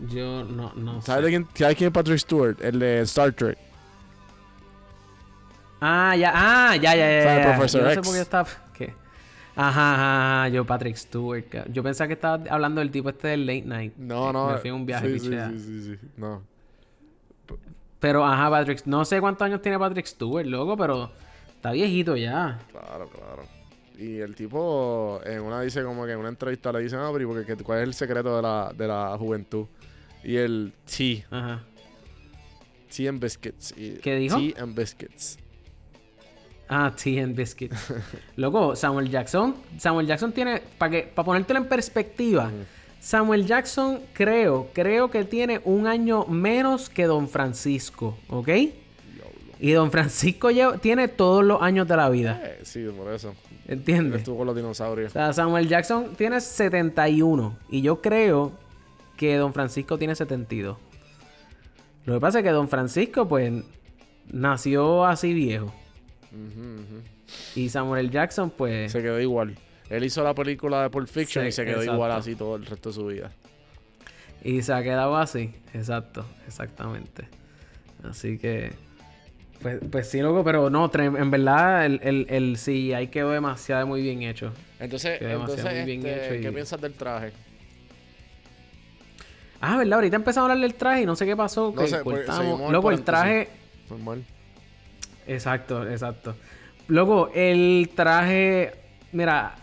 Yo 0.08 0.44
no, 0.44 0.72
no 0.74 1.00
¿Sabes, 1.02 1.28
quién, 1.28 1.46
¿Sabes 1.54 1.76
quién 1.76 1.88
es 1.88 1.94
Patrick 1.94 2.18
Stewart? 2.18 2.60
El 2.60 2.78
de 2.78 3.00
Star 3.02 3.32
Trek. 3.32 3.58
Ah, 5.80 6.16
ya, 6.16 6.32
ah, 6.34 6.76
ya, 6.76 6.94
ya, 6.96 7.18
ya. 7.18 7.22
¿Sabes? 7.22 7.46
Professor 7.46 7.80
yo 7.80 7.86
no 7.86 7.94
sé 7.94 8.02
por 8.02 8.14
qué 8.14 8.20
está... 8.20 8.46
¿Qué? 8.72 8.94
Ajá, 9.56 9.94
ajá, 10.42 10.48
yo 10.48 10.64
Patrick 10.64 10.96
Stewart. 10.96 11.44
Yo 11.70 11.82
pensaba 11.82 12.08
que 12.08 12.14
estaba 12.14 12.42
hablando 12.50 12.80
del 12.80 12.90
tipo 12.90 13.10
este 13.10 13.28
del 13.28 13.46
late 13.46 13.62
night. 13.62 13.96
No, 13.96 14.32
no. 14.32 14.50
Me 14.50 14.58
fui 14.58 14.70
a 14.70 14.74
un 14.74 14.86
viaje, 14.86 15.08
sí, 15.10 15.20
sí, 15.20 15.30
sí, 15.30 15.58
sí, 15.58 15.82
sí, 15.82 16.08
no. 16.16 16.42
Pero, 18.00 18.26
ajá, 18.26 18.50
Patrick... 18.50 18.84
No 18.86 19.04
sé 19.04 19.20
cuántos 19.20 19.46
años 19.46 19.62
tiene 19.62 19.78
Patrick 19.78 20.06
Stewart, 20.06 20.46
loco, 20.46 20.76
pero... 20.76 21.10
Está 21.56 21.72
viejito 21.72 22.16
ya. 22.16 22.58
Claro, 22.70 23.08
claro. 23.08 23.42
Y 23.98 24.18
el 24.18 24.34
tipo 24.34 25.20
en 25.24 25.40
una 25.42 25.60
dice 25.60 25.82
como 25.82 26.04
que 26.04 26.12
en 26.12 26.18
una 26.18 26.28
entrevista 26.28 26.72
le 26.72 26.80
dice, 26.80 26.96
no, 26.96 27.12
pero 27.12 27.28
porque, 27.28 27.56
¿cuál 27.62 27.80
es 27.80 27.84
el 27.84 27.94
secreto 27.94 28.36
de 28.36 28.42
la, 28.42 28.72
de 28.76 28.88
la 28.88 29.16
juventud? 29.18 29.66
Y 30.24 30.36
el 30.36 30.72
tea. 30.84 31.24
Ajá. 31.30 31.62
Tea 32.94 33.08
and 33.10 33.20
biscuits. 33.20 33.74
¿Qué 33.74 34.16
dijo? 34.16 34.36
Tea 34.36 34.54
and 34.58 34.74
biscuits. 34.74 35.38
Ah, 36.68 36.92
tea 36.94 37.22
and 37.22 37.36
biscuits. 37.36 37.92
Loco, 38.36 38.74
Samuel 38.74 39.10
Jackson. 39.10 39.54
Samuel 39.78 40.06
Jackson 40.06 40.32
tiene. 40.32 40.62
Para 40.78 41.04
para 41.14 41.26
ponértelo 41.26 41.60
en 41.60 41.68
perspectiva. 41.68 42.50
Samuel 43.00 43.46
Jackson 43.46 44.00
creo, 44.14 44.70
creo 44.72 45.10
que 45.10 45.24
tiene 45.24 45.60
un 45.64 45.86
año 45.86 46.24
menos 46.24 46.88
que 46.88 47.04
Don 47.04 47.28
Francisco, 47.28 48.16
¿ok? 48.28 48.48
Y 49.60 49.72
Don 49.72 49.90
Francisco 49.90 50.48
tiene 50.80 51.08
todos 51.08 51.44
los 51.44 51.60
años 51.60 51.86
de 51.86 51.96
la 51.96 52.08
vida. 52.08 52.40
Eh, 52.42 52.60
sí, 52.62 52.86
por 52.96 53.12
eso. 53.12 53.34
¿Entiendes? 53.66 54.20
Estuvo 54.20 54.38
con 54.38 54.46
los 54.46 54.56
dinosaurios. 54.56 55.10
O 55.10 55.12
sea, 55.12 55.32
Samuel 55.32 55.68
Jackson 55.68 56.14
tiene 56.16 56.40
71. 56.40 57.56
Y 57.70 57.82
yo 57.82 58.00
creo 58.02 58.52
que 59.16 59.36
Don 59.36 59.54
Francisco 59.54 59.98
tiene 59.98 60.14
72. 60.14 60.76
Lo 62.04 62.14
que 62.14 62.20
pasa 62.20 62.40
es 62.40 62.44
que 62.44 62.50
Don 62.50 62.68
Francisco, 62.68 63.26
pues, 63.26 63.52
nació 64.30 65.06
así 65.06 65.32
viejo. 65.32 65.72
Y 67.54 67.68
Samuel 67.70 68.10
Jackson, 68.10 68.50
pues... 68.50 68.92
Se 68.92 69.00
quedó 69.00 69.20
igual. 69.20 69.56
Él 69.88 70.04
hizo 70.04 70.22
la 70.22 70.34
película 70.34 70.82
de 70.82 70.90
Pulp 70.90 71.08
Fiction 71.08 71.46
y 71.46 71.52
se 71.52 71.64
quedó 71.64 71.82
igual 71.82 72.10
así 72.12 72.34
todo 72.34 72.56
el 72.56 72.66
resto 72.66 72.90
de 72.90 72.94
su 72.94 73.06
vida. 73.06 73.30
Y 74.42 74.60
se 74.62 74.74
ha 74.74 74.82
quedado 74.82 75.16
así. 75.16 75.54
Exacto, 75.72 76.26
exactamente. 76.46 77.24
Así 78.02 78.36
que... 78.38 78.72
Pues, 79.64 79.78
pues 79.90 80.10
sí, 80.10 80.20
loco, 80.20 80.44
pero 80.44 80.68
no, 80.68 80.90
en 80.92 81.30
verdad 81.30 81.86
el, 81.86 81.98
el, 82.02 82.26
el 82.28 82.58
CGI 82.58 83.06
quedó 83.06 83.30
demasiado 83.30 83.86
muy 83.86 84.02
bien 84.02 84.20
hecho. 84.20 84.52
Entonces, 84.78 85.18
entonces 85.22 85.64
este, 85.64 86.40
¿qué 86.42 86.52
piensas 86.52 86.78
del 86.82 86.92
traje? 86.92 87.32
Ah, 89.62 89.78
¿verdad? 89.78 89.94
Ahorita 89.94 90.16
empezamos 90.16 90.50
a 90.50 90.52
hablar 90.52 90.68
del 90.68 90.74
traje 90.74 91.00
y 91.00 91.06
no 91.06 91.16
sé 91.16 91.24
qué 91.24 91.34
pasó. 91.34 91.72
No 91.74 91.86
sé, 91.86 92.04
pues, 92.04 92.28
Luego 92.68 92.90
el 92.90 93.02
traje... 93.04 93.48
Normal. 93.88 94.22
Exacto, 95.26 95.88
exacto. 95.88 96.36
Luego, 96.88 97.30
el 97.34 97.88
traje... 97.94 98.74
Mira, 99.12 99.54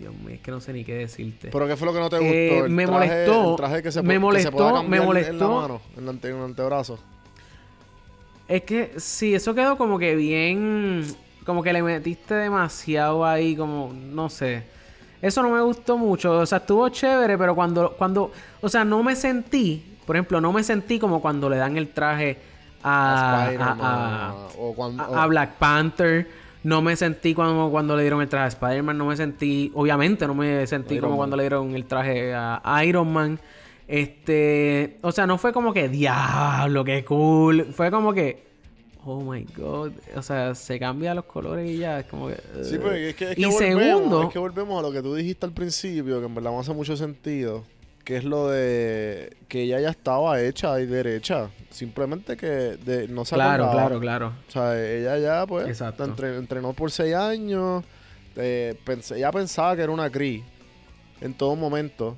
Dios 0.00 0.14
mío, 0.14 0.36
es 0.36 0.40
que 0.40 0.50
no 0.50 0.62
sé 0.62 0.72
ni 0.72 0.82
qué 0.82 0.94
decirte. 0.94 1.50
¿Pero 1.52 1.68
qué 1.68 1.76
fue 1.76 1.86
lo 1.86 1.92
que 1.92 2.00
no 2.00 2.08
te 2.08 2.16
gustó? 2.16 2.32
Eh, 2.32 2.68
me 2.70 2.86
molestó. 2.86 3.50
El 3.50 3.56
traje 3.56 3.82
que 3.82 3.92
se, 3.92 4.02
me 4.02 4.18
molestó, 4.18 4.82
me 4.82 4.98
molestó. 4.98 5.32
En 5.32 5.38
la 5.38 5.48
mano, 5.48 5.80
en 5.94 6.08
el, 6.08 6.42
antebrazo. 6.42 6.98
Es 8.48 8.62
que 8.62 8.94
sí, 8.96 9.34
eso 9.34 9.54
quedó 9.54 9.76
como 9.76 9.98
que 9.98 10.16
bien. 10.16 11.04
Como 11.44 11.62
que 11.62 11.74
le 11.74 11.82
metiste 11.82 12.32
demasiado 12.32 13.26
ahí, 13.26 13.54
como. 13.54 13.92
No 13.92 14.30
sé. 14.30 14.64
Eso 15.20 15.42
no 15.42 15.50
me 15.50 15.60
gustó 15.60 15.98
mucho. 15.98 16.38
O 16.38 16.46
sea, 16.46 16.58
estuvo 16.58 16.88
chévere, 16.88 17.36
pero 17.36 17.54
cuando. 17.54 17.92
cuando 17.92 18.32
O 18.62 18.70
sea, 18.70 18.82
no 18.82 19.02
me 19.02 19.14
sentí. 19.14 19.98
Por 20.06 20.16
ejemplo, 20.16 20.40
no 20.40 20.50
me 20.50 20.64
sentí 20.64 20.98
como 20.98 21.20
cuando 21.20 21.50
le 21.50 21.58
dan 21.58 21.76
el 21.76 21.88
traje 21.88 22.38
a. 22.82 23.50
a, 23.60 25.22
a 25.22 25.26
Black 25.26 25.56
Panther 25.58 26.39
no 26.62 26.82
me 26.82 26.96
sentí 26.96 27.34
como 27.34 27.70
cuando 27.70 27.96
le 27.96 28.02
dieron 28.02 28.20
el 28.20 28.28
traje 28.28 28.44
a 28.44 28.48
Spider-Man. 28.48 28.98
No 28.98 29.06
me 29.06 29.16
sentí... 29.16 29.70
Obviamente 29.74 30.26
no 30.26 30.34
me 30.34 30.66
sentí 30.66 30.98
como 30.98 31.16
cuando 31.16 31.36
le 31.36 31.44
dieron 31.44 31.74
el 31.74 31.84
traje 31.86 32.32
a 32.34 32.84
Iron 32.84 33.12
Man. 33.12 33.40
Este... 33.88 34.98
O 35.02 35.12
sea, 35.12 35.26
no 35.26 35.38
fue 35.38 35.52
como 35.52 35.72
que... 35.72 35.88
Diablo, 35.88 36.84
qué 36.84 37.04
cool. 37.04 37.72
Fue 37.72 37.90
como 37.90 38.12
que... 38.12 38.50
Oh 39.04 39.22
my 39.22 39.46
god. 39.56 39.92
O 40.14 40.22
sea, 40.22 40.54
se 40.54 40.78
cambian 40.78 41.16
los 41.16 41.24
colores 41.24 41.70
y 41.70 41.78
ya. 41.78 42.00
Es 42.00 42.06
como 42.06 42.28
que... 42.28 42.36
Sí, 42.62 42.76
pero 42.78 42.92
es 42.92 43.14
que, 43.14 43.30
es 43.30 43.36
que 43.36 43.40
y 43.40 43.52
segundo... 43.52 44.24
Es 44.24 44.28
que 44.28 44.38
volvemos 44.38 44.78
a 44.78 44.82
lo 44.82 44.92
que 44.92 45.02
tú 45.02 45.14
dijiste 45.14 45.46
al 45.46 45.52
principio. 45.52 46.20
Que 46.20 46.26
en 46.26 46.34
verdad 46.34 46.50
no 46.50 46.60
hace 46.60 46.74
mucho 46.74 46.96
sentido 46.96 47.64
que 48.10 48.16
es 48.16 48.24
lo 48.24 48.48
de 48.48 49.36
que 49.46 49.62
ella 49.62 49.78
ya 49.78 49.90
estaba 49.90 50.40
hecha 50.40 50.80
y 50.80 50.86
derecha. 50.86 51.48
Simplemente 51.70 52.36
que 52.36 52.46
de, 52.46 53.06
no 53.06 53.24
se 53.24 53.36
Claro, 53.36 53.70
claro, 53.70 54.00
claro. 54.00 54.32
O 54.48 54.50
sea, 54.50 54.84
ella 54.84 55.16
ya, 55.18 55.46
pues, 55.46 55.80
entrenó 55.80 56.72
por 56.72 56.90
seis 56.90 57.14
años. 57.14 57.84
Eh, 58.34 58.74
pensé, 58.84 59.18
ella 59.18 59.30
pensaba 59.30 59.76
que 59.76 59.82
era 59.82 59.92
una 59.92 60.10
Cree 60.10 60.42
en 61.20 61.34
todo 61.34 61.54
momento. 61.54 62.16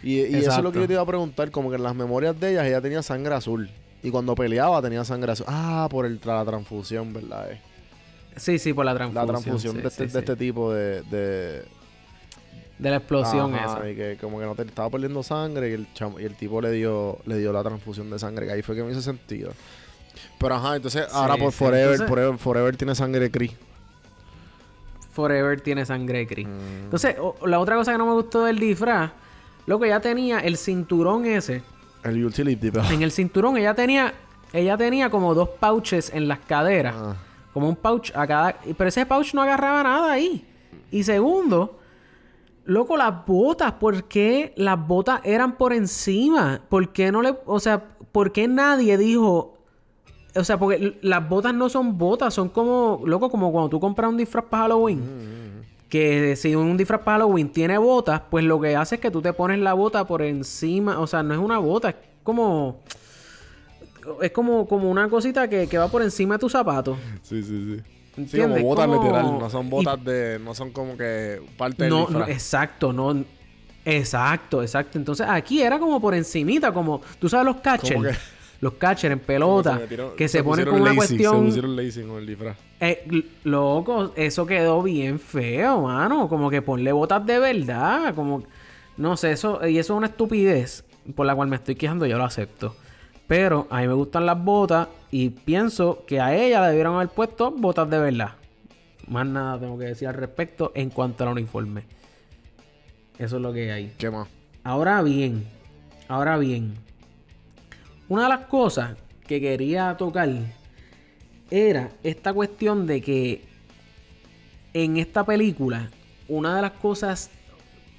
Y, 0.00 0.20
eso 0.20 0.52
es 0.52 0.58
lo 0.58 0.70
que 0.70 0.78
yo 0.78 0.86
te 0.86 0.92
iba 0.92 1.02
a 1.02 1.06
preguntar, 1.06 1.50
como 1.50 1.70
que 1.70 1.76
en 1.76 1.82
las 1.82 1.96
memorias 1.96 2.38
de 2.38 2.52
ella 2.52 2.64
ella 2.64 2.80
tenía 2.80 3.02
sangre 3.02 3.34
azul. 3.34 3.68
Y 4.00 4.12
cuando 4.12 4.36
peleaba 4.36 4.80
tenía 4.80 5.04
sangre 5.04 5.32
azul. 5.32 5.46
Ah, 5.48 5.88
por 5.90 6.06
el, 6.06 6.20
la 6.24 6.44
transfusión, 6.44 7.12
¿verdad? 7.12 7.48
Sí, 8.36 8.60
sí, 8.60 8.72
por 8.72 8.84
la 8.84 8.94
transfusión. 8.94 9.26
La 9.26 9.32
transfusión 9.32 9.82
de, 9.82 9.88
este, 9.88 10.06
de, 10.06 10.18
este, 10.20 10.36
tipo 10.36 10.72
de 10.72 11.02
de 11.02 11.64
la 12.90 12.96
explosión 12.96 13.54
esa. 13.54 13.88
Y 13.88 13.94
que 13.94 14.18
como 14.20 14.38
que 14.38 14.46
no 14.46 14.54
te 14.54 14.62
estaba 14.62 14.90
perdiendo 14.90 15.22
sangre 15.22 15.70
y 15.70 15.72
el, 15.74 15.86
y 16.20 16.24
el 16.24 16.34
tipo 16.34 16.60
le 16.60 16.70
dio, 16.72 17.18
le 17.26 17.38
dio 17.38 17.52
la 17.52 17.62
transfusión 17.62 18.10
de 18.10 18.18
sangre, 18.18 18.46
que 18.46 18.52
ahí 18.52 18.62
fue 18.62 18.74
que 18.74 18.82
me 18.82 18.90
hizo 18.92 19.02
sentido. 19.02 19.52
Pero 20.38 20.54
ajá, 20.54 20.76
entonces 20.76 21.06
ahora 21.12 21.36
por 21.36 21.52
Forever, 21.52 22.06
Forever, 22.06 22.38
Forever, 22.38 22.76
tiene 22.76 22.94
sangre 22.94 23.30
Cree. 23.30 23.56
Forever 25.12 25.60
tiene 25.60 25.86
sangre 25.86 26.26
Cree. 26.26 26.46
Mm. 26.46 26.84
Entonces, 26.84 27.16
la 27.46 27.60
otra 27.60 27.76
cosa 27.76 27.92
que 27.92 27.98
no 27.98 28.06
me 28.06 28.12
gustó 28.12 28.44
del 28.44 28.58
disfraz, 28.58 29.12
lo 29.66 29.78
que 29.78 29.86
ella 29.86 30.00
tenía 30.00 30.40
el 30.40 30.56
cinturón 30.56 31.26
ese. 31.26 31.62
El 32.02 32.24
utility 32.24 32.72
En 32.90 33.02
el 33.02 33.12
cinturón 33.12 33.56
ella 33.56 33.74
tenía, 33.74 34.14
ella 34.52 34.76
tenía 34.76 35.08
como 35.10 35.34
dos 35.34 35.50
pouches 35.60 36.10
en 36.12 36.26
las 36.26 36.40
caderas. 36.40 36.94
Ah. 36.96 37.16
Como 37.52 37.68
un 37.68 37.76
pouch 37.76 38.10
a 38.14 38.26
cada. 38.26 38.56
Pero 38.76 38.88
ese 38.88 39.06
pouch 39.06 39.34
no 39.34 39.42
agarraba 39.42 39.82
nada 39.82 40.12
ahí. 40.12 40.44
Y 40.90 41.04
segundo, 41.04 41.78
Loco, 42.64 42.96
las 42.96 43.26
botas, 43.26 43.72
¿por 43.72 44.04
qué 44.04 44.52
las 44.56 44.86
botas 44.86 45.20
eran 45.24 45.56
por 45.56 45.72
encima? 45.72 46.60
¿Por 46.68 46.92
qué 46.92 47.10
no 47.10 47.20
le... 47.20 47.36
O 47.46 47.58
sea, 47.58 47.82
¿por 48.12 48.32
qué 48.32 48.46
nadie 48.46 48.96
dijo... 48.96 49.58
O 50.34 50.44
sea, 50.44 50.58
porque 50.58 50.98
las 51.02 51.28
botas 51.28 51.52
no 51.54 51.68
son 51.68 51.98
botas, 51.98 52.32
son 52.32 52.48
como... 52.48 53.02
Loco, 53.04 53.30
como 53.30 53.50
cuando 53.50 53.68
tú 53.68 53.80
compras 53.80 54.10
un 54.10 54.16
disfraz 54.16 54.44
para 54.44 54.64
Halloween. 54.64 55.00
Mm, 55.00 55.02
mm, 55.02 55.58
mm. 55.58 55.62
Que 55.88 56.36
si 56.36 56.54
un 56.54 56.76
disfraz 56.76 57.00
para 57.00 57.18
Halloween 57.18 57.50
tiene 57.50 57.76
botas, 57.78 58.22
pues 58.30 58.44
lo 58.44 58.60
que 58.60 58.76
hace 58.76 58.94
es 58.94 59.00
que 59.00 59.10
tú 59.10 59.20
te 59.20 59.32
pones 59.32 59.58
la 59.58 59.72
bota 59.72 60.06
por 60.06 60.22
encima. 60.22 61.00
O 61.00 61.06
sea, 61.08 61.22
no 61.22 61.34
es 61.34 61.40
una 61.40 61.58
bota, 61.58 61.90
es 61.90 61.96
como... 62.22 62.80
Es 64.20 64.30
como, 64.30 64.66
como 64.66 64.90
una 64.90 65.08
cosita 65.08 65.48
que, 65.48 65.68
que 65.68 65.78
va 65.78 65.88
por 65.88 66.02
encima 66.02 66.36
de 66.36 66.40
tu 66.40 66.48
zapato. 66.48 66.96
Sí, 67.22 67.42
sí, 67.42 67.76
sí. 67.76 68.01
Sí, 68.14 68.38
como 68.38 68.58
botas 68.58 68.88
literal, 68.88 69.38
no 69.38 69.48
son 69.48 69.70
botas 69.70 70.04
de, 70.04 70.38
no 70.38 70.54
son 70.54 70.70
como 70.70 70.96
que 70.98 71.40
parte 71.56 71.88
no, 71.88 72.04
del 72.04 72.18
no, 72.18 72.26
exacto, 72.26 72.92
no, 72.92 73.24
exacto, 73.86 74.62
exacto. 74.62 74.98
Entonces 74.98 75.26
aquí 75.28 75.62
era 75.62 75.78
como 75.78 75.98
por 75.98 76.14
encimita, 76.14 76.72
como, 76.72 77.00
tú 77.18 77.30
sabes 77.30 77.46
los 77.46 77.56
catchers, 77.62 78.18
los 78.60 78.74
catchers 78.74 79.12
en 79.14 79.18
pelota, 79.26 79.80
que 80.14 80.28
se, 80.28 80.44
ponen 80.44 80.66
con 80.66 80.82
una 80.82 80.94
cuestión. 80.94 81.52
Se 81.52 81.62
pusieron 81.62 82.08
con 82.08 82.18
el 82.18 82.26
disfraz. 82.26 82.56
Eh, 82.80 83.24
loco, 83.44 84.12
eso 84.14 84.44
quedó 84.44 84.82
bien 84.82 85.18
feo, 85.18 85.82
mano, 85.82 86.28
como 86.28 86.50
que 86.50 86.60
ponle 86.60 86.92
botas 86.92 87.24
de 87.24 87.38
verdad, 87.38 88.14
como, 88.14 88.42
no 88.98 89.16
sé, 89.16 89.32
eso, 89.32 89.66
y 89.66 89.78
eso 89.78 89.94
es 89.94 89.96
una 89.96 90.08
estupidez 90.08 90.84
por 91.14 91.24
la 91.24 91.34
cual 91.34 91.48
me 91.48 91.56
estoy 91.56 91.76
quejando, 91.76 92.04
yo 92.04 92.18
lo 92.18 92.24
acepto. 92.24 92.76
Pero 93.26 93.66
a 93.70 93.80
mí 93.80 93.88
me 93.88 93.94
gustan 93.94 94.26
las 94.26 94.42
botas 94.42 94.88
Y 95.12 95.28
pienso 95.28 96.04
que 96.06 96.20
a 96.20 96.34
ella 96.34 96.62
le 96.62 96.68
debieron 96.68 96.96
haber 96.96 97.10
puesto 97.10 97.50
botas 97.50 97.88
de 97.90 97.98
verdad. 97.98 98.32
Más 99.06 99.26
nada 99.26 99.60
tengo 99.60 99.78
que 99.78 99.84
decir 99.84 100.08
al 100.08 100.14
respecto 100.14 100.72
en 100.74 100.88
cuanto 100.88 101.22
al 101.22 101.32
uniforme. 101.32 101.82
Eso 103.18 103.36
es 103.36 103.42
lo 103.42 103.52
que 103.52 103.70
hay. 103.70 103.92
¿Qué 103.98 104.10
más? 104.10 104.26
Ahora 104.64 105.02
bien, 105.02 105.44
ahora 106.08 106.38
bien. 106.38 106.72
Una 108.08 108.22
de 108.22 108.28
las 108.30 108.46
cosas 108.46 108.96
que 109.26 109.38
quería 109.38 109.94
tocar 109.98 110.30
era 111.50 111.90
esta 112.02 112.32
cuestión 112.32 112.86
de 112.86 113.02
que 113.02 113.44
en 114.72 114.96
esta 114.96 115.26
película, 115.26 115.90
una 116.26 116.56
de 116.56 116.62
las 116.62 116.72
cosas, 116.72 117.30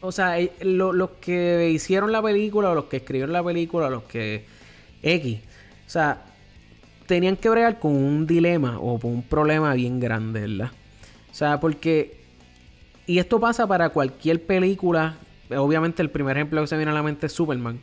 o 0.01 0.11
sea, 0.11 0.39
eh, 0.39 0.51
los 0.61 1.11
que 1.21 1.69
hicieron 1.71 2.11
la 2.11 2.23
película, 2.23 2.71
o 2.71 2.75
los 2.75 2.85
que 2.85 2.97
escribieron 2.97 3.33
la 3.33 3.43
película, 3.43 3.91
los 3.91 4.03
que 4.03 4.45
X, 5.03 5.41
o 5.85 5.89
sea, 5.89 6.32
tenían 7.05 7.35
que 7.35 7.49
bregar 7.49 7.79
con 7.79 7.95
un 7.95 8.25
dilema 8.27 8.79
o 8.79 8.99
con 8.99 9.11
un 9.11 9.23
problema 9.23 9.73
bien 9.73 9.99
grande, 9.99 10.41
¿verdad? 10.41 10.71
O 11.31 11.35
sea, 11.35 11.59
porque, 11.59 12.21
y 13.05 13.19
esto 13.19 13.39
pasa 13.39 13.67
para 13.67 13.89
cualquier 13.89 14.45
película, 14.45 15.15
obviamente 15.55 16.01
el 16.01 16.09
primer 16.09 16.37
ejemplo 16.37 16.61
que 16.61 16.67
se 16.67 16.77
viene 16.77 16.91
a 16.91 16.93
la 16.93 17.03
mente 17.03 17.27
es 17.27 17.33
Superman, 17.33 17.79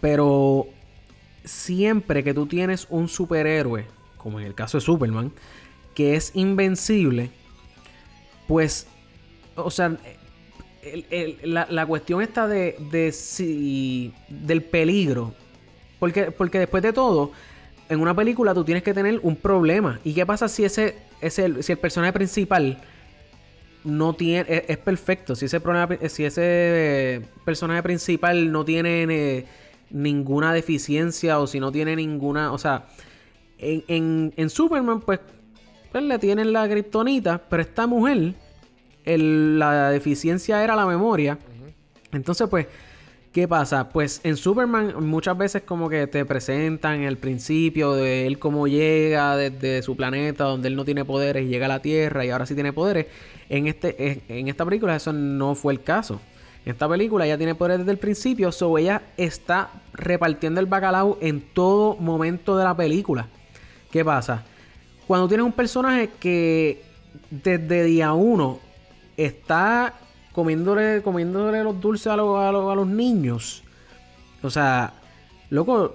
pero 0.00 0.66
siempre 1.44 2.24
que 2.24 2.34
tú 2.34 2.46
tienes 2.46 2.86
un 2.90 3.08
superhéroe, 3.08 3.86
como 4.16 4.40
en 4.40 4.46
el 4.46 4.54
caso 4.54 4.78
de 4.78 4.82
Superman, 4.82 5.32
que 5.94 6.16
es 6.16 6.32
invencible, 6.34 7.30
pues, 8.48 8.86
o 9.54 9.70
sea, 9.70 9.96
la, 11.44 11.86
cuestión 11.86 12.22
está 12.22 12.48
de, 12.48 12.76
de 12.90 13.12
si, 13.12 14.12
del 14.28 14.62
peligro. 14.62 15.34
Porque, 15.98 16.32
porque 16.32 16.58
después 16.58 16.82
de 16.82 16.92
todo, 16.92 17.32
en 17.92 18.00
una 18.00 18.16
película 18.16 18.54
tú 18.54 18.64
tienes 18.64 18.82
que 18.82 18.94
tener 18.94 19.20
un 19.22 19.36
problema. 19.36 20.00
¿Y 20.02 20.14
qué 20.14 20.24
pasa 20.24 20.48
si 20.48 20.64
ese, 20.64 20.96
ese 21.20 21.62
si 21.62 21.72
el 21.72 21.78
personaje 21.78 22.12
principal 22.12 22.78
no 23.84 24.14
tiene 24.14 24.46
es, 24.48 24.64
es, 24.68 24.78
perfecto? 24.78 25.36
Si 25.36 25.44
ese 25.44 25.60
problema, 25.60 25.88
si 26.08 26.24
ese 26.24 27.20
personaje 27.44 27.82
principal 27.82 28.50
no 28.50 28.64
tiene 28.64 29.02
eh, 29.02 29.46
ninguna 29.90 30.54
deficiencia 30.54 31.38
o 31.38 31.46
si 31.46 31.60
no 31.60 31.70
tiene 31.70 31.94
ninguna, 31.94 32.52
o 32.52 32.58
sea, 32.58 32.86
en, 33.58 34.32
en, 34.36 34.50
Superman, 34.50 35.00
pues, 35.00 35.20
pues, 35.92 36.02
le 36.02 36.18
tienen 36.18 36.52
la 36.52 36.66
kriptonita, 36.66 37.42
pero 37.48 37.60
esta 37.60 37.86
mujer, 37.86 38.34
la 39.04 39.90
deficiencia 39.90 40.64
era 40.64 40.74
la 40.74 40.86
memoria. 40.86 41.38
Entonces, 42.10 42.48
pues, 42.48 42.66
¿qué 43.32 43.48
pasa? 43.48 43.88
Pues 43.88 44.20
en 44.24 44.36
Superman 44.36 45.04
muchas 45.04 45.36
veces 45.36 45.62
como 45.62 45.88
que 45.88 46.06
te 46.06 46.24
presentan 46.24 47.02
el 47.02 47.16
principio 47.16 47.94
de 47.94 48.26
él 48.26 48.38
cómo 48.38 48.66
llega 48.68 49.36
desde 49.36 49.82
su 49.82 49.96
planeta 49.96 50.44
donde 50.44 50.68
él 50.68 50.76
no 50.76 50.84
tiene 50.84 51.04
poderes 51.04 51.48
llega 51.48 51.66
a 51.66 51.68
la 51.70 51.80
Tierra 51.80 52.24
y 52.24 52.30
ahora 52.30 52.46
sí 52.46 52.54
tiene 52.54 52.72
poderes. 52.72 53.06
En, 53.48 53.66
este, 53.66 54.22
en 54.28 54.48
esta 54.48 54.64
película 54.64 54.94
eso 54.96 55.12
no 55.12 55.54
fue 55.54 55.72
el 55.72 55.82
caso. 55.82 56.20
En 56.64 56.72
esta 56.72 56.88
película 56.88 57.24
ella 57.26 57.38
tiene 57.38 57.54
poderes 57.54 57.78
desde 57.78 57.92
el 57.92 57.98
principio, 57.98 58.52
so 58.52 58.76
ella 58.78 59.02
está 59.16 59.70
repartiendo 59.94 60.60
el 60.60 60.66
bacalao 60.66 61.18
en 61.20 61.40
todo 61.40 61.96
momento 61.96 62.56
de 62.56 62.64
la 62.64 62.76
película. 62.76 63.26
¿Qué 63.90 64.04
pasa? 64.04 64.44
Cuando 65.06 65.26
tienes 65.26 65.44
un 65.44 65.52
personaje 65.52 66.10
que 66.20 66.82
desde 67.30 67.84
día 67.84 68.12
uno 68.12 68.60
está 69.16 69.94
comiéndole, 70.32 71.02
comiéndole 71.02 71.62
los 71.62 71.80
dulces 71.80 72.08
a, 72.08 72.16
los, 72.16 72.38
a, 72.38 72.52
los, 72.52 72.86
niños. 72.86 73.62
O 74.42 74.50
sea, 74.50 74.94
loco, 75.50 75.94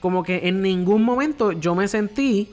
como 0.00 0.22
que 0.22 0.48
en 0.48 0.62
ningún 0.62 1.02
momento 1.02 1.52
yo 1.52 1.74
me 1.74 1.88
sentí 1.88 2.50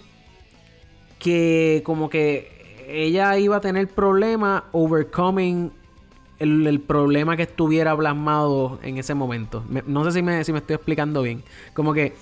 que 1.19 1.81
como 1.85 2.09
que 2.09 2.85
ella 2.87 3.37
iba 3.37 3.57
a 3.57 3.61
tener 3.61 3.87
problema 3.87 4.65
overcoming 4.71 5.71
el, 6.39 6.67
el, 6.67 6.81
problema 6.81 7.35
que 7.35 7.43
estuviera 7.43 7.95
plasmado 7.95 8.79
en 8.83 8.97
ese 8.97 9.15
momento. 9.15 9.63
no 9.87 10.03
sé 10.03 10.11
si 10.11 10.21
me, 10.21 10.43
si 10.43 10.51
me 10.51 10.59
estoy 10.59 10.75
explicando 10.75 11.21
bien. 11.21 11.43
Como 11.73 11.93
que 11.93 12.13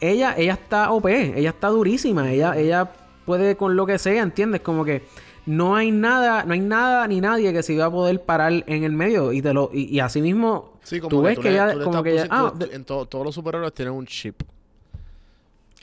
ella, 0.00 0.34
ella 0.36 0.54
está 0.54 0.92
OP, 0.92 1.06
ella 1.06 1.50
está 1.50 1.68
durísima, 1.68 2.30
ella, 2.30 2.56
ella 2.56 2.92
puede 3.24 3.56
con 3.56 3.76
lo 3.76 3.84
que 3.84 3.98
sea, 3.98 4.22
¿entiendes? 4.22 4.60
Como 4.60 4.84
que 4.84 5.02
no 5.48 5.74
hay 5.74 5.90
nada, 5.90 6.44
no 6.44 6.52
hay 6.52 6.60
nada 6.60 7.08
ni 7.08 7.22
nadie 7.22 7.54
que 7.54 7.62
se 7.62 7.72
iba 7.72 7.86
a 7.86 7.90
poder 7.90 8.20
parar 8.20 8.52
en 8.66 8.84
el 8.84 8.92
medio 8.92 9.32
y 9.32 9.40
te 9.40 9.54
lo 9.54 9.70
y, 9.72 9.98
así 9.98 10.20
mismo 10.20 10.74
tú 11.08 11.22
ves 11.22 11.38
que, 11.38 11.50
ella 11.50 11.72
como 11.82 12.02
que 12.02 12.26
ah, 12.28 12.52
en 12.70 12.84
todos 12.84 13.24
los 13.24 13.34
superhéroes 13.34 13.72
tienen 13.72 13.94
un 13.94 14.06
chip. 14.06 14.42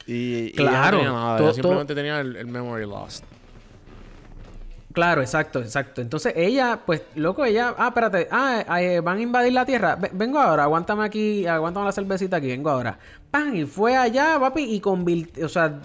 Y, 0.07 0.51
claro, 0.51 0.99
ella, 0.99 1.53
simplemente 1.53 1.95
tenía 1.95 2.19
el, 2.19 2.45
memory 2.45 2.85
lost. 2.85 3.23
Claro, 4.93 5.21
exacto, 5.21 5.61
exacto. 5.61 5.99
Entonces 5.99 6.33
ella, 6.35 6.79
pues, 6.85 7.01
loco, 7.15 7.43
ella, 7.43 7.73
ah, 7.75 7.87
espérate, 7.87 8.27
ah, 8.29 8.63
eh, 8.79 8.99
van 8.99 9.17
a 9.17 9.21
invadir 9.21 9.51
la 9.51 9.65
tierra. 9.65 9.97
vengo 10.13 10.39
ahora, 10.39 10.63
aguántame 10.63 11.03
aquí, 11.03 11.47
aguántame 11.47 11.87
la 11.87 11.91
cervecita 11.91 12.37
aquí, 12.37 12.47
vengo 12.47 12.69
ahora. 12.69 12.99
¡Pam! 13.31 13.55
Y 13.55 13.65
fue 13.65 13.97
allá, 13.97 14.37
papi, 14.39 14.75
y 14.75 14.79
convirtió, 14.79 15.47
o 15.47 15.49
sea, 15.49 15.81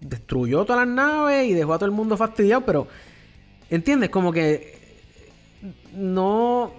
destruyó 0.00 0.64
todas 0.64 0.86
las 0.86 0.94
naves 0.94 1.48
y 1.48 1.54
dejó 1.54 1.74
a 1.74 1.78
todo 1.78 1.86
el 1.86 1.92
mundo 1.92 2.16
fastidiado, 2.16 2.62
pero, 2.62 2.86
¿entiendes? 3.70 4.10
Como 4.10 4.32
que 4.32 4.78
no, 5.94 6.72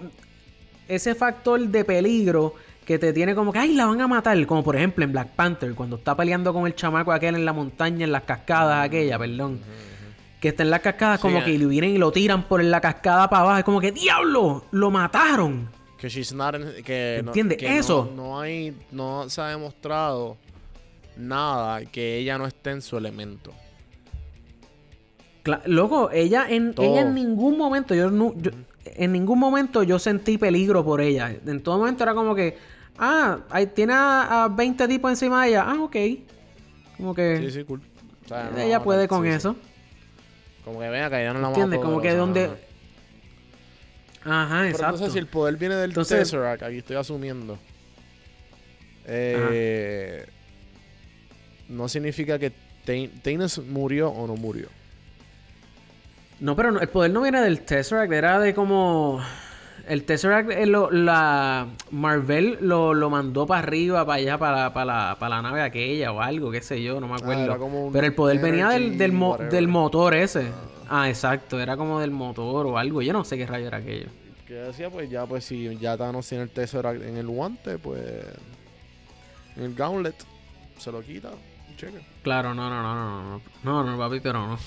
ese 0.88 1.14
factor 1.14 1.60
de 1.60 1.84
peligro 1.84 2.54
que 2.84 2.98
te 2.98 3.12
tiene 3.12 3.34
como 3.34 3.52
que, 3.52 3.58
ay, 3.58 3.74
la 3.74 3.86
van 3.86 4.00
a 4.00 4.06
matar, 4.06 4.46
como 4.46 4.62
por 4.62 4.76
ejemplo 4.76 5.04
en 5.04 5.12
Black 5.12 5.30
Panther, 5.30 5.74
cuando 5.74 5.96
está 5.96 6.16
peleando 6.16 6.52
con 6.52 6.66
el 6.66 6.74
chamaco 6.74 7.12
aquel 7.12 7.34
en 7.34 7.44
la 7.44 7.52
montaña, 7.52 8.04
en 8.04 8.12
las 8.12 8.22
cascadas 8.22 8.86
aquella, 8.86 9.18
perdón 9.18 9.60
que 10.40 10.48
está 10.48 10.62
en 10.62 10.70
la 10.70 10.78
cascada, 10.80 11.18
como 11.18 11.42
que 11.42 11.58
lo 11.58 11.68
vienen 11.68 11.90
y 11.90 11.98
lo 11.98 12.12
tiran 12.12 12.44
por 12.44 12.62
la 12.62 12.80
cascada 12.80 13.28
para 13.28 13.42
abajo. 13.42 13.58
Es 13.58 13.64
como 13.64 13.80
que, 13.80 13.92
¡diablo! 13.92 14.64
¡Lo 14.70 14.90
mataron! 14.90 15.68
Que 15.98 16.08
she's 16.08 16.32
not 16.32 16.56
que 16.84 17.18
¿Entiendes? 17.18 17.58
Eso. 17.62 18.12
No, 18.14 18.38
hay, 18.38 18.76
no 18.90 19.28
se 19.30 19.40
ha 19.40 19.48
demostrado 19.48 20.36
nada 21.16 21.84
que 21.86 22.18
ella 22.18 22.38
no 22.38 22.46
esté 22.46 22.70
en 22.70 22.82
su 22.82 22.96
elemento. 22.96 23.52
loco, 25.66 26.10
ella 26.10 26.46
en, 26.48 26.74
ella 26.78 27.02
en 27.02 27.14
ningún 27.14 27.56
momento, 27.56 27.94
yo, 27.94 28.10
no, 28.10 28.34
en 28.84 29.12
ningún 29.12 29.38
momento 29.38 29.82
yo 29.82 29.98
sentí 29.98 30.38
peligro 30.38 30.84
por 30.84 31.00
ella. 31.00 31.34
En 31.46 31.62
todo 31.62 31.78
momento 31.78 32.02
era 32.02 32.14
como 32.14 32.34
que, 32.34 32.56
ah, 32.98 33.40
ahí 33.50 33.66
tiene 33.66 33.94
a, 33.96 34.48
20 34.50 34.88
tipos 34.88 35.10
encima 35.10 35.44
de 35.44 35.50
ella. 35.50 35.64
Ah, 35.66 35.82
ok. 35.82 35.96
Como 36.96 37.14
que. 37.14 37.38
Sí, 37.38 37.50
sí, 37.50 37.64
cool. 37.64 37.80
ella 38.56 38.82
puede 38.82 39.08
con 39.08 39.26
eso. 39.26 39.56
Como 40.64 40.80
que 40.80 40.88
venga, 40.88 41.10
que 41.10 41.22
ya 41.22 41.32
no 41.32 41.40
la 41.40 41.48
¿Entiendes? 41.48 41.78
Como 41.78 42.00
que 42.00 42.12
donde... 42.12 42.50
Ajá, 44.24 44.66
exacto. 44.66 44.94
entonces 44.94 45.12
si 45.12 45.18
el 45.20 45.28
poder 45.28 45.56
viene 45.56 45.76
del 45.76 45.94
Tesseract, 45.94 46.64
aquí 46.64 46.78
estoy 46.78 46.96
asumiendo. 46.96 47.56
Eh, 49.06 50.26
no 51.68 51.88
significa 51.88 52.38
que 52.38 52.52
Tainus 53.22 53.58
murió 53.58 54.10
o 54.10 54.26
no 54.26 54.36
murió. 54.36 54.68
No, 56.38 56.54
pero 56.54 56.80
el 56.80 56.88
poder 56.88 57.10
no 57.10 57.22
viene 57.22 57.40
del 57.40 57.60
Tesseract, 57.60 58.12
era 58.12 58.38
de 58.38 58.54
como 58.54 59.20
el 59.88 60.04
Tesseract, 60.04 60.50
eh, 60.50 60.66
la 60.66 61.68
Marvel 61.90 62.58
lo, 62.60 62.92
lo 62.92 63.08
mandó 63.08 63.46
para 63.46 63.60
arriba, 63.60 64.04
para 64.04 64.18
allá, 64.18 64.38
para, 64.38 64.72
para, 64.74 65.16
la, 65.28 65.42
nave 65.42 65.62
aquella 65.62 66.12
o 66.12 66.20
algo, 66.20 66.50
qué 66.50 66.60
sé 66.60 66.82
yo, 66.82 67.00
no 67.00 67.06
me 67.06 67.14
ah, 67.14 67.18
acuerdo. 67.20 67.90
Pero 67.92 68.06
el 68.06 68.14
poder 68.14 68.38
venía 68.40 68.68
del, 68.68 68.98
del, 68.98 69.14
del 69.50 69.68
motor 69.68 70.14
ese. 70.14 70.48
Ah. 70.88 71.02
ah. 71.02 71.08
exacto, 71.08 71.58
era 71.60 71.76
como 71.76 72.00
del 72.00 72.10
motor 72.10 72.66
o 72.66 72.76
algo. 72.78 73.00
Yo 73.00 73.12
no 73.12 73.24
sé 73.24 73.38
qué 73.38 73.46
rayo 73.46 73.68
era 73.68 73.78
aquello. 73.78 74.08
Que 74.46 74.54
decía, 74.54 74.90
pues 74.90 75.08
ya, 75.08 75.24
pues 75.24 75.44
si 75.44 75.76
ya 75.78 75.96
Thanos 75.96 76.28
tiene 76.28 76.44
el 76.44 76.50
Tesseract 76.50 77.02
en 77.02 77.16
el 77.16 77.26
guante, 77.26 77.78
pues. 77.78 78.02
En 79.56 79.62
el 79.62 79.74
gauntlet, 79.74 80.16
se 80.78 80.92
lo 80.92 81.00
quita. 81.00 81.30
Cheque. 81.76 82.00
Claro, 82.22 82.54
no, 82.54 82.68
no, 82.70 82.82
no, 82.82 82.94
no, 82.94 83.22
no, 83.22 83.82
no, 83.82 83.90
no, 83.90 83.98
papi, 83.98 84.20
pero 84.20 84.46
no. 84.46 84.58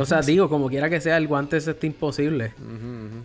O 0.00 0.06
sea, 0.06 0.22
digo, 0.22 0.48
como 0.48 0.68
quiera 0.68 0.88
que 0.88 1.00
sea, 1.00 1.16
el 1.16 1.28
guante 1.28 1.58
ese 1.58 1.72
está 1.72 1.86
imposible. 1.86 2.54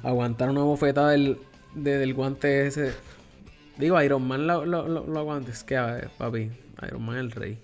Aguantar 0.04 0.50
una 0.50 0.62
bofeta 0.62 1.10
del, 1.10 1.40
del 1.74 2.14
guante 2.14 2.68
ese. 2.68 2.94
Digo, 3.78 4.02
Iron 4.02 4.28
Man 4.28 4.48
lo, 4.48 4.66
lo, 4.66 4.88
lo, 4.88 5.20
aguanta. 5.20 5.52
Es 5.52 5.64
que, 5.64 5.78
papi, 6.18 6.52
Iron 6.88 7.06
Man 7.06 7.16
es 7.16 7.22
el 7.22 7.32
rey. 7.32 7.60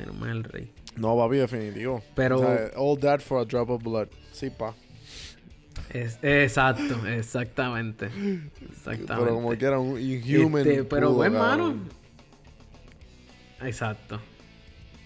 Iron 0.00 0.18
Man 0.18 0.30
es 0.30 0.36
el 0.36 0.44
rey. 0.44 0.72
No, 0.96 1.16
papi, 1.16 1.36
definitivo. 1.36 2.02
Pero. 2.14 2.40
all 2.76 2.98
that 2.98 3.20
for 3.20 3.40
a 3.40 3.44
drop 3.44 3.70
of 3.70 3.82
blood. 3.82 4.08
Sí, 4.32 4.50
pa. 4.50 4.74
Es, 5.90 6.18
exacto, 6.22 7.06
exactamente. 7.06 8.06
Exactamente. 8.70 9.06
Pero 9.06 9.34
como 9.34 9.50
quiera, 9.56 9.78
un 9.78 10.00
inhuman. 10.00 10.66
Este, 10.66 10.84
pero, 10.84 11.12
buen 11.12 11.34
mano. 11.34 11.74
Exacto. 13.62 14.20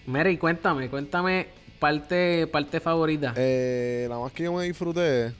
Mary, 0.07 0.37
cuéntame, 0.37 0.89
cuéntame 0.89 1.47
parte, 1.79 2.47
parte 2.47 2.79
favorita? 2.79 3.33
Eh, 3.35 4.07
la 4.09 4.17
más 4.17 4.31
que 4.31 4.43
yo 4.43 4.53
me 4.53 4.63
disfruté. 4.63 5.33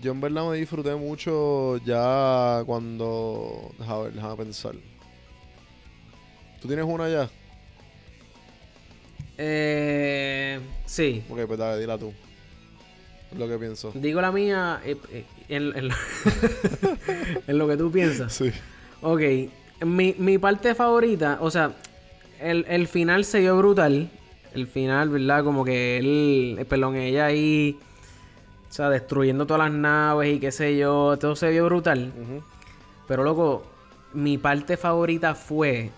Yo 0.00 0.12
en 0.12 0.22
verdad 0.22 0.48
me 0.48 0.56
disfruté 0.56 0.94
mucho 0.94 1.76
ya 1.84 2.62
cuando. 2.64 3.70
Déjame 3.78 4.04
ver, 4.04 4.12
déjame 4.14 4.36
pensar. 4.36 4.74
¿Tú 6.62 6.66
tienes 6.66 6.86
una 6.86 7.10
ya? 7.10 7.28
Eh, 9.36 10.58
sí. 10.86 11.22
Ok, 11.28 11.40
pues 11.46 11.58
dale, 11.58 11.78
dila 11.78 11.98
tú. 11.98 12.10
Lo 13.36 13.46
que 13.48 13.58
pienso. 13.58 13.92
Digo 13.94 14.22
la 14.22 14.32
mía 14.32 14.80
eh, 14.82 14.96
eh, 15.10 15.24
en, 17.46 17.58
lo, 17.58 17.68
que 17.68 17.76
tú 17.76 17.92
piensas. 17.92 18.32
Sí. 18.32 18.50
Ok. 19.02 19.20
Mi, 19.84 20.14
mi 20.16 20.38
parte 20.38 20.74
favorita, 20.74 21.36
o 21.42 21.50
sea, 21.50 21.74
el, 22.42 22.64
el 22.68 22.86
final 22.88 23.24
se 23.24 23.40
dio 23.40 23.56
brutal. 23.56 24.10
El 24.54 24.66
final, 24.66 25.08
¿verdad? 25.08 25.44
Como 25.44 25.64
que 25.64 25.96
él, 25.98 26.56
eh, 26.58 26.64
perdón, 26.64 26.96
ella 26.96 27.26
ahí, 27.26 27.78
o 28.68 28.72
sea, 28.72 28.90
destruyendo 28.90 29.46
todas 29.46 29.70
las 29.70 29.72
naves 29.72 30.36
y 30.36 30.40
qué 30.40 30.52
sé 30.52 30.76
yo, 30.76 31.16
todo 31.18 31.36
se 31.36 31.50
vio 31.50 31.64
brutal. 31.64 32.12
Pero 33.08 33.24
loco, 33.24 33.62
mi 34.12 34.36
parte 34.38 34.76
favorita 34.76 35.34
fue 35.34 35.90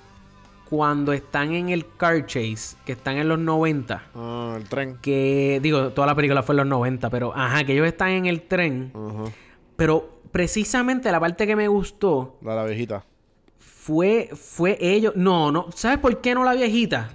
cuando 0.69 1.13
están 1.13 1.53
en 1.53 1.69
el 1.69 1.87
car 1.97 2.27
chase, 2.27 2.77
que 2.85 2.93
están 2.93 3.17
en 3.17 3.29
los 3.29 3.39
90. 3.39 4.03
Ah, 4.15 4.55
el 4.57 4.69
tren. 4.69 4.99
Que, 5.01 5.59
digo, 5.63 5.91
toda 5.91 6.07
la 6.07 6.15
película 6.15 6.43
fue 6.43 6.55
en 6.55 6.59
los 6.59 6.67
90, 6.67 7.11
pero, 7.11 7.33
ajá, 7.35 7.65
que 7.65 7.73
ellos 7.73 7.87
están 7.87 8.11
en 8.11 8.27
el 8.27 8.43
tren. 8.43 8.93
Pero 9.77 10.09
precisamente 10.31 11.11
la 11.11 11.21
parte 11.21 11.47
que 11.47 11.57
me 11.57 11.69
gustó. 11.69 12.39
La, 12.43 12.55
la 12.55 12.65
viejita. 12.65 13.05
Fue, 13.85 14.31
fue 14.33 14.79
ellos. 14.81 15.15
No, 15.15 15.53
no. 15.53 15.67
¿Sabes 15.75 15.99
por 15.99 16.23
qué 16.23 16.35
no 16.35 16.43
la 16.43 16.55
viejita? 16.55 17.11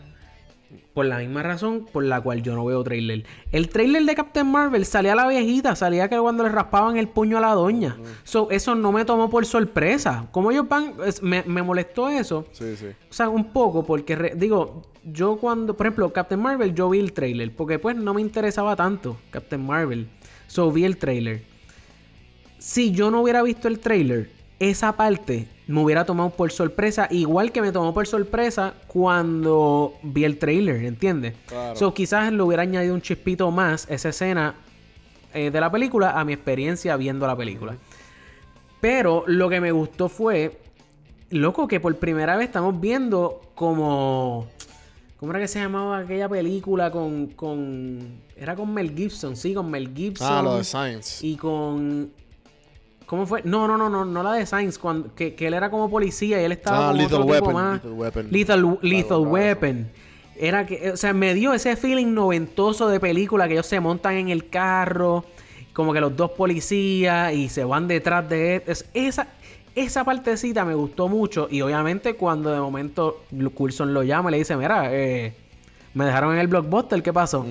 Por 0.94 1.08
la 1.08 1.18
misma 1.18 1.42
razón 1.42 1.88
por 1.92 2.04
la 2.04 2.22
cual 2.22 2.44
yo 2.44 2.54
no 2.54 2.64
veo 2.64 2.84
trailer. 2.84 3.26
El 3.52 3.70
trailer 3.70 4.04
de 4.04 4.14
Captain 4.14 4.46
Marvel 4.46 4.86
salía 4.86 5.16
la 5.16 5.28
viejita, 5.28 5.76
salía 5.76 6.08
que 6.10 6.20
cuando 6.20 6.44
le 6.44 6.50
raspaban 6.50 6.98
el 6.98 7.08
puño 7.08 7.40
a 7.40 7.42
la 7.42 7.56
doña. 7.56 7.98
eso 8.52 8.76
no 8.76 8.92
me 8.92 9.04
tomó 9.04 9.32
por 9.32 9.48
sorpresa. 9.48 10.28
Como 10.30 10.52
ellos 10.52 10.70
van, 10.70 10.94
me, 11.24 11.42
molestó 11.64 12.08
eso. 12.08 12.46
Sí, 12.52 12.76
sí. 12.76 12.90
O 13.10 13.14
sea, 13.14 13.30
un 13.30 13.46
poco, 13.46 13.84
porque 13.84 14.36
digo, 14.36 14.84
yo 15.04 15.38
cuando, 15.38 15.76
por 15.76 15.88
ejemplo, 15.88 16.14
Captain 16.14 16.40
Marvel, 16.40 16.76
yo 16.76 16.88
vi 16.92 17.00
el 17.00 17.14
trailer, 17.14 17.52
porque 17.56 17.80
pues 17.80 17.96
no 17.96 18.14
me 18.14 18.22
interesaba 18.22 18.76
tanto 18.76 19.18
Captain 19.32 19.66
Marvel. 19.66 20.08
So 20.46 20.72
vi 20.72 20.86
el 20.86 20.98
trailer. 20.98 21.42
Si 22.60 22.92
yo 22.92 23.10
no 23.10 23.22
hubiera 23.22 23.42
visto 23.42 23.68
el 23.68 23.80
trailer, 23.80 24.30
esa 24.60 24.96
parte 24.96 25.48
me 25.70 25.84
hubiera 25.84 26.04
tomado 26.04 26.32
por 26.32 26.52
sorpresa, 26.52 27.08
igual 27.12 27.52
que 27.52 27.62
me 27.62 27.72
tomó 27.72 27.94
por 27.94 28.08
sorpresa 28.08 28.74
cuando 28.88 29.94
vi 30.02 30.24
el 30.24 30.40
trailer, 30.40 30.84
¿entiendes? 30.84 31.36
Claro. 31.46 31.76
So, 31.76 31.94
quizás 31.94 32.34
le 32.34 32.42
hubiera 32.42 32.64
añadido 32.64 32.96
un 32.96 33.04
chispito 33.04 33.52
más 33.52 33.86
esa 33.88 34.10
escena 34.10 34.56
eh, 35.32 35.52
de 35.52 35.62
la 35.62 35.72
película 35.72 36.20
a 36.20 36.26
mi 36.26 36.34
experiencia 36.34 36.98
viendo 36.98 37.28
la 37.28 37.36
película. 37.36 37.78
Pero 38.82 39.24
lo 39.28 39.48
que 39.48 39.62
me 39.62 39.72
gustó 39.72 40.10
fue, 40.10 40.60
loco, 41.30 41.68
que 41.68 41.80
por 41.80 41.96
primera 41.98 42.36
vez 42.36 42.48
estamos 42.48 42.80
viendo 42.82 43.40
como... 43.54 44.48
¿Cómo 45.18 45.34
era 45.34 45.42
que 45.42 45.48
se 45.48 45.60
llamaba 45.60 46.00
aquella 46.00 46.28
película 46.28 46.90
con, 46.90 47.28
con... 47.28 48.22
Era 48.36 48.56
con 48.56 48.74
Mel 48.74 48.96
Gibson, 48.96 49.36
sí, 49.36 49.54
con 49.54 49.70
Mel 49.70 49.94
Gibson. 49.94 50.28
Ah, 50.32 50.42
lo 50.42 50.58
de 50.58 50.64
Science. 50.64 51.24
Y 51.24 51.36
con 51.36 52.12
¿Cómo 53.10 53.26
fue? 53.26 53.42
No, 53.44 53.68
no, 53.68 53.76
no, 53.76 53.90
no, 53.90 54.06
no 54.06 54.22
la 54.22 54.34
de 54.34 54.46
Sainz, 54.46 54.78
cuando, 54.78 55.16
que, 55.16 55.34
él 55.40 55.56
era 55.56 55.72
como 55.72 55.90
policía 55.90 56.40
y 56.40 56.46
él 56.46 56.52
estaba 56.52 56.90
ah, 56.90 56.92
como 56.92 57.06
otro 57.06 57.24
Weapon, 57.24 57.54
más. 57.56 57.84
Little 57.84 57.92
Weapon. 57.94 58.28
Lethal, 58.84 59.18
Weapon. 59.18 59.88
Era 60.38 60.68
que, 60.68 60.92
o 60.92 60.96
sea, 60.96 61.12
me 61.12 61.34
dio 61.34 61.52
ese 61.54 61.76
feeling 61.76 62.14
noventoso 62.14 62.88
de 62.88 63.00
película 63.00 63.48
que 63.48 63.54
ellos 63.54 63.66
se 63.66 63.80
montan 63.80 64.14
en 64.14 64.30
el 64.30 64.48
carro, 64.50 65.26
como 65.74 65.92
que 65.92 66.02
los 66.02 66.16
dos 66.16 66.30
policías 66.34 67.34
y 67.34 67.50
se 67.50 67.64
van 67.64 67.88
detrás 67.88 68.30
de 68.30 68.58
él. 68.58 68.64
esa, 68.94 69.28
esa 69.74 70.04
partecita 70.04 70.64
me 70.64 70.76
gustó 70.76 71.08
mucho 71.08 71.48
y 71.50 71.62
obviamente 71.62 72.14
cuando 72.14 72.52
de 72.52 72.60
momento 72.60 73.24
Coulson 73.56 73.92
lo 73.92 74.04
llama 74.04 74.30
y 74.30 74.34
le 74.34 74.38
dice, 74.38 74.56
mira, 74.56 74.94
eh, 74.94 75.34
me 75.96 76.06
dejaron 76.06 76.34
en 76.34 76.42
el 76.42 76.48
blockbuster, 76.48 77.02
¿qué 77.02 77.12
pasó? 77.12 77.44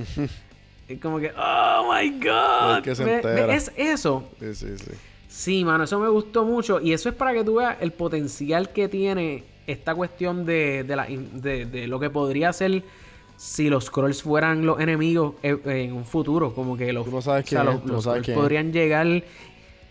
y 0.89 0.99
como 0.99 1.19
que, 1.19 1.33
oh 1.37 1.93
my 1.93 2.11
god. 2.21 2.87
es 2.87 3.73
eso. 3.77 4.23
Sí, 4.39 4.55
sí, 4.55 4.79
sí. 4.79 4.93
Sí, 5.39 5.65
mano, 5.65 5.85
eso 5.85 6.01
me 6.01 6.09
gustó 6.09 6.45
mucho. 6.45 6.81
Y 6.81 6.93
eso 6.93 7.09
es 7.09 7.15
para 7.15 7.33
que 7.33 7.45
tú 7.45 7.55
veas 7.55 7.77
el 7.81 7.93
potencial 7.93 8.71
que 8.71 8.89
tiene 8.89 9.45
esta 9.69 9.95
cuestión 9.95 10.45
de, 10.45 10.83
de, 10.83 10.97
la, 10.97 11.07
de, 11.07 11.87
lo 11.87 12.01
que 12.01 12.11
podría 12.11 12.53
ser 12.53 12.83
si 13.37 13.71
los 13.71 13.85
Scrolls 13.85 14.21
fueran 14.21 14.67
los 14.67 14.81
enemigos 14.81 15.37
en, 15.45 15.93
un 15.93 16.05
futuro. 16.05 16.53
Como 16.53 16.77
que 16.77 16.93
los, 16.93 17.07
no 17.07 17.23
sabes 17.23 17.53
los, 17.53 18.27
podrían 18.31 18.73
llegar. 18.73 19.23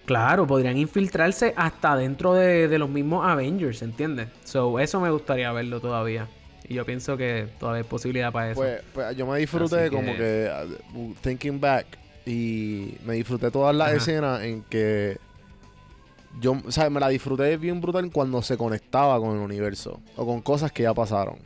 Claro, 0.04 0.46
podrían 0.46 0.78
infiltrarse 0.78 1.54
hasta 1.56 1.96
dentro 1.96 2.34
de, 2.34 2.78
los 2.78 2.90
mismos 2.90 3.26
Avengers, 3.26 3.82
¿entiendes? 3.84 4.28
So, 4.44 4.80
eso 4.80 5.00
me 5.00 5.12
gustaría 5.12 5.50
verlo 5.54 5.80
todavía. 5.80 6.28
Y 6.68 6.74
yo 6.74 6.86
pienso 6.86 7.16
que 7.16 7.48
todavía 7.58 7.84
hay 7.84 7.88
posibilidad 7.90 8.34
para 8.34 8.52
eso. 8.52 8.60
Pues, 8.60 8.82
pues 8.94 9.16
yo 9.16 9.26
me 9.26 9.40
disfruté 9.40 9.90
como 9.92 10.14
que, 10.14 10.52
uh, 10.94 11.14
thinking 11.22 11.62
back, 11.62 11.86
y 12.26 12.98
me 13.06 13.14
disfruté 13.14 13.50
todas 13.50 13.74
las 13.74 13.94
escenas 13.94 14.44
en 14.44 14.62
que 14.64 15.18
yo, 16.40 16.58
o 16.66 16.72
sea, 16.72 16.90
me 16.90 17.00
la 17.00 17.10
disfruté 17.10 17.58
bien 17.58 17.82
brutal 17.82 18.10
cuando 18.12 18.42
se 18.42 18.58
conectaba 18.58 19.20
con 19.20 19.38
el 19.38 19.42
universo 19.42 20.00
o 20.16 20.26
con 20.26 20.42
cosas 20.42 20.72
que 20.72 20.84
ya 20.84 20.94
pasaron. 20.94 21.38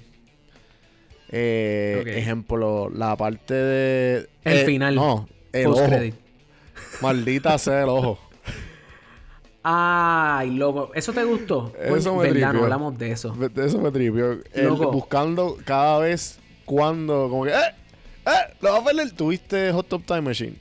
Eh, 1.30 2.04
Ejemplo, 2.18 2.90
la 2.90 3.16
parte 3.16 3.54
de. 3.54 4.30
El 4.44 4.58
eh, 4.58 4.66
final. 4.66 4.96
No, 4.96 5.30
el 5.54 5.68
ojo. 5.68 5.88
Maldita 7.02 7.58
sea 7.58 7.84
el 7.84 7.90
ojo. 7.90 8.20
Ay, 9.64 10.52
loco. 10.52 10.92
¿Eso 10.96 11.14
te 11.14 11.24
gustó? 11.24 11.72
Eso 11.80 12.16
me 12.16 12.30
tripió. 12.30 12.54
no 12.54 12.64
hablamos 12.64 12.98
de 12.98 13.12
eso. 13.12 13.32
De 13.32 13.66
eso 13.66 13.80
me 13.80 13.92
tripió. 13.92 14.40
buscando 14.92 15.58
cada 15.64 16.00
vez 16.00 16.40
cuando... 16.66 17.30
Como 17.30 17.46
que... 17.46 17.52
¡Eh! 17.52 17.76
¡Eh! 18.26 18.56
¡Lo 18.62 18.72
vas 18.72 18.82
a 18.82 18.86
perder! 18.86 19.12
¿Tuviste 19.12 19.72
Hot 19.72 19.88
Top 19.88 20.04
Time 20.06 20.22
Machine? 20.22 20.56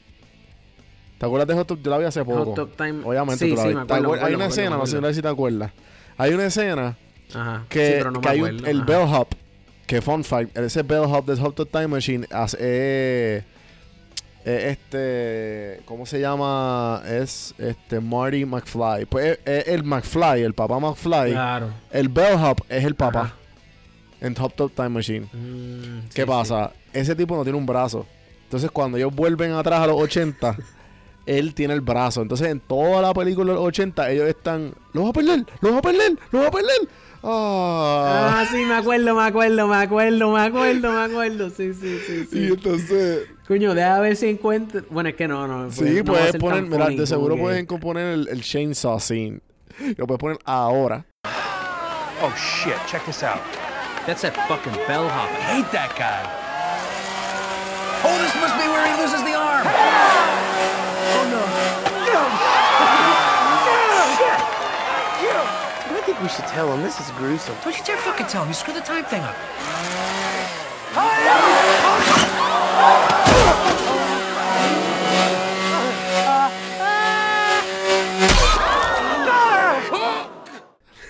¿Te 1.21 1.27
acuerdas 1.27 1.49
de 1.49 1.55
Hot 1.55 1.67
Top? 1.67 1.83
Yo 1.83 1.91
la 1.91 1.99
vi 1.99 2.07
hace 2.07 2.25
poco. 2.25 2.47
Hot 2.47 2.55
Top 2.55 2.77
Time. 2.79 3.05
Obviamente 3.05 3.45
sí, 3.45 3.51
tú 3.51 3.57
la 3.57 3.63
sí, 3.65 3.75
me 3.75 3.83
acuerdo, 3.83 4.25
Hay 4.25 4.33
una 4.33 4.47
escena, 4.47 4.79
no 4.79 4.87
sé 4.87 5.15
si 5.15 5.21
te 5.21 5.29
acuerdas. 5.29 5.71
Hay 6.17 6.33
una 6.33 6.47
escena 6.47 6.97
Ajá. 7.35 7.67
que, 7.69 8.03
que 8.23 8.29
hay 8.31 8.41
un, 8.41 8.65
el 8.67 8.83
bellhop, 8.85 9.29
que 9.87 10.01
fun 10.01 10.25
fact, 10.25 10.57
ese 10.57 10.83
bellhop 10.83 11.27
de 11.27 11.37
Hot 11.37 11.55
Top 11.55 11.71
Time 11.71 11.89
Machine 11.89 12.27
hace, 12.31 12.57
eh, 12.59 13.45
eh, 14.47 14.71
este, 14.71 15.83
¿cómo 15.85 16.07
se 16.07 16.21
llama? 16.21 17.03
Es 17.07 17.55
este 17.59 18.01
Marty 18.01 18.47
McFly. 18.47 19.05
Pues 19.05 19.41
es, 19.45 19.69
el 19.69 19.85
McFly, 19.85 20.43
el 20.43 20.55
papá 20.55 20.81
McFly. 20.81 21.33
Claro. 21.33 21.69
El 21.91 22.09
bellhop 22.09 22.63
es 22.67 22.83
el 22.83 22.95
papá 22.95 23.35
en 24.23 24.35
Hot 24.37 24.57
Top 24.57 24.73
Time 24.75 24.89
Machine. 24.89 25.27
Mm, 25.31 26.09
¿Qué 26.15 26.27
pasa? 26.27 26.73
Ese 26.95 27.15
tipo 27.15 27.37
no 27.37 27.43
tiene 27.43 27.59
un 27.59 27.67
brazo. 27.67 28.07
Entonces 28.45 28.71
cuando 28.71 28.97
ellos 28.97 29.15
vuelven 29.15 29.53
atrás 29.53 29.83
a 29.83 29.87
los 29.87 30.01
80 30.01 30.57
él 31.27 31.55
tiene 31.55 31.75
el 31.75 31.81
brazo. 31.81 32.23
Entonces, 32.23 32.49
en 32.49 32.61
toda 32.61 33.03
la 33.03 33.15
película 33.15 33.53
de 33.53 33.59
los 33.59 33.67
80, 33.67 34.11
ellos 34.11 34.29
están. 34.29 34.75
¡Lo 34.93 35.05
va 35.05 35.11
a 35.11 35.13
perder! 35.13 35.47
¡Lo 35.61 35.73
va 35.73 35.79
a 35.79 35.83
perder! 35.83 36.19
¡Lo 36.31 36.41
va 36.41 36.49
a 36.49 36.51
perder! 36.51 36.89
Ah. 37.23 38.41
ah, 38.41 38.47
sí, 38.51 38.65
me 38.65 38.75
acuerdo, 38.75 39.15
me 39.15 39.25
acuerdo, 39.25 39.69
me 39.69 39.77
acuerdo, 39.77 40.33
me 40.33 40.41
acuerdo, 40.41 40.93
me 40.93 41.01
acuerdo. 41.01 41.51
Sí, 41.51 41.75
sí, 41.75 41.99
sí. 42.07 42.27
sí. 42.31 42.39
Y 42.39 42.47
entonces. 42.47 43.29
Coño, 43.47 43.75
deja 43.75 44.01
ver 44.01 44.17
si 44.17 44.29
encuentro. 44.29 44.83
Bueno, 44.91 45.11
es 45.11 45.17
que 45.17 45.29
no, 45.29 45.47
no. 45.47 45.71
Sí, 45.71 46.03
puedes 46.03 46.37
poner. 46.37 46.63
Mira, 46.63 46.89
de 46.89 47.07
seguro 47.07 47.37
puedes 47.37 47.67
componer 47.67 48.15
el, 48.15 48.29
el 48.29 48.43
chainsaw 48.43 48.99
scene. 49.01 49.41
Lo 49.97 50.07
puedes 50.07 50.21
poner 50.21 50.39
ahora. 50.45 51.05
Oh 52.23 52.33
shit, 52.37 52.77
check 52.87 53.05
this 53.05 53.23
out. 53.23 53.41
That's 54.07 54.23
that 54.23 54.35
fucking 54.49 54.73
bellhop. 54.87 55.13
I 55.13 55.57
hate 55.57 55.71
that 55.73 55.95
guy. 55.97 56.25
Oh, 58.03 58.17
this 58.17 58.35
must 58.41 58.57
be 58.57 58.65
where 58.69 58.87
he 58.87 58.95
loses 59.01 59.23
the 59.25 59.35
arm. 59.37 59.67
I 59.67 60.01
think 66.21 66.31
we 66.31 66.35
should 66.35 66.47
tell 66.47 66.73
him. 66.73 66.83
This 66.83 67.01
is 67.01 67.11
gruesome. 67.13 67.55
Don't 67.65 67.77
you 67.77 67.85
dare 67.85 67.97
fucking 67.99 68.27
tell 68.27 68.43
him. 68.43 68.49
You 68.49 68.55
screwed 68.55 68.77
the 68.77 68.81
time 68.81 69.05
thing 69.05 69.23
up. 69.23 69.37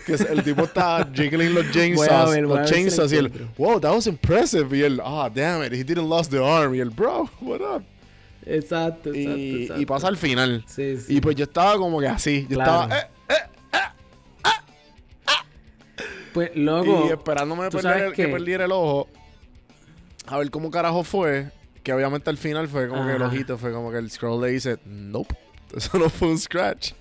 que 0.07 0.15
el 0.15 0.43
tipo 0.43 0.65
está 0.65 1.07
jiggling 1.15 1.55
los 1.55 1.71
chainsaws, 1.73 2.37
los 2.39 2.69
chainsaws 2.69 3.13
y 3.13 3.17
el, 3.17 3.31
wow, 3.57 3.79
that 3.79 3.93
was 3.93 4.07
impressive. 4.09 4.73
Y 4.77 4.83
el, 4.83 5.01
ah, 5.01 5.27
oh, 5.27 5.29
damn 5.29 5.63
it, 5.63 5.73
he 5.73 5.85
didn't 5.85 6.09
lost 6.09 6.31
the 6.31 6.43
arm. 6.43 6.75
Y 6.75 6.81
el, 6.81 6.91
bro, 6.91 7.29
what 7.41 7.61
up? 7.61 7.85
Exacto, 8.45 9.11
exacto, 9.11 9.15
y, 9.15 9.63
exacto. 9.63 9.83
Y 9.83 9.87
pasa 9.87 10.09
al 10.09 10.17
final. 10.17 10.65
Sí, 10.67 10.97
sí. 10.97 11.17
Y 11.17 11.21
pues 11.21 11.37
yo 11.37 11.45
estaba 11.45 11.77
como 11.77 12.01
que 12.01 12.09
así. 12.09 12.47
Yo 12.49 12.59
estaba, 12.59 12.99
eh, 12.99 13.05
Pues, 16.33 16.51
luego. 16.55 17.07
Y 17.09 17.13
esperándome 17.13 17.69
que 18.15 18.29
perdiera 18.29 18.65
el 18.65 18.73
ojo. 18.73 19.09
A 20.27 20.39
ver 20.39 20.51
cómo 20.51 20.71
carajo 20.71 21.03
fue. 21.05 21.51
Que 21.83 21.93
obviamente 21.95 22.29
al 22.29 22.37
final 22.37 22.69
fue 22.69 22.89
como 22.89 23.07
que 23.07 23.15
el 23.15 23.23
ojito 23.23 23.57
fue 23.57 23.73
como 23.73 23.91
que 23.91 23.99
el 23.99 24.11
scroll 24.11 24.41
le 24.43 24.49
dice: 24.49 24.79
Nope. 24.85 25.35
Eso 25.77 25.99
no 25.99 26.11
fue 26.11 26.29
un 26.29 26.39
scratch. 26.39 26.93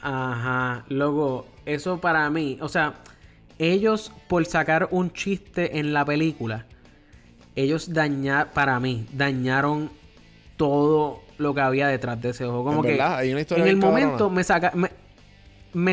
Ajá. 0.00 0.84
Luego, 0.88 1.46
eso 1.64 2.00
para 2.00 2.28
mí. 2.30 2.58
O 2.60 2.68
sea, 2.68 2.94
ellos 3.58 4.12
por 4.28 4.44
sacar 4.46 4.88
un 4.90 5.12
chiste 5.12 5.78
en 5.78 5.92
la 5.92 6.04
película. 6.04 6.66
ellos 7.54 7.92
dañaron, 7.92 8.50
para 8.52 8.80
mí, 8.80 9.06
dañaron 9.12 9.90
todo 10.56 11.22
lo 11.38 11.54
que 11.54 11.60
había 11.60 11.88
detrás 11.88 12.20
de 12.20 12.30
ese 12.30 12.44
ojo. 12.44 12.64
Como 12.64 12.82
que 12.82 12.98
en 12.98 13.66
el 13.66 13.76
momento 13.76 14.30
me, 14.30 14.44
saca, 14.44 14.72
me, 14.74 14.90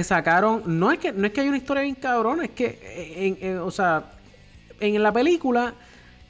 sacaron, 0.04 0.64
no 0.66 0.92
es 0.92 1.00
que 1.00 1.12
no 1.12 1.28
es 1.28 1.34
que 1.34 1.42
hay 1.42 1.48
una 1.48 1.58
historia 1.58 1.84
bien 1.84 1.96
cabrona, 1.96 2.46
es 2.46 2.52
que, 2.52 3.38
en, 3.42 3.60
o 3.60 3.72
sea, 3.72 4.12
en 4.80 5.02
la 5.02 5.12
película 5.12 5.74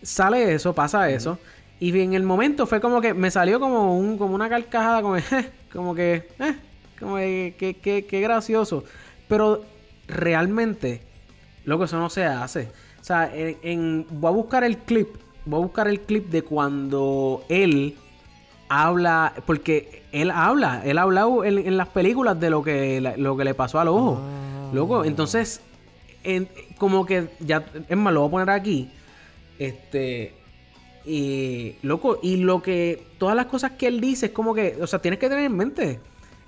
sale 0.02 0.54
eso, 0.54 0.74
pasa 0.74 1.10
eso. 1.10 1.40
Y 1.80 1.98
en 2.00 2.14
el 2.14 2.24
momento 2.24 2.66
fue 2.66 2.82
como 2.82 3.02
que 3.02 3.14
me 3.14 3.30
salió 3.30 3.60
como 3.60 3.98
un 3.98 4.18
como 4.18 4.34
una 4.34 4.50
carcajada, 4.50 5.02
como, 5.02 5.18
como 5.72 5.94
que, 5.94 6.28
eh, 6.40 6.56
como 7.00 7.18
que, 7.18 8.04
que, 8.10 8.22
gracioso. 8.22 8.84
Pero 9.28 9.64
realmente, 10.08 11.02
lo 11.66 11.78
que 11.78 11.86
eso 11.86 12.00
no 12.00 12.10
se 12.10 12.26
hace. 12.26 12.70
O 13.00 13.04
sea, 13.04 13.32
en, 13.34 14.06
voy 14.10 14.30
a 14.30 14.32
buscar 14.32 14.64
el 14.64 14.78
clip, 14.78 15.10
voy 15.46 15.60
a 15.60 15.64
buscar 15.64 15.88
el 15.88 16.02
clip 16.02 16.30
de 16.30 16.42
cuando 16.42 17.46
él 17.48 17.96
habla, 18.70 19.34
porque 19.46 20.04
él 20.12 20.32
habla, 20.32 20.82
él 20.86 20.98
ha 20.98 21.04
hablado 21.04 21.44
en, 21.46 21.78
las 21.78 21.88
películas 21.90 22.40
de 22.40 22.50
lo 22.50 22.64
que, 22.64 23.02
lo 23.18 23.38
que 23.38 23.44
le 23.44 23.54
pasó 23.54 23.80
al 23.80 23.88
ojo. 23.88 24.22
Ah. 24.22 24.70
Loco, 24.74 25.06
entonces, 25.06 25.62
como 26.78 27.06
que 27.06 27.30
ya, 27.40 27.66
es 27.88 27.98
más, 27.98 28.14
lo 28.14 28.22
voy 28.22 28.28
a 28.28 28.32
poner 28.32 28.50
aquí. 28.50 28.90
Este, 29.60 30.34
y, 31.06 31.76
loco, 31.82 32.20
y 32.22 32.38
lo 32.38 32.62
que, 32.62 33.04
todas 33.18 33.36
las 33.36 33.46
cosas 33.46 33.72
que 33.72 33.88
él 33.88 34.02
dice 34.02 34.28
es 34.28 34.32
como 34.34 34.54
que, 34.54 34.78
o 34.82 34.88
sea, 34.88 35.00
tienes 35.00 35.20
que 35.20 35.30
tener 35.30 35.46
en 35.46 35.56
mente, 35.56 36.00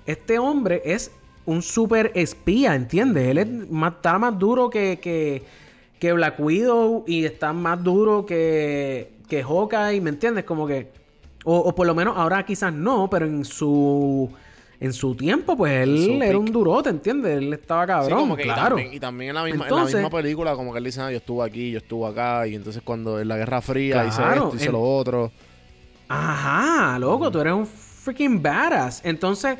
este 0.06 0.38
hombre 0.38 0.82
es 0.84 1.10
un 1.46 1.62
super 1.62 2.12
espía, 2.14 2.74
¿entiendes? 2.74 3.28
Él 3.28 3.38
es 3.38 3.70
más, 3.70 3.94
está 3.94 4.18
más 4.18 4.38
duro 4.38 4.68
que, 4.68 4.98
que, 5.00 5.42
que 5.98 6.12
Black 6.12 6.38
Widow 6.38 7.04
y 7.06 7.24
está 7.24 7.52
más 7.52 7.82
duro 7.82 8.26
que, 8.26 9.10
que 9.28 9.42
Hawkeye, 9.42 10.00
¿me 10.00 10.10
entiendes? 10.10 10.44
Como 10.44 10.66
que, 10.66 10.88
o, 11.50 11.58
o 11.68 11.74
por 11.74 11.86
lo 11.86 11.94
menos 11.94 12.16
ahora 12.16 12.44
quizás 12.44 12.72
no, 12.72 13.08
pero 13.10 13.26
en 13.26 13.44
su 13.44 14.30
en 14.80 14.94
su 14.94 15.14
tiempo, 15.14 15.56
pues 15.56 15.82
él 15.82 16.22
era 16.22 16.38
un 16.38 16.46
durote, 16.46 16.88
¿entiendes? 16.88 17.36
Él 17.36 17.52
estaba 17.52 17.86
cabrón, 17.86 18.34
claro. 18.36 18.78
Y 18.78 18.98
también, 18.98 19.30
en, 19.30 19.34
la 19.34 19.44
misma, 19.44 19.68
en, 19.68 19.76
la 19.76 19.84
misma, 19.84 20.08
película, 20.08 20.54
como 20.54 20.72
que 20.72 20.78
él 20.78 20.84
dice, 20.84 21.02
ah, 21.02 21.10
yo 21.10 21.18
estuve 21.18 21.44
aquí, 21.44 21.70
yo 21.70 21.78
estuve 21.78 22.08
acá, 22.08 22.46
y 22.46 22.54
entonces 22.54 22.82
cuando 22.82 23.20
en 23.20 23.28
la 23.28 23.36
Guerra 23.36 23.60
Fría 23.60 24.06
hice 24.06 24.22
esto, 24.22 24.52
hice 24.54 24.72
lo 24.72 24.80
otro. 24.80 25.30
Ajá, 26.08 26.98
loco, 26.98 27.30
tú 27.30 27.40
eres 27.40 27.52
un 27.52 27.66
freaking 27.66 28.42
badass. 28.42 29.02
Entonces, 29.04 29.58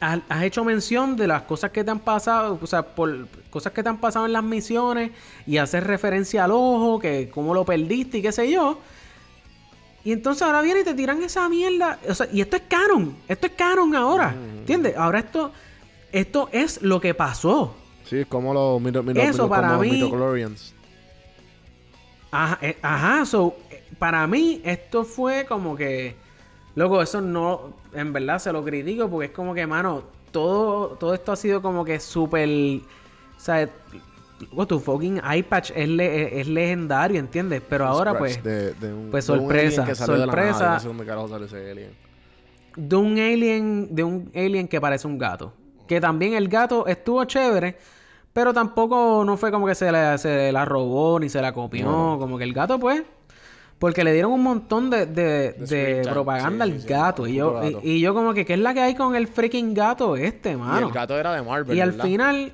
has, 0.00 0.42
hecho 0.42 0.64
mención 0.64 1.16
de 1.16 1.28
las 1.28 1.42
cosas 1.42 1.70
que 1.70 1.84
te 1.84 1.90
han 1.92 2.00
pasado, 2.00 2.58
o 2.60 2.66
sea, 2.66 2.82
por 2.82 3.28
cosas 3.50 3.72
que 3.72 3.84
te 3.84 3.88
han 3.88 3.98
pasado 3.98 4.26
en 4.26 4.32
las 4.32 4.42
misiones, 4.42 5.12
y 5.46 5.58
hacer 5.58 5.84
referencia 5.86 6.42
al 6.42 6.50
ojo, 6.50 6.98
que 6.98 7.30
cómo 7.32 7.54
lo 7.54 7.64
perdiste 7.64 8.18
y 8.18 8.22
qué 8.22 8.32
sé 8.32 8.50
yo. 8.50 8.80
Y 10.06 10.12
entonces 10.12 10.42
ahora 10.42 10.62
viene 10.62 10.82
y 10.82 10.84
te 10.84 10.94
tiran 10.94 11.20
esa 11.24 11.48
mierda. 11.48 11.98
O 12.08 12.14
sea, 12.14 12.28
y 12.32 12.40
esto 12.40 12.54
es 12.54 12.62
canon. 12.68 13.16
Esto 13.26 13.48
es 13.48 13.54
canon 13.54 13.92
ahora. 13.96 14.36
¿Entiendes? 14.58 14.96
Ahora 14.96 15.18
esto, 15.18 15.50
esto 16.12 16.48
es 16.52 16.80
lo 16.80 17.00
que 17.00 17.12
pasó. 17.12 17.74
Sí, 18.04 18.18
es 18.18 18.26
como 18.28 18.54
los, 18.54 18.80
mito, 18.80 19.02
Eso 19.16 19.48
para 19.48 19.76
mí, 19.78 20.08
Ajá, 22.30 22.58
eh, 22.62 22.78
ajá 22.82 23.24
so, 23.24 23.56
eh, 23.68 23.82
para 23.98 24.24
mí 24.28 24.60
esto 24.64 25.02
fue 25.04 25.44
como 25.44 25.74
que... 25.74 26.14
Loco, 26.76 27.02
eso 27.02 27.20
no... 27.20 27.72
En 27.92 28.12
verdad 28.12 28.38
se 28.38 28.52
lo 28.52 28.62
critico 28.62 29.10
porque 29.10 29.26
es 29.26 29.32
como 29.32 29.54
que, 29.54 29.66
mano, 29.66 30.04
todo, 30.30 30.90
todo 31.00 31.14
esto 31.14 31.32
ha 31.32 31.36
sido 31.36 31.60
como 31.60 31.84
que 31.84 31.98
súper... 31.98 32.48
O 32.48 33.40
sea, 33.40 33.68
tu 34.68 34.80
fucking 34.80 35.20
iPatch 35.38 35.70
es, 35.70 35.88
es, 35.98 36.48
legendario, 36.48 37.18
¿entiendes? 37.18 37.62
Pero 37.68 37.86
ahora 37.86 38.16
pues, 38.18 38.40
pues 39.10 39.24
sorpresa, 39.24 39.94
sorpresa. 39.94 40.78
De, 40.78 41.90
de 42.76 42.96
un 42.96 43.18
alien, 43.18 43.94
de 43.94 44.04
un 44.04 44.30
alien 44.34 44.68
que 44.68 44.80
parece 44.80 45.06
un 45.06 45.18
gato. 45.18 45.52
Que 45.88 46.00
también 46.00 46.34
el 46.34 46.48
gato 46.48 46.86
estuvo 46.86 47.24
chévere, 47.24 47.76
pero 48.32 48.52
tampoco 48.52 49.24
no 49.24 49.36
fue 49.36 49.50
como 49.50 49.66
que 49.66 49.74
se 49.74 49.90
la, 49.90 50.18
se 50.18 50.52
la 50.52 50.64
robó 50.64 51.18
ni 51.18 51.28
se 51.28 51.40
la 51.40 51.52
copió. 51.52 52.16
Como 52.18 52.36
que 52.36 52.44
el 52.44 52.52
gato, 52.52 52.78
pues, 52.78 53.02
porque 53.78 54.04
le 54.04 54.12
dieron 54.12 54.32
un 54.32 54.42
montón 54.42 54.90
de, 54.90 55.06
de, 55.06 56.02
propaganda 56.10 56.64
al 56.64 56.78
gato. 56.80 57.26
y, 57.26 57.34
yo, 57.34 57.60
y, 57.82 58.00
yo 58.00 58.14
como 58.14 58.34
que, 58.34 58.44
¿qué 58.44 58.54
es 58.54 58.60
la 58.60 58.74
que 58.74 58.80
hay 58.80 58.94
con 58.94 59.14
el 59.14 59.26
freaking 59.28 59.74
gato 59.74 60.16
este, 60.16 60.56
mano? 60.56 60.86
Y 60.86 60.88
el 60.88 60.94
gato 60.94 61.18
era 61.18 61.34
de 61.34 61.42
Marvel. 61.42 61.76
Y 61.76 61.80
al 61.80 61.92
final 61.92 62.52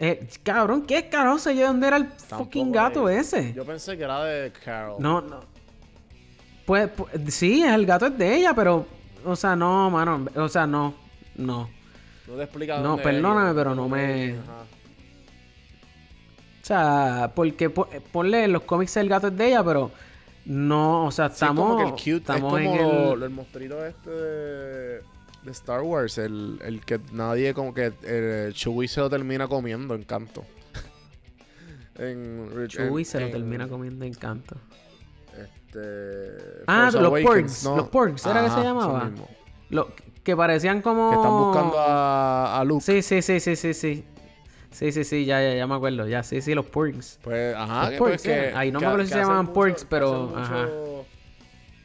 eh, 0.00 0.28
cabrón, 0.44 0.86
¿qué 0.86 1.08
carajo 1.08 1.50
yo 1.50 1.66
dónde 1.66 1.88
era 1.88 1.96
el 1.96 2.06
fucking 2.06 2.70
gato 2.70 3.08
ese? 3.08 3.52
Yo 3.52 3.64
pensé 3.64 3.96
que 3.96 4.04
era 4.04 4.22
de 4.24 4.52
Carol. 4.52 4.96
No, 5.00 5.20
no. 5.20 5.40
Pues, 6.64 6.88
pues, 6.90 7.34
sí, 7.34 7.64
el 7.64 7.84
gato 7.84 8.06
es 8.06 8.16
de 8.16 8.36
ella, 8.36 8.54
pero. 8.54 8.86
O 9.24 9.34
sea, 9.34 9.56
no, 9.56 9.90
mano. 9.90 10.26
O 10.36 10.48
sea, 10.48 10.66
no. 10.66 10.94
No. 11.34 11.68
No 12.26 12.34
te 12.34 12.42
explica 12.42 12.78
No, 12.78 12.96
perdóname, 12.98 13.54
pero 13.54 13.74
no 13.74 13.88
me. 13.88 14.34
O 14.34 14.44
sea, 16.62 17.32
porque 17.34 17.70
ponle 17.70 18.44
en 18.44 18.52
los 18.52 18.62
cómics 18.62 18.96
el 18.98 19.08
gato 19.08 19.28
es 19.28 19.36
de 19.36 19.48
ella, 19.48 19.64
pero. 19.64 19.90
No, 20.44 21.06
o 21.06 21.10
sea, 21.10 21.26
estamos. 21.26 21.66
como 21.66 21.78
que 21.78 21.84
el 21.84 21.90
cute, 21.90 22.32
estamos 22.32 22.60
es 22.60 22.66
como 22.68 23.14
el... 23.14 23.22
el 23.22 23.30
monstruito 23.30 23.84
este 23.84 24.10
de 24.10 25.02
de 25.48 25.52
Star 25.52 25.82
Wars, 25.82 26.18
el, 26.18 26.60
el 26.64 26.84
que 26.84 27.00
nadie 27.12 27.54
como 27.54 27.74
que 27.74 27.92
el 28.04 28.52
Chewie 28.54 28.88
se 28.88 29.00
lo 29.00 29.10
termina 29.10 29.48
comiendo 29.48 29.94
en 29.94 30.04
canto. 30.04 30.44
en, 31.98 32.68
Chewie 32.68 33.04
se 33.04 33.20
lo 33.20 33.30
termina 33.30 33.68
comiendo 33.68 34.04
en 34.04 34.14
canto. 34.14 34.56
Este, 35.36 36.62
ah, 36.66 36.90
los 36.92 37.20
Porgs, 37.20 37.64
los 37.64 37.88
Porgs, 37.88 38.26
¿era 38.26 38.44
que 38.44 38.50
se 38.50 38.62
llamaba? 38.62 39.10
Lo, 39.70 39.88
que 40.22 40.36
parecían 40.36 40.82
como 40.82 41.10
que 41.10 41.16
están 41.16 41.30
buscando 41.30 41.78
a, 41.78 42.60
a 42.60 42.64
Luke. 42.64 42.82
Sí, 42.82 43.02
sí, 43.02 43.22
sí, 43.22 43.40
sí, 43.40 43.56
sí, 43.56 43.74
sí. 43.74 44.04
Sí, 44.70 44.92
sí, 44.92 45.02
sí, 45.02 45.24
ya, 45.24 45.40
ya, 45.40 45.54
ya 45.54 45.66
me 45.66 45.74
acuerdo. 45.74 46.06
Ya, 46.06 46.22
sí, 46.22 46.42
sí, 46.42 46.54
los 46.54 46.66
Porgs. 46.66 47.18
Pues, 47.22 47.56
ajá. 47.56 47.90
Los 47.90 47.98
Porgs, 47.98 48.22
pues, 48.22 48.54
Ahí 48.54 48.70
no 48.70 48.80
me 48.80 48.86
acuerdo 48.86 49.06
si 49.06 49.12
se 49.12 49.18
llamaban 49.18 49.52
Porgs, 49.52 49.86
pero... 49.88 50.34
Ajá 50.36 50.68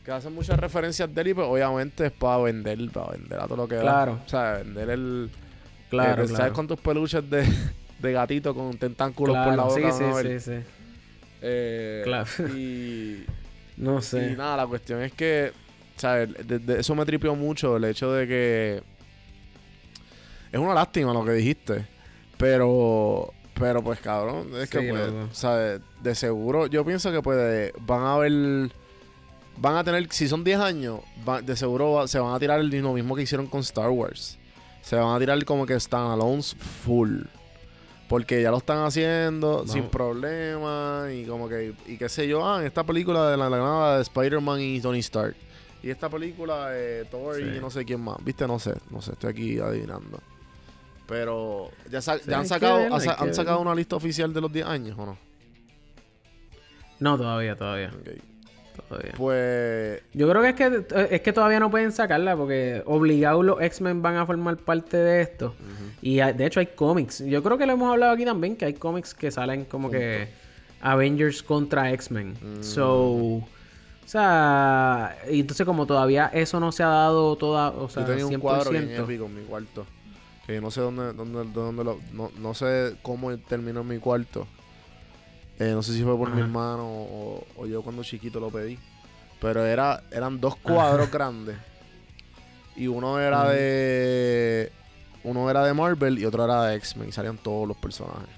que 0.04 0.12
hacen 0.12 0.34
muchas 0.34 0.60
referencias 0.60 1.14
de 1.14 1.22
él 1.22 1.28
y 1.30 1.34
pues 1.34 1.47
obviamente 1.47 2.08
es 2.08 2.12
para 2.12 2.38
vender, 2.38 2.78
para 2.91 3.12
vender 3.12 3.39
a 3.39 3.45
todo 3.45 3.58
lo 3.58 3.68
que 3.68 3.80
claro. 3.80 4.16
da. 4.16 4.24
O 4.26 4.30
sea, 4.30 4.54
vender 4.54 4.89
el... 4.89 5.30
Claro, 5.89 6.28
¿Sabes 6.28 6.51
con 6.54 6.68
tus 6.68 6.80
peluches 6.80 7.30
de, 7.30 7.45
de 7.99 8.12
gatito 8.12 8.54
con 8.54 8.76
tentáculos 8.78 9.38
por 9.38 9.56
la 9.56 9.64
boca? 9.64 9.91
Sí, 9.91 10.04
sí, 10.04 10.39
sí, 10.39 10.39
sí. 10.39 10.68
Eh, 11.41 12.01
claro. 12.04 12.28
Y... 12.56 13.26
no 13.78 14.01
sé. 14.01 14.32
Y 14.32 14.36
nada, 14.36 14.58
la 14.58 14.68
cuestión 14.68 15.01
es 15.01 15.14
que... 15.14 15.54
¿sabes? 15.95 16.30
De, 16.47 16.80
eso 16.80 16.95
me 16.95 17.06
tripió 17.06 17.36
mucho 17.36 17.78
el 17.78 17.86
hecho 17.86 18.12
de 18.12 18.28
que... 18.28 18.84
Es 20.51 20.60
una 20.60 20.74
lástima 20.74 21.14
lo 21.14 21.24
que 21.24 21.32
dijiste. 21.32 21.88
Pero... 22.38 23.34
Pero 23.54 23.84
pues 23.84 23.99
cabrón, 23.99 24.49
es 24.56 24.68
que 24.68 24.82
pues, 24.82 25.12
¿sabes? 25.32 25.80
De 26.01 26.16
seguro, 26.16 26.66
yo 26.66 26.84
pienso 26.84 27.12
que 27.12 27.22
pues 27.22 27.72
van 27.82 28.01
a 28.01 28.16
haber 28.16 28.72
van 29.58 29.76
a 29.76 29.84
tener, 29.84 30.12
si 30.12 30.28
son 30.28 30.43
10 30.43 30.60
años, 30.60 30.99
de 31.43 31.56
seguro 31.56 32.08
se 32.08 32.20
van 32.20 32.34
a 32.34 32.39
tirar 32.39 32.60
el 32.60 32.70
lo 32.70 32.93
mismo 32.93 33.16
que 33.16 33.24
hicieron 33.24 33.47
con 33.47 33.62
Star 33.62 33.89
Wars. 33.89 34.38
Se 34.82 34.95
van 34.95 35.16
a 35.16 35.20
tirar 35.20 35.43
como 35.45 35.66
que 35.66 35.76
están 35.76 36.01
standalones 36.01 36.56
full. 36.86 37.22
Porque 38.10 38.41
ya 38.41 38.51
lo 38.51 38.58
están 38.58 38.80
haciendo 38.80 39.66
sin 39.66 39.86
problema 39.86 41.08
y 41.12 41.26
como 41.26 41.47
que, 41.47 41.74
y 41.88 41.97
qué 41.97 42.10
sé 42.10 42.28
yo, 42.28 42.45
ah, 42.47 42.60
en 42.60 42.68
esta 42.68 42.84
película 42.84 43.32
de 43.32 43.38
la, 43.38 43.49
la 43.49 43.95
de 43.95 44.01
Spider-Man 44.01 44.60
y 44.62 44.82
Tony 44.82 44.99
Stark. 44.99 45.36
Y 45.82 45.89
esta 45.89 46.10
película 46.10 46.70
de 46.70 47.06
Thor 47.06 47.41
y 47.41 47.60
no 47.60 47.70
sé 47.70 47.86
quién 47.86 48.01
más. 48.01 48.18
¿Viste? 48.24 48.45
No 48.45 48.60
sé, 48.60 48.74
no 48.89 49.01
sé, 49.01 49.14
estoy 49.14 49.30
aquí 49.30 49.60
adivinando. 49.60 50.20
Pero, 51.08 51.72
¿ya, 51.89 51.97
han, 51.97 52.45
sacado, 52.45 52.93
han 52.93 53.34
sacado 53.34 53.60
una 53.60 53.76
lista 53.76 53.95
oficial 53.95 54.34
de 54.34 54.41
los 54.41 54.51
10 54.51 54.66
años 54.66 54.97
o 54.97 55.06
no? 55.06 55.18
No, 56.99 57.18
todavía, 57.18 57.56
todavía. 57.56 57.91
Pues. 59.17 60.01
Yo 60.13 60.30
creo 60.30 60.41
que 60.41 60.49
es 60.49 60.55
que 60.55 61.15
es 61.15 61.21
que 61.21 61.34
todavía 61.34 61.59
no 61.59 61.69
pueden 61.71 61.91
sacarla 61.91 62.36
porque 62.36 62.82
obligados 62.86 63.43
los 63.45 63.61
X-Men 63.61 64.01
van 64.01 64.15
a 64.17 64.26
formar 64.26 64.57
parte 64.57 64.97
de 64.97 65.21
esto. 65.21 65.55
Y 66.01 66.17
de 66.17 66.45
hecho 66.45 66.59
hay 66.59 66.67
cómics. 66.67 67.24
Yo 67.26 67.41
creo 67.43 67.57
que 67.57 67.65
lo 67.65 67.74
hemos 67.74 67.91
hablado 67.91 68.13
aquí 68.13 68.26
también, 68.26 68.55
que 68.55 68.65
hay 68.65 68.74
cómics 68.74 69.13
que 69.13 69.32
salen 69.32 69.65
como 69.65 69.89
que 69.89 70.28
Avengers 70.82 71.43
contra 71.43 71.91
X-Men. 71.91 72.36
So. 72.61 73.41
O 74.05 74.07
sea, 74.13 75.15
y 75.32 75.39
entonces 75.39 75.65
como 75.65 75.86
todavía 75.86 76.30
eso 76.34 76.59
no 76.59 76.71
se 76.74 76.84
ha 76.84 76.88
dado 76.88 77.38
toda, 77.38 77.69
o 77.69 77.88
sea, 77.88 78.03
yo 78.03 78.09
tenía 78.09 78.26
un 78.28 78.39
cuadro 78.39 78.71
bien 78.71 78.91
épico 78.91 79.26
en 79.26 79.36
mi 79.36 79.41
cuarto. 79.43 79.86
Que 80.45 80.59
no 80.59 80.71
sé 80.71 80.82
dónde, 80.82 81.13
dónde, 81.13 81.45
dónde 81.53 81.84
lo, 81.86 81.99
no, 82.11 82.30
no 82.38 82.53
sé 82.53 82.95
cómo 83.01 83.36
terminó 83.38 83.80
en 83.80 83.88
mi 83.88 83.97
cuarto. 83.99 84.45
Eh, 85.64 85.72
no 85.74 85.82
sé 85.82 85.93
si 85.93 86.03
fue 86.03 86.18
por 86.18 86.30
mi 86.30 86.41
hermano 86.41 86.84
o, 86.86 87.66
yo 87.66 87.82
cuando 87.82 88.03
chiquito 88.03 88.39
lo 88.39 88.49
pedí. 88.49 88.78
Pero 89.39 89.66
era, 89.66 90.03
eran 90.11 90.39
dos 90.39 90.55
cuadros 90.57 91.09
grandes. 91.11 91.57
Y 92.76 92.88
uno 92.88 93.20
era 93.20 93.49
de. 93.49 94.72
Uno 95.24 95.49
era 95.49 95.64
de 95.64 95.74
Marvel 95.74 96.20
y 96.20 96.26
otro 96.26 96.43
era 96.43 96.64
de 96.64 96.76
X-Men. 96.76 97.09
Y 97.09 97.11
salían 97.11 97.38
todos 97.38 97.68
los 97.68 97.78
personajes. 97.78 98.30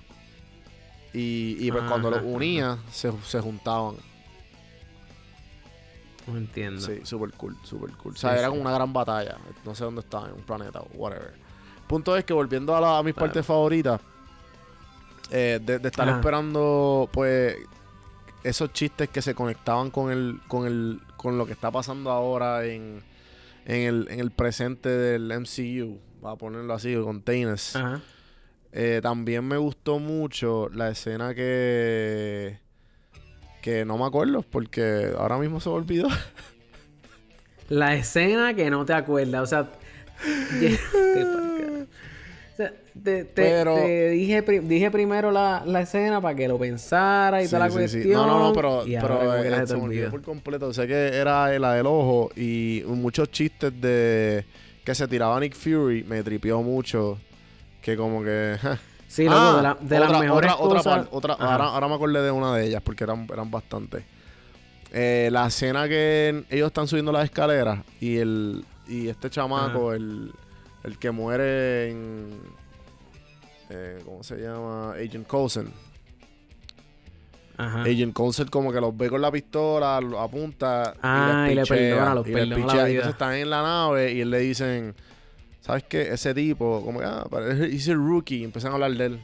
Y, 1.14 1.58
y 1.60 1.72
pues 1.72 1.84
cuando 1.84 2.12
los 2.12 2.22
unía, 2.24 2.78
se, 2.92 3.12
se 3.24 3.40
juntaban. 3.40 3.96
No 6.28 6.38
entiendo. 6.38 6.82
Sí, 6.82 7.02
super 7.04 7.32
cool, 7.34 7.56
super 7.64 7.92
cool. 7.98 8.14
O 8.14 8.18
sea, 8.18 8.38
era 8.38 8.50
como 8.50 8.62
una 8.62 8.72
gran 8.72 8.92
batalla. 8.92 9.38
No 9.64 9.74
sé 9.74 9.84
dónde 9.84 10.02
estaba, 10.02 10.28
en 10.28 10.34
un 10.34 10.42
planeta 10.42 10.82
o 10.82 10.88
whatever. 10.96 11.34
Punto 11.88 12.18
es 12.18 12.26
que 12.26 12.34
volviendo 12.34 12.76
a, 12.76 12.82
la, 12.82 12.98
a 12.98 13.04
mis 13.04 13.14
partes 13.14 13.46
favoritas, 13.46 14.02
eh, 15.32 15.60
de, 15.62 15.76
estar 15.88 16.08
esperando, 16.10 17.10
pues, 17.12 17.58
esos 18.44 18.72
chistes 18.74 19.10
que 19.10 19.22
se 19.22 19.34
conectaban 19.34 19.92
con 19.92 20.12
el, 20.12 20.40
con 20.48 20.68
el, 20.68 21.02
con 21.18 21.38
lo 21.38 21.46
que 21.46 21.54
está 21.54 21.72
pasando 21.72 22.12
ahora 22.12 22.66
en, 22.66 23.02
en, 23.66 23.82
el, 23.82 24.08
en 24.10 24.20
el 24.20 24.32
presente 24.32 24.90
del 24.90 25.32
MCU, 25.40 26.00
a 26.28 26.36
ponerlo 26.36 26.74
así, 26.74 26.96
con 26.96 27.22
Thanos. 27.22 27.78
Eh, 28.72 29.00
también 29.02 29.48
me 29.48 29.58
gustó 29.58 30.00
mucho 30.00 30.70
la 30.70 30.90
escena 30.90 31.34
que 31.34 32.60
que 33.66 33.84
no 33.84 33.98
me 33.98 34.06
acuerdo 34.06 34.44
porque 34.44 35.12
ahora 35.18 35.40
mismo 35.40 35.60
se 35.60 35.70
me 35.70 35.76
olvidó. 35.76 36.08
La 37.70 37.96
escena 37.96 38.54
que 38.54 38.70
no 38.70 38.86
te 38.86 38.94
acuerdas, 38.94 39.42
o 39.42 39.46
sea, 39.48 39.72
te, 43.04 44.10
dije, 44.12 44.42
dije 44.42 44.92
primero 44.92 45.32
la, 45.32 45.82
escena 45.82 46.22
para 46.22 46.36
que 46.36 46.48
lo 46.48 46.58
pensara 46.58 47.44
y 47.44 47.48
toda 47.48 47.68
la 47.68 47.70
cuestión. 47.70 48.14
No, 48.14 48.26
no, 48.26 48.40
no, 48.40 48.54
pero, 48.54 48.84
pero 48.86 49.36
eh, 49.36 49.68
se 49.68 49.76
me 49.76 49.84
olvidó 49.84 50.12
por 50.12 50.22
completo. 50.22 50.74
Sé 50.74 50.88
que 50.88 51.08
era 51.08 51.58
la 51.60 51.74
del 51.74 51.86
ojo 51.86 52.32
y 52.36 52.84
muchos 52.88 53.30
chistes 53.32 53.74
de 53.80 54.46
que 54.84 54.96
se 54.96 55.08
tiraba 55.08 55.40
Nick 55.40 55.56
Fury 55.56 56.04
me 56.04 56.24
tripió 56.24 56.62
mucho. 56.62 57.20
Que 57.82 57.96
como 57.96 58.24
que. 58.24 58.58
Sí, 59.08 59.26
loco, 59.26 59.58
de, 59.58 59.62
la, 59.62 59.78
de 59.80 59.96
otra, 59.96 60.10
las 60.10 60.20
mejores 60.20 60.52
otra, 60.58 61.08
Otra, 61.12 61.34
ahora, 61.36 61.66
ahora, 61.66 61.88
me 61.88 61.94
acordé 61.94 62.22
de 62.22 62.32
una 62.32 62.54
de 62.56 62.66
ellas 62.66 62.82
porque 62.84 63.04
eran, 63.04 63.28
eran 63.32 63.50
bastantes. 63.50 64.04
Eh, 64.92 65.30
la 65.32 65.48
escena 65.48 65.88
que 65.88 66.44
ellos 66.50 66.68
están 66.68 66.88
subiendo 66.88 67.12
las 67.12 67.26
escaleras 67.26 67.80
y 68.02 68.18
el 68.18 68.66
y 68.88 69.08
este 69.08 69.30
chamaco, 69.30 69.94
el, 69.94 70.32
el 70.84 70.98
que 70.98 71.12
muere 71.12 71.92
en... 71.92 72.40
Eh, 73.70 74.00
¿Cómo 74.06 74.24
se 74.24 74.38
llama? 74.38 74.94
Agent 74.94 75.28
Coulson. 75.28 75.72
Ajá. 77.58 77.84
Agent 77.84 78.14
Coulson 78.14 78.48
como 78.48 78.72
que 78.72 78.82
los 78.82 78.96
ve 78.96 79.10
con 79.10 79.22
la 79.22 79.32
pistola, 79.32 79.98
apunta 80.20 80.94
ah, 81.02 81.48
y, 81.50 81.56
le 81.56 81.66
perdona, 81.66 82.14
los 82.14 82.28
y 82.28 82.34
perdona 82.34 82.88
Entonces 82.88 83.08
están 83.08 83.34
en 83.36 83.50
la 83.50 83.62
nave 83.62 84.12
y 84.12 84.22
él 84.22 84.30
le 84.30 84.40
dicen 84.40 84.94
¿sabes 85.66 85.84
qué? 85.84 86.14
Ese 86.14 86.34
tipo, 86.34 86.84
como 86.86 87.00
que, 87.00 87.06
ah, 87.06 87.26
es 87.50 87.88
el 87.88 87.98
rookie, 87.98 88.38
y 88.38 88.44
empiezan 88.44 88.72
a 88.72 88.76
hablar 88.76 88.92
de 88.92 89.06
él. 89.06 89.24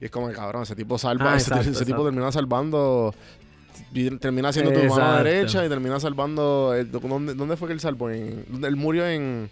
Y 0.00 0.04
es 0.04 0.10
como 0.10 0.28
que, 0.28 0.34
cabrón, 0.34 0.62
ese 0.62 0.76
tipo 0.76 0.98
salva, 0.98 1.34
ah, 1.34 1.36
ese, 1.36 1.84
tipo 1.84 2.04
termina 2.04 2.30
salvando, 2.30 3.12
termina 4.20 4.52
siendo 4.52 4.72
tu 4.72 4.84
mano 4.84 5.22
derecha 5.22 5.64
y 5.66 5.68
termina 5.68 5.98
salvando, 5.98 6.72
¿dónde, 6.84 7.56
fue 7.56 7.68
que 7.68 7.74
él 7.74 7.80
salvó? 7.80 8.08
él 8.08 8.76
murió 8.76 9.06
en, 9.06 9.50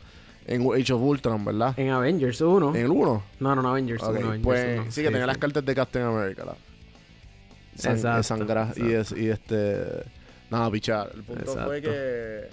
en 0.48 0.62
Age 0.62 0.92
of 0.92 1.02
Ultron, 1.02 1.44
¿verdad? 1.44 1.74
En 1.78 1.90
Avengers 1.90 2.40
1. 2.40 2.74
¿En 2.74 2.84
el 2.84 2.90
1? 2.90 3.22
No, 3.40 3.54
no, 3.54 3.62
no, 3.62 3.68
Avengers 3.68 4.02
1. 4.02 4.42
Pues 4.42 4.94
sí, 4.94 5.02
que 5.02 5.10
tenía 5.10 5.26
las 5.26 5.38
cartas 5.38 5.64
de 5.64 5.74
Captain 5.74 6.04
America, 6.04 6.44
¿la? 6.44 6.56
Exacto. 7.74 8.72
Y, 8.76 8.92
es, 8.92 9.12
y 9.12 9.28
este... 9.28 10.04
Nada, 10.50 10.70
pichar. 10.70 11.10
El 11.14 11.22
punto 11.22 11.56
fue 11.64 11.82
que 11.82 12.48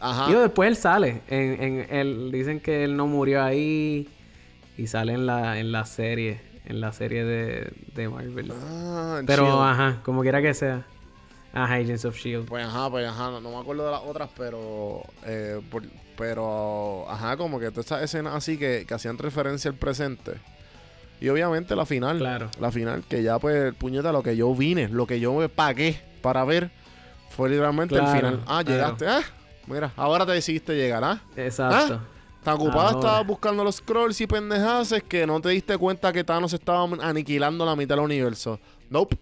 Ajá. 0.00 0.30
Y 0.30 0.34
después 0.34 0.68
él 0.68 0.76
sale. 0.76 1.22
En, 1.28 1.86
en, 1.90 2.30
dicen 2.30 2.60
que 2.60 2.84
él 2.84 2.96
no 2.96 3.06
murió 3.06 3.42
ahí. 3.42 4.08
Y 4.76 4.86
sale 4.86 5.12
en 5.12 5.26
la, 5.26 5.58
en 5.58 5.72
la 5.72 5.84
serie. 5.84 6.40
En 6.64 6.80
la 6.80 6.92
serie 6.92 7.24
de, 7.24 7.72
de 7.94 8.08
Marvel. 8.08 8.52
Ah, 8.52 9.22
pero, 9.26 9.62
ajá, 9.62 10.00
como 10.04 10.22
quiera 10.22 10.40
que 10.40 10.54
sea. 10.54 10.86
Ajá, 11.52 11.74
Agents 11.74 12.04
of 12.04 12.16
Shield. 12.16 12.46
Pues 12.46 12.64
ajá, 12.64 12.90
pues 12.90 13.06
ajá, 13.06 13.30
no, 13.30 13.40
me 13.40 13.56
acuerdo 13.56 13.86
de 13.86 13.90
las 13.90 14.02
otras, 14.02 14.30
pero. 14.36 15.02
Eh, 15.24 15.60
pero, 16.18 17.08
ajá, 17.08 17.36
como 17.36 17.60
que 17.60 17.70
todas 17.70 17.86
esas 17.86 18.02
escenas 18.02 18.34
así 18.34 18.58
que, 18.58 18.84
que 18.86 18.92
hacían 18.92 19.16
referencia 19.16 19.70
al 19.70 19.76
presente. 19.76 20.32
Y 21.20 21.28
obviamente 21.28 21.76
la 21.76 21.86
final. 21.86 22.18
Claro. 22.18 22.50
La 22.60 22.72
final, 22.72 23.04
que 23.08 23.22
ya, 23.22 23.38
pues, 23.38 23.72
puñeta, 23.74 24.10
lo 24.10 24.22
que 24.22 24.36
yo 24.36 24.52
vine, 24.54 24.88
lo 24.88 25.06
que 25.06 25.20
yo 25.20 25.32
me 25.34 25.48
pagué 25.48 26.00
para 26.20 26.44
ver, 26.44 26.70
fue 27.30 27.48
literalmente 27.48 27.94
el 27.94 28.06
final. 28.08 28.42
Ah, 28.46 28.62
llegaste, 28.62 29.06
ah, 29.06 29.22
Mira, 29.68 29.92
ahora 29.96 30.26
te 30.26 30.32
decidiste 30.32 30.74
llegar, 30.74 31.04
¿ah? 31.04 31.20
Exacto. 31.36 32.00
¿Ah? 32.02 32.18
Tan 32.42 32.54
ocupada 32.54 32.92
estabas 32.92 33.26
buscando 33.26 33.62
los 33.62 33.76
scrolls 33.76 34.20
y 34.20 34.26
pendejaces 34.26 35.02
que 35.02 35.26
no 35.26 35.40
te 35.40 35.50
diste 35.50 35.76
cuenta 35.76 36.12
que 36.12 36.24
Thanos 36.24 36.52
estaba 36.52 36.84
aniquilando 37.02 37.64
la 37.64 37.76
mitad 37.76 37.96
del 37.96 38.04
universo. 38.04 38.58
Nope. 38.90 39.18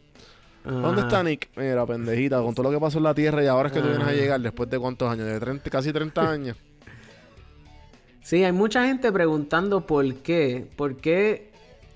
¿Dónde 0.65 1.03
está 1.03 1.23
Nick? 1.23 1.49
Mira, 1.57 1.87
pendejita, 1.87 2.41
con 2.43 2.55
todo 2.55 2.65
lo 2.65 2.71
que 2.71 2.81
pasó 2.81 2.99
en 2.99 3.05
la 3.05 3.15
Tierra 3.15 3.43
y 3.43 3.47
ahora 3.47 3.69
es 3.69 3.73
que 3.73 3.81
tú 3.81 3.89
vienes 3.89 4.07
a 4.07 4.13
llegar 4.13 4.41
después 4.41 4.69
de 4.69 4.79
cuántos 4.79 5.11
años, 5.11 5.27
de 5.27 5.39
30, 5.39 5.71
casi 5.71 5.93
30 5.93 6.31
años. 6.31 6.57
Sí, 8.27 8.43
hay 8.43 8.51
mucha 8.51 8.85
gente 8.85 9.13
preguntando 9.13 9.87
por 9.87 10.13
qué, 10.17 10.67
por 10.75 10.97
qué 10.97 11.49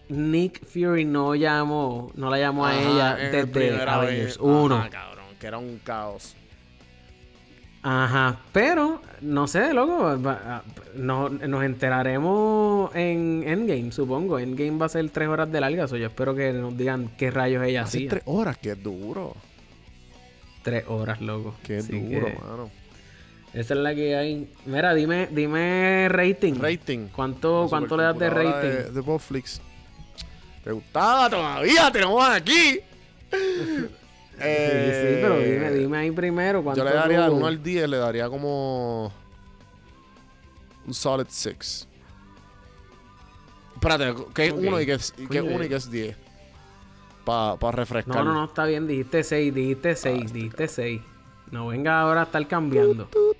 Nick 0.08 0.64
Fury 0.64 1.04
no 1.04 1.34
llamó, 1.34 2.12
no 2.14 2.30
la 2.30 2.38
llamó 2.38 2.66
a 2.66 2.80
ella 2.80 3.16
desde 3.16 3.82
Avengers 3.82 4.38
1. 4.38 4.90
cabrón, 4.92 5.24
que 5.40 5.46
era 5.48 5.58
un 5.58 5.78
caos. 5.78 6.36
Ajá, 7.82 8.38
pero 8.52 9.02
no 9.22 9.48
sé, 9.48 9.74
loco, 9.74 10.20
no, 10.94 11.30
nos 11.30 11.64
enteraremos 11.64 12.94
en 12.94 13.42
Endgame, 13.44 13.90
supongo. 13.90 14.38
Endgame 14.38 14.78
va 14.78 14.86
a 14.86 14.88
ser 14.88 15.10
tres 15.10 15.26
horas 15.26 15.50
de 15.50 15.60
larga, 15.60 15.88
so 15.88 15.96
yo 15.96 16.06
espero 16.06 16.36
que 16.36 16.52
nos 16.52 16.76
digan 16.76 17.10
qué 17.18 17.32
rayos 17.32 17.64
ella 17.64 17.82
hacía. 17.82 18.08
tres 18.08 18.22
horas, 18.26 18.56
qué 18.56 18.76
duro. 18.76 19.34
Tres 20.62 20.84
horas, 20.86 21.20
loco. 21.20 21.56
Qué 21.64 21.82
duro, 21.82 22.28
mano. 22.40 22.79
Esa 23.52 23.74
es 23.74 23.80
la 23.80 23.94
que 23.94 24.16
hay. 24.16 24.48
Mira, 24.66 24.94
dime, 24.94 25.28
dime 25.30 26.08
rating. 26.08 26.54
Rating. 26.60 27.08
¿Cuánto, 27.08 27.66
cuánto 27.68 27.96
le 27.96 28.04
das 28.04 28.18
de 28.18 28.30
rating? 28.30 28.68
De, 28.68 28.90
de 28.90 29.02
Netflix. 29.02 29.60
¿Te 30.62 30.72
gustaba 30.72 31.28
todavía? 31.30 31.90
Tenemos 31.90 32.28
aquí. 32.28 32.80
Eh, 34.42 35.18
sí, 35.18 35.18
pero 35.20 35.38
dime, 35.38 35.70
dime 35.70 35.98
ahí 35.98 36.10
primero. 36.10 36.64
Yo 36.74 36.82
le 36.82 36.94
daría 36.94 37.24
de 37.24 37.28
1 37.28 37.46
al 37.46 37.62
10, 37.62 37.90
le 37.90 37.96
daría 37.98 38.26
como. 38.30 39.12
Un 40.86 40.94
solid 40.94 41.26
6. 41.28 41.86
Espérate, 43.74 44.14
¿qué 44.34 44.46
es 44.46 44.52
1 44.54 44.80
y 44.80 44.86
qué 44.86 44.92
es 44.94 45.12
1 45.18 45.64
y 45.64 45.68
qué 45.68 45.74
es 45.74 45.90
10? 45.90 46.16
Para 47.22 47.56
pa 47.56 47.70
refrescar. 47.70 48.16
No, 48.16 48.24
no, 48.24 48.32
no, 48.32 48.44
está 48.46 48.64
bien, 48.64 48.86
dijiste 48.86 49.22
6, 49.22 49.54
dijiste 49.54 49.94
6, 49.94 50.22
ah, 50.26 50.32
dijiste 50.32 50.68
6. 50.68 51.02
No 51.50 51.66
venga 51.66 52.00
ahora 52.00 52.22
a 52.22 52.24
estar 52.24 52.46
cambiando. 52.48 53.10
no, 53.12 53.39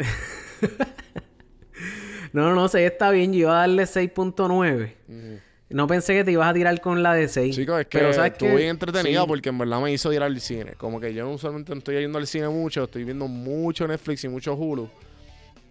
no, 2.32 2.54
no, 2.54 2.68
6 2.68 2.90
está 2.90 3.10
bien. 3.10 3.32
Yo 3.32 3.40
iba 3.40 3.56
a 3.56 3.60
darle 3.60 3.84
6.9. 3.84 5.40
No 5.70 5.86
pensé 5.86 6.14
que 6.14 6.24
te 6.24 6.32
ibas 6.32 6.50
a 6.50 6.54
tirar 6.54 6.80
con 6.80 7.02
la 7.02 7.14
de 7.14 7.28
6. 7.28 7.54
Chicos, 7.54 7.80
es 7.80 7.86
que 7.86 7.98
pero, 7.98 8.12
¿sabes 8.12 8.32
estuve 8.32 8.56
bien 8.56 8.70
entretenida 8.70 9.24
porque 9.24 9.50
en 9.50 9.58
verdad 9.58 9.80
me 9.80 9.92
hizo 9.92 10.12
ir 10.12 10.20
al 10.20 10.38
cine. 10.40 10.72
Como 10.76 11.00
que 11.00 11.14
yo 11.14 11.30
usualmente 11.30 11.72
no 11.72 11.78
estoy 11.78 12.00
yendo 12.00 12.18
al 12.18 12.26
cine 12.26 12.48
mucho, 12.48 12.84
estoy 12.84 13.04
viendo 13.04 13.28
mucho 13.28 13.86
Netflix 13.86 14.24
y 14.24 14.28
mucho 14.28 14.54
Hulu. 14.54 14.88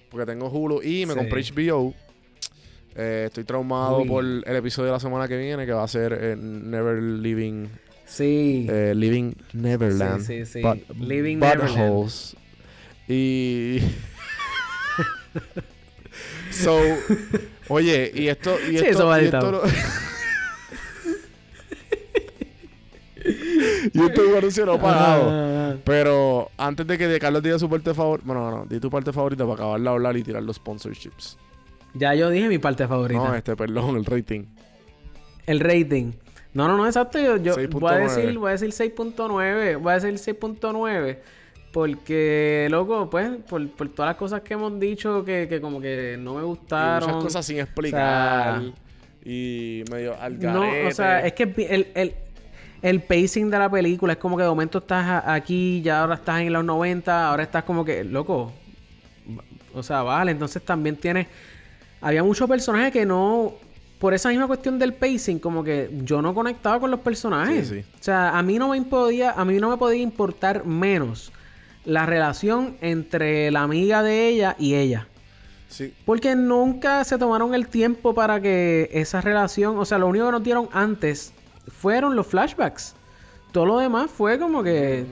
Porque 0.10 0.26
tengo 0.26 0.50
Hulu 0.50 0.82
y 0.82 1.06
me 1.06 1.16
compré 1.16 1.44
HBO. 1.44 1.94
Eh, 2.96 3.26
estoy 3.28 3.44
traumado 3.44 4.06
por 4.06 4.24
el 4.24 4.56
episodio 4.56 4.88
de 4.88 4.94
la 4.94 5.00
semana 5.00 5.28
que 5.28 5.38
viene 5.38 5.66
que 5.66 5.74
va 5.74 5.84
a 5.84 5.88
ser 5.88 6.18
eh, 6.20 6.36
Never 6.38 7.02
Living. 7.02 7.68
Sí. 8.06 8.68
Eh, 8.70 8.94
Living 8.96 9.34
Neverland. 9.54 10.26
Sí, 10.26 10.46
sí, 10.46 10.62
sí. 10.62 10.86
Living 10.98 11.38
Neverland. 11.38 12.10
Y. 13.08 13.80
so. 16.52 16.80
Oye, 17.68 18.12
y 18.14 18.28
esto. 18.28 18.58
Y 18.70 18.78
esto, 18.78 18.90
eso 18.90 19.08
va 19.08 19.22
y 19.22 19.26
esto 19.26 19.64
y 23.94 24.02
esto 24.02 24.38
anuncio 24.38 24.66
no 24.66 24.80
pagado. 24.80 25.78
Pero 25.84 26.50
antes 26.58 26.88
de 26.88 26.98
que 26.98 27.20
Carlos 27.20 27.44
diga 27.44 27.60
su 27.60 27.70
parte 27.70 27.94
favorita. 27.94 28.26
Bueno, 28.26 28.50
no, 28.50 28.58
no, 28.58 28.66
di 28.66 28.80
tu 28.80 28.90
parte 28.90 29.14
favorita 29.14 29.44
para 29.44 29.56
acabar 29.56 29.82
de 29.82 29.90
hablar 29.90 30.18
y 30.18 30.24
tirar 30.24 30.44
los 30.44 30.58
sponsorships. 30.58 31.38
Ya 31.94 32.14
yo 32.14 32.30
dije 32.30 32.48
mi 32.48 32.60
parte 32.60 32.88
favorita. 32.88 33.20
No, 33.20 33.36
este, 33.36 33.56
perdón, 33.56 33.98
el 33.98 34.06
rating. 34.06 34.46
El 35.46 35.60
rating. 35.60 36.14
No, 36.54 36.68
no, 36.68 36.78
no, 36.78 36.86
exacto. 36.86 37.20
Yo, 37.20 37.38
yo 37.38 37.56
voy 37.70 37.94
a 37.94 37.98
decir, 37.98 38.38
voy 38.38 38.50
a 38.50 38.52
decir 38.54 38.70
6.9. 38.70 39.80
Voy 39.80 39.92
a 39.92 40.00
decir 40.00 40.36
6.9. 40.36 41.20
Porque, 41.72 42.68
loco, 42.72 43.10
pues, 43.10 43.30
por, 43.48 43.68
por, 43.70 43.90
todas 43.90 44.10
las 44.10 44.18
cosas 44.18 44.42
que 44.42 44.56
hemos 44.56 44.80
dicho 44.80 45.24
que, 45.24 45.48
que 45.48 45.62
como 45.62 45.80
que 45.80 46.18
no 46.20 46.36
me 46.36 46.44
gustaron. 46.44 47.10
muchas 47.10 47.24
cosas 47.24 47.46
sin 47.46 47.60
explicar. 47.60 48.62
y 49.24 49.84
medio 49.92 50.20
al 50.20 50.40
No, 50.40 50.64
o 50.88 50.92
sea, 50.92 51.26
es 51.26 51.34
que 51.34 51.44
el, 51.70 51.88
el, 51.94 52.16
el, 52.82 53.02
pacing 53.02 53.52
de 53.52 53.60
la 53.60 53.70
película 53.70 54.14
es 54.14 54.20
como 54.20 54.36
que 54.36 54.44
de 54.44 54.50
momento 54.50 54.80
estás 54.80 55.24
aquí, 55.28 55.82
ya 55.84 56.02
ahora 56.02 56.16
estás 56.16 56.42
en 56.42 56.54
los 56.54 56.66
90, 56.66 57.30
ahora 57.30 57.44
estás 57.44 57.64
como 57.64 57.86
que, 57.86 58.04
loco. 58.04 58.52
O 59.76 59.84
sea, 59.84 60.02
vale, 60.02 60.32
entonces 60.32 60.64
también 60.64 60.96
tienes. 60.96 61.28
Había 62.02 62.24
muchos 62.24 62.50
personajes 62.50 62.92
que 62.92 63.06
no. 63.06 63.54
por 64.00 64.16
esa 64.16 64.30
misma 64.30 64.48
cuestión 64.48 64.80
del 64.80 64.94
pacing, 64.94 65.38
como 65.38 65.64
que 65.64 65.92
yo 66.04 66.20
no 66.20 66.34
conectaba 66.34 66.80
con 66.80 66.90
los 66.90 67.02
personajes. 67.02 67.72
O 67.72 68.04
sea, 68.04 68.36
a 68.36 68.42
mí 68.42 68.58
no 68.58 68.70
me 68.70 68.82
podía, 68.82 69.34
a 69.34 69.46
mí 69.46 69.60
no 69.60 69.70
me 69.70 69.78
podía 69.78 70.02
importar 70.02 70.66
menos 70.66 71.32
la 71.86 72.06
relación 72.06 72.78
entre 72.82 73.52
la 73.52 73.64
amiga 73.64 74.04
de 74.04 74.28
ella 74.28 74.56
y 74.60 74.76
ella. 74.76 75.08
Sí. 75.68 75.94
Porque 76.06 76.36
nunca 76.36 77.04
se 77.04 77.18
tomaron 77.18 77.54
el 77.54 77.68
tiempo 77.68 78.14
para 78.14 78.42
que 78.42 78.90
esa 78.92 79.22
relación, 79.22 79.78
o 79.78 79.86
sea, 79.86 79.98
lo 79.98 80.08
único 80.08 80.26
que 80.26 80.32
nos 80.32 80.44
dieron 80.44 80.70
antes 80.72 81.34
fueron 81.68 82.16
los 82.16 82.28
flashbacks. 82.28 82.96
Todo 83.52 83.66
lo 83.66 83.80
demás 83.80 84.10
fue 84.10 84.40
como 84.40 84.64
que 84.64 85.06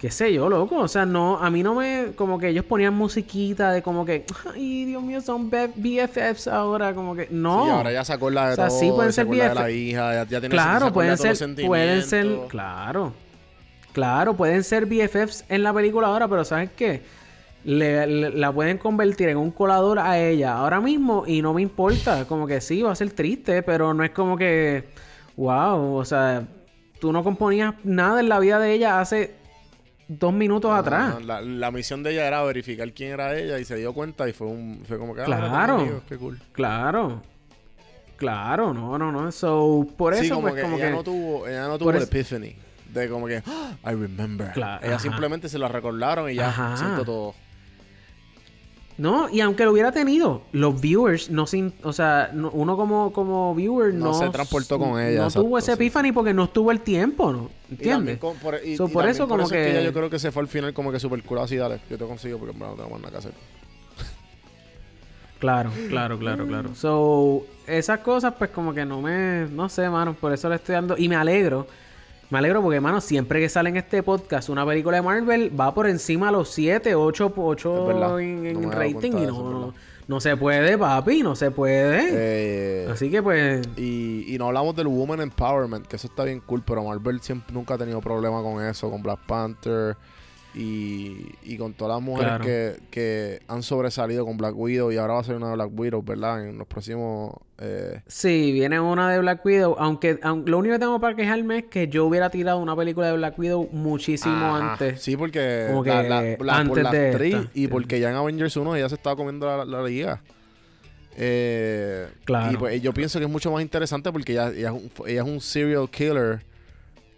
qué 0.00 0.10
sé 0.10 0.32
yo, 0.32 0.48
loco. 0.48 0.78
O 0.78 0.88
sea, 0.88 1.06
no, 1.06 1.38
a 1.38 1.50
mí 1.50 1.62
no 1.62 1.74
me. 1.74 2.12
Como 2.14 2.38
que 2.38 2.48
ellos 2.48 2.64
ponían 2.64 2.94
musiquita 2.94 3.72
de 3.72 3.82
como 3.82 4.04
que. 4.04 4.24
Ay, 4.54 4.84
Dios 4.84 5.02
mío, 5.02 5.20
son 5.20 5.50
BFFs 5.50 6.48
ahora. 6.48 6.94
Como 6.94 7.14
que. 7.14 7.28
No. 7.30 7.64
Sí, 7.64 7.70
ahora 7.70 7.92
ya 7.92 8.04
sacó 8.04 8.30
la 8.30 8.48
de 8.48 8.52
o 8.52 8.56
sea, 8.56 8.70
sí 8.70 8.90
pueden 8.90 9.12
ser 9.12 9.26
BFFs. 9.26 9.54
la 9.54 9.70
hija, 9.70 10.14
ya, 10.14 10.26
tiene 10.26 10.48
Claro, 10.48 10.92
pueden 10.92 11.16
ser. 11.16 11.36
Pueden 11.66 12.02
ser. 12.02 12.26
Claro. 12.48 13.12
Claro, 13.96 14.36
pueden 14.36 14.62
ser 14.62 14.84
BFFs 14.84 15.46
en 15.48 15.62
la 15.62 15.72
película 15.72 16.08
ahora, 16.08 16.28
pero 16.28 16.44
¿sabes 16.44 16.68
qué? 16.76 17.00
Le, 17.64 18.30
la 18.30 18.52
pueden 18.52 18.76
convertir 18.76 19.30
en 19.30 19.38
un 19.38 19.50
colador 19.50 19.98
a 19.98 20.18
ella 20.18 20.52
ahora 20.52 20.82
mismo 20.82 21.24
y 21.26 21.40
no 21.40 21.54
me 21.54 21.62
importa. 21.62 22.26
Como 22.26 22.46
que 22.46 22.60
sí, 22.60 22.82
va 22.82 22.92
a 22.92 22.94
ser 22.94 23.12
triste, 23.12 23.62
pero 23.62 23.94
no 23.94 24.04
es 24.04 24.10
como 24.10 24.36
que. 24.36 24.84
Wow, 25.38 25.94
o 25.94 26.04
sea, 26.04 26.46
tú 27.00 27.10
no 27.10 27.24
componías 27.24 27.72
nada 27.84 28.20
en 28.20 28.28
la 28.28 28.38
vida 28.38 28.58
de 28.58 28.74
ella 28.74 29.00
hace 29.00 29.32
dos 30.08 30.34
minutos 30.34 30.72
atrás. 30.72 31.24
la, 31.24 31.70
misión 31.70 32.02
de 32.02 32.12
ella 32.12 32.26
era 32.26 32.42
verificar 32.42 32.92
quién 32.92 33.12
era 33.12 33.34
ella 33.34 33.58
y 33.58 33.64
se 33.64 33.76
dio 33.76 33.94
cuenta 33.94 34.28
y 34.28 34.34
fue 34.34 34.46
un 34.46 34.82
fue 34.86 34.98
como 34.98 35.14
que 35.14 35.22
ah, 35.22 35.24
claro, 35.24 36.02
qué 36.06 36.18
cool. 36.18 36.38
Claro. 36.52 37.22
Claro, 38.18 38.74
no, 38.74 38.98
no, 38.98 39.10
no. 39.10 39.32
So, 39.32 39.86
por 39.96 40.12
eso 40.12 40.34
como 40.34 40.48
pues, 40.48 40.56
que 40.56 40.62
como 40.64 40.76
ella 40.76 40.88
que 40.88 40.92
no 40.92 41.02
tuvo 41.02 41.48
ella 41.48 41.66
no 41.66 41.78
tuvo 41.78 41.92
el 41.92 42.02
epiphany 42.02 42.65
de 42.92 43.08
como 43.08 43.26
que 43.26 43.42
ah, 43.46 43.76
I 43.84 43.94
remember. 43.94 44.52
ella 44.82 44.98
simplemente 44.98 45.48
se 45.48 45.58
lo 45.58 45.68
recordaron 45.68 46.30
y 46.30 46.34
ya 46.34 46.76
siento 46.76 47.04
todo. 47.04 47.34
No, 48.98 49.28
y 49.28 49.40
aunque 49.40 49.64
lo 49.64 49.72
hubiera 49.72 49.92
tenido, 49.92 50.42
los 50.52 50.80
viewers 50.80 51.28
no 51.28 51.46
sin, 51.46 51.74
o 51.82 51.92
sea, 51.92 52.30
uno 52.32 52.76
como, 52.78 53.12
como 53.12 53.54
viewer 53.54 53.92
no, 53.92 54.14
se 54.14 54.30
transportó 54.30 54.78
con 54.78 54.98
ella. 54.98 55.24
No 55.24 55.30
tuvo 55.30 55.58
ese 55.58 55.72
epiphany 55.72 56.12
porque 56.12 56.32
no 56.32 56.44
estuvo 56.44 56.70
el 56.70 56.80
tiempo, 56.80 57.30
¿no? 57.30 57.50
¿Entiendes? 57.70 58.18
por, 58.18 58.38
por 58.90 59.06
eso 59.06 59.28
como 59.28 59.48
que... 59.48 59.82
yo 59.84 59.92
creo 59.92 60.08
que 60.08 60.18
se 60.18 60.32
fue 60.32 60.42
al 60.42 60.48
final 60.48 60.72
como 60.72 60.92
que 60.92 60.98
super 60.98 61.22
cool 61.24 61.40
así, 61.40 61.56
dale, 61.56 61.80
yo 61.90 61.98
te 61.98 62.06
consigo 62.06 62.38
porque 62.38 62.56
no 62.56 62.72
tengo 62.72 62.88
más 62.88 63.00
nada 63.00 63.10
que 63.10 63.18
hacer. 63.18 63.32
Claro, 65.38 65.70
claro, 65.90 66.18
claro, 66.18 66.46
claro. 66.46 66.74
So, 66.74 67.44
esas 67.66 68.00
cosas 68.00 68.32
pues 68.38 68.48
como 68.48 68.72
que 68.72 68.86
no 68.86 69.02
me, 69.02 69.46
no 69.50 69.68
sé, 69.68 69.90
mano, 69.90 70.14
por 70.14 70.32
eso 70.32 70.48
le 70.48 70.54
estoy 70.56 70.74
dando 70.74 70.96
y 70.96 71.10
me 71.10 71.16
alegro 71.16 71.66
me 72.30 72.38
alegro 72.38 72.62
porque, 72.62 72.76
hermano, 72.76 73.00
siempre 73.00 73.40
que 73.40 73.48
sale 73.48 73.70
en 73.70 73.76
este 73.76 74.02
podcast 74.02 74.48
una 74.48 74.66
película 74.66 74.96
de 74.96 75.02
Marvel, 75.02 75.58
va 75.58 75.72
por 75.74 75.86
encima 75.86 76.26
de 76.26 76.32
los 76.32 76.50
7, 76.50 76.94
8, 76.94 77.32
8 77.36 78.18
en, 78.20 78.72
rating 78.72 79.12
y 79.12 79.26
no, 79.26 79.74
no, 80.08 80.20
se 80.20 80.36
puede, 80.36 80.76
papi, 80.76 81.22
no 81.22 81.36
se 81.36 81.50
puede. 81.50 82.08
Eh, 82.10 82.88
Así 82.90 83.10
que 83.10 83.22
pues... 83.22 83.66
Y, 83.76 84.34
y 84.34 84.38
no 84.38 84.48
hablamos 84.48 84.74
del 84.74 84.88
Woman 84.88 85.20
Empowerment, 85.20 85.86
que 85.86 85.96
eso 85.96 86.08
está 86.08 86.24
bien 86.24 86.40
cool, 86.40 86.62
pero 86.66 86.84
Marvel 86.84 87.20
siempre 87.20 87.54
nunca 87.54 87.74
ha 87.74 87.78
tenido 87.78 88.00
problema 88.00 88.42
con 88.42 88.64
eso, 88.64 88.90
con 88.90 89.02
Black 89.02 89.20
Panther. 89.26 89.96
Y, 90.58 91.56
con 91.58 91.74
todas 91.74 91.96
las 91.96 92.02
mujeres 92.02 92.40
que, 92.40 92.76
que, 92.90 93.40
han 93.46 93.62
sobresalido 93.62 94.24
con 94.24 94.38
Black 94.38 94.56
Widow 94.56 94.90
y 94.90 94.96
ahora 94.96 95.14
va 95.14 95.20
a 95.20 95.24
ser 95.24 95.36
una 95.36 95.48
de 95.48 95.54
Black 95.54 95.70
Widow, 95.74 96.02
¿verdad? 96.02 96.46
En 96.48 96.56
los 96.56 96.66
próximos... 96.66 97.34
Eh... 97.58 98.00
Sí, 98.06 98.52
viene 98.52 98.80
una 98.80 99.10
de 99.10 99.18
Black 99.18 99.44
Widow, 99.44 99.76
aunque, 99.78 100.18
lo 100.22 100.58
único 100.58 100.74
que 100.74 100.78
tengo 100.78 100.98
para 100.98 101.14
quejarme 101.14 101.58
es 101.58 101.64
que 101.64 101.88
yo 101.88 102.06
hubiera 102.06 102.30
tirado 102.30 102.58
una 102.58 102.74
película 102.74 103.08
de 103.08 103.16
Black 103.16 103.38
Widow 103.38 103.68
muchísimo 103.70 104.56
antes. 104.56 105.02
Sí, 105.02 105.16
porque 105.16 105.68
antes 106.48 106.90
de 106.90 107.48
y 107.52 107.68
porque 107.68 108.00
ya 108.00 108.10
en 108.10 108.16
Avengers 108.16 108.56
1 108.56 108.76
ella 108.76 108.88
se 108.88 108.94
estaba 108.94 109.14
comiendo 109.14 109.64
la, 109.64 109.82
liga. 109.82 110.22
Eh, 111.18 112.08
claro. 112.24 112.52
Y 112.52 112.56
pues 112.56 112.82
yo 112.82 112.94
pienso 112.94 113.18
que 113.18 113.26
es 113.26 113.30
mucho 113.30 113.50
más 113.50 113.60
interesante 113.60 114.10
porque 114.10 114.32
ella, 114.32 114.50
ella 114.50 114.72
es 115.06 115.22
un 115.22 115.40
serial 115.40 115.88
killer 115.90 116.40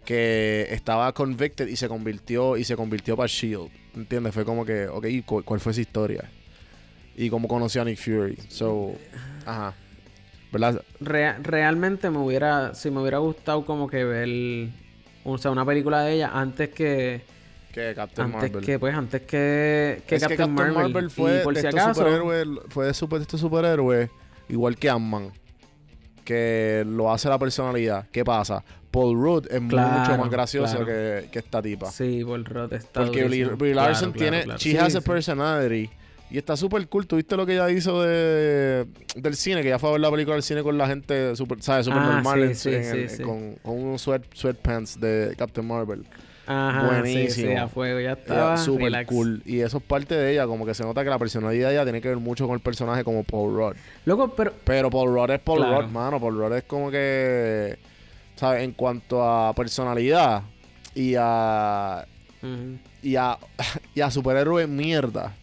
que 0.08 0.66
estaba 0.70 1.12
convicted 1.12 1.68
y 1.68 1.76
se 1.76 1.86
convirtió 1.86 2.56
y 2.56 2.64
se 2.64 2.76
convirtió 2.76 3.14
para 3.14 3.26
Shield. 3.26 3.68
¿Entiendes? 3.94 4.32
Fue 4.32 4.42
como 4.42 4.64
que, 4.64 4.88
ok, 4.88 5.06
¿cuál, 5.44 5.60
fue 5.60 5.72
esa 5.72 5.82
historia? 5.82 6.30
Y 7.14 7.28
cómo 7.28 7.46
conoció 7.46 7.82
a 7.82 7.84
Nick 7.84 7.98
Fury. 7.98 8.38
So, 8.48 8.94
ajá. 9.44 9.74
¿Verdad? 10.50 10.82
realmente 10.98 12.08
me 12.08 12.16
hubiera, 12.16 12.74
si 12.74 12.90
me 12.90 13.02
hubiera 13.02 13.18
gustado 13.18 13.66
como 13.66 13.86
que 13.86 14.02
ver, 14.02 14.70
o 15.24 15.36
sea, 15.36 15.50
una 15.50 15.66
película 15.66 16.00
de 16.00 16.14
ella 16.14 16.30
antes 16.32 16.70
que 16.70 17.20
que 17.70 17.94
Captain 17.94 18.28
antes 18.28 18.50
Marvel. 18.50 18.64
Que, 18.64 18.78
pues, 18.78 18.94
antes 18.94 19.20
que, 19.20 20.02
que, 20.06 20.18
Captain, 20.18 20.54
Marvel. 20.54 21.10
fue, 21.10 21.40
por 21.40 21.54
si 21.54 21.66
acaso, 21.66 22.02
fue 22.70 22.86
de, 22.86 22.94
super, 22.94 23.18
de 23.18 23.24
este 23.24 23.36
superhéroe, 23.36 24.08
igual 24.48 24.78
que 24.78 24.88
Ant-Man. 24.88 25.32
Que 26.24 26.82
lo 26.86 27.12
hace 27.12 27.28
la 27.28 27.38
personalidad. 27.38 28.06
¿Qué 28.10 28.24
pasa? 28.24 28.64
Paul 28.90 29.14
Rudd 29.16 29.46
es 29.50 29.60
mucho 29.60 29.76
más 29.76 30.30
gracioso 30.30 30.84
que, 30.84 31.28
que, 31.30 31.38
esta 31.38 31.62
tipa. 31.62 31.90
Sí, 31.90 32.22
Paul 32.24 32.44
Rudd 32.44 32.72
está 32.72 33.04
Porque 33.04 33.24
Brie 33.24 33.74
Larson 33.74 34.12
tiene... 34.12 34.44
She 34.58 34.78
has 34.78 34.94
a 34.94 35.00
personality. 35.00 35.90
Y 36.30 36.36
está 36.36 36.56
súper 36.56 36.86
cool. 36.88 37.06
¿Tuviste 37.06 37.36
lo 37.36 37.46
que 37.46 37.54
ella 37.54 37.70
hizo 37.70 38.02
de, 38.02 38.86
del 39.16 39.34
cine? 39.34 39.62
Que 39.62 39.68
ella 39.68 39.78
fue 39.78 39.88
a 39.88 39.92
ver 39.92 40.00
la 40.02 40.10
película 40.10 40.34
del 40.34 40.42
cine 40.42 40.62
con 40.62 40.76
la 40.76 40.86
gente, 40.86 41.34
super, 41.36 41.62
¿sabes? 41.62 41.86
Súper 41.86 42.00
ah, 42.02 42.22
normal. 42.22 42.52
con, 43.24 43.54
con 43.62 43.82
unos 43.82 44.02
sweat, 44.02 44.22
sweatpants 44.34 45.00
de 45.00 45.34
Captain 45.38 45.66
Marvel. 45.66 46.04
Ajá, 46.46 46.86
Buenísimo. 46.86 47.50
Sí, 47.50 47.56
a 47.56 47.68
fuego, 47.68 48.00
ya 48.00 48.12
estaba. 48.12 48.56
Súper 48.56 49.04
cool. 49.06 49.42
Y 49.44 49.60
eso 49.60 49.78
es 49.78 49.82
parte 49.82 50.14
de 50.14 50.32
ella, 50.32 50.46
como 50.46 50.64
que 50.64 50.72
se 50.72 50.82
nota 50.82 51.04
que 51.04 51.10
la 51.10 51.18
personalidad 51.18 51.68
de 51.68 51.74
ella 51.74 51.84
tiene 51.84 52.00
que 52.00 52.08
ver 52.08 52.16
mucho 52.16 52.46
con 52.46 52.54
el 52.54 52.60
personaje 52.60 53.04
como 53.04 53.22
Paul 53.22 53.54
Rudd. 53.54 53.76
Loco, 54.06 54.34
pero. 54.34 54.54
Pero 54.64 54.90
Paul 54.90 55.14
Rudd 55.14 55.30
es 55.30 55.40
Paul 55.40 55.62
Rudd, 55.62 55.90
mano. 55.90 56.18
Paul 56.18 56.38
Rudd 56.38 56.54
es 56.54 56.64
como 56.64 56.90
que. 56.90 57.78
¿Sabes? 58.38 58.62
En 58.62 58.72
cuanto 58.72 59.22
a 59.22 59.52
personalidad 59.52 60.42
y 60.94 61.14
a. 61.18 62.06
y 63.02 63.16
a. 63.16 63.38
y 63.94 64.00
a 64.00 64.10
superhéroe 64.10 64.66
mierda. 64.66 65.34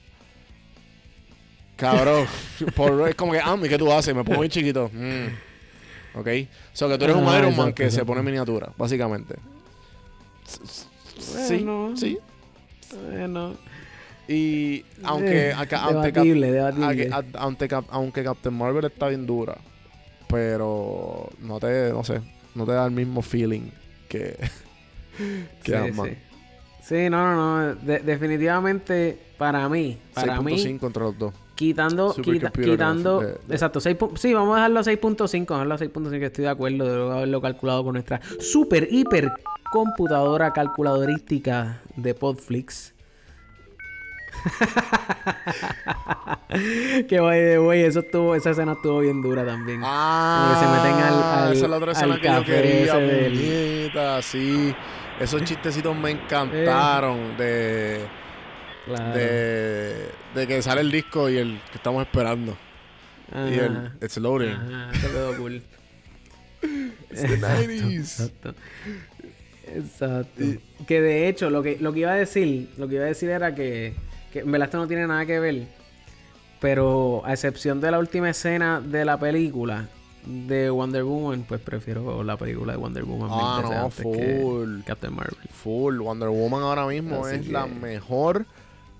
Cabrón. 1.76 2.26
por, 2.76 3.10
es 3.10 3.16
como 3.16 3.34
que, 3.34 3.40
ah, 3.40 3.58
¿qué 3.68 3.78
tú 3.78 3.92
haces? 3.92 4.16
Me 4.16 4.24
pongo 4.24 4.38
muy 4.38 4.50
chiquito. 4.50 4.90
Mm. 4.94 6.20
¿Ok? 6.20 6.28
O 6.28 6.76
sea, 6.76 6.88
que 6.88 6.98
tú 6.98 7.04
eres 7.04 7.18
un 7.18 7.36
Iron 7.36 7.56
Man 7.56 7.74
que 7.74 7.92
se 7.92 8.06
pone 8.06 8.22
miniatura, 8.22 8.72
básicamente. 8.78 9.36
sí, 11.20 11.66
sí. 11.96 12.18
Bueno. 13.12 13.56
Y 14.28 14.86
aunque, 15.04 15.50
eh, 15.50 15.56
debatible, 16.02 16.52
debatible. 16.52 17.10
Aunque, 17.36 17.84
aunque 17.90 18.24
Captain 18.24 18.56
Marvel 18.56 18.86
está 18.86 19.10
bien 19.10 19.28
dura, 19.28 19.58
pero 20.28 21.30
no 21.42 21.60
te, 21.60 21.92
no 21.92 22.04
sé, 22.04 22.22
no 22.56 22.66
te 22.66 22.72
da 22.72 22.86
el 22.86 22.92
mismo 22.92 23.22
feeling 23.22 23.70
que, 24.10 24.38
que 25.64 25.94
sí, 25.94 26.18
Sí. 26.82 27.10
no, 27.10 27.36
no, 27.36 27.74
no. 27.74 27.76
definitivamente, 27.84 29.18
para 29.38 29.68
mí, 29.70 29.98
para 30.14 30.40
6.5 30.40 30.80
contra 30.80 31.04
los 31.04 31.18
dos. 31.18 31.34
Quitando, 31.56 32.14
quitando, 32.54 33.24
exacto, 33.50 33.80
6, 33.80 33.98
sí, 34.16 34.34
vamos 34.34 34.54
a 34.54 34.58
dejarlo 34.58 34.80
a 34.82 34.84
6.5, 34.84 35.48
dejarlo 35.48 35.74
a 35.74 35.78
6.5, 35.78 36.22
estoy 36.24 36.44
de 36.44 36.50
acuerdo 36.50 36.86
de 37.08 37.14
haberlo 37.18 37.42
calculado 37.42 37.84
con 37.84 37.94
nuestra 37.94 38.20
super, 38.40 38.88
hiper 38.92 39.32
computadora 39.72 40.52
calculadorística 40.52 41.82
de 41.96 42.14
Podflix. 42.14 42.94
que 47.08 47.20
vaya 47.20 47.58
güey, 47.58 47.84
eso 47.84 48.00
estuvo, 48.00 48.34
esa 48.36 48.52
escena 48.52 48.74
estuvo 48.74 49.00
bien 49.00 49.22
dura 49.22 49.46
también. 49.46 49.82
Ah, 49.84 50.54
que 50.54 50.60
se 50.66 50.72
meten 50.72 50.94
al, 51.04 51.24
al 51.24 51.54
esa 51.54 51.66
es 51.66 51.72
la 51.72 51.78
otra 51.78 51.92
escena 51.92 52.20
que 52.20 52.28
yo 52.28 52.44
quería, 52.44 52.96
del... 52.96 54.24
sí. 54.24 54.76
Esos 55.20 55.44
chistecitos 55.46 55.96
me 55.96 56.12
encantaron 56.12 57.38
de, 57.38 58.06
de 59.14 60.10
de 60.36 60.48
que 60.48 60.62
sale 60.62 60.82
el 60.82 60.92
disco 60.92 61.30
y 61.30 61.38
el 61.38 61.60
que 61.72 61.78
estamos 61.78 62.06
esperando. 62.06 62.58
Y 63.34 63.58
el 63.58 63.92
It's 64.02 64.18
loading. 64.18 64.52
Ajá, 64.52 64.92
eso 64.94 65.08
quedó 65.08 65.38
cool. 65.38 65.64
It's 67.12 67.22
the 67.22 67.38
90s. 67.38 68.00
Exacto. 68.00 68.56
Exacto. 69.68 70.44
Que 70.86 71.02
de 71.02 71.28
hecho, 71.28 71.50
lo 71.50 71.64
que, 71.64 71.78
lo 71.80 71.94
que 71.94 72.02
iba 72.02 72.12
a 72.12 72.16
decir, 72.16 72.70
lo 72.78 72.88
que 72.88 72.96
iba 72.96 73.06
a 73.06 73.08
decir 73.08 73.30
era 73.30 73.56
que 73.56 73.96
que 74.36 74.42
en 74.42 74.52
verdad 74.52 74.68
esto 74.68 74.78
no 74.80 74.88
tiene 74.88 75.08
nada 75.08 75.26
que 75.26 75.40
ver. 75.40 75.66
Pero 76.60 77.22
a 77.26 77.32
excepción 77.32 77.80
de 77.80 77.90
la 77.90 78.00
última 78.00 78.30
escena 78.30 78.82
de 78.82 79.06
la 79.06 79.18
película 79.18 79.88
de 80.26 80.70
Wonder 80.70 81.06
Woman, 81.06 81.46
pues 81.48 81.62
prefiero 81.62 82.22
la 82.22 82.36
película 82.36 82.74
de 82.74 82.78
Wonder 82.78 83.06
Woman. 83.06 83.30
Ah, 83.32 83.62
no, 83.64 83.90
full. 83.90 84.82
Captain 84.86 85.16
Marvel. 85.16 85.38
Full. 85.52 86.00
Wonder 86.00 86.28
Woman 86.28 86.64
ahora 86.64 86.86
mismo 86.86 87.26
es 87.30 87.48
la 87.48 87.66
mejor 87.66 88.46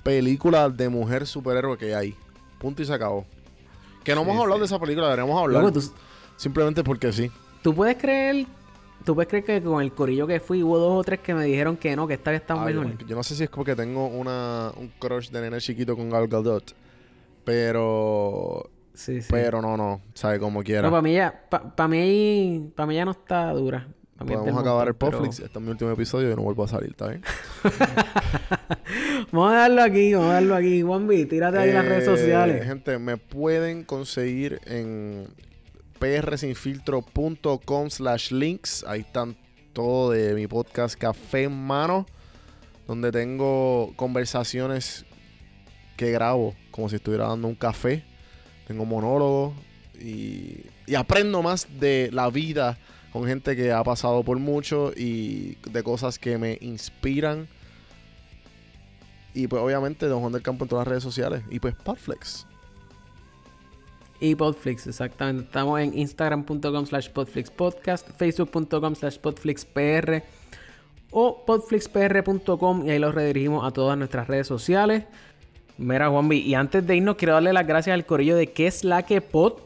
película 0.04 0.70
de 0.70 0.88
mujer 0.88 1.28
superhéroe 1.28 1.78
que 1.78 1.94
hay. 1.94 2.16
Punto 2.58 2.82
y 2.82 2.86
se 2.86 2.94
acabó. 2.94 3.26
Que 4.06 4.16
no 4.16 4.22
hemos 4.22 4.40
hablado 4.40 4.60
de 4.60 4.68
esa 4.68 4.80
película, 4.80 5.08
deberíamos 5.08 5.38
hablar. 5.38 5.74
Simplemente 6.38 6.82
porque 6.82 7.12
sí. 7.12 7.30
¿Tú 7.62 7.76
puedes 7.76 7.98
creer 7.98 8.46
¿Tú 9.04 9.14
puedes 9.14 9.30
creer 9.30 9.44
que 9.44 9.62
con 9.62 9.82
el 9.82 9.94
corillo 9.94 10.26
que 10.26 10.40
fui 10.40 10.64
hubo 10.64 10.78
dos 10.78 11.00
o 11.00 11.04
tres 11.04 11.20
que 11.20 11.34
me 11.34 11.46
dijeron 11.46 11.78
que 11.78 11.96
no, 11.96 12.08
que 12.08 12.16
esta 12.16 12.32
vez 12.32 12.42
está 12.42 12.56
mejor? 12.56 12.98
Yo 13.06 13.16
no 13.16 13.24
sé 13.24 13.36
si 13.36 13.44
es 13.44 13.50
porque 13.50 13.76
tengo 13.76 14.08
una, 14.08 14.72
un 14.78 14.90
crush 15.00 15.30
de 15.30 15.42
nene 15.42 15.60
chiquito 15.60 15.96
con 15.96 16.10
Gal 16.10 16.28
Gadot. 16.28 16.74
Pero... 17.44 18.70
Sí, 18.94 19.22
sí. 19.22 19.28
Pero 19.30 19.62
no, 19.62 19.76
no. 19.78 20.02
Sabe 20.14 20.40
como 20.40 20.64
quiera. 20.64 20.84
No, 20.84 20.90
para 20.90 21.02
mí 21.02 21.14
ya... 21.14 21.48
Para 21.50 21.88
mí... 21.88 22.72
Para 22.76 22.88
mí 22.88 22.96
ya 22.96 23.06
no 23.06 23.12
está 23.12 23.52
dura. 23.52 23.88
Podemos 24.18 24.62
acabar 24.62 24.88
el 24.88 24.96
Popflix. 24.96 25.40
Este 25.40 25.60
es 25.60 25.64
mi 25.64 25.72
último 25.72 25.92
episodio 25.92 26.32
y 26.32 26.36
no 26.36 26.42
vuelvo 26.44 26.64
a 26.64 26.68
salir, 26.70 26.92
¿está 26.92 27.10
bien? 27.10 27.22
vamos 29.32 29.52
a 29.52 29.56
darlo 29.56 29.84
aquí, 29.84 30.14
vamos 30.14 30.30
a 30.30 30.34
darlo 30.36 30.56
aquí. 30.56 30.82
Juanvi, 30.82 31.26
tírate 31.26 31.58
ahí 31.58 31.74
las 31.74 31.86
redes 31.86 32.04
eh, 32.04 32.18
sociales. 32.18 32.66
Gente, 32.66 32.98
me 32.98 33.18
pueden 33.18 33.84
conseguir 33.84 34.62
en 34.66 35.28
prsinfiltro.com 36.00 37.90
slash 37.90 38.32
links. 38.32 38.84
Ahí 38.88 39.02
están 39.02 39.36
todo 39.74 40.12
de 40.12 40.34
mi 40.34 40.48
podcast 40.48 40.96
Café 40.98 41.44
en 41.44 41.66
Mano, 41.66 42.06
donde 42.88 43.12
tengo 43.12 43.94
conversaciones 43.96 45.06
que 45.98 46.12
grabo 46.12 46.56
como 46.72 46.90
si 46.90 46.98
estuviera 46.98 47.28
dando 47.28 47.48
un 47.48 47.56
café. 47.56 48.04
Tengo 48.68 48.86
monólogos 48.86 49.54
y, 50.00 50.62
y 50.88 50.96
aprendo 50.96 51.42
más 51.42 51.68
de 51.80 52.10
la 52.12 52.30
vida 52.30 52.78
con 53.12 53.26
gente 53.26 53.56
que 53.56 53.72
ha 53.72 53.84
pasado 53.84 54.24
por 54.24 54.40
mucho 54.40 54.92
y 54.96 55.56
de 55.72 55.84
cosas 55.84 56.20
que 56.20 56.38
me 56.38 56.58
inspiran. 56.62 57.48
Y 59.34 59.48
pues 59.48 59.62
obviamente 59.62 60.06
Don 60.08 60.22
Juan 60.22 60.34
del 60.34 60.42
Campo 60.42 60.66
en 60.66 60.70
todas 60.70 60.86
las 60.86 60.90
redes 60.90 61.04
sociales. 61.04 61.44
Y 61.50 61.60
pues 61.60 61.76
Podflex. 61.76 62.46
Y 64.20 64.36
Podflix, 64.36 64.88
exactamente. 64.88 65.44
Estamos 65.44 65.80
en 65.80 65.98
instagram.com 65.98 66.86
slash 66.86 67.10
podflixpodcast, 67.10 68.10
facebook.com 68.18 68.96
slash 68.96 69.18
podflixpr 69.18 70.24
o 71.12 71.46
podflixpr.com 71.46 72.86
y 72.88 72.92
ahí 72.92 73.00
los 73.00 73.14
redirigimos 73.14 73.66
a 73.66 73.72
todas 73.72 73.98
nuestras 73.98 74.28
redes 74.28 74.48
sociales. 74.48 75.04
Mira, 75.78 76.10
Juanvi, 76.10 76.38
y 76.38 76.56
antes 76.56 76.88
de 76.88 76.96
irnos 76.96 77.18
quiero 77.18 77.34
darle 77.34 77.52
las 77.52 77.68
gracias 77.68 77.94
al 77.94 78.06
corillo 78.06 78.38
de 78.38 78.48
¿Qué 78.48 78.68
es 78.68 78.84
la 78.84 79.04
que 79.04 79.22
pod? 79.22 79.66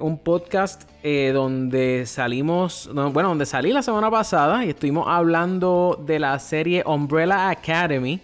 un 0.00 0.18
podcast 0.18 0.82
eh, 1.02 1.30
donde 1.32 2.04
salimos, 2.04 2.90
bueno, 2.92 3.30
donde 3.30 3.46
salí 3.46 3.72
la 3.72 3.82
semana 3.82 4.10
pasada 4.10 4.62
y 4.62 4.70
estuvimos 4.70 5.06
hablando 5.08 5.98
de 6.06 6.18
la 6.18 6.38
serie 6.38 6.82
Umbrella 6.84 7.48
Academy. 7.48 8.20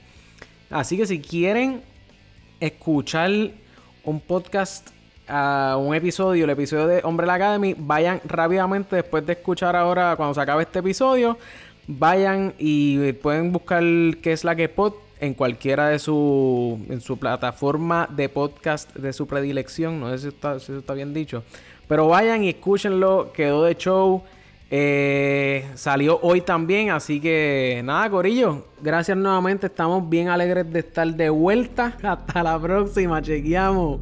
Así 0.68 0.98
que 0.98 1.06
si 1.06 1.18
quieren 1.20 1.82
escuchar 2.60 3.30
un 4.04 4.20
podcast 4.20 4.90
a 5.28 5.77
un 5.78 5.94
episodio, 5.94 6.44
el 6.44 6.51
episodio 6.51 6.86
de 6.86 7.01
Hombre 7.05 7.27
la 7.27 7.35
Academy, 7.35 7.74
vayan 7.78 8.20
rápidamente 8.24 8.97
después 8.97 9.24
de 9.27 9.35
escuchar 9.35 9.77
ahora, 9.77 10.15
cuando 10.16 10.35
se 10.35 10.40
acabe 10.40 10.62
este 10.62 10.78
episodio, 10.78 11.39
vayan 11.86 12.55
y 12.59 13.12
pueden 13.15 13.53
buscar 13.53 13.82
qué 14.23 14.32
es 14.32 14.44
la 14.44 14.55
que 14.57 14.69
pod 14.69 14.94
en 15.20 15.35
cualquiera 15.35 15.89
de 15.89 15.98
su, 15.98 16.78
en 16.89 17.01
su 17.01 17.19
plataforma 17.19 18.09
de 18.11 18.28
podcast 18.28 18.94
de 18.94 19.12
su 19.12 19.27
predilección. 19.27 20.01
No 20.01 20.11
sé 20.11 20.19
si 20.19 20.28
está, 20.28 20.57
está 20.57 20.94
bien 20.94 21.15
dicho. 21.15 21.43
Pero 21.89 22.09
vayan 22.09 22.44
y 22.44 22.51
escúchenlo. 22.51 23.32
Quedó 23.32 23.65
de 23.65 23.77
show. 23.77 24.23
Eh, 24.70 25.65
salió 25.74 26.19
hoy 26.23 26.40
también. 26.40 26.90
Así 26.90 27.20
que 27.20 27.81
nada, 27.85 28.11
Corillo. 28.11 28.66
Gracias 28.82 29.16
nuevamente. 29.16 29.66
Estamos 29.66 30.09
bien 30.09 30.28
alegres 30.28 30.70
de 30.70 30.81
estar 30.81 31.07
de 31.07 31.31
vuelta. 31.31 31.97
Hasta 32.03 32.43
la 32.43 32.59
próxima. 32.59 33.23
Chequeamos. 33.23 34.01